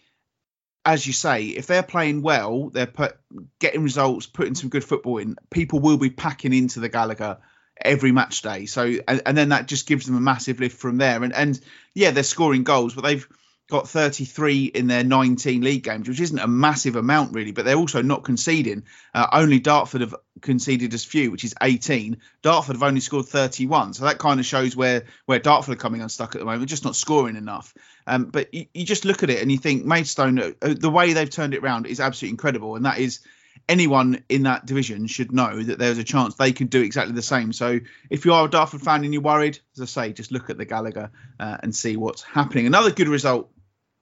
as 0.84 1.06
you 1.06 1.12
say, 1.12 1.46
if 1.46 1.66
they're 1.66 1.82
playing 1.82 2.22
well, 2.22 2.70
they're 2.70 2.86
put, 2.86 3.16
getting 3.58 3.82
results, 3.82 4.26
putting 4.26 4.54
some 4.54 4.70
good 4.70 4.84
football 4.84 5.18
in, 5.18 5.36
people 5.50 5.80
will 5.80 5.98
be 5.98 6.10
packing 6.10 6.52
into 6.52 6.80
the 6.80 6.88
Gallagher 6.88 7.38
every 7.80 8.12
match 8.12 8.42
day. 8.42 8.66
So 8.66 8.82
and, 9.06 9.22
and, 9.26 9.36
then 9.36 9.50
that 9.50 9.66
just 9.66 9.86
gives 9.86 10.06
them 10.06 10.16
a 10.16 10.20
massive 10.20 10.60
lift 10.60 10.78
from 10.78 10.98
there. 10.98 11.22
And 11.22 11.32
and 11.34 11.60
yeah, 11.94 12.10
they're 12.10 12.22
scoring 12.22 12.64
goals, 12.64 12.94
but 12.94 13.02
they've 13.02 13.26
got 13.70 13.88
33 13.88 14.64
in 14.66 14.86
their 14.86 15.04
19 15.04 15.62
league 15.62 15.82
games, 15.82 16.08
which 16.08 16.20
isn't 16.20 16.38
a 16.38 16.46
massive 16.46 16.96
amount 16.96 17.34
really, 17.34 17.52
but 17.52 17.64
they're 17.64 17.76
also 17.76 18.02
not 18.02 18.24
conceding. 18.24 18.84
Uh, 19.14 19.26
only 19.32 19.60
Dartford 19.60 20.02
have 20.02 20.14
conceded 20.40 20.92
as 20.92 21.04
few, 21.04 21.30
which 21.30 21.44
is 21.44 21.54
18. 21.62 22.18
Dartford 22.42 22.76
have 22.76 22.82
only 22.82 23.00
scored 23.00 23.26
31, 23.26 23.94
so 23.94 24.04
that 24.04 24.18
kind 24.18 24.40
of 24.40 24.46
shows 24.46 24.76
where 24.76 25.04
where 25.26 25.38
Dartford 25.38 25.74
are 25.74 25.80
coming 25.80 26.02
unstuck 26.02 26.34
at 26.34 26.38
the 26.38 26.44
moment, 26.44 26.68
just 26.68 26.84
not 26.84 26.96
scoring 26.96 27.36
enough. 27.36 27.72
Um, 28.06 28.26
but 28.26 28.52
you, 28.52 28.66
you, 28.74 28.84
just 28.84 29.04
look 29.04 29.22
at 29.22 29.30
it 29.30 29.40
and 29.40 29.52
you 29.52 29.58
think 29.58 29.84
Maidstone, 29.84 30.38
uh, 30.38 30.52
the 30.60 30.90
way 30.90 31.12
they've 31.12 31.30
turned 31.30 31.54
it 31.54 31.62
around 31.62 31.86
is 31.86 32.00
absolutely 32.00 32.32
incredible, 32.32 32.76
and 32.76 32.84
that 32.84 32.98
is 32.98 33.20
anyone 33.68 34.24
in 34.28 34.42
that 34.44 34.66
division 34.66 35.06
should 35.06 35.32
know 35.32 35.62
that 35.62 35.78
there's 35.78 35.98
a 35.98 36.04
chance 36.04 36.34
they 36.34 36.52
could 36.52 36.70
do 36.70 36.82
exactly 36.82 37.14
the 37.14 37.22
same. 37.22 37.52
So 37.52 37.78
if 38.10 38.24
you 38.24 38.32
are 38.32 38.46
a 38.46 38.50
Dartford 38.50 38.82
fan 38.82 39.04
and 39.04 39.12
you're 39.12 39.22
worried, 39.22 39.58
as 39.76 39.82
I 39.82 39.84
say, 39.84 40.12
just 40.12 40.32
look 40.32 40.50
at 40.50 40.58
the 40.58 40.64
Gallagher 40.64 41.10
uh, 41.38 41.58
and 41.62 41.74
see 41.74 41.96
what's 41.96 42.22
happening. 42.22 42.66
Another 42.66 42.90
good 42.90 43.08
result 43.08 43.50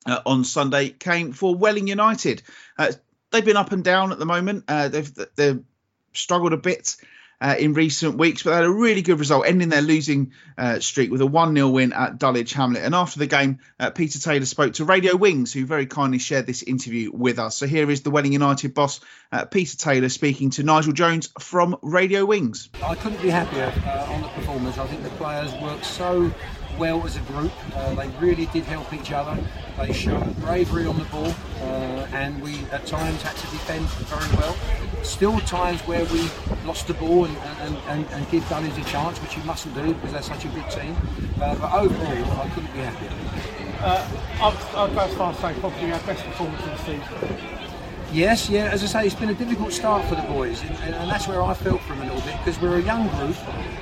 uh, 0.08 0.20
on 0.26 0.44
Sunday 0.44 0.88
came 0.88 1.32
for 1.32 1.54
Welling 1.54 1.86
United. 1.86 2.42
Uh, 2.78 2.92
they've 3.30 3.44
been 3.44 3.56
up 3.56 3.72
and 3.72 3.84
down 3.84 4.10
at 4.10 4.18
the 4.18 4.26
moment. 4.26 4.64
Uh, 4.66 4.88
they've 4.88 5.12
they've 5.36 5.62
struggled 6.12 6.52
a 6.52 6.56
bit. 6.56 6.96
Uh, 7.40 7.54
in 7.56 7.72
recent 7.72 8.18
weeks, 8.18 8.42
but 8.42 8.50
they 8.50 8.56
had 8.56 8.64
a 8.64 8.68
really 8.68 9.00
good 9.00 9.20
result, 9.20 9.46
ending 9.46 9.68
their 9.68 9.80
losing 9.80 10.32
uh, 10.58 10.80
streak 10.80 11.08
with 11.08 11.20
a 11.20 11.26
1 11.26 11.54
0 11.54 11.68
win 11.68 11.92
at 11.92 12.18
Dulwich 12.18 12.52
Hamlet. 12.52 12.82
And 12.82 12.96
after 12.96 13.20
the 13.20 13.28
game, 13.28 13.60
uh, 13.78 13.90
Peter 13.90 14.18
Taylor 14.18 14.44
spoke 14.44 14.72
to 14.72 14.84
Radio 14.84 15.14
Wings, 15.14 15.52
who 15.52 15.64
very 15.64 15.86
kindly 15.86 16.18
shared 16.18 16.46
this 16.46 16.64
interview 16.64 17.12
with 17.14 17.38
us. 17.38 17.54
So 17.54 17.68
here 17.68 17.88
is 17.92 18.02
the 18.02 18.10
Welling 18.10 18.32
United 18.32 18.74
boss, 18.74 18.98
Peter 19.52 19.76
Taylor, 19.76 20.08
speaking 20.08 20.50
to 20.50 20.64
Nigel 20.64 20.92
Jones 20.92 21.28
from 21.38 21.76
Radio 21.80 22.24
Wings. 22.24 22.70
I 22.82 22.96
couldn't 22.96 23.22
be 23.22 23.30
happier 23.30 23.72
on 24.12 24.22
the 24.22 24.28
performance. 24.30 24.76
I 24.76 24.88
think 24.88 25.04
the 25.04 25.10
players 25.10 25.54
worked 25.62 25.84
so 25.84 26.32
well 26.78 27.04
as 27.04 27.16
a 27.16 27.20
group. 27.20 27.52
Uh, 27.74 27.94
they 27.94 28.08
really 28.20 28.46
did 28.46 28.64
help 28.64 28.92
each 28.92 29.12
other. 29.12 29.36
They 29.78 29.92
showed 29.92 30.36
bravery 30.40 30.86
on 30.86 30.98
the 30.98 31.04
ball, 31.04 31.34
uh, 31.60 32.06
and 32.12 32.40
we 32.42 32.60
at 32.72 32.86
times 32.86 33.22
had 33.22 33.36
to 33.36 33.46
defend 33.48 33.86
very 34.06 34.36
well. 34.36 34.56
Still 35.04 35.38
times 35.40 35.80
where 35.82 36.04
we 36.06 36.28
lost 36.64 36.86
the 36.86 36.94
ball 36.94 37.24
and, 37.24 37.36
and, 37.36 37.76
and, 37.88 38.06
and 38.12 38.30
give 38.30 38.48
Dulwich 38.48 38.76
a 38.78 38.84
chance, 38.84 39.18
which 39.18 39.36
you 39.36 39.42
mustn't 39.44 39.74
do 39.74 39.94
because 39.94 40.12
they're 40.12 40.22
such 40.22 40.44
a 40.44 40.48
good 40.48 40.70
team. 40.70 40.96
Uh, 41.40 41.54
but 41.56 41.72
overall, 41.72 42.40
I 42.40 42.48
couldn't 42.50 42.72
be 42.72 42.80
happier. 42.80 43.10
Uh, 43.80 44.08
I'd, 44.40 44.74
I'd 44.76 44.94
go 44.94 45.00
as 45.00 45.14
far 45.14 45.32
as 45.32 45.38
saying 45.38 45.60
probably 45.60 45.92
our 45.92 46.00
best 46.00 46.24
performance 46.24 46.62
of 46.64 46.70
the 46.70 46.78
season. 46.78 47.57
Yes, 48.10 48.48
yeah. 48.48 48.70
As 48.70 48.82
I 48.82 48.86
say, 48.86 49.06
it's 49.06 49.14
been 49.14 49.28
a 49.28 49.34
difficult 49.34 49.70
start 49.70 50.02
for 50.06 50.14
the 50.14 50.22
boys, 50.22 50.62
and, 50.62 50.94
and 50.94 51.10
that's 51.10 51.28
where 51.28 51.42
I 51.42 51.52
felt 51.52 51.82
for 51.82 51.94
them 51.94 52.08
a 52.08 52.14
little 52.14 52.22
bit 52.22 52.38
because 52.38 52.58
we're 52.58 52.78
a 52.78 52.82
young 52.82 53.06
group, 53.08 53.36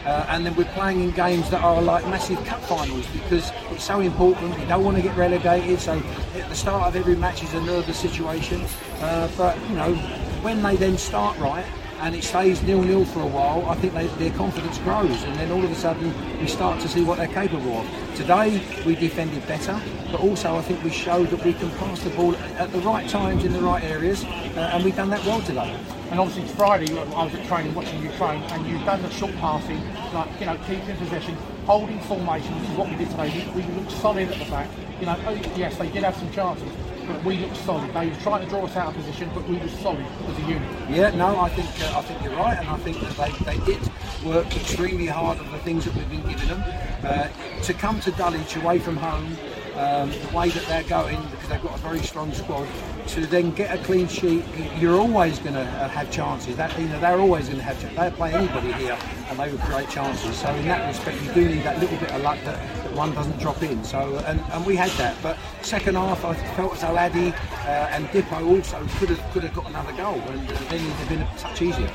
uh, 0.04 0.26
and 0.28 0.44
then 0.44 0.56
we're 0.56 0.64
playing 0.64 1.00
in 1.00 1.12
games 1.12 1.48
that 1.50 1.62
are 1.62 1.80
like 1.80 2.04
massive 2.08 2.44
cup 2.44 2.60
finals 2.62 3.06
because 3.12 3.52
it's 3.70 3.84
so 3.84 4.00
important. 4.00 4.58
We 4.58 4.64
don't 4.64 4.84
want 4.84 4.96
to 4.96 5.02
get 5.02 5.16
relegated, 5.16 5.78
so 5.78 6.02
at 6.34 6.48
the 6.48 6.56
start 6.56 6.88
of 6.88 6.96
every 6.96 7.14
match 7.14 7.44
is 7.44 7.54
a 7.54 7.60
nervous 7.60 8.00
situation. 8.00 8.64
Uh, 9.00 9.30
but 9.36 9.56
you 9.68 9.76
know, 9.76 9.94
when 10.42 10.60
they 10.60 10.74
then 10.74 10.98
start 10.98 11.38
right, 11.38 11.64
and 12.00 12.14
it 12.14 12.22
stays 12.22 12.62
nil-nil 12.62 13.04
for 13.06 13.20
a 13.20 13.26
while, 13.26 13.68
I 13.68 13.74
think 13.76 13.94
they, 13.94 14.06
their 14.18 14.36
confidence 14.36 14.78
grows, 14.78 15.22
and 15.22 15.34
then 15.36 15.50
all 15.50 15.64
of 15.64 15.70
a 15.70 15.74
sudden 15.74 16.12
we 16.38 16.46
start 16.46 16.80
to 16.80 16.88
see 16.88 17.02
what 17.02 17.18
they're 17.18 17.26
capable 17.28 17.78
of. 17.78 18.16
Today 18.16 18.62
we 18.84 18.94
defended 18.94 19.46
better, 19.46 19.80
but 20.10 20.20
also 20.20 20.56
I 20.56 20.62
think 20.62 20.82
we 20.84 20.90
showed 20.90 21.30
that 21.30 21.44
we 21.44 21.54
can 21.54 21.70
pass 21.72 22.02
the 22.02 22.10
ball 22.10 22.36
at 22.36 22.70
the 22.72 22.78
right 22.80 23.08
times 23.08 23.44
in 23.44 23.52
the 23.52 23.60
right 23.60 23.82
areas, 23.82 24.24
uh, 24.24 24.70
and 24.72 24.84
we've 24.84 24.96
done 24.96 25.10
that 25.10 25.24
well 25.24 25.40
today. 25.42 25.76
And 26.10 26.20
obviously 26.20 26.46
Friday, 26.54 26.96
I 26.96 27.24
was 27.24 27.34
at 27.34 27.46
training 27.46 27.74
watching 27.74 28.02
you 28.02 28.10
train, 28.12 28.42
and 28.42 28.66
you've 28.66 28.84
done 28.84 29.02
the 29.02 29.10
short 29.10 29.34
passing, 29.36 29.80
like 30.12 30.28
you 30.38 30.46
know, 30.46 30.56
keeping 30.66 30.96
possession, 30.96 31.34
holding 31.64 31.98
formation, 32.00 32.54
which 32.60 32.70
is 32.70 32.76
what 32.76 32.88
we 32.88 32.96
did 32.96 33.10
today. 33.10 33.44
We, 33.54 33.62
we 33.62 33.72
looked 33.72 33.90
solid 33.90 34.28
at 34.30 34.38
the 34.38 34.50
back. 34.50 34.68
You 35.00 35.06
know, 35.06 35.16
oh, 35.26 35.34
yes, 35.56 35.76
they 35.76 35.90
did 35.90 36.04
have 36.04 36.16
some 36.16 36.30
chances, 36.32 36.70
but 37.06 37.24
we 37.24 37.38
looked 37.38 37.56
solid. 37.58 37.92
They 37.92 38.08
were 38.08 38.16
trying 38.16 38.44
to 38.44 38.48
draw 38.48 38.64
us 38.64 38.76
out 38.76 38.88
of 38.88 38.94
position, 38.94 39.30
but 39.34 39.48
we 39.48 39.56
were 39.56 39.68
solid 39.68 40.04
as 40.28 40.38
a 40.38 40.42
unit. 40.42 40.90
Yeah, 40.90 41.10
no, 41.10 41.38
I 41.38 41.48
think 41.48 41.68
uh, 41.82 41.98
I 41.98 42.02
think 42.02 42.22
you're 42.22 42.36
right, 42.36 42.58
and 42.58 42.68
I 42.68 42.76
think 42.78 43.00
that 43.00 43.16
they, 43.16 43.56
they 43.56 43.64
did 43.64 43.90
work 44.24 44.54
extremely 44.54 45.06
hard 45.06 45.38
on 45.38 45.50
the 45.52 45.58
things 45.58 45.84
that 45.84 45.94
we've 45.94 46.10
been 46.10 46.26
giving 46.28 46.48
them. 46.48 46.62
Uh, 47.04 47.28
to 47.62 47.74
come 47.74 48.00
to 48.00 48.10
Dulwich 48.12 48.56
away 48.56 48.78
from 48.78 48.96
home, 48.96 49.36
um, 49.76 50.10
the 50.10 50.36
way 50.36 50.48
that 50.48 50.66
they're 50.66 50.82
going, 50.84 51.20
because 51.30 51.48
they've 51.48 51.62
got 51.62 51.74
a 51.74 51.82
very 51.82 52.00
strong 52.00 52.32
squad, 52.32 52.66
to 53.08 53.26
then 53.26 53.50
get 53.50 53.78
a 53.78 53.82
clean 53.84 54.08
sheet, 54.08 54.42
you're 54.78 54.98
always 54.98 55.38
going 55.38 55.54
to 55.54 55.60
uh, 55.60 55.88
have 55.88 56.10
chances. 56.10 56.56
That 56.56 56.76
you 56.78 56.88
know, 56.88 56.98
they're 57.00 57.20
always 57.20 57.46
going 57.46 57.58
to 57.58 57.64
have 57.64 57.80
chances. 57.80 57.98
They 57.98 58.10
play 58.10 58.32
anybody 58.32 58.72
here, 58.72 58.98
and 59.28 59.38
they 59.38 59.50
would 59.50 59.60
create 59.60 59.88
chances. 59.90 60.36
So 60.36 60.48
in 60.54 60.66
that 60.66 60.86
respect, 60.88 61.22
you 61.22 61.32
do 61.32 61.48
need 61.48 61.62
that 61.64 61.78
little 61.78 61.98
bit 61.98 62.10
of 62.10 62.22
luck 62.22 62.38
that, 62.44 62.58
that 62.82 62.85
one 62.96 63.14
doesn't 63.14 63.38
drop 63.38 63.62
in. 63.62 63.84
So 63.84 64.16
and, 64.26 64.40
and 64.52 64.66
we 64.66 64.74
had 64.76 64.90
that. 64.92 65.16
But 65.22 65.36
second 65.62 65.96
half, 65.96 66.24
I 66.24 66.34
felt 66.54 66.74
as 66.74 66.80
though 66.80 66.96
Addy 66.96 67.28
uh, 67.28 67.94
and 67.94 68.06
Dipo 68.08 68.46
also 68.46 68.78
could 68.98 69.10
have 69.10 69.32
could 69.32 69.44
have 69.44 69.54
got 69.54 69.68
another 69.68 69.92
goal, 69.92 70.14
and 70.14 70.50
uh, 70.50 70.54
then 70.70 70.80
it'd 70.80 70.92
have 70.92 71.08
been 71.08 71.22
a 71.22 71.38
touch 71.38 71.62
easier. 71.62 71.90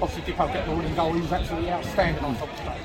Obviously, 0.00 0.32
Dipo 0.32 0.52
getting 0.52 0.70
the 0.70 0.76
winning 0.76 0.94
goal. 0.94 1.12
He 1.12 1.20
was 1.20 1.32
absolutely 1.32 1.70
outstanding 1.70 2.24
on 2.24 2.36
top 2.36 2.50
today. 2.56 2.78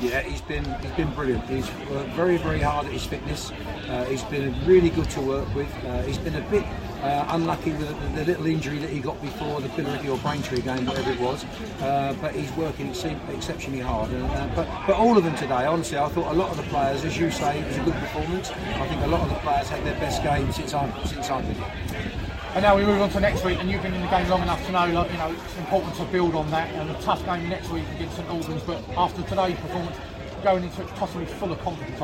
Yeah, 0.00 0.20
he's 0.20 0.42
been 0.42 0.64
he's 0.80 0.92
been 0.92 1.12
brilliant. 1.14 1.44
He's 1.48 1.70
worked 1.90 2.10
very 2.10 2.36
very 2.36 2.60
hard 2.60 2.86
at 2.86 2.92
his 2.92 3.04
fitness. 3.04 3.50
Uh, 3.88 4.04
he's 4.08 4.24
been 4.24 4.54
really 4.66 4.90
good 4.90 5.08
to 5.10 5.20
work 5.20 5.52
with. 5.54 5.72
Uh, 5.84 6.02
he's 6.02 6.18
been 6.18 6.34
a 6.34 6.50
bit 6.50 6.64
uh, 7.04 7.26
unlucky 7.30 7.72
with 7.72 7.88
the, 7.88 8.08
the, 8.20 8.24
little 8.24 8.46
injury 8.46 8.78
that 8.78 8.90
he 8.90 8.98
got 8.98 9.20
before 9.20 9.60
the 9.60 9.68
Pillarity 9.68 10.08
or 10.08 10.16
Braintree 10.18 10.62
game, 10.62 10.86
whatever 10.86 11.12
it 11.12 11.20
was. 11.20 11.44
Uh, 11.80 12.16
but 12.20 12.34
he's 12.34 12.50
working 12.52 12.90
exceptionally 12.90 13.80
hard. 13.80 14.12
Uh, 14.12 14.50
but 14.54 14.66
but 14.86 14.96
all 14.96 15.16
of 15.16 15.24
them 15.24 15.36
today, 15.36 15.66
honestly, 15.66 15.98
I 15.98 16.08
thought 16.08 16.32
a 16.32 16.36
lot 16.36 16.50
of 16.50 16.56
the 16.56 16.62
players, 16.64 17.04
as 17.04 17.16
you 17.18 17.30
say, 17.30 17.60
it 17.60 17.66
was 17.66 17.76
a 17.76 17.82
good 17.82 17.94
performance. 17.94 18.50
I 18.50 18.88
think 18.88 19.02
a 19.02 19.06
lot 19.06 19.20
of 19.20 19.28
the 19.28 19.36
players 19.36 19.68
had 19.68 19.84
their 19.84 19.98
best 20.00 20.22
game 20.22 20.50
since 20.52 20.72
I 20.72 21.04
since 21.04 21.30
I've 21.30 21.46
been 21.46 21.54
here. 21.54 22.14
And 22.54 22.62
now 22.62 22.76
we 22.76 22.84
move 22.84 23.00
on 23.00 23.10
to 23.10 23.18
next 23.18 23.44
week, 23.44 23.58
and 23.58 23.68
you've 23.68 23.82
been 23.82 23.94
in 23.94 24.00
the 24.00 24.06
game 24.06 24.28
long 24.28 24.42
enough 24.42 24.64
to 24.66 24.70
know, 24.70 24.86
like, 24.86 25.10
you 25.10 25.18
know, 25.18 25.32
it's 25.32 25.56
important 25.58 25.92
to 25.96 26.04
build 26.04 26.36
on 26.36 26.48
that. 26.52 26.72
And 26.74 26.88
a 26.88 26.94
tough 27.02 27.24
game 27.24 27.48
next 27.48 27.68
week 27.70 27.84
against 27.96 28.14
St 28.14 28.28
Albans, 28.28 28.62
but 28.62 28.80
after 28.96 29.22
today's 29.22 29.58
performance, 29.58 29.96
going 30.44 30.62
into 30.62 30.82
it 30.82 30.88
possibly 30.88 31.24
full 31.24 31.50
of 31.50 31.58
confidence. 31.60 31.98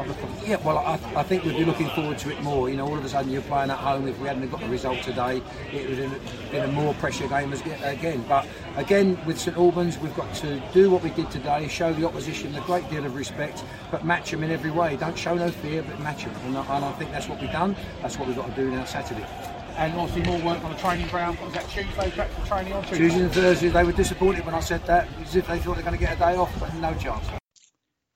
Yeah, 0.46 0.56
well, 0.64 0.78
I, 0.78 0.94
I 1.14 1.22
think 1.22 1.44
we'd 1.44 1.58
be 1.58 1.64
looking 1.64 1.90
forward 1.90 2.18
to 2.18 2.30
it 2.30 2.42
more. 2.42 2.70
You 2.70 2.76
know, 2.78 2.86
all 2.86 2.96
of 2.96 3.04
a 3.04 3.08
sudden 3.08 3.30
you're 3.30 3.42
playing 3.42 3.70
at 3.70 3.76
home. 3.76 4.08
If 4.08 4.18
we 4.18 4.28
hadn't 4.28 4.48
got 4.50 4.60
the 4.60 4.68
result 4.68 5.02
today, 5.02 5.42
it 5.72 5.88
would 5.88 5.98
have 5.98 6.50
been 6.50 6.64
a 6.64 6.72
more 6.72 6.94
pressure 6.94 7.28
game 7.28 7.52
as, 7.52 7.60
again. 7.60 8.24
But 8.26 8.48
again, 8.76 9.18
with 9.26 9.38
St 9.38 9.56
Albans, 9.56 9.98
we've 9.98 10.16
got 10.16 10.34
to 10.36 10.60
do 10.72 10.90
what 10.90 11.02
we 11.02 11.10
did 11.10 11.30
today, 11.30 11.68
show 11.68 11.92
the 11.92 12.06
opposition 12.06 12.54
a 12.56 12.60
great 12.62 12.88
deal 12.90 13.04
of 13.04 13.14
respect, 13.14 13.62
but 13.90 14.04
match 14.06 14.30
them 14.30 14.42
in 14.42 14.50
every 14.50 14.70
way. 14.70 14.96
Don't 14.96 15.18
show 15.18 15.34
no 15.34 15.50
fear, 15.50 15.82
but 15.82 16.00
match 16.00 16.24
them. 16.24 16.34
And 16.46 16.56
I, 16.56 16.76
and 16.76 16.84
I 16.84 16.92
think 16.92 17.12
that's 17.12 17.28
what 17.28 17.40
we've 17.40 17.52
done. 17.52 17.76
That's 18.00 18.18
what 18.18 18.26
we've 18.26 18.36
got 18.36 18.48
to 18.48 18.56
do 18.56 18.70
now 18.70 18.84
Saturday 18.84 19.26
and 19.76 19.94
obviously 19.98 20.30
more 20.30 20.40
work 20.40 20.62
on 20.62 20.72
the 20.72 20.76
training 20.76 21.06
ground. 21.08 21.38
What 21.38 21.46
Was 21.46 21.54
that 21.54 21.68
Tuesday 21.70 22.10
back 22.16 22.28
for 22.30 22.46
training 22.46 22.72
on 22.74 22.82
Tuesday? 22.82 22.98
Tuesday 22.98 23.20
and 23.22 23.32
Thursday. 23.32 23.68
They 23.68 23.84
were 23.84 23.92
disappointed 23.92 24.44
when 24.44 24.54
I 24.54 24.60
said 24.60 24.84
that, 24.86 25.08
as 25.22 25.36
if 25.36 25.46
they 25.46 25.58
thought 25.58 25.76
they're 25.76 25.84
going 25.84 25.96
to 25.96 26.04
get 26.04 26.16
a 26.16 26.18
day 26.18 26.36
off, 26.36 26.52
but 26.60 26.74
no 26.74 26.92
chance. 26.94 27.39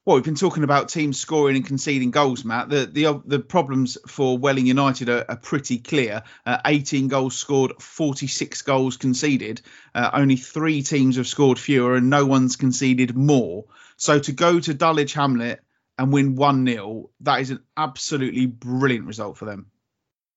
Well, 0.07 0.17
we've 0.17 0.25
been 0.25 0.35
talking 0.35 0.65
about 0.65 0.91
teams 0.91 1.19
scoring 1.19 1.57
and 1.57 1.65
conceding 1.65 2.11
goals, 2.11 2.45
Matt. 2.45 2.69
The 2.69 2.85
the 2.85 3.23
the 3.25 3.39
problems 3.39 3.97
for 4.07 4.37
Welling 4.37 4.67
United 4.67 5.09
are, 5.09 5.25
are 5.27 5.37
pretty 5.37 5.79
clear. 5.79 6.23
Uh, 6.45 6.59
18 6.67 7.09
goals 7.09 7.37
scored, 7.37 7.81
46 7.81 8.61
goals 8.63 8.99
conceded. 8.99 9.63
Uh, 9.95 10.11
only 10.13 10.37
three 10.37 10.83
teams 10.83 11.17
have 11.17 11.27
scored 11.27 11.59
fewer, 11.59 11.95
and 11.95 12.11
no 12.11 12.27
one's 12.27 12.57
conceded 12.57 13.17
more. 13.17 13.65
So 13.97 14.19
to 14.19 14.33
go 14.33 14.61
to 14.61 14.75
Dulwich 14.75 15.15
Hamlet 15.15 15.63
and 15.97 16.13
win 16.13 16.35
one 16.35 16.67
0 16.67 17.09
that 17.21 17.41
is 17.41 17.51
an 17.51 17.61
absolutely 17.75 18.45
brilliant 18.45 19.07
result 19.07 19.39
for 19.39 19.47
them. 19.47 19.71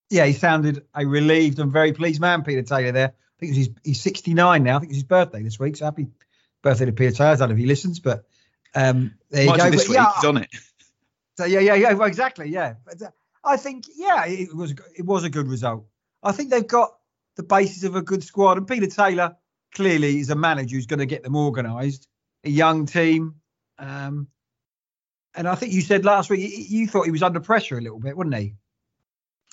Yeah, 0.08 0.24
he 0.24 0.32
sounded 0.32 0.86
a 0.94 1.04
relieved 1.04 1.58
and 1.58 1.70
very 1.70 1.92
pleased 1.92 2.22
man, 2.22 2.42
Peter 2.42 2.62
Taylor. 2.62 2.92
There, 2.92 3.08
I 3.08 3.38
think 3.38 3.54
he's 3.54 3.68
he's 3.84 4.00
69 4.00 4.62
now. 4.62 4.76
I 4.76 4.78
think 4.78 4.92
it's 4.92 4.96
his 4.96 5.04
birthday 5.04 5.42
this 5.42 5.60
week. 5.60 5.76
So 5.76 5.84
happy 5.84 6.06
birthday 6.62 6.86
to 6.86 6.92
Peter 6.92 7.12
Taylor. 7.14 7.32
I 7.32 7.36
don't 7.36 7.50
know 7.50 7.54
if 7.54 7.58
he 7.58 7.66
listens, 7.66 8.00
but 8.00 8.24
um, 8.74 9.14
there 9.30 9.44
you 9.44 9.56
go. 9.56 9.70
This 9.70 9.82
but, 9.84 9.88
week, 9.88 9.96
yeah, 9.96 10.12
he's 10.14 10.24
on 10.24 10.36
it. 10.38 10.48
So 11.36 11.44
yeah, 11.44 11.60
yeah, 11.60 11.74
yeah, 11.74 11.92
well, 11.92 12.08
exactly, 12.08 12.48
yeah. 12.48 12.74
But 12.84 13.02
uh, 13.02 13.10
I 13.44 13.56
think 13.56 13.84
yeah, 13.96 14.26
it 14.26 14.54
was 14.54 14.74
it 14.96 15.04
was 15.04 15.24
a 15.24 15.30
good 15.30 15.48
result. 15.48 15.86
I 16.22 16.32
think 16.32 16.50
they've 16.50 16.66
got 16.66 16.94
the 17.36 17.42
basis 17.42 17.84
of 17.84 17.96
a 17.96 18.02
good 18.02 18.24
squad, 18.24 18.58
and 18.58 18.66
Peter 18.66 18.86
Taylor 18.86 19.36
clearly 19.72 20.18
is 20.18 20.30
a 20.30 20.34
manager 20.34 20.76
who's 20.76 20.86
going 20.86 20.98
to 20.98 21.06
get 21.06 21.22
them 21.22 21.36
organised. 21.36 22.08
A 22.44 22.50
young 22.50 22.86
team, 22.86 23.36
um, 23.78 24.28
and 25.34 25.48
I 25.48 25.54
think 25.54 25.72
you 25.72 25.80
said 25.80 26.04
last 26.04 26.30
week 26.30 26.50
you 26.68 26.86
thought 26.86 27.04
he 27.04 27.10
was 27.10 27.22
under 27.22 27.40
pressure 27.40 27.78
a 27.78 27.80
little 27.80 27.98
bit, 27.98 28.16
wasn't 28.16 28.36
he? 28.36 28.54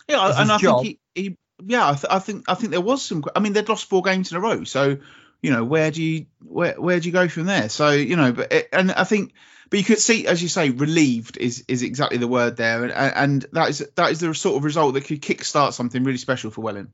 Yeah, 0.07 0.39
and 0.39 0.51
I 0.51 0.57
job. 0.57 0.84
think 0.84 0.99
he, 1.13 1.22
he 1.22 1.38
yeah, 1.63 1.89
I, 1.89 1.93
th- 1.93 2.05
I, 2.09 2.20
think 2.20 2.45
I 2.47 2.53
think 2.55 2.72
there 2.72 2.82
was 2.82 3.03
some. 3.03 3.24
I 3.36 3.39
mean, 3.39 3.53
they'd 3.53 3.68
lost 3.68 3.89
four 3.89 4.01
games 4.01 4.32
in 4.32 4.38
a 4.38 4.41
row, 4.41 4.63
so 4.63 4.97
you 5.42 5.52
know 5.52 5.64
where 5.64 5.92
do 5.92 6.04
you 6.04 6.26
where 6.44 6.80
where 6.80 7.00
do 7.00 7.08
you 7.08 7.14
go 7.14 7.28
from 7.28 7.46
there? 7.46 7.70
So 7.70 7.92
you 7.92 8.16
know, 8.16 8.32
but 8.32 8.52
it, 8.52 8.70
and 8.74 8.92
I 8.92 9.04
think 9.04 9.34
but 9.70 9.80
you 9.80 9.86
could 9.86 10.00
see, 10.00 10.28
as 10.28 10.42
you 10.42 10.50
say, 10.50 10.70
relieved 10.70 11.38
is 11.38 11.66
is 11.68 11.82
exactly 11.82 12.18
the 12.18 12.28
word 12.28 12.58
there, 12.58 12.84
and, 12.84 12.94
and 12.94 13.46
that 13.54 13.70
is 13.70 13.86
that 13.96 14.12
is 14.12 14.20
the 14.20 14.34
sort 14.34 14.58
of 14.58 14.64
result 14.64 14.94
that 14.94 15.06
could 15.06 15.22
kickstart 15.22 15.74
something 15.74 16.04
really 16.04 16.18
special 16.18 16.52
for 16.52 16.62
Welling. 16.62 16.94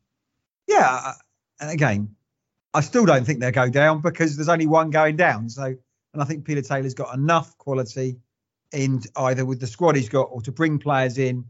Yeah, 0.68 1.14
and 1.60 1.70
again, 1.70 2.16
I 2.74 2.82
still 2.82 3.06
don't 3.06 3.26
think 3.26 3.40
they'll 3.40 3.52
go 3.52 3.70
down 3.70 4.02
because 4.02 4.36
there's 4.36 4.50
only 4.50 4.68
one 4.68 4.90
going 4.90 5.18
down. 5.18 5.50
So, 5.50 5.64
and 5.64 6.22
I 6.22 6.26
think 6.26 6.46
Peter 6.46 6.62
Taylor's 6.62 6.94
got 6.94 7.14
enough 7.14 7.58
quality 7.58 8.18
in 8.72 9.02
either 9.18 9.46
with 9.46 9.60
the 9.60 9.68
squad 9.68 9.98
he's 9.98 10.10
got 10.10 10.30
or 10.32 10.42
to 10.44 10.52
bring 10.52 10.80
players 10.80 11.18
in 11.18 11.46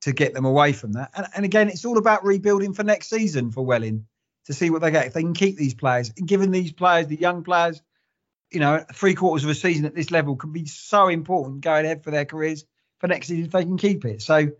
to 0.00 0.12
get 0.12 0.34
them 0.34 0.44
away 0.44 0.72
from 0.72 0.94
that. 0.94 1.10
And, 1.14 1.26
and 1.36 1.44
again, 1.44 1.68
it's 1.68 1.84
all 1.84 1.98
about 1.98 2.24
rebuilding 2.24 2.74
for 2.74 2.82
next 2.82 3.08
season 3.08 3.52
for 3.52 3.64
Welling 3.64 4.06
to 4.46 4.52
see 4.52 4.70
what 4.70 4.82
they 4.82 4.90
get. 4.90 5.06
If 5.06 5.12
they 5.14 5.22
can 5.22 5.34
keep 5.34 5.56
these 5.56 5.74
players, 5.74 6.10
given 6.10 6.50
these 6.50 6.72
players, 6.72 7.06
the 7.06 7.16
young 7.16 7.44
players, 7.44 7.82
you 8.50 8.60
know, 8.60 8.84
three 8.92 9.14
quarters 9.14 9.44
of 9.44 9.50
a 9.50 9.54
season 9.54 9.84
at 9.84 9.94
this 9.94 10.10
level 10.10 10.36
can 10.36 10.52
be 10.52 10.66
so 10.66 11.08
important 11.08 11.62
going 11.62 11.84
ahead 11.84 12.04
for 12.04 12.10
their 12.10 12.24
careers 12.24 12.64
for 12.98 13.08
next 13.08 13.28
season 13.28 13.46
if 13.46 13.50
they 13.50 13.64
can 13.64 13.76
keep 13.76 14.04
it. 14.04 14.22
So 14.22 14.50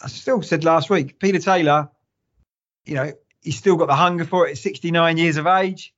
I 0.00 0.08
still 0.08 0.42
said 0.42 0.64
last 0.64 0.90
week, 0.90 1.18
Peter 1.18 1.38
Taylor, 1.38 1.90
you 2.84 2.94
know, 2.94 3.12
he's 3.42 3.56
still 3.56 3.76
got 3.76 3.86
the 3.86 3.96
hunger 3.96 4.24
for 4.24 4.46
it 4.46 4.52
at 4.52 4.58
69 4.58 5.16
years 5.16 5.36
of 5.36 5.46
age. 5.46 5.94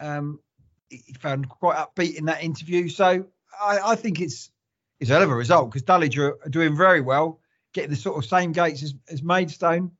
Um, 0.00 0.40
he 0.88 1.14
found 1.14 1.48
quite 1.48 1.76
upbeat 1.76 2.16
in 2.16 2.26
that 2.26 2.42
interview. 2.42 2.88
So 2.88 3.26
I, 3.60 3.78
I 3.84 3.96
think 3.96 4.20
it's 4.20 4.50
it's 5.00 5.10
a 5.10 5.14
hell 5.14 5.22
of 5.22 5.30
a 5.30 5.34
result 5.34 5.70
because 5.70 5.82
Dulwich 5.82 6.16
are, 6.18 6.38
are, 6.44 6.48
doing 6.48 6.76
very 6.76 7.00
well, 7.00 7.40
getting 7.72 7.90
the 7.90 7.96
sort 7.96 8.16
of 8.16 8.24
same 8.24 8.52
gates 8.52 8.82
as, 8.82 8.94
as 9.10 9.22
Maidstone. 9.22 9.92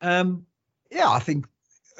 Um, 0.00 0.46
yeah, 0.90 1.10
I 1.10 1.18
think 1.18 1.46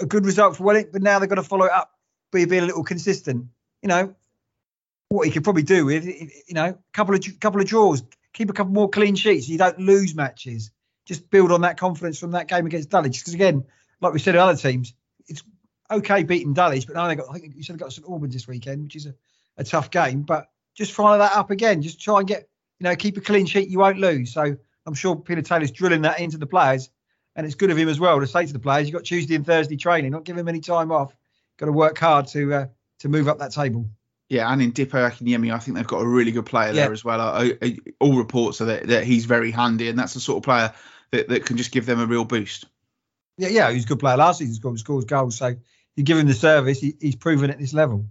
a 0.01 0.07
good 0.07 0.25
result 0.25 0.57
for 0.57 0.65
Welling, 0.65 0.87
but 0.93 1.03
now 1.03 1.19
they've 1.19 1.29
got 1.29 1.37
to 1.37 1.43
follow 1.43 1.67
it 1.67 1.73
up 1.73 1.93
by 2.33 2.45
being 2.45 2.63
a 2.63 2.67
little 2.67 2.85
consistent 2.85 3.47
you 3.83 3.89
know, 3.89 4.15
what 5.09 5.27
he 5.27 5.33
could 5.33 5.45
probably 5.45 5.63
do 5.63 5.87
with, 5.87 6.07
you 6.07 6.55
know, 6.55 6.67
a 6.67 6.79
couple 6.93 7.15
of 7.15 7.41
couple 7.41 7.61
of 7.61 7.67
draws, 7.67 8.03
keep 8.33 8.51
a 8.51 8.53
couple 8.53 8.73
more 8.73 8.89
clean 8.89 9.15
sheets, 9.15 9.47
so 9.47 9.53
you 9.53 9.59
don't 9.59 9.79
lose 9.79 10.15
matches. 10.15 10.71
Just 11.07 11.31
build 11.31 11.51
on 11.51 11.63
that 11.63 11.79
confidence 11.79 12.19
from 12.19 12.33
that 12.33 12.47
game 12.47 12.67
against 12.67 12.91
Dulwich. 12.91 13.19
Because 13.19 13.35
again, 13.35 13.65
like 14.01 14.13
we 14.13 14.19
said, 14.21 14.37
other 14.37 14.57
teams, 14.57 14.95
it's 15.27 15.43
okay 15.91 16.23
beating 16.23 16.55
Dulwich, 16.55 16.87
but 16.87 16.95
now 16.95 17.09
they 17.09 17.17
got. 17.17 17.27
I 17.31 17.39
think 17.39 17.57
you 17.57 17.63
said 17.63 17.77
they 17.77 17.81
got 17.81 17.93
St 17.93 18.07
Albans 18.07 18.35
this 18.35 18.47
weekend, 18.47 18.85
which 18.85 18.97
is 18.97 19.07
a, 19.07 19.15
a 19.57 19.65
tough 19.65 19.91
game. 19.91 20.23
But 20.23 20.49
just 20.75 20.93
follow 20.93 21.19
that 21.19 21.33
up 21.33 21.51
again. 21.51 21.83
Just 21.83 22.01
try 22.01 22.21
and 22.21 22.29
get, 22.29 22.49
you 22.79 22.85
know, 22.85 22.95
keep 22.95 23.17
a 23.17 23.21
clean 23.21 23.47
sheet. 23.47 23.69
You 23.69 23.79
won't 23.79 23.99
lose. 23.99 24.33
So 24.33 24.57
I'm 24.87 24.95
sure 24.95 25.17
Peter 25.17 25.43
Taylor's 25.43 25.73
drilling 25.73 26.03
that 26.03 26.21
into 26.21 26.39
the 26.39 26.47
players, 26.47 26.91
and 27.37 27.47
it's 27.47 27.55
good 27.55 27.71
of 27.71 27.77
him 27.77 27.89
as 27.89 28.01
well 28.01 28.21
to 28.21 28.27
say 28.27 28.47
to 28.47 28.53
the 28.53 28.59
players, 28.59 28.87
you've 28.87 28.95
got 28.95 29.05
Tuesday 29.05 29.35
and 29.35 29.47
Thursday 29.47 29.77
training. 29.77 30.13
Not 30.13 30.25
give 30.25 30.37
him 30.37 30.49
any 30.49 30.61
time 30.61 30.93
off. 30.93 31.15
Got 31.59 31.67
to 31.67 31.73
work 31.73 31.99
hard 31.99 32.27
to 32.29 32.55
uh, 32.55 32.67
to 33.01 33.09
move 33.09 33.29
up 33.29 33.39
that 33.39 33.53
table. 33.53 33.91
Yeah, 34.29 34.51
and 34.51 34.63
in 34.63 34.73
Dipo 34.73 35.11
Akinyemi, 35.11 35.53
I 35.53 35.59
think 35.59 35.77
they've 35.77 35.87
got 35.87 36.03
a 36.03 36.07
really 36.07 36.31
good 36.31 36.47
player 36.47 36.73
there 36.73 36.93
as 36.93 37.05
well. 37.05 37.21
I, 37.21 37.55
I, 37.61 37.79
all 37.99 38.17
reports 38.17 38.61
are 38.61 38.67
that, 38.67 38.87
that 38.87 39.03
he's 39.03 39.25
very 39.25 39.51
handy, 39.51 39.89
and 39.89 39.99
that's 39.99 40.15
the 40.15 40.21
sort 40.21 40.37
of 40.37 40.45
player 40.45 40.73
that, 41.11 41.29
that 41.29 41.45
can 41.45 41.57
just 41.57 41.73
give 41.73 41.85
them 41.85 41.99
a 41.99 42.07
real 42.07 42.25
boost. 42.25 42.67
Yeah, 43.39 43.49
yeah, 43.49 43.73
he's 43.73 43.85
a 43.85 43.89
good 43.89 43.99
player 43.99 44.17
last 44.17 44.39
season, 44.39 44.55
scored 44.55 44.79
scores 44.79 45.05
goals. 45.05 45.37
So 45.37 45.57
you 45.97 46.05
give 46.05 46.17
him 46.17 46.29
the 46.29 46.35
service, 46.35 46.81
he, 46.81 46.95
he's 47.01 47.17
proven 47.17 47.51
at 47.51 47.59
this 47.59 47.75
level. 47.75 48.07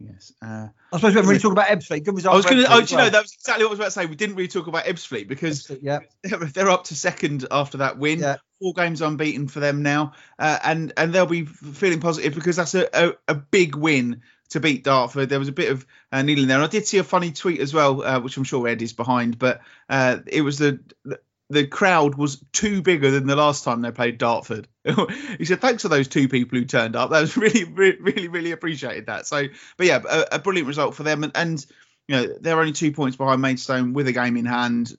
Yes. 0.00 0.32
Uh, 0.40 0.68
I 0.92 0.96
suppose 0.96 1.12
we 1.12 1.16
haven't 1.16 1.28
really 1.28 1.40
talked 1.40 1.52
about 1.52 1.66
Ebbsfleet. 1.66 2.04
Good 2.04 2.16
result. 2.16 2.32
I 2.32 2.36
was 2.36 2.46
going 2.46 2.58
to. 2.58 2.72
Oh, 2.72 2.78
you 2.78 2.96
know, 2.96 3.10
that 3.10 3.22
was 3.22 3.34
exactly 3.34 3.64
what 3.64 3.68
I 3.68 3.72
was 3.72 3.78
about 3.78 3.84
to 3.86 3.90
say. 3.90 4.06
We 4.06 4.16
didn't 4.16 4.36
really 4.36 4.48
talk 4.48 4.66
about 4.66 4.84
Ebbsfleet 4.84 5.28
because 5.28 5.70
yeah. 5.82 6.00
they're, 6.22 6.38
they're 6.54 6.70
up 6.70 6.84
to 6.84 6.94
second 6.96 7.46
after 7.50 7.78
that 7.78 7.98
win. 7.98 8.20
Yeah. 8.20 8.36
four 8.60 8.72
games 8.72 9.02
unbeaten 9.02 9.48
for 9.48 9.60
them 9.60 9.82
now, 9.82 10.14
uh, 10.38 10.58
and 10.64 10.94
and 10.96 11.12
they'll 11.12 11.26
be 11.26 11.44
feeling 11.44 12.00
positive 12.00 12.34
because 12.34 12.56
that's 12.56 12.74
a, 12.74 12.88
a, 12.94 13.12
a 13.28 13.34
big 13.34 13.76
win 13.76 14.22
to 14.50 14.60
beat 14.60 14.84
Dartford. 14.84 15.28
There 15.28 15.38
was 15.38 15.48
a 15.48 15.52
bit 15.52 15.70
of 15.70 15.86
uh, 16.10 16.22
needling 16.22 16.48
there. 16.48 16.56
And 16.56 16.64
I 16.64 16.68
did 16.68 16.86
see 16.86 16.98
a 16.98 17.04
funny 17.04 17.32
tweet 17.32 17.60
as 17.60 17.74
well, 17.74 18.02
uh, 18.02 18.20
which 18.20 18.36
I'm 18.36 18.44
sure 18.44 18.66
Ed 18.66 18.82
is 18.82 18.94
behind, 18.94 19.38
but 19.38 19.60
uh, 19.88 20.18
it 20.26 20.40
was 20.40 20.58
the, 20.58 20.80
the 21.04 21.20
the 21.50 21.66
crowd 21.66 22.14
was 22.14 22.42
too 22.52 22.80
bigger 22.80 23.10
than 23.10 23.26
the 23.26 23.36
last 23.36 23.64
time 23.64 23.82
they 23.82 23.90
played 23.90 24.18
Dartford. 24.18 24.68
he 25.38 25.44
said, 25.44 25.60
"Thanks 25.60 25.82
to 25.82 25.88
those 25.88 26.08
two 26.08 26.28
people 26.28 26.58
who 26.58 26.64
turned 26.64 26.96
up. 26.96 27.10
That 27.10 27.20
was 27.20 27.36
really, 27.36 27.64
really, 27.64 28.28
really, 28.28 28.52
appreciated 28.52 29.06
that." 29.06 29.26
So, 29.26 29.44
but 29.76 29.86
yeah, 29.86 30.02
a, 30.08 30.36
a 30.36 30.38
brilliant 30.38 30.68
result 30.68 30.94
for 30.94 31.02
them, 31.02 31.24
and, 31.24 31.32
and 31.34 31.66
you 32.08 32.16
know 32.16 32.34
they're 32.40 32.58
only 32.58 32.72
two 32.72 32.92
points 32.92 33.16
behind 33.16 33.42
Maidstone 33.42 33.92
with 33.92 34.08
a 34.08 34.12
game 34.12 34.36
in 34.36 34.46
hand. 34.46 34.96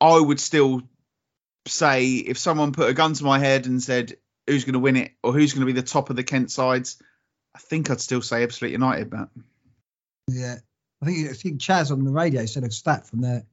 I 0.00 0.18
would 0.18 0.40
still 0.40 0.82
say 1.66 2.14
if 2.14 2.38
someone 2.38 2.72
put 2.72 2.88
a 2.88 2.94
gun 2.94 3.14
to 3.14 3.24
my 3.24 3.38
head 3.38 3.66
and 3.66 3.82
said 3.82 4.16
who's 4.46 4.64
going 4.64 4.72
to 4.74 4.80
win 4.80 4.96
it 4.96 5.12
or 5.22 5.32
who's 5.32 5.52
going 5.52 5.66
to 5.66 5.72
be 5.72 5.78
the 5.78 5.86
top 5.86 6.10
of 6.10 6.16
the 6.16 6.24
Kent 6.24 6.50
sides, 6.50 7.00
I 7.54 7.58
think 7.58 7.90
I'd 7.90 8.00
still 8.00 8.22
say 8.22 8.46
Ebbsfleet 8.46 8.70
United. 8.70 9.10
But 9.10 9.28
yeah, 10.28 10.56
I 11.02 11.06
think 11.06 11.28
I 11.28 11.32
think 11.32 11.60
Chaz 11.60 11.90
on 11.90 12.04
the 12.04 12.12
radio 12.12 12.46
said 12.46 12.62
a 12.62 12.70
stat 12.70 13.08
from 13.08 13.20
there. 13.20 13.44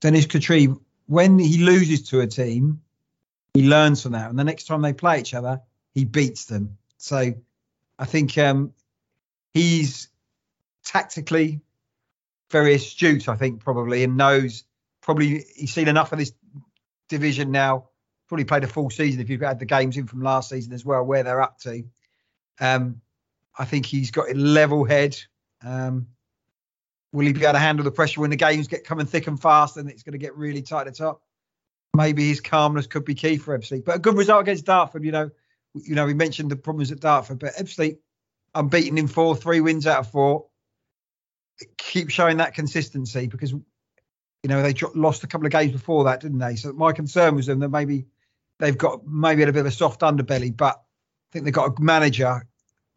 Dennis 0.00 0.26
Kutrieb, 0.26 0.78
when 1.06 1.38
he 1.38 1.58
loses 1.58 2.08
to 2.10 2.20
a 2.20 2.26
team, 2.26 2.82
he 3.54 3.68
learns 3.68 4.02
from 4.02 4.12
that, 4.12 4.28
and 4.28 4.38
the 4.38 4.44
next 4.44 4.64
time 4.64 4.82
they 4.82 4.92
play 4.92 5.20
each 5.20 5.32
other, 5.32 5.62
he 5.94 6.04
beats 6.04 6.46
them. 6.46 6.76
So 6.98 7.34
I 7.98 8.04
think 8.04 8.36
um, 8.36 8.74
he's 9.52 10.08
tactically 10.84 11.60
very 12.50 12.74
astute. 12.74 13.28
I 13.28 13.36
think 13.36 13.60
probably 13.60 14.04
and 14.04 14.16
knows 14.16 14.64
probably 15.00 15.44
he's 15.54 15.72
seen 15.72 15.88
enough 15.88 16.12
of 16.12 16.18
this 16.18 16.32
division 17.08 17.52
now. 17.52 17.88
Probably 18.28 18.44
played 18.44 18.64
a 18.64 18.68
full 18.68 18.90
season 18.90 19.20
if 19.20 19.28
you've 19.28 19.42
had 19.42 19.58
the 19.58 19.66
games 19.66 19.96
in 19.96 20.06
from 20.06 20.22
last 20.22 20.48
season 20.48 20.72
as 20.72 20.84
well, 20.84 21.04
where 21.04 21.22
they're 21.22 21.42
up 21.42 21.58
to. 21.60 21.84
Um, 22.58 23.00
I 23.56 23.64
think 23.66 23.86
he's 23.86 24.10
got 24.10 24.30
a 24.30 24.34
level 24.34 24.84
head. 24.84 25.16
Um, 25.62 26.08
will 27.12 27.26
he 27.26 27.32
be 27.32 27.42
able 27.42 27.52
to 27.52 27.58
handle 27.58 27.84
the 27.84 27.92
pressure 27.92 28.20
when 28.20 28.30
the 28.30 28.36
games 28.36 28.66
get 28.66 28.84
coming 28.84 29.06
thick 29.06 29.26
and 29.26 29.40
fast 29.40 29.76
and 29.76 29.88
it's 29.90 30.02
going 30.02 30.12
to 30.12 30.18
get 30.18 30.36
really 30.36 30.62
tight 30.62 30.86
at 30.86 30.94
the 30.94 31.04
top? 31.04 31.22
Maybe 31.94 32.28
his 32.28 32.40
calmness 32.40 32.86
could 32.86 33.04
be 33.04 33.14
key 33.14 33.36
for 33.36 33.56
Ebbsfleet. 33.56 33.84
But 33.84 33.96
a 33.96 33.98
good 34.00 34.16
result 34.16 34.42
against 34.42 34.64
Dartford, 34.64 35.04
you 35.04 35.12
know. 35.12 35.30
You 35.74 35.94
know, 35.94 36.06
we 36.06 36.14
mentioned 36.14 36.50
the 36.50 36.56
problems 36.56 36.92
at 36.92 37.00
Dartford, 37.00 37.38
but 37.38 37.54
Ebbsfleet 37.54 37.98
unbeaten 38.54 38.98
in 38.98 39.08
four, 39.08 39.34
three 39.36 39.60
wins 39.60 39.86
out 39.86 40.00
of 40.00 40.10
four. 40.10 40.46
Keep 41.78 42.10
showing 42.10 42.38
that 42.38 42.54
consistency 42.54 43.26
because 43.26 43.52
you 43.52 43.62
know 44.44 44.62
they 44.62 44.74
lost 44.94 45.24
a 45.24 45.26
couple 45.26 45.46
of 45.46 45.52
games 45.52 45.72
before 45.72 46.04
that, 46.04 46.20
didn't 46.20 46.38
they? 46.38 46.56
So 46.56 46.72
my 46.72 46.92
concern 46.92 47.36
was 47.36 47.46
them 47.46 47.60
that 47.60 47.70
maybe 47.70 48.06
they've 48.58 48.76
got 48.76 49.06
maybe 49.06 49.42
a 49.42 49.46
bit 49.46 49.56
of 49.56 49.66
a 49.66 49.70
soft 49.70 50.00
underbelly, 50.00 50.56
but 50.56 50.76
I 50.76 51.28
think 51.32 51.44
they've 51.44 51.54
got 51.54 51.78
a 51.78 51.82
manager 51.82 52.46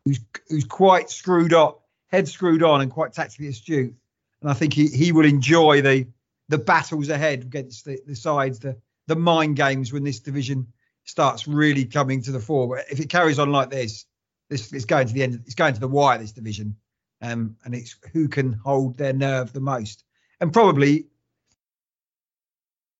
who's 0.05 0.19
who's 0.47 0.65
quite 0.65 1.09
screwed 1.09 1.53
up, 1.53 1.83
head 2.07 2.27
screwed 2.27 2.63
on, 2.63 2.81
and 2.81 2.91
quite 2.91 3.13
tactically 3.13 3.47
astute. 3.47 3.93
And 4.41 4.49
I 4.49 4.53
think 4.53 4.73
he, 4.73 4.87
he 4.87 5.11
will 5.11 5.25
enjoy 5.25 5.81
the 5.81 6.07
the 6.49 6.57
battles 6.57 7.09
ahead 7.09 7.41
against 7.41 7.85
the, 7.85 7.99
the 8.07 8.15
sides, 8.15 8.59
the 8.59 8.77
the 9.07 9.15
mind 9.15 9.55
games 9.55 9.91
when 9.91 10.03
this 10.03 10.19
division 10.19 10.67
starts 11.05 11.47
really 11.47 11.85
coming 11.85 12.21
to 12.23 12.31
the 12.31 12.39
fore. 12.39 12.67
But 12.67 12.85
if 12.91 12.99
it 12.99 13.09
carries 13.09 13.39
on 13.39 13.51
like 13.51 13.69
this, 13.69 14.05
this 14.49 14.71
is 14.73 14.85
going 14.85 15.07
to 15.07 15.13
the 15.13 15.23
end. 15.23 15.41
It's 15.45 15.55
going 15.55 15.73
to 15.73 15.79
the 15.79 15.87
wire. 15.87 16.17
This 16.17 16.31
division, 16.31 16.77
um, 17.21 17.55
and 17.65 17.73
it's 17.73 17.95
who 18.13 18.27
can 18.27 18.53
hold 18.53 18.97
their 18.97 19.13
nerve 19.13 19.53
the 19.53 19.61
most. 19.61 20.03
And 20.39 20.53
probably, 20.53 21.07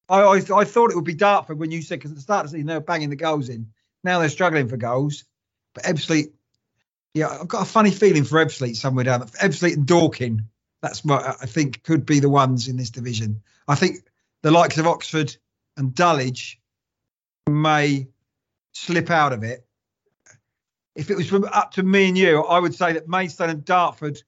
I 0.09 0.21
I, 0.21 0.35
I 0.37 0.63
thought 0.63 0.91
it 0.91 0.95
would 0.95 1.05
be 1.05 1.13
Dartford 1.13 1.59
when 1.59 1.71
you 1.71 1.81
said 1.81 1.99
because 1.99 2.11
at 2.11 2.17
the 2.17 2.21
start 2.21 2.45
of 2.45 2.51
the 2.51 2.57
season 2.57 2.67
they 2.67 2.73
were 2.73 2.81
banging 2.81 3.09
the 3.09 3.15
goals 3.15 3.49
in. 3.49 3.71
Now 4.03 4.19
they're 4.19 4.29
struggling 4.29 4.67
for 4.67 4.77
goals. 4.77 5.23
But 5.73 5.83
Ebbsfleet 5.83 6.31
yeah, 7.17 7.29
I've 7.29 7.47
got 7.47 7.63
a 7.63 7.65
funny 7.65 7.91
feeling 7.91 8.23
for 8.23 8.43
Ebbsfleet 8.43 8.75
somewhere 8.75 9.05
down. 9.05 9.21
Ebbsfleet 9.21 9.73
and 9.73 9.87
Dorking, 9.87 10.49
that's 10.81 11.03
what 11.03 11.23
I 11.41 11.45
think 11.47 11.83
could 11.83 12.05
be 12.05 12.19
the 12.19 12.29
ones 12.29 12.67
in 12.67 12.77
this 12.77 12.91
division. 12.91 13.41
I 13.67 13.75
think 13.75 13.97
the 14.43 14.51
likes 14.51 14.77
of 14.77 14.85
Oxford 14.85 15.35
and 15.77 15.93
Dulwich 15.93 16.59
may 17.49 18.07
slip 18.73 19.09
out 19.09 19.33
of 19.33 19.43
it. 19.43 19.65
If 20.95 21.11
it 21.11 21.15
was 21.15 21.29
from 21.29 21.45
up 21.45 21.71
to 21.73 21.83
me 21.83 22.09
and 22.09 22.17
you, 22.17 22.41
I 22.43 22.59
would 22.59 22.73
say 22.73 22.93
that 22.93 23.07
Maidstone 23.07 23.51
and 23.51 23.63
Dartford 23.63 24.21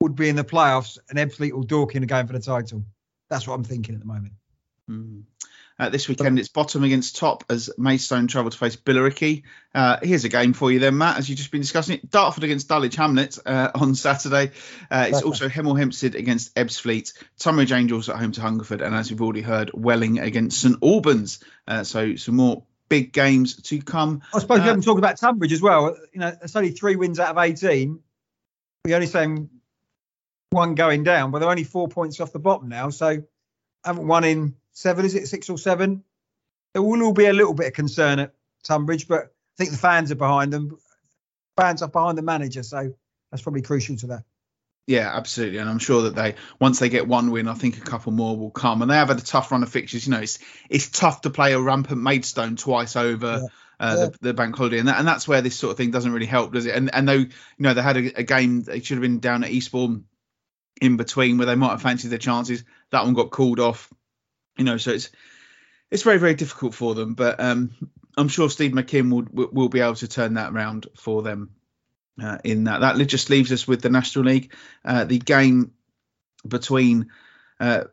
would 0.00 0.14
be 0.14 0.28
in 0.28 0.36
the 0.36 0.44
playoffs, 0.44 0.98
and 1.08 1.18
Ebbsfleet 1.18 1.54
or 1.54 1.64
Dorking 1.64 2.02
are 2.02 2.06
going 2.06 2.26
for 2.26 2.32
the 2.34 2.40
title. 2.40 2.84
That's 3.30 3.46
what 3.46 3.54
I'm 3.54 3.64
thinking 3.64 3.94
at 3.94 4.00
the 4.00 4.06
moment. 4.06 4.34
Mm. 4.90 5.22
Uh, 5.82 5.88
this 5.88 6.08
weekend 6.08 6.38
it's 6.38 6.48
bottom 6.48 6.84
against 6.84 7.16
top 7.16 7.42
as 7.50 7.68
Maidstone 7.76 8.28
travel 8.28 8.52
to 8.52 8.56
face 8.56 8.76
Billericay. 8.76 9.42
Uh, 9.74 9.96
here's 10.00 10.24
a 10.24 10.28
game 10.28 10.52
for 10.52 10.70
you 10.70 10.78
then, 10.78 10.96
Matt, 10.96 11.18
as 11.18 11.28
you've 11.28 11.38
just 11.38 11.50
been 11.50 11.60
discussing 11.60 11.96
it. 11.96 12.08
Dartford 12.08 12.44
against 12.44 12.68
Dulwich 12.68 12.94
Hamlet 12.94 13.36
uh, 13.44 13.72
on 13.74 13.96
Saturday. 13.96 14.52
Uh, 14.88 15.06
it's 15.08 15.22
also 15.22 15.48
Hemel 15.48 15.76
Hempstead 15.76 16.14
against 16.14 16.54
Ebbsfleet, 16.54 17.12
Tonbridge 17.40 17.72
Angels 17.72 18.08
at 18.08 18.14
home 18.14 18.30
to 18.30 18.40
Hungerford, 18.40 18.80
and 18.80 18.94
as 18.94 19.10
we've 19.10 19.20
already 19.20 19.40
heard, 19.40 19.72
Welling 19.74 20.20
against 20.20 20.60
St 20.60 20.76
Albans. 20.84 21.40
Uh, 21.66 21.82
so 21.82 22.14
some 22.14 22.36
more 22.36 22.62
big 22.88 23.12
games 23.12 23.60
to 23.62 23.82
come. 23.82 24.22
I 24.32 24.38
suppose 24.38 24.60
we 24.60 24.66
haven't 24.66 24.84
talked 24.84 25.00
about 25.00 25.16
Tunbridge 25.16 25.52
as 25.52 25.62
well. 25.62 25.96
You 26.12 26.20
know, 26.20 26.32
it's 26.42 26.54
only 26.54 26.70
three 26.70 26.94
wins 26.94 27.18
out 27.18 27.36
of 27.36 27.38
18. 27.38 27.98
We're 28.84 28.94
only 28.94 29.08
saying 29.08 29.50
one 30.50 30.76
going 30.76 31.02
down, 31.02 31.32
but 31.32 31.40
they're 31.40 31.50
only 31.50 31.64
four 31.64 31.88
points 31.88 32.20
off 32.20 32.32
the 32.32 32.38
bottom 32.38 32.68
now. 32.68 32.90
So 32.90 33.24
haven't 33.84 34.06
won 34.06 34.22
in 34.22 34.54
seven, 34.72 35.04
is 35.04 35.14
it 35.14 35.28
six 35.28 35.48
or 35.50 35.58
seven? 35.58 36.04
There 36.72 36.82
will 36.82 37.02
all 37.02 37.12
be 37.12 37.26
a 37.26 37.32
little 37.32 37.54
bit 37.54 37.68
of 37.68 37.72
concern 37.74 38.18
at 38.18 38.34
Tonbridge, 38.64 39.08
but 39.08 39.24
I 39.24 39.28
think 39.58 39.70
the 39.70 39.76
fans 39.76 40.10
are 40.10 40.16
behind 40.16 40.52
them. 40.52 40.78
Fans 41.56 41.82
are 41.82 41.88
behind 41.88 42.16
the 42.16 42.22
manager, 42.22 42.62
so 42.62 42.94
that's 43.30 43.42
probably 43.42 43.62
crucial 43.62 43.96
to 43.96 44.06
that. 44.08 44.24
Yeah, 44.86 45.14
absolutely, 45.14 45.58
and 45.58 45.70
I'm 45.70 45.78
sure 45.78 46.02
that 46.02 46.16
they 46.16 46.34
once 46.58 46.78
they 46.78 46.88
get 46.88 47.06
one 47.06 47.30
win, 47.30 47.46
I 47.46 47.54
think 47.54 47.76
a 47.76 47.82
couple 47.82 48.12
more 48.12 48.36
will 48.36 48.50
come. 48.50 48.82
And 48.82 48.90
they 48.90 48.96
have 48.96 49.08
had 49.08 49.18
a 49.18 49.22
tough 49.22 49.52
run 49.52 49.62
of 49.62 49.68
fixtures. 49.68 50.06
You 50.06 50.12
know, 50.12 50.20
it's 50.20 50.38
it's 50.68 50.88
tough 50.88 51.20
to 51.20 51.30
play 51.30 51.52
a 51.52 51.60
rampant 51.60 52.02
Maidstone 52.02 52.56
twice 52.56 52.96
over. 52.96 53.40
Yeah. 53.42 53.48
Uh, 53.80 53.96
yeah. 53.98 54.04
the, 54.06 54.18
the, 54.20 54.34
bank 54.34 54.54
holiday, 54.54 54.78
and, 54.78 54.86
that, 54.86 55.00
and 55.00 55.08
that's 55.08 55.26
where 55.26 55.40
this 55.40 55.56
sort 55.56 55.72
of 55.72 55.76
thing 55.76 55.90
doesn't 55.90 56.12
really 56.12 56.26
help, 56.26 56.52
does 56.52 56.66
it? 56.66 56.74
And 56.76 56.94
and 56.94 57.08
they, 57.08 57.16
you 57.16 57.30
know, 57.58 57.74
they 57.74 57.82
had 57.82 57.96
a, 57.96 58.20
a 58.20 58.22
game 58.22 58.62
they 58.62 58.80
should 58.80 58.96
have 58.96 59.02
been 59.02 59.18
down 59.18 59.42
at 59.42 59.50
Eastbourne 59.50 60.04
in 60.80 60.96
between 60.96 61.36
where 61.36 61.46
they 61.46 61.56
might 61.56 61.70
have 61.70 61.82
fancied 61.82 62.08
their 62.08 62.18
chances. 62.18 62.64
That 62.90 63.04
one 63.04 63.14
got 63.14 63.30
called 63.30 63.58
off 63.58 63.92
you 64.56 64.64
know, 64.64 64.76
so 64.76 64.92
it's 64.92 65.10
it's 65.90 66.02
very 66.02 66.18
very 66.18 66.34
difficult 66.34 66.74
for 66.74 66.94
them. 66.94 67.14
But 67.14 67.40
um, 67.40 67.70
I'm 68.16 68.28
sure 68.28 68.50
Steve 68.50 68.72
McKimm 68.72 69.10
will 69.10 69.48
will 69.50 69.68
be 69.68 69.80
able 69.80 69.96
to 69.96 70.08
turn 70.08 70.34
that 70.34 70.52
around 70.52 70.86
for 70.96 71.22
them. 71.22 71.54
Uh, 72.22 72.36
in 72.44 72.64
that, 72.64 72.82
that 72.82 73.06
just 73.06 73.30
leaves 73.30 73.50
us 73.52 73.66
with 73.66 73.80
the 73.80 73.88
National 73.88 74.26
League. 74.26 74.52
Uh, 74.84 75.04
the 75.04 75.18
game 75.18 75.72
between 76.46 77.10
uh, 77.58 77.84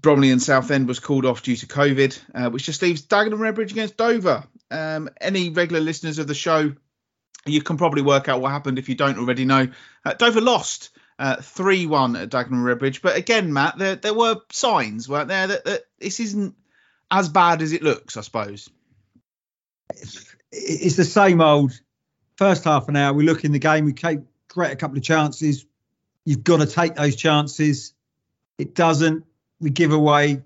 Bromley 0.00 0.30
and 0.30 0.42
Southend 0.42 0.88
was 0.88 1.00
called 1.00 1.26
off 1.26 1.42
due 1.42 1.56
to 1.56 1.66
COVID, 1.66 2.20
uh, 2.34 2.50
which 2.50 2.64
just 2.64 2.82
leaves 2.82 3.02
Dagenham 3.02 3.38
Redbridge 3.38 3.72
against 3.72 3.96
Dover. 3.96 4.44
Um, 4.70 5.08
any 5.20 5.50
regular 5.50 5.80
listeners 5.80 6.18
of 6.18 6.26
the 6.26 6.34
show, 6.34 6.74
you 7.46 7.62
can 7.62 7.76
probably 7.76 8.02
work 8.02 8.28
out 8.28 8.40
what 8.40 8.52
happened 8.52 8.78
if 8.78 8.88
you 8.88 8.94
don't 8.94 9.18
already 9.18 9.44
know. 9.44 9.68
Uh, 10.04 10.14
Dover 10.14 10.40
lost 10.40 10.90
uh, 11.18 11.36
three 11.36 11.86
one 11.86 12.16
at 12.16 12.30
Dagenham 12.30 12.64
Redbridge. 12.64 13.02
But 13.02 13.16
again, 13.16 13.52
Matt, 13.52 13.78
there 13.78 13.96
there 13.96 14.14
were 14.14 14.40
signs, 14.50 15.08
weren't 15.08 15.28
there, 15.28 15.46
that, 15.46 15.64
that 15.64 15.82
this 15.98 16.20
isn't 16.20 16.54
as 17.10 17.28
bad 17.28 17.62
as 17.62 17.72
it 17.72 17.82
looks, 17.82 18.16
I 18.16 18.22
suppose. 18.22 18.68
It's, 19.90 20.34
it's 20.50 20.96
the 20.96 21.04
same 21.04 21.40
old. 21.40 21.72
First 22.36 22.64
half 22.64 22.88
an 22.88 22.96
hour, 22.96 23.12
we 23.12 23.24
look 23.24 23.44
in 23.44 23.52
the 23.52 23.60
game, 23.60 23.84
we 23.84 23.92
create 23.92 24.20
a 24.56 24.76
couple 24.76 24.96
of 24.96 25.04
chances. 25.04 25.66
You've 26.24 26.42
got 26.42 26.56
to 26.56 26.66
take 26.66 26.96
those 26.96 27.14
chances. 27.14 27.94
It 28.58 28.74
doesn't. 28.74 29.24
We 29.60 29.70
give 29.70 29.92
away 29.92 30.42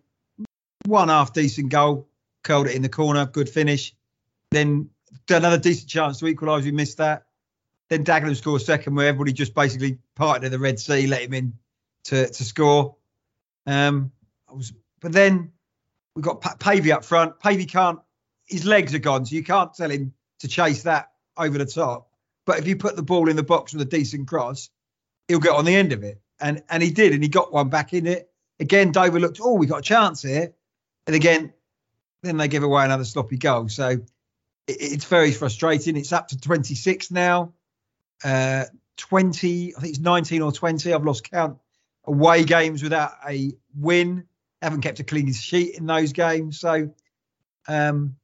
one 0.84 1.08
half 1.08 1.32
decent 1.32 1.70
goal, 1.70 2.08
curled 2.42 2.66
it 2.66 2.74
in 2.74 2.82
the 2.82 2.88
corner, 2.90 3.24
good 3.24 3.48
finish. 3.48 3.94
Then 4.50 4.90
another 5.30 5.58
decent 5.58 5.88
chance 5.88 6.18
to 6.18 6.26
equalise. 6.26 6.64
We 6.64 6.72
missed 6.72 6.98
that. 6.98 7.24
Then 7.88 8.04
Dagenham 8.04 8.36
scores 8.36 8.66
second, 8.66 8.94
where 8.94 9.08
everybody 9.08 9.32
just 9.32 9.54
basically 9.54 9.98
parted 10.14 10.44
in 10.44 10.52
the 10.52 10.58
Red 10.58 10.78
Sea, 10.78 11.06
let 11.06 11.22
him 11.22 11.34
in 11.34 11.52
to 12.04 12.28
to 12.28 12.44
score. 12.44 12.96
Um, 13.66 14.12
was, 14.50 14.72
but 15.00 15.12
then 15.12 15.52
we've 16.14 16.24
got 16.24 16.60
Pavey 16.60 16.92
up 16.92 17.04
front. 17.04 17.38
Pavey 17.40 17.66
can't, 17.66 18.00
his 18.46 18.64
legs 18.64 18.94
are 18.94 18.98
gone, 18.98 19.24
so 19.26 19.34
you 19.34 19.44
can't 19.44 19.72
tell 19.74 19.90
him 19.90 20.12
to 20.40 20.48
chase 20.48 20.82
that 20.82 21.12
over 21.36 21.58
the 21.58 21.66
top. 21.66 22.10
But 22.44 22.58
if 22.58 22.66
you 22.66 22.76
put 22.76 22.96
the 22.96 23.02
ball 23.02 23.28
in 23.28 23.36
the 23.36 23.42
box 23.42 23.72
with 23.72 23.82
a 23.82 23.90
decent 23.90 24.28
cross, 24.28 24.70
he'll 25.28 25.38
get 25.38 25.52
on 25.52 25.64
the 25.64 25.76
end 25.76 25.92
of 25.92 26.02
it. 26.02 26.20
And 26.40 26.62
and 26.68 26.82
he 26.82 26.90
did, 26.90 27.12
and 27.12 27.22
he 27.22 27.28
got 27.28 27.52
one 27.52 27.68
back 27.68 27.92
in 27.92 28.06
it. 28.06 28.30
Again, 28.60 28.92
Dover 28.92 29.20
looked, 29.20 29.40
oh, 29.40 29.54
we 29.54 29.66
got 29.66 29.78
a 29.78 29.82
chance 29.82 30.22
here. 30.22 30.52
And 31.06 31.14
again, 31.14 31.52
then 32.22 32.36
they 32.36 32.48
give 32.48 32.64
away 32.64 32.84
another 32.84 33.04
sloppy 33.04 33.38
goal. 33.38 33.68
So 33.68 33.88
it, 33.88 34.02
it's 34.66 35.04
very 35.04 35.30
frustrating. 35.32 35.96
It's 35.96 36.12
up 36.12 36.28
to 36.28 36.40
26 36.40 37.10
now 37.10 37.52
uh, 38.24 38.64
20, 38.96 39.74
I 39.76 39.80
think 39.80 39.90
it's 39.90 40.00
19 40.00 40.42
or 40.42 40.52
20. 40.52 40.92
I've 40.92 41.04
lost 41.04 41.30
count 41.30 41.58
away 42.04 42.44
games 42.44 42.82
without 42.82 43.12
a 43.28 43.52
win. 43.76 44.24
haven't 44.62 44.80
kept 44.80 45.00
a 45.00 45.04
clean 45.04 45.32
sheet 45.32 45.76
in 45.76 45.86
those 45.86 46.12
games. 46.12 46.58
So, 46.58 46.90
um, 47.68 48.16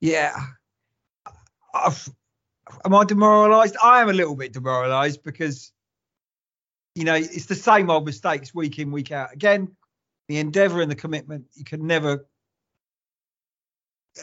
yeah, 0.00 0.34
I've, 1.74 2.08
am 2.84 2.94
I 2.94 3.04
demoralised? 3.04 3.76
I 3.82 4.00
am 4.00 4.08
a 4.08 4.14
little 4.14 4.36
bit 4.36 4.52
demoralised 4.52 5.22
because 5.22 5.72
you 6.94 7.04
know 7.04 7.14
it's 7.14 7.46
the 7.46 7.54
same 7.54 7.90
old 7.90 8.06
mistakes 8.06 8.54
week 8.54 8.78
in 8.78 8.90
week 8.92 9.12
out. 9.12 9.32
Again, 9.32 9.76
the 10.28 10.38
endeavour 10.38 10.80
and 10.80 10.90
the 10.90 10.96
commitment 10.96 11.46
you 11.54 11.64
can 11.64 11.86
never. 11.86 12.26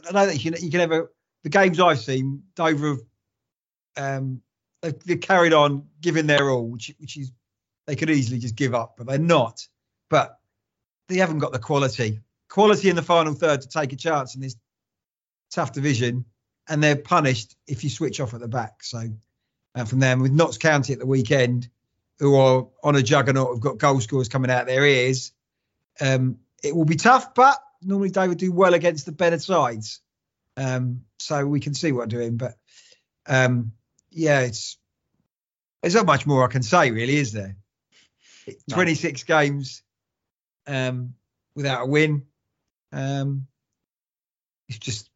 I 0.07 0.11
know 0.11 0.25
that 0.25 0.43
you 0.43 0.51
can, 0.51 0.63
you 0.63 0.71
can 0.71 0.79
never. 0.79 1.11
The 1.43 1.49
games 1.49 1.79
I've 1.79 1.99
seen, 1.99 2.43
Dover 2.55 2.89
have 2.89 2.99
um, 3.97 4.41
they've, 4.81 4.99
they've 5.03 5.21
carried 5.21 5.53
on 5.53 5.87
giving 6.01 6.27
their 6.27 6.49
all, 6.49 6.67
which 6.67 6.93
which 6.99 7.17
is 7.17 7.31
they 7.85 7.95
could 7.95 8.09
easily 8.09 8.39
just 8.39 8.55
give 8.55 8.73
up, 8.73 8.95
but 8.97 9.07
they're 9.07 9.17
not. 9.17 9.67
But 10.09 10.39
they 11.07 11.17
haven't 11.17 11.39
got 11.39 11.53
the 11.53 11.59
quality, 11.59 12.19
quality 12.49 12.89
in 12.89 12.95
the 12.95 13.01
final 13.01 13.33
third 13.33 13.61
to 13.61 13.67
take 13.67 13.93
a 13.93 13.95
chance 13.95 14.35
in 14.35 14.41
this 14.41 14.55
tough 15.51 15.71
division, 15.73 16.25
and 16.67 16.83
they're 16.83 16.95
punished 16.95 17.55
if 17.67 17.83
you 17.83 17.89
switch 17.89 18.19
off 18.19 18.33
at 18.33 18.39
the 18.39 18.47
back. 18.47 18.83
So 18.83 19.09
uh, 19.75 19.85
from 19.85 19.99
them, 19.99 20.21
with 20.21 20.31
Notts 20.31 20.57
County 20.57 20.93
at 20.93 20.99
the 20.99 21.05
weekend, 21.05 21.69
who 22.19 22.35
are 22.35 22.67
on 22.83 22.95
a 22.95 23.01
juggernaut, 23.01 23.53
have 23.53 23.61
got 23.61 23.77
goal 23.77 23.99
scorers 24.01 24.29
coming 24.29 24.51
out 24.51 24.67
their 24.67 24.85
ears. 24.85 25.31
Um, 26.01 26.39
it 26.63 26.75
will 26.75 26.85
be 26.85 26.95
tough, 26.95 27.33
but 27.33 27.57
normally 27.81 28.09
they 28.09 28.27
would 28.27 28.37
do 28.37 28.51
well 28.51 28.73
against 28.73 29.05
the 29.05 29.11
better 29.11 29.39
sides. 29.39 30.01
Um, 30.55 31.01
so 31.17 31.45
we 31.45 31.59
can 31.59 31.73
see 31.73 31.91
what 31.91 32.09
they're 32.09 32.19
doing. 32.19 32.37
But 32.37 32.55
um, 33.27 33.73
yeah, 34.09 34.41
it's 34.41 34.77
there's 35.81 35.95
not 35.95 36.05
much 36.05 36.25
more 36.25 36.43
I 36.43 36.51
can 36.51 36.63
say, 36.63 36.91
really, 36.91 37.17
is 37.17 37.31
there? 37.33 37.55
No. 38.67 38.75
26 38.75 39.23
games 39.23 39.83
um, 40.65 41.13
without 41.55 41.83
a 41.83 41.85
win. 41.85 42.23
Um, 42.91 43.47
it's 44.69 44.79
just 44.79 45.09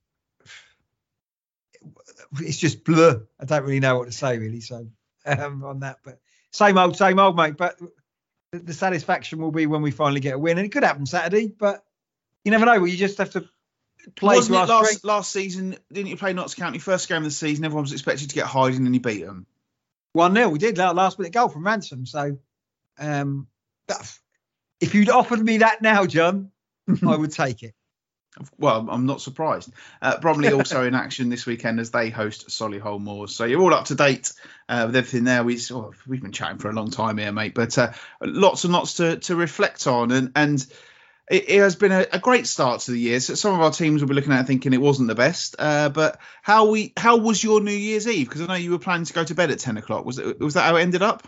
it's 2.40 2.58
just 2.58 2.84
blur. 2.84 3.26
I 3.40 3.46
don't 3.46 3.64
really 3.64 3.80
know 3.80 3.98
what 3.98 4.06
to 4.06 4.12
say 4.12 4.38
really. 4.38 4.62
So 4.62 4.88
um, 5.26 5.64
on 5.64 5.80
that, 5.82 6.00
but 6.04 6.20
same 6.52 6.78
old, 6.78 6.98
same 6.98 7.20
old, 7.20 7.36
mate. 7.36 7.58
But 7.58 7.80
the, 8.52 8.60
the 8.60 8.74
satisfaction 8.74 9.40
will 9.40 9.52
be 9.52 9.66
when 9.66 9.82
we 9.82 9.92
finally 9.92 10.20
get 10.20 10.36
a 10.36 10.40
win, 10.40 10.58
and 10.58 10.66
it 10.66 10.72
could 10.72 10.84
happen 10.84 11.06
Saturday. 11.06 11.48
But 11.48 11.84
you 12.44 12.52
never 12.52 12.66
know. 12.66 12.80
Well, 12.80 12.88
you 12.88 12.98
just 12.98 13.18
have 13.18 13.32
to 13.32 13.48
Wasn't 14.22 14.56
last, 14.56 14.86
strength. 14.86 15.04
last 15.04 15.32
season? 15.32 15.76
Didn't 15.92 16.10
you 16.10 16.18
play 16.18 16.34
Notts 16.34 16.56
County 16.56 16.80
first 16.80 17.08
game 17.08 17.18
of 17.18 17.24
the 17.24 17.32
season? 17.32 17.66
Everyone 17.66 17.84
was 17.84 17.94
expected 17.94 18.30
to 18.30 18.36
get 18.36 18.46
hiding, 18.46 18.86
and 18.86 18.96
you 18.96 19.02
beat 19.02 19.26
them. 19.26 19.46
One 20.14 20.34
0 20.34 20.50
We 20.50 20.60
did 20.60 20.78
that 20.78 20.96
last 20.96 21.18
minute 21.18 21.34
goal 21.34 21.50
from 21.50 21.66
Ransom. 21.66 22.06
So 22.06 22.38
um, 23.00 23.48
if 24.80 24.96
you'd 24.96 25.10
offered 25.10 25.44
me 25.44 25.60
that 25.60 25.82
now, 25.82 26.06
John, 26.06 26.52
I 27.08 27.16
would 27.16 27.32
take 27.32 27.64
it. 27.64 27.74
Well, 28.58 28.88
I'm 28.90 29.06
not 29.06 29.22
surprised. 29.22 29.74
Uh, 30.02 30.18
Bromley 30.20 30.52
also 30.54 30.86
in 30.86 30.96
action 30.96 31.30
this 31.30 31.46
weekend 31.46 31.80
as 31.80 31.92
they 31.92 32.10
host 32.10 32.48
Solihull 32.48 33.02
Moors. 33.02 33.36
So 33.36 33.44
you're 33.44 33.62
all 33.62 33.74
up 33.74 33.86
to 33.86 33.96
date 33.96 34.32
uh, 34.70 34.84
with 34.88 34.96
everything 34.96 35.26
there. 35.26 35.44
We, 35.44 35.60
oh, 35.72 35.94
we've 36.08 36.22
been 36.22 36.32
chatting 36.32 36.58
for 36.58 36.70
a 36.70 36.74
long 36.74 36.92
time 36.92 37.18
here, 37.18 37.32
mate, 37.32 37.54
but 37.54 37.78
uh, 37.78 37.92
lots 38.22 38.64
and 38.64 38.74
lots 38.74 38.96
to, 38.96 39.18
to 39.18 39.36
reflect 39.36 39.86
on. 39.86 40.12
And, 40.12 40.32
and 40.36 40.66
it, 41.32 41.50
it 41.50 41.60
has 41.60 41.78
been 41.78 41.94
a, 41.94 42.06
a 42.12 42.20
great 42.20 42.46
start 42.46 42.82
to 42.82 42.92
the 42.92 43.00
year. 43.00 43.20
So 43.22 43.36
some 43.36 43.56
of 43.56 43.62
our 43.62 43.72
teams 43.72 44.02
will 44.02 44.10
be 44.10 44.16
looking 44.16 44.34
at 44.34 44.46
thinking 44.46 44.74
it 44.74 44.82
wasn't 44.82 45.08
the 45.08 45.16
best. 45.16 45.56
Uh, 45.58 45.88
but 45.88 46.20
how 46.42 46.70
we 46.70 46.92
how 46.98 47.18
was 47.18 47.42
your 47.42 47.62
New 47.62 47.72
Year's 47.72 48.06
Eve? 48.06 48.28
Because 48.28 48.42
I 48.42 48.48
know 48.48 48.56
you 48.56 48.72
were 48.72 48.80
planning 48.80 49.06
to 49.06 49.14
go 49.14 49.24
to 49.24 49.34
bed 49.34 49.50
at 49.50 49.60
10 49.60 49.78
o'clock. 49.78 50.06
Was 50.06 50.20
it 50.20 50.40
was 50.40 50.56
that 50.56 50.64
how 50.64 50.76
it 50.76 50.82
ended 50.82 51.02
up? 51.02 51.26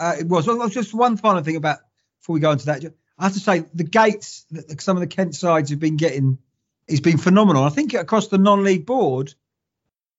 Uh, 0.00 0.14
it 0.18 0.26
was. 0.26 0.46
Well, 0.46 0.68
just 0.70 0.94
one 0.94 1.18
final 1.18 1.42
thing 1.42 1.56
about 1.56 1.78
before 2.20 2.34
we 2.34 2.40
go 2.40 2.52
into 2.52 2.66
that. 2.66 2.82
I 3.18 3.24
have 3.24 3.34
to 3.34 3.40
say 3.40 3.64
the 3.74 3.84
gates 3.84 4.46
that 4.50 4.80
some 4.80 4.96
of 4.96 5.02
the 5.02 5.06
Kent 5.06 5.34
sides 5.34 5.70
have 5.70 5.80
been 5.80 5.98
getting 5.98 6.38
has 6.88 7.00
been 7.00 7.18
phenomenal. 7.18 7.64
I 7.64 7.68
think 7.68 7.92
across 7.92 8.28
the 8.28 8.38
non-league 8.38 8.86
board, 8.86 9.34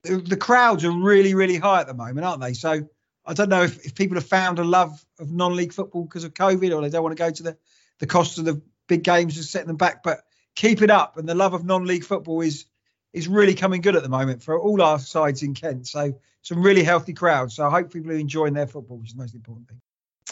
the, 0.04 0.18
the 0.18 0.38
crowds 0.38 0.86
are 0.86 0.92
really, 0.92 1.34
really 1.34 1.58
high 1.58 1.82
at 1.82 1.88
the 1.88 1.96
moment, 1.96 2.26
aren't 2.26 2.42
they? 2.42 2.54
So 2.54 2.88
I 3.26 3.34
don't 3.34 3.50
know 3.50 3.64
if, 3.64 3.86
if 3.86 3.96
people 3.96 4.18
have 4.18 4.28
found 4.28 4.60
a 4.60 4.64
love 4.64 5.04
of 5.18 5.32
non-league 5.32 5.74
football 5.74 6.04
because 6.04 6.26
of 6.26 6.36
COVID, 6.36 6.76
or 6.76 6.82
they 6.82 6.90
don't 6.90 7.02
want 7.02 7.18
to 7.18 7.24
go 7.24 7.32
to 7.32 7.44
the 7.44 7.58
the 8.00 8.08
cost 8.08 8.38
of 8.38 8.46
the 8.46 8.62
big 8.90 9.04
games 9.04 9.38
and 9.38 9.46
setting 9.46 9.68
them 9.68 9.78
back. 9.78 10.04
But 10.04 10.20
keep 10.56 10.82
it 10.82 10.90
up, 10.90 11.16
and 11.18 11.30
the 11.30 11.36
love 11.36 11.54
of 11.54 11.64
non-league 11.64 12.04
football 12.04 12.42
is 12.42 12.66
is 13.14 13.30
really 13.30 13.56
coming 13.56 13.82
good 13.82 13.96
at 13.96 14.04
the 14.04 14.10
moment 14.10 14.44
for 14.44 14.60
all 14.60 14.82
our 14.82 15.00
sides 15.00 15.42
in 15.42 15.54
Kent. 15.54 15.88
So 15.88 16.20
some 16.42 16.62
really 16.62 16.84
healthy 16.84 17.14
crowds. 17.14 17.56
So 17.56 17.66
I 17.66 17.70
hope 17.70 17.94
people 17.94 18.12
are 18.12 18.16
enjoying 18.16 18.54
their 18.54 18.68
football, 18.68 18.98
which 18.98 19.10
is 19.10 19.16
the 19.16 19.22
most 19.22 19.34
important 19.34 19.70
thing. 19.70 19.82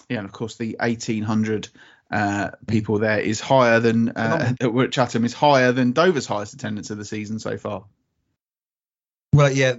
Yeah, 0.10 0.18
and 0.18 0.26
of 0.26 0.32
course 0.32 0.56
the 0.56 0.76
1800 0.80 1.70
uh, 2.12 2.52
people 2.68 3.00
there 3.00 3.20
is 3.20 3.40
higher 3.40 3.80
than 3.80 4.10
uh, 4.10 4.54
at 4.60 4.92
Chatham 4.92 5.26
is 5.26 5.34
higher 5.34 5.72
than 5.72 5.92
Dover's 5.92 6.26
highest 6.26 6.54
attendance 6.54 6.90
of 6.90 6.98
the 6.98 7.06
season 7.06 7.40
so 7.40 7.58
far. 7.58 7.86
Well, 9.34 9.52
yeah, 9.52 9.76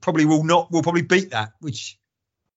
probably 0.00 0.24
will 0.24 0.44
not. 0.44 0.70
Will 0.72 0.82
probably 0.82 1.02
beat 1.02 1.30
that, 1.30 1.52
which 1.60 1.98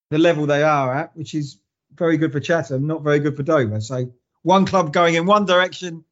the 0.10 0.18
level 0.18 0.46
they 0.46 0.64
are 0.64 0.94
at, 0.94 1.16
which 1.16 1.36
is 1.36 1.60
very 1.94 2.18
good 2.18 2.32
for 2.32 2.40
Chatham, 2.40 2.88
not 2.88 3.04
very 3.04 3.20
good 3.20 3.36
for 3.36 3.44
Dover. 3.44 3.82
So 3.82 4.12
one 4.44 4.66
club 4.66 4.94
going 4.94 5.16
in 5.16 5.26
one 5.26 5.46
direction. 5.46 6.04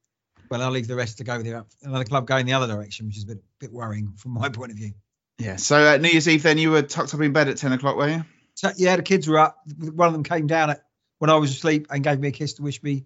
Well, 0.49 0.61
I'll 0.61 0.71
leave 0.71 0.88
the 0.88 0.95
rest 0.95 1.17
to 1.17 1.23
go 1.23 1.38
with 1.38 1.45
the 1.45 1.65
another 1.84 2.05
club 2.05 2.25
going 2.25 2.45
the 2.45 2.53
other 2.53 2.67
direction, 2.67 3.07
which 3.07 3.17
is 3.17 3.23
a 3.23 3.28
bit, 3.28 3.43
bit 3.59 3.71
worrying 3.73 4.13
from 4.17 4.32
my 4.32 4.49
point 4.49 4.71
of 4.71 4.78
view. 4.78 4.93
Yeah. 5.39 5.57
So 5.57 5.86
at 5.88 6.01
New 6.01 6.09
Year's 6.09 6.28
Eve, 6.28 6.43
then 6.43 6.57
you 6.57 6.71
were 6.71 6.82
tucked 6.82 7.13
up 7.13 7.21
in 7.21 7.34
bed 7.34 7.47
at 7.47 7.57
10 7.57 7.73
o'clock, 7.73 7.97
were 7.97 8.09
you? 8.09 8.25
So, 8.55 8.71
yeah, 8.75 8.95
the 8.95 9.03
kids 9.03 9.28
were 9.28 9.38
up. 9.39 9.57
One 9.78 10.07
of 10.07 10.13
them 10.13 10.23
came 10.23 10.47
down 10.47 10.69
at 10.71 10.82
when 11.19 11.30
I 11.30 11.36
was 11.36 11.51
asleep 11.51 11.88
and 11.89 12.03
gave 12.03 12.19
me 12.19 12.30
a 12.30 12.32
kiss 12.32 12.53
to 12.53 12.63
wish 12.63 12.82
me 12.82 13.05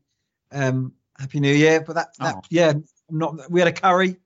um, 0.52 0.94
happy 1.18 1.40
New 1.40 1.54
Year. 1.54 1.82
But 1.82 1.96
that, 1.96 2.08
that 2.20 2.36
Oh. 2.38 2.42
yeah, 2.50 2.70
I'm 2.72 2.86
not. 3.10 3.50
We 3.52 3.60
had 3.60 3.68
a 3.68 3.74
curry 3.74 4.18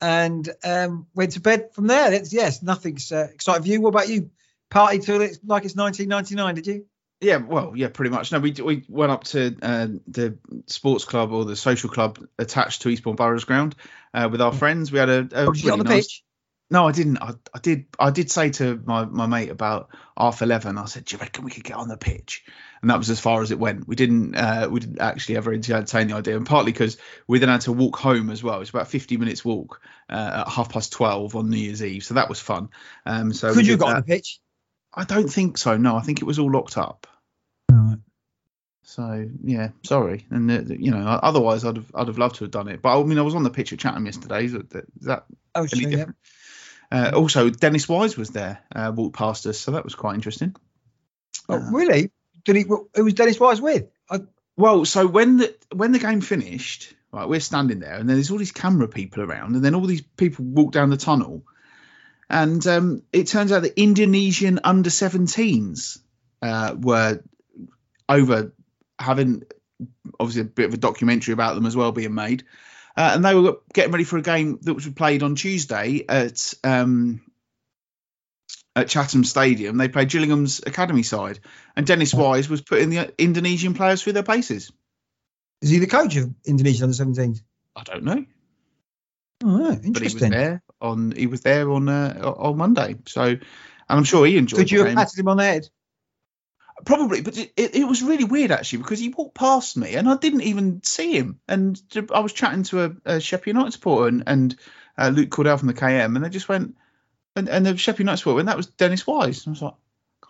and 0.00 0.48
um, 0.64 1.06
went 1.14 1.32
to 1.32 1.40
bed 1.40 1.72
from 1.72 1.86
there. 1.86 2.12
It's, 2.12 2.32
yes, 2.32 2.62
nothing's 2.62 3.12
uh, 3.12 3.28
exciting 3.32 3.62
for 3.62 3.68
you. 3.68 3.80
What 3.80 3.90
about 3.90 4.08
you? 4.08 4.30
Party 4.70 4.98
till 4.98 5.20
it's 5.20 5.38
like 5.44 5.64
it's 5.64 5.76
1999. 5.76 6.54
Did 6.56 6.66
you? 6.66 6.86
Yeah, 7.20 7.38
well, 7.38 7.72
yeah, 7.74 7.88
pretty 7.88 8.10
much. 8.10 8.30
No, 8.30 8.40
we 8.40 8.52
we 8.52 8.84
went 8.88 9.10
up 9.10 9.24
to 9.24 9.56
uh, 9.62 9.88
the 10.06 10.38
sports 10.66 11.04
club 11.04 11.32
or 11.32 11.44
the 11.44 11.56
social 11.56 11.88
club 11.88 12.18
attached 12.38 12.82
to 12.82 12.90
Eastbourne 12.90 13.16
Boroughs 13.16 13.44
ground 13.44 13.74
uh, 14.12 14.28
with 14.30 14.42
our 14.42 14.52
friends. 14.52 14.92
We 14.92 14.98
had 14.98 15.08
a, 15.08 15.28
a 15.32 15.44
you 15.46 15.62
get 15.62 15.72
on 15.72 15.78
the 15.78 15.84
nice- 15.84 16.04
pitch? 16.06 16.22
No, 16.68 16.88
I 16.88 16.90
didn't. 16.90 17.18
I, 17.18 17.34
I 17.54 17.60
did. 17.60 17.86
I 17.98 18.10
did 18.10 18.28
say 18.28 18.50
to 18.50 18.82
my, 18.84 19.04
my 19.04 19.26
mate 19.26 19.50
about 19.50 19.90
half 20.18 20.42
eleven. 20.42 20.78
I 20.78 20.86
said, 20.86 21.04
"Do 21.04 21.14
you 21.14 21.20
reckon 21.20 21.44
we 21.44 21.52
could 21.52 21.62
get 21.62 21.76
on 21.76 21.86
the 21.86 21.96
pitch?" 21.96 22.44
And 22.82 22.90
that 22.90 22.98
was 22.98 23.08
as 23.08 23.20
far 23.20 23.40
as 23.40 23.52
it 23.52 23.58
went. 23.58 23.86
We 23.86 23.94
didn't. 23.94 24.34
Uh, 24.34 24.68
we 24.68 24.80
didn't 24.80 25.00
actually 25.00 25.36
ever 25.36 25.52
entertain 25.52 26.08
the 26.08 26.16
idea, 26.16 26.36
and 26.36 26.44
partly 26.44 26.72
because 26.72 26.98
we 27.28 27.38
then 27.38 27.50
had 27.50 27.60
to 27.62 27.72
walk 27.72 27.96
home 27.96 28.30
as 28.30 28.42
well. 28.42 28.60
It's 28.60 28.70
about 28.70 28.88
fifty 28.88 29.16
minutes 29.16 29.44
walk 29.44 29.80
uh, 30.10 30.44
at 30.44 30.48
half 30.48 30.72
past 30.72 30.92
twelve 30.92 31.36
on 31.36 31.50
New 31.50 31.56
Year's 31.56 31.84
Eve, 31.84 32.02
so 32.02 32.14
that 32.14 32.28
was 32.28 32.40
fun. 32.40 32.70
Um, 33.06 33.32
so 33.32 33.54
Could 33.54 33.68
you 33.68 33.76
got 33.76 33.90
on 33.90 33.96
the 33.96 34.02
pitch? 34.02 34.40
I 34.96 35.04
don't 35.04 35.28
think 35.28 35.58
so. 35.58 35.76
No, 35.76 35.96
I 35.96 36.00
think 36.00 36.20
it 36.20 36.24
was 36.24 36.38
all 36.38 36.50
locked 36.50 36.78
up. 36.78 37.06
So 38.82 39.28
yeah, 39.42 39.70
sorry. 39.82 40.26
And 40.30 40.50
uh, 40.50 40.62
you 40.74 40.90
know, 40.90 40.98
otherwise 41.06 41.64
I'd 41.64 41.76
have 41.76 41.90
I'd 41.94 42.06
have 42.06 42.18
loved 42.18 42.36
to 42.36 42.44
have 42.44 42.50
done 42.50 42.68
it. 42.68 42.80
But 42.80 42.98
I 42.98 43.02
mean, 43.02 43.18
I 43.18 43.22
was 43.22 43.34
on 43.34 43.42
the 43.42 43.50
pitch 43.50 43.72
at 43.72 43.78
Chatham 43.78 44.06
yesterday. 44.06 44.44
Is 44.44 44.52
that, 44.52 44.72
is 44.74 45.06
that 45.06 45.26
Oh, 45.54 45.66
sure, 45.66 45.90
yeah. 45.90 46.04
Uh, 46.90 47.10
also, 47.14 47.50
Dennis 47.50 47.88
Wise 47.88 48.16
was 48.16 48.30
there, 48.30 48.60
uh, 48.74 48.92
walked 48.94 49.16
past 49.16 49.44
us, 49.46 49.58
so 49.58 49.72
that 49.72 49.84
was 49.84 49.94
quite 49.94 50.14
interesting. 50.14 50.54
Oh, 51.48 51.56
Uh, 51.56 51.70
really? 51.72 52.10
Did 52.44 52.56
he? 52.56 52.62
Who 52.62 53.04
was 53.04 53.14
Dennis 53.14 53.40
Wise 53.40 53.60
with? 53.60 53.86
I, 54.08 54.20
Well, 54.56 54.84
so 54.84 55.06
when 55.06 55.38
the 55.38 55.54
when 55.74 55.92
the 55.92 55.98
game 55.98 56.20
finished, 56.20 56.94
right, 57.12 57.28
we're 57.28 57.40
standing 57.40 57.80
there, 57.80 57.94
and 57.94 58.08
then 58.08 58.16
there's 58.16 58.30
all 58.30 58.38
these 58.38 58.52
camera 58.52 58.86
people 58.86 59.22
around, 59.22 59.56
and 59.56 59.64
then 59.64 59.74
all 59.74 59.86
these 59.86 60.02
people 60.02 60.44
walk 60.44 60.72
down 60.72 60.90
the 60.90 60.96
tunnel, 60.96 61.42
and 62.28 62.66
um, 62.66 63.02
it 63.12 63.28
turns 63.28 63.52
out 63.52 63.62
that 63.62 63.80
Indonesian 63.80 64.60
under 64.64 64.90
17s 64.90 65.98
uh, 66.42 66.74
were 66.78 67.22
over 68.08 68.52
having 68.98 69.42
obviously 70.18 70.42
a 70.42 70.44
bit 70.44 70.66
of 70.66 70.74
a 70.74 70.78
documentary 70.78 71.32
about 71.32 71.54
them 71.54 71.66
as 71.66 71.76
well 71.76 71.92
being 71.92 72.14
made, 72.14 72.44
uh, 72.96 73.12
and 73.14 73.24
they 73.24 73.34
were 73.34 73.58
getting 73.72 73.92
ready 73.92 74.04
for 74.04 74.16
a 74.18 74.22
game 74.22 74.58
that 74.62 74.74
was 74.74 74.88
played 74.88 75.22
on 75.22 75.34
Tuesday 75.34 76.04
at. 76.08 76.54
Um, 76.64 77.22
at 78.74 78.88
Chatham 78.88 79.24
Stadium, 79.24 79.78
they 79.78 79.88
played 79.88 80.10
Gillingham's 80.10 80.60
academy 80.66 81.02
side, 81.02 81.40
and 81.74 81.86
Dennis 81.86 82.12
Wise 82.12 82.46
was 82.50 82.60
putting 82.60 82.90
the 82.90 83.10
Indonesian 83.16 83.72
players 83.72 84.02
through 84.02 84.12
their 84.12 84.22
paces. 84.22 84.70
is 85.62 85.70
he 85.70 85.78
the 85.78 85.86
coach 85.86 86.14
of 86.16 86.30
Indonesian 86.44 86.84
under 86.84 86.94
17s? 87.22 87.40
I 87.74 87.82
don't 87.84 88.04
know, 88.04 88.24
Oh, 89.42 89.58
right. 89.58 89.78
but 89.78 89.82
he 89.82 89.90
was 89.90 90.02
interesting. 90.02 90.30
there 90.30 90.62
on 90.80 91.12
he 91.12 91.26
was 91.26 91.40
there 91.42 91.70
on 91.70 91.88
uh, 91.88 92.20
on 92.22 92.56
Monday. 92.56 92.96
So, 93.06 93.22
and 93.22 93.40
I'm 93.88 94.04
sure 94.04 94.26
he 94.26 94.36
enjoyed. 94.36 94.58
Could 94.58 94.70
you 94.70 94.84
have 94.84 94.94
patted 94.94 95.18
him 95.18 95.28
on 95.28 95.36
the 95.36 95.44
head? 95.44 95.68
Probably, 96.84 97.22
but 97.22 97.38
it, 97.38 97.52
it, 97.56 97.74
it 97.74 97.84
was 97.84 98.02
really 98.02 98.24
weird 98.24 98.50
actually 98.50 98.80
because 98.80 98.98
he 98.98 99.08
walked 99.08 99.34
past 99.34 99.78
me 99.78 99.94
and 99.94 100.06
I 100.06 100.16
didn't 100.16 100.42
even 100.42 100.82
see 100.82 101.16
him. 101.16 101.40
And 101.48 101.80
I 102.12 102.20
was 102.20 102.34
chatting 102.34 102.64
to 102.64 102.84
a, 102.84 103.14
a 103.14 103.20
Sheffield 103.20 103.56
United 103.56 103.72
supporter 103.72 104.08
and, 104.08 104.24
and 104.26 104.56
uh, 104.98 105.08
Luke 105.08 105.30
Cordell 105.30 105.58
from 105.58 105.68
the 105.68 105.74
KM, 105.74 106.16
and 106.16 106.24
they 106.24 106.28
just 106.28 106.48
went, 106.48 106.76
and, 107.34 107.48
and 107.48 107.64
the 107.64 107.76
Sheffield 107.78 108.00
United 108.00 108.18
supporter, 108.18 108.40
and 108.40 108.48
that 108.48 108.58
was 108.58 108.66
Dennis 108.66 109.06
Wise. 109.06 109.46
And 109.46 109.52
I 109.52 109.54
was 109.54 109.62
like, 109.62 109.74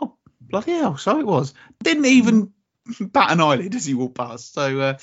oh 0.01 0.17
bloody 0.41 0.73
hell, 0.73 0.97
so 0.97 1.19
it 1.19 1.27
was. 1.27 1.53
Didn't 1.83 2.07
even 2.07 2.53
bat 3.01 3.33
an 3.33 3.41
eyelid 3.41 3.75
as 3.75 3.85
he 3.85 3.95
walked 3.95 4.17
past. 4.17 4.55
So, 4.55 4.81
uh, 4.81 4.99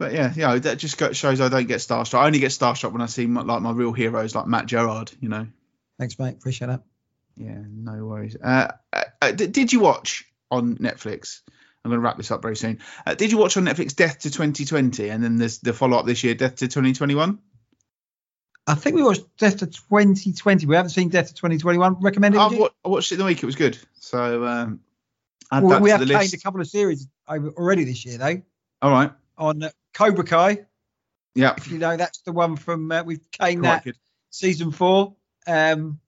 but 0.00 0.14
yeah, 0.14 0.32
yeah, 0.34 0.56
that 0.56 0.78
just 0.78 0.98
shows 1.14 1.42
I 1.42 1.50
don't 1.50 1.68
get 1.68 1.80
starstruck. 1.80 2.18
I 2.18 2.26
only 2.26 2.38
get 2.38 2.52
starstruck 2.52 2.92
when 2.92 3.02
I 3.02 3.06
see 3.06 3.26
my, 3.26 3.42
like 3.42 3.60
my 3.60 3.70
real 3.70 3.92
heroes 3.92 4.34
like 4.34 4.46
Matt 4.46 4.64
Gerard. 4.64 5.12
You 5.20 5.28
know. 5.28 5.46
Thanks, 5.98 6.18
mate. 6.18 6.36
Appreciate 6.36 6.68
that. 6.68 6.80
Yeah, 7.36 7.58
no 7.68 8.06
worries. 8.06 8.34
Uh, 8.42 8.68
uh, 8.94 9.02
uh 9.20 9.32
did 9.32 9.74
you 9.74 9.80
watch 9.80 10.24
on 10.50 10.78
Netflix? 10.78 11.42
I'm 11.84 11.90
going 11.90 12.00
to 12.00 12.04
wrap 12.04 12.16
this 12.16 12.30
up 12.30 12.40
very 12.40 12.56
soon. 12.56 12.78
Uh, 13.06 13.14
did 13.14 13.30
you 13.30 13.36
watch 13.36 13.58
on 13.58 13.66
Netflix 13.66 13.94
Death 13.94 14.20
to 14.20 14.30
2020 14.30 15.10
and 15.10 15.22
then 15.22 15.36
there's 15.36 15.58
the 15.58 15.74
follow 15.74 15.98
up 15.98 16.06
this 16.06 16.24
year, 16.24 16.34
Death 16.34 16.56
to 16.56 16.68
2021? 16.68 17.38
I 18.66 18.74
think 18.74 18.96
we 18.96 19.02
watched 19.02 19.24
Death 19.36 19.58
to 19.58 19.66
2020. 19.66 20.64
We 20.64 20.76
haven't 20.76 20.90
seen 20.90 21.10
Death 21.10 21.28
to 21.28 21.34
2021. 21.34 22.00
Recommended? 22.00 22.38
I, 22.38 22.68
I 22.84 22.88
watched 22.88 23.12
it 23.12 23.16
in 23.16 23.18
the 23.18 23.26
week. 23.26 23.42
It 23.42 23.46
was 23.46 23.56
good. 23.56 23.78
So 23.98 24.46
um, 24.46 24.80
well, 25.52 25.80
we 25.80 25.90
have 25.90 26.06
changed 26.06 26.32
a 26.32 26.38
couple 26.38 26.62
of 26.62 26.68
series 26.68 27.06
already 27.28 27.84
this 27.84 28.06
year, 28.06 28.16
though. 28.16 28.40
All 28.80 28.90
right. 28.90 29.12
On 29.40 29.64
Cobra 29.94 30.24
Kai. 30.24 30.66
Yeah. 31.34 31.54
If 31.56 31.70
you 31.70 31.78
know, 31.78 31.96
that's 31.96 32.20
the 32.22 32.32
one 32.32 32.56
from 32.56 32.92
uh, 32.92 33.02
we've 33.02 33.28
caned 33.32 33.64
that 33.64 33.84
good. 33.84 33.96
season 34.30 34.70
four, 34.70 35.16
um, 35.46 35.98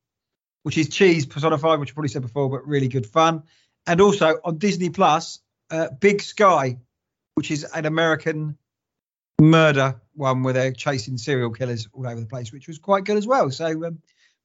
which 0.63 0.79
is 0.79 0.89
cheese 0.89 1.27
personified, 1.27 1.81
which 1.81 1.91
I 1.91 1.95
probably 1.95 2.11
said 2.11 2.23
before, 2.23 2.49
but 2.51 2.67
really 2.67 2.89
good 2.89 3.07
fun. 3.07 3.45
And 3.87 4.01
also 4.01 4.39
on 4.45 4.59
Disney 4.59 4.91
Plus, 4.91 5.41
uh, 5.71 5.89
Big 5.99 6.23
Sky, 6.23 6.79
which 7.35 7.51
is 7.51 7.65
an 7.65 7.87
American 7.87 8.59
murder 9.41 10.01
one 10.15 10.43
where 10.43 10.53
they're 10.53 10.73
chasing 10.73 11.19
serial 11.19 11.51
killers 11.51 11.89
all 11.93 12.07
over 12.07 12.21
the 12.21 12.27
place, 12.27 12.53
which 12.53 12.69
was 12.69 12.79
quite 12.79 13.05
good 13.05 13.17
as 13.17 13.27
well. 13.27 13.51
So 13.51 13.87
um, 13.87 13.99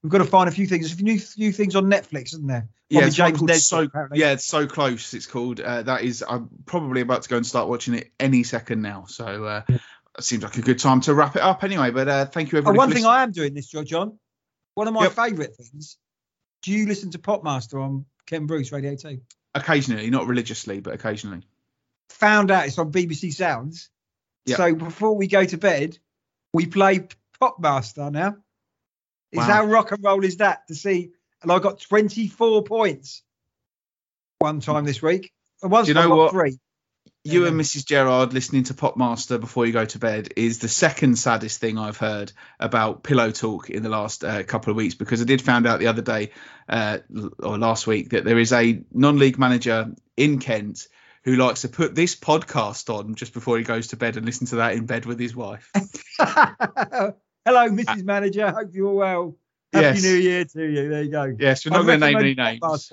we've 0.04 0.12
got 0.12 0.20
to 0.20 0.26
find 0.26 0.50
a 0.50 0.52
few 0.52 0.68
things. 0.68 0.88
There's 0.88 1.00
a 1.00 1.04
few, 1.04 1.20
few 1.20 1.52
things 1.52 1.76
on 1.76 1.86
Netflix, 1.86 2.28
isn't 2.34 2.48
there? 2.48 2.68
Yeah, 2.90 3.08
it's 3.08 3.16
James 3.16 3.42
Ned, 3.42 3.58
so 3.58 3.84
apparently. 3.84 4.20
yeah, 4.20 4.32
it's 4.32 4.46
so 4.46 4.66
close. 4.66 5.14
It's 5.14 5.28
called 5.28 5.60
uh, 5.60 5.84
that 5.84 6.04
is. 6.04 6.24
I'm 6.28 6.50
probably 6.66 7.02
about 7.02 7.24
to 7.24 7.30
go 7.30 7.36
and 7.36 7.46
start 7.46 7.68
watching 7.68 7.96
it 7.96 8.12
any 8.20 8.44
second 8.44 8.82
now. 8.82 9.06
So 9.08 9.44
uh, 9.44 9.62
yeah. 9.68 9.78
it 10.18 10.24
seems 10.24 10.44
like 10.44 10.58
a 10.58 10.62
good 10.62 10.80
time 10.80 11.02
to 11.02 11.14
wrap 11.14 11.36
it 11.36 11.42
up 11.42 11.64
anyway. 11.66 11.92
But 11.92 12.08
uh, 12.08 12.26
thank 12.28 12.52
you 12.52 12.60
everybody. 12.60 12.78
Oh, 12.78 12.80
one 12.80 12.92
thing 12.94 13.06
I 13.06 13.24
am 13.24 13.32
doing 13.32 13.54
this, 13.54 13.68
John. 13.68 14.18
One 14.76 14.88
of 14.88 14.94
my 14.94 15.04
yep. 15.04 15.14
favourite 15.14 15.56
things. 15.56 15.98
Do 16.62 16.72
you 16.72 16.86
listen 16.86 17.12
to 17.12 17.18
Popmaster 17.18 17.84
on 17.84 18.06
Ken 18.26 18.46
Bruce 18.46 18.72
Radio 18.72 18.96
2? 18.96 19.20
Occasionally, 19.54 20.10
not 20.10 20.28
religiously, 20.28 20.80
but 20.80 20.94
occasionally. 20.94 21.42
Found 22.10 22.52
out 22.52 22.68
it's 22.68 22.78
on 22.78 22.92
BBC 22.92 23.34
Sounds. 23.34 23.90
Yep. 24.46 24.58
So 24.58 24.76
before 24.76 25.16
we 25.16 25.28
go 25.28 25.44
to 25.44 25.58
bed, 25.58 25.98
we 26.54 26.68
play 26.68 27.08
Popmaster 27.42 28.12
now. 28.12 28.38
Is 29.32 29.44
how 29.44 29.66
rock 29.66 29.92
and 29.92 30.04
roll 30.04 30.24
is 30.24 30.38
that 30.38 30.68
to 30.68 30.76
see? 30.76 31.12
And 31.42 31.52
I 31.52 31.60
got 31.60 31.80
24 31.80 32.64
points 32.64 33.24
one 34.40 34.60
time 34.60 34.86
this 34.86 35.02
week. 35.02 35.32
And 35.62 35.72
once 35.72 35.88
Do 35.88 35.92
you 35.92 35.96
know 35.96 36.16
what? 36.16 36.32
Three. 36.32 36.60
You 37.24 37.46
and 37.46 37.60
Mrs. 37.60 37.86
Gerard 37.86 38.32
listening 38.34 38.64
to 38.66 38.74
Popmaster 38.74 39.38
before 39.38 39.66
you 39.66 39.74
go 39.74 39.84
to 39.84 40.00
bed 40.00 40.30
is 40.38 40.60
the 40.60 40.70
second 40.70 41.18
saddest 41.18 41.60
thing 41.60 41.78
I've 41.78 41.98
heard 41.98 42.32
about 42.58 43.04
pillow 43.04 43.32
talk 43.32 43.70
in 43.70 43.84
the 43.84 43.90
last 43.90 44.24
uh, 44.24 44.44
couple 44.44 44.72
of 44.72 44.78
weeks 44.78 44.96
because 44.96 45.22
I 45.22 45.26
did 45.26 45.42
find 45.42 45.68
out 45.68 45.80
the 45.80 45.88
other 45.88 46.02
day 46.02 46.32
uh, 46.70 47.00
or 47.40 47.58
last 47.58 47.86
week 47.86 48.12
that 48.12 48.24
there 48.24 48.40
is 48.40 48.54
a 48.54 48.82
non-league 48.94 49.38
manager 49.38 49.94
in 50.16 50.40
Kent 50.40 50.88
who 51.26 51.36
likes 51.36 51.64
to 51.64 51.68
put 51.68 51.96
this 51.96 52.16
podcast 52.16 52.94
on 52.94 53.16
just 53.16 53.34
before 53.34 53.58
he 53.58 53.66
goes 53.66 53.88
to 53.88 53.98
bed 53.98 54.16
and 54.16 54.26
listen 54.26 54.48
to 54.48 54.58
that 54.58 54.76
in 54.76 54.86
bed 54.86 55.06
with 55.06 55.20
his 55.20 55.36
wife. 55.36 55.70
Hello, 57.48 57.70
Mrs. 57.70 58.04
Manager. 58.04 58.52
Hope 58.52 58.72
you're 58.74 58.92
well. 58.92 59.38
Happy 59.72 59.86
yes. 59.86 60.04
New 60.04 60.16
Year 60.16 60.44
to 60.44 60.70
you. 60.70 60.90
There 60.90 61.04
you 61.04 61.12
go. 61.12 61.34
Yes, 61.40 61.66
we're 61.66 61.78
not 61.78 61.86
going 61.86 62.02
to 62.02 62.06
name 62.06 62.18
any 62.18 62.34
names 62.34 62.92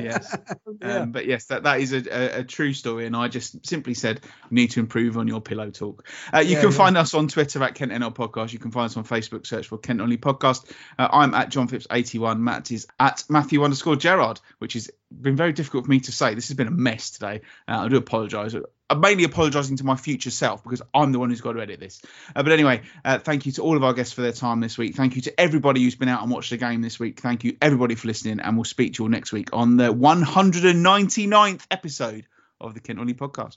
yes. 0.00 0.36
yeah. 0.80 0.98
Um, 0.98 1.12
but 1.12 1.26
yes, 1.26 1.46
that, 1.46 1.64
that 1.64 1.80
is 1.80 1.92
a, 1.92 2.02
a, 2.08 2.40
a, 2.40 2.44
true 2.44 2.72
story. 2.72 3.06
And 3.06 3.16
I 3.16 3.28
just 3.28 3.66
simply 3.66 3.94
said, 3.94 4.20
need 4.50 4.70
to 4.72 4.80
improve 4.80 5.16
on 5.18 5.28
your 5.28 5.40
pillow 5.40 5.70
talk. 5.70 6.06
Uh, 6.32 6.38
you 6.38 6.54
yeah, 6.54 6.60
can 6.60 6.70
yeah. 6.70 6.76
find 6.76 6.96
us 6.96 7.14
on 7.14 7.28
Twitter 7.28 7.62
at 7.62 7.74
Kent 7.74 7.92
NL 7.92 8.14
Podcast. 8.14 8.52
You 8.52 8.58
can 8.58 8.70
find 8.70 8.86
us 8.86 8.96
on 8.96 9.04
Facebook, 9.04 9.46
search 9.46 9.68
for 9.68 9.78
Kent 9.78 9.98
Non-League 9.98 10.20
Podcast. 10.20 10.70
Uh, 10.98 11.08
I'm 11.10 11.34
at 11.34 11.48
John 11.48 11.68
Phipps 11.68 11.86
81. 11.90 12.42
Matt 12.42 12.70
is 12.70 12.86
at 13.00 13.24
Matthew 13.28 13.64
underscore 13.64 13.96
Gerard, 13.96 14.40
which 14.58 14.74
has 14.74 14.90
been 15.10 15.36
very 15.36 15.52
difficult 15.52 15.86
for 15.86 15.90
me 15.90 16.00
to 16.00 16.12
say. 16.12 16.34
This 16.34 16.48
has 16.48 16.56
been 16.56 16.68
a 16.68 16.72
mess 16.72 17.10
today. 17.10 17.40
Uh, 17.66 17.78
I 17.78 17.88
do 17.88 17.96
apologise. 17.96 18.54
I'm 18.94 19.00
mainly 19.00 19.24
apologising 19.24 19.78
to 19.78 19.84
my 19.84 19.96
future 19.96 20.30
self 20.30 20.62
because 20.62 20.80
I'm 20.94 21.10
the 21.10 21.18
one 21.18 21.30
who's 21.30 21.40
got 21.40 21.54
to 21.54 21.60
edit 21.60 21.80
this. 21.80 22.00
Uh, 22.34 22.44
but 22.44 22.52
anyway, 22.52 22.82
uh, 23.04 23.18
thank 23.18 23.44
you 23.44 23.50
to 23.52 23.62
all 23.62 23.76
of 23.76 23.82
our 23.82 23.92
guests 23.92 24.12
for 24.12 24.22
their 24.22 24.32
time 24.32 24.60
this 24.60 24.78
week. 24.78 24.94
Thank 24.94 25.16
you 25.16 25.22
to 25.22 25.40
everybody 25.40 25.82
who's 25.82 25.96
been 25.96 26.08
out 26.08 26.22
and 26.22 26.30
watched 26.30 26.50
the 26.50 26.56
game 26.56 26.80
this 26.80 27.00
week. 27.00 27.18
Thank 27.18 27.42
you 27.42 27.56
everybody 27.60 27.96
for 27.96 28.06
listening, 28.06 28.38
and 28.38 28.56
we'll 28.56 28.64
speak 28.64 28.94
to 28.94 29.02
you 29.02 29.06
all 29.06 29.10
next 29.10 29.32
week 29.32 29.48
on 29.52 29.76
the 29.76 29.92
199th 29.92 31.66
episode 31.72 32.26
of 32.60 32.74
the 32.74 32.80
Kent 32.80 32.98
Non-League 32.98 33.18
podcast. 33.18 33.56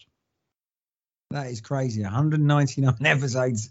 That 1.30 1.47
is 1.47 1.61
crazy. 1.61 2.01
199 2.01 2.95
episodes 3.05 3.69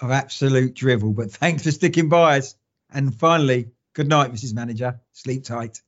of 0.00 0.10
absolute 0.10 0.74
drivel. 0.74 1.12
But 1.12 1.30
thanks 1.30 1.62
for 1.62 1.70
sticking 1.70 2.08
by 2.08 2.38
us. 2.38 2.56
And 2.90 3.14
finally, 3.14 3.70
good 3.94 4.08
night, 4.08 4.32
Mrs. 4.32 4.52
Manager. 4.52 5.00
Sleep 5.12 5.44
tight. 5.44 5.80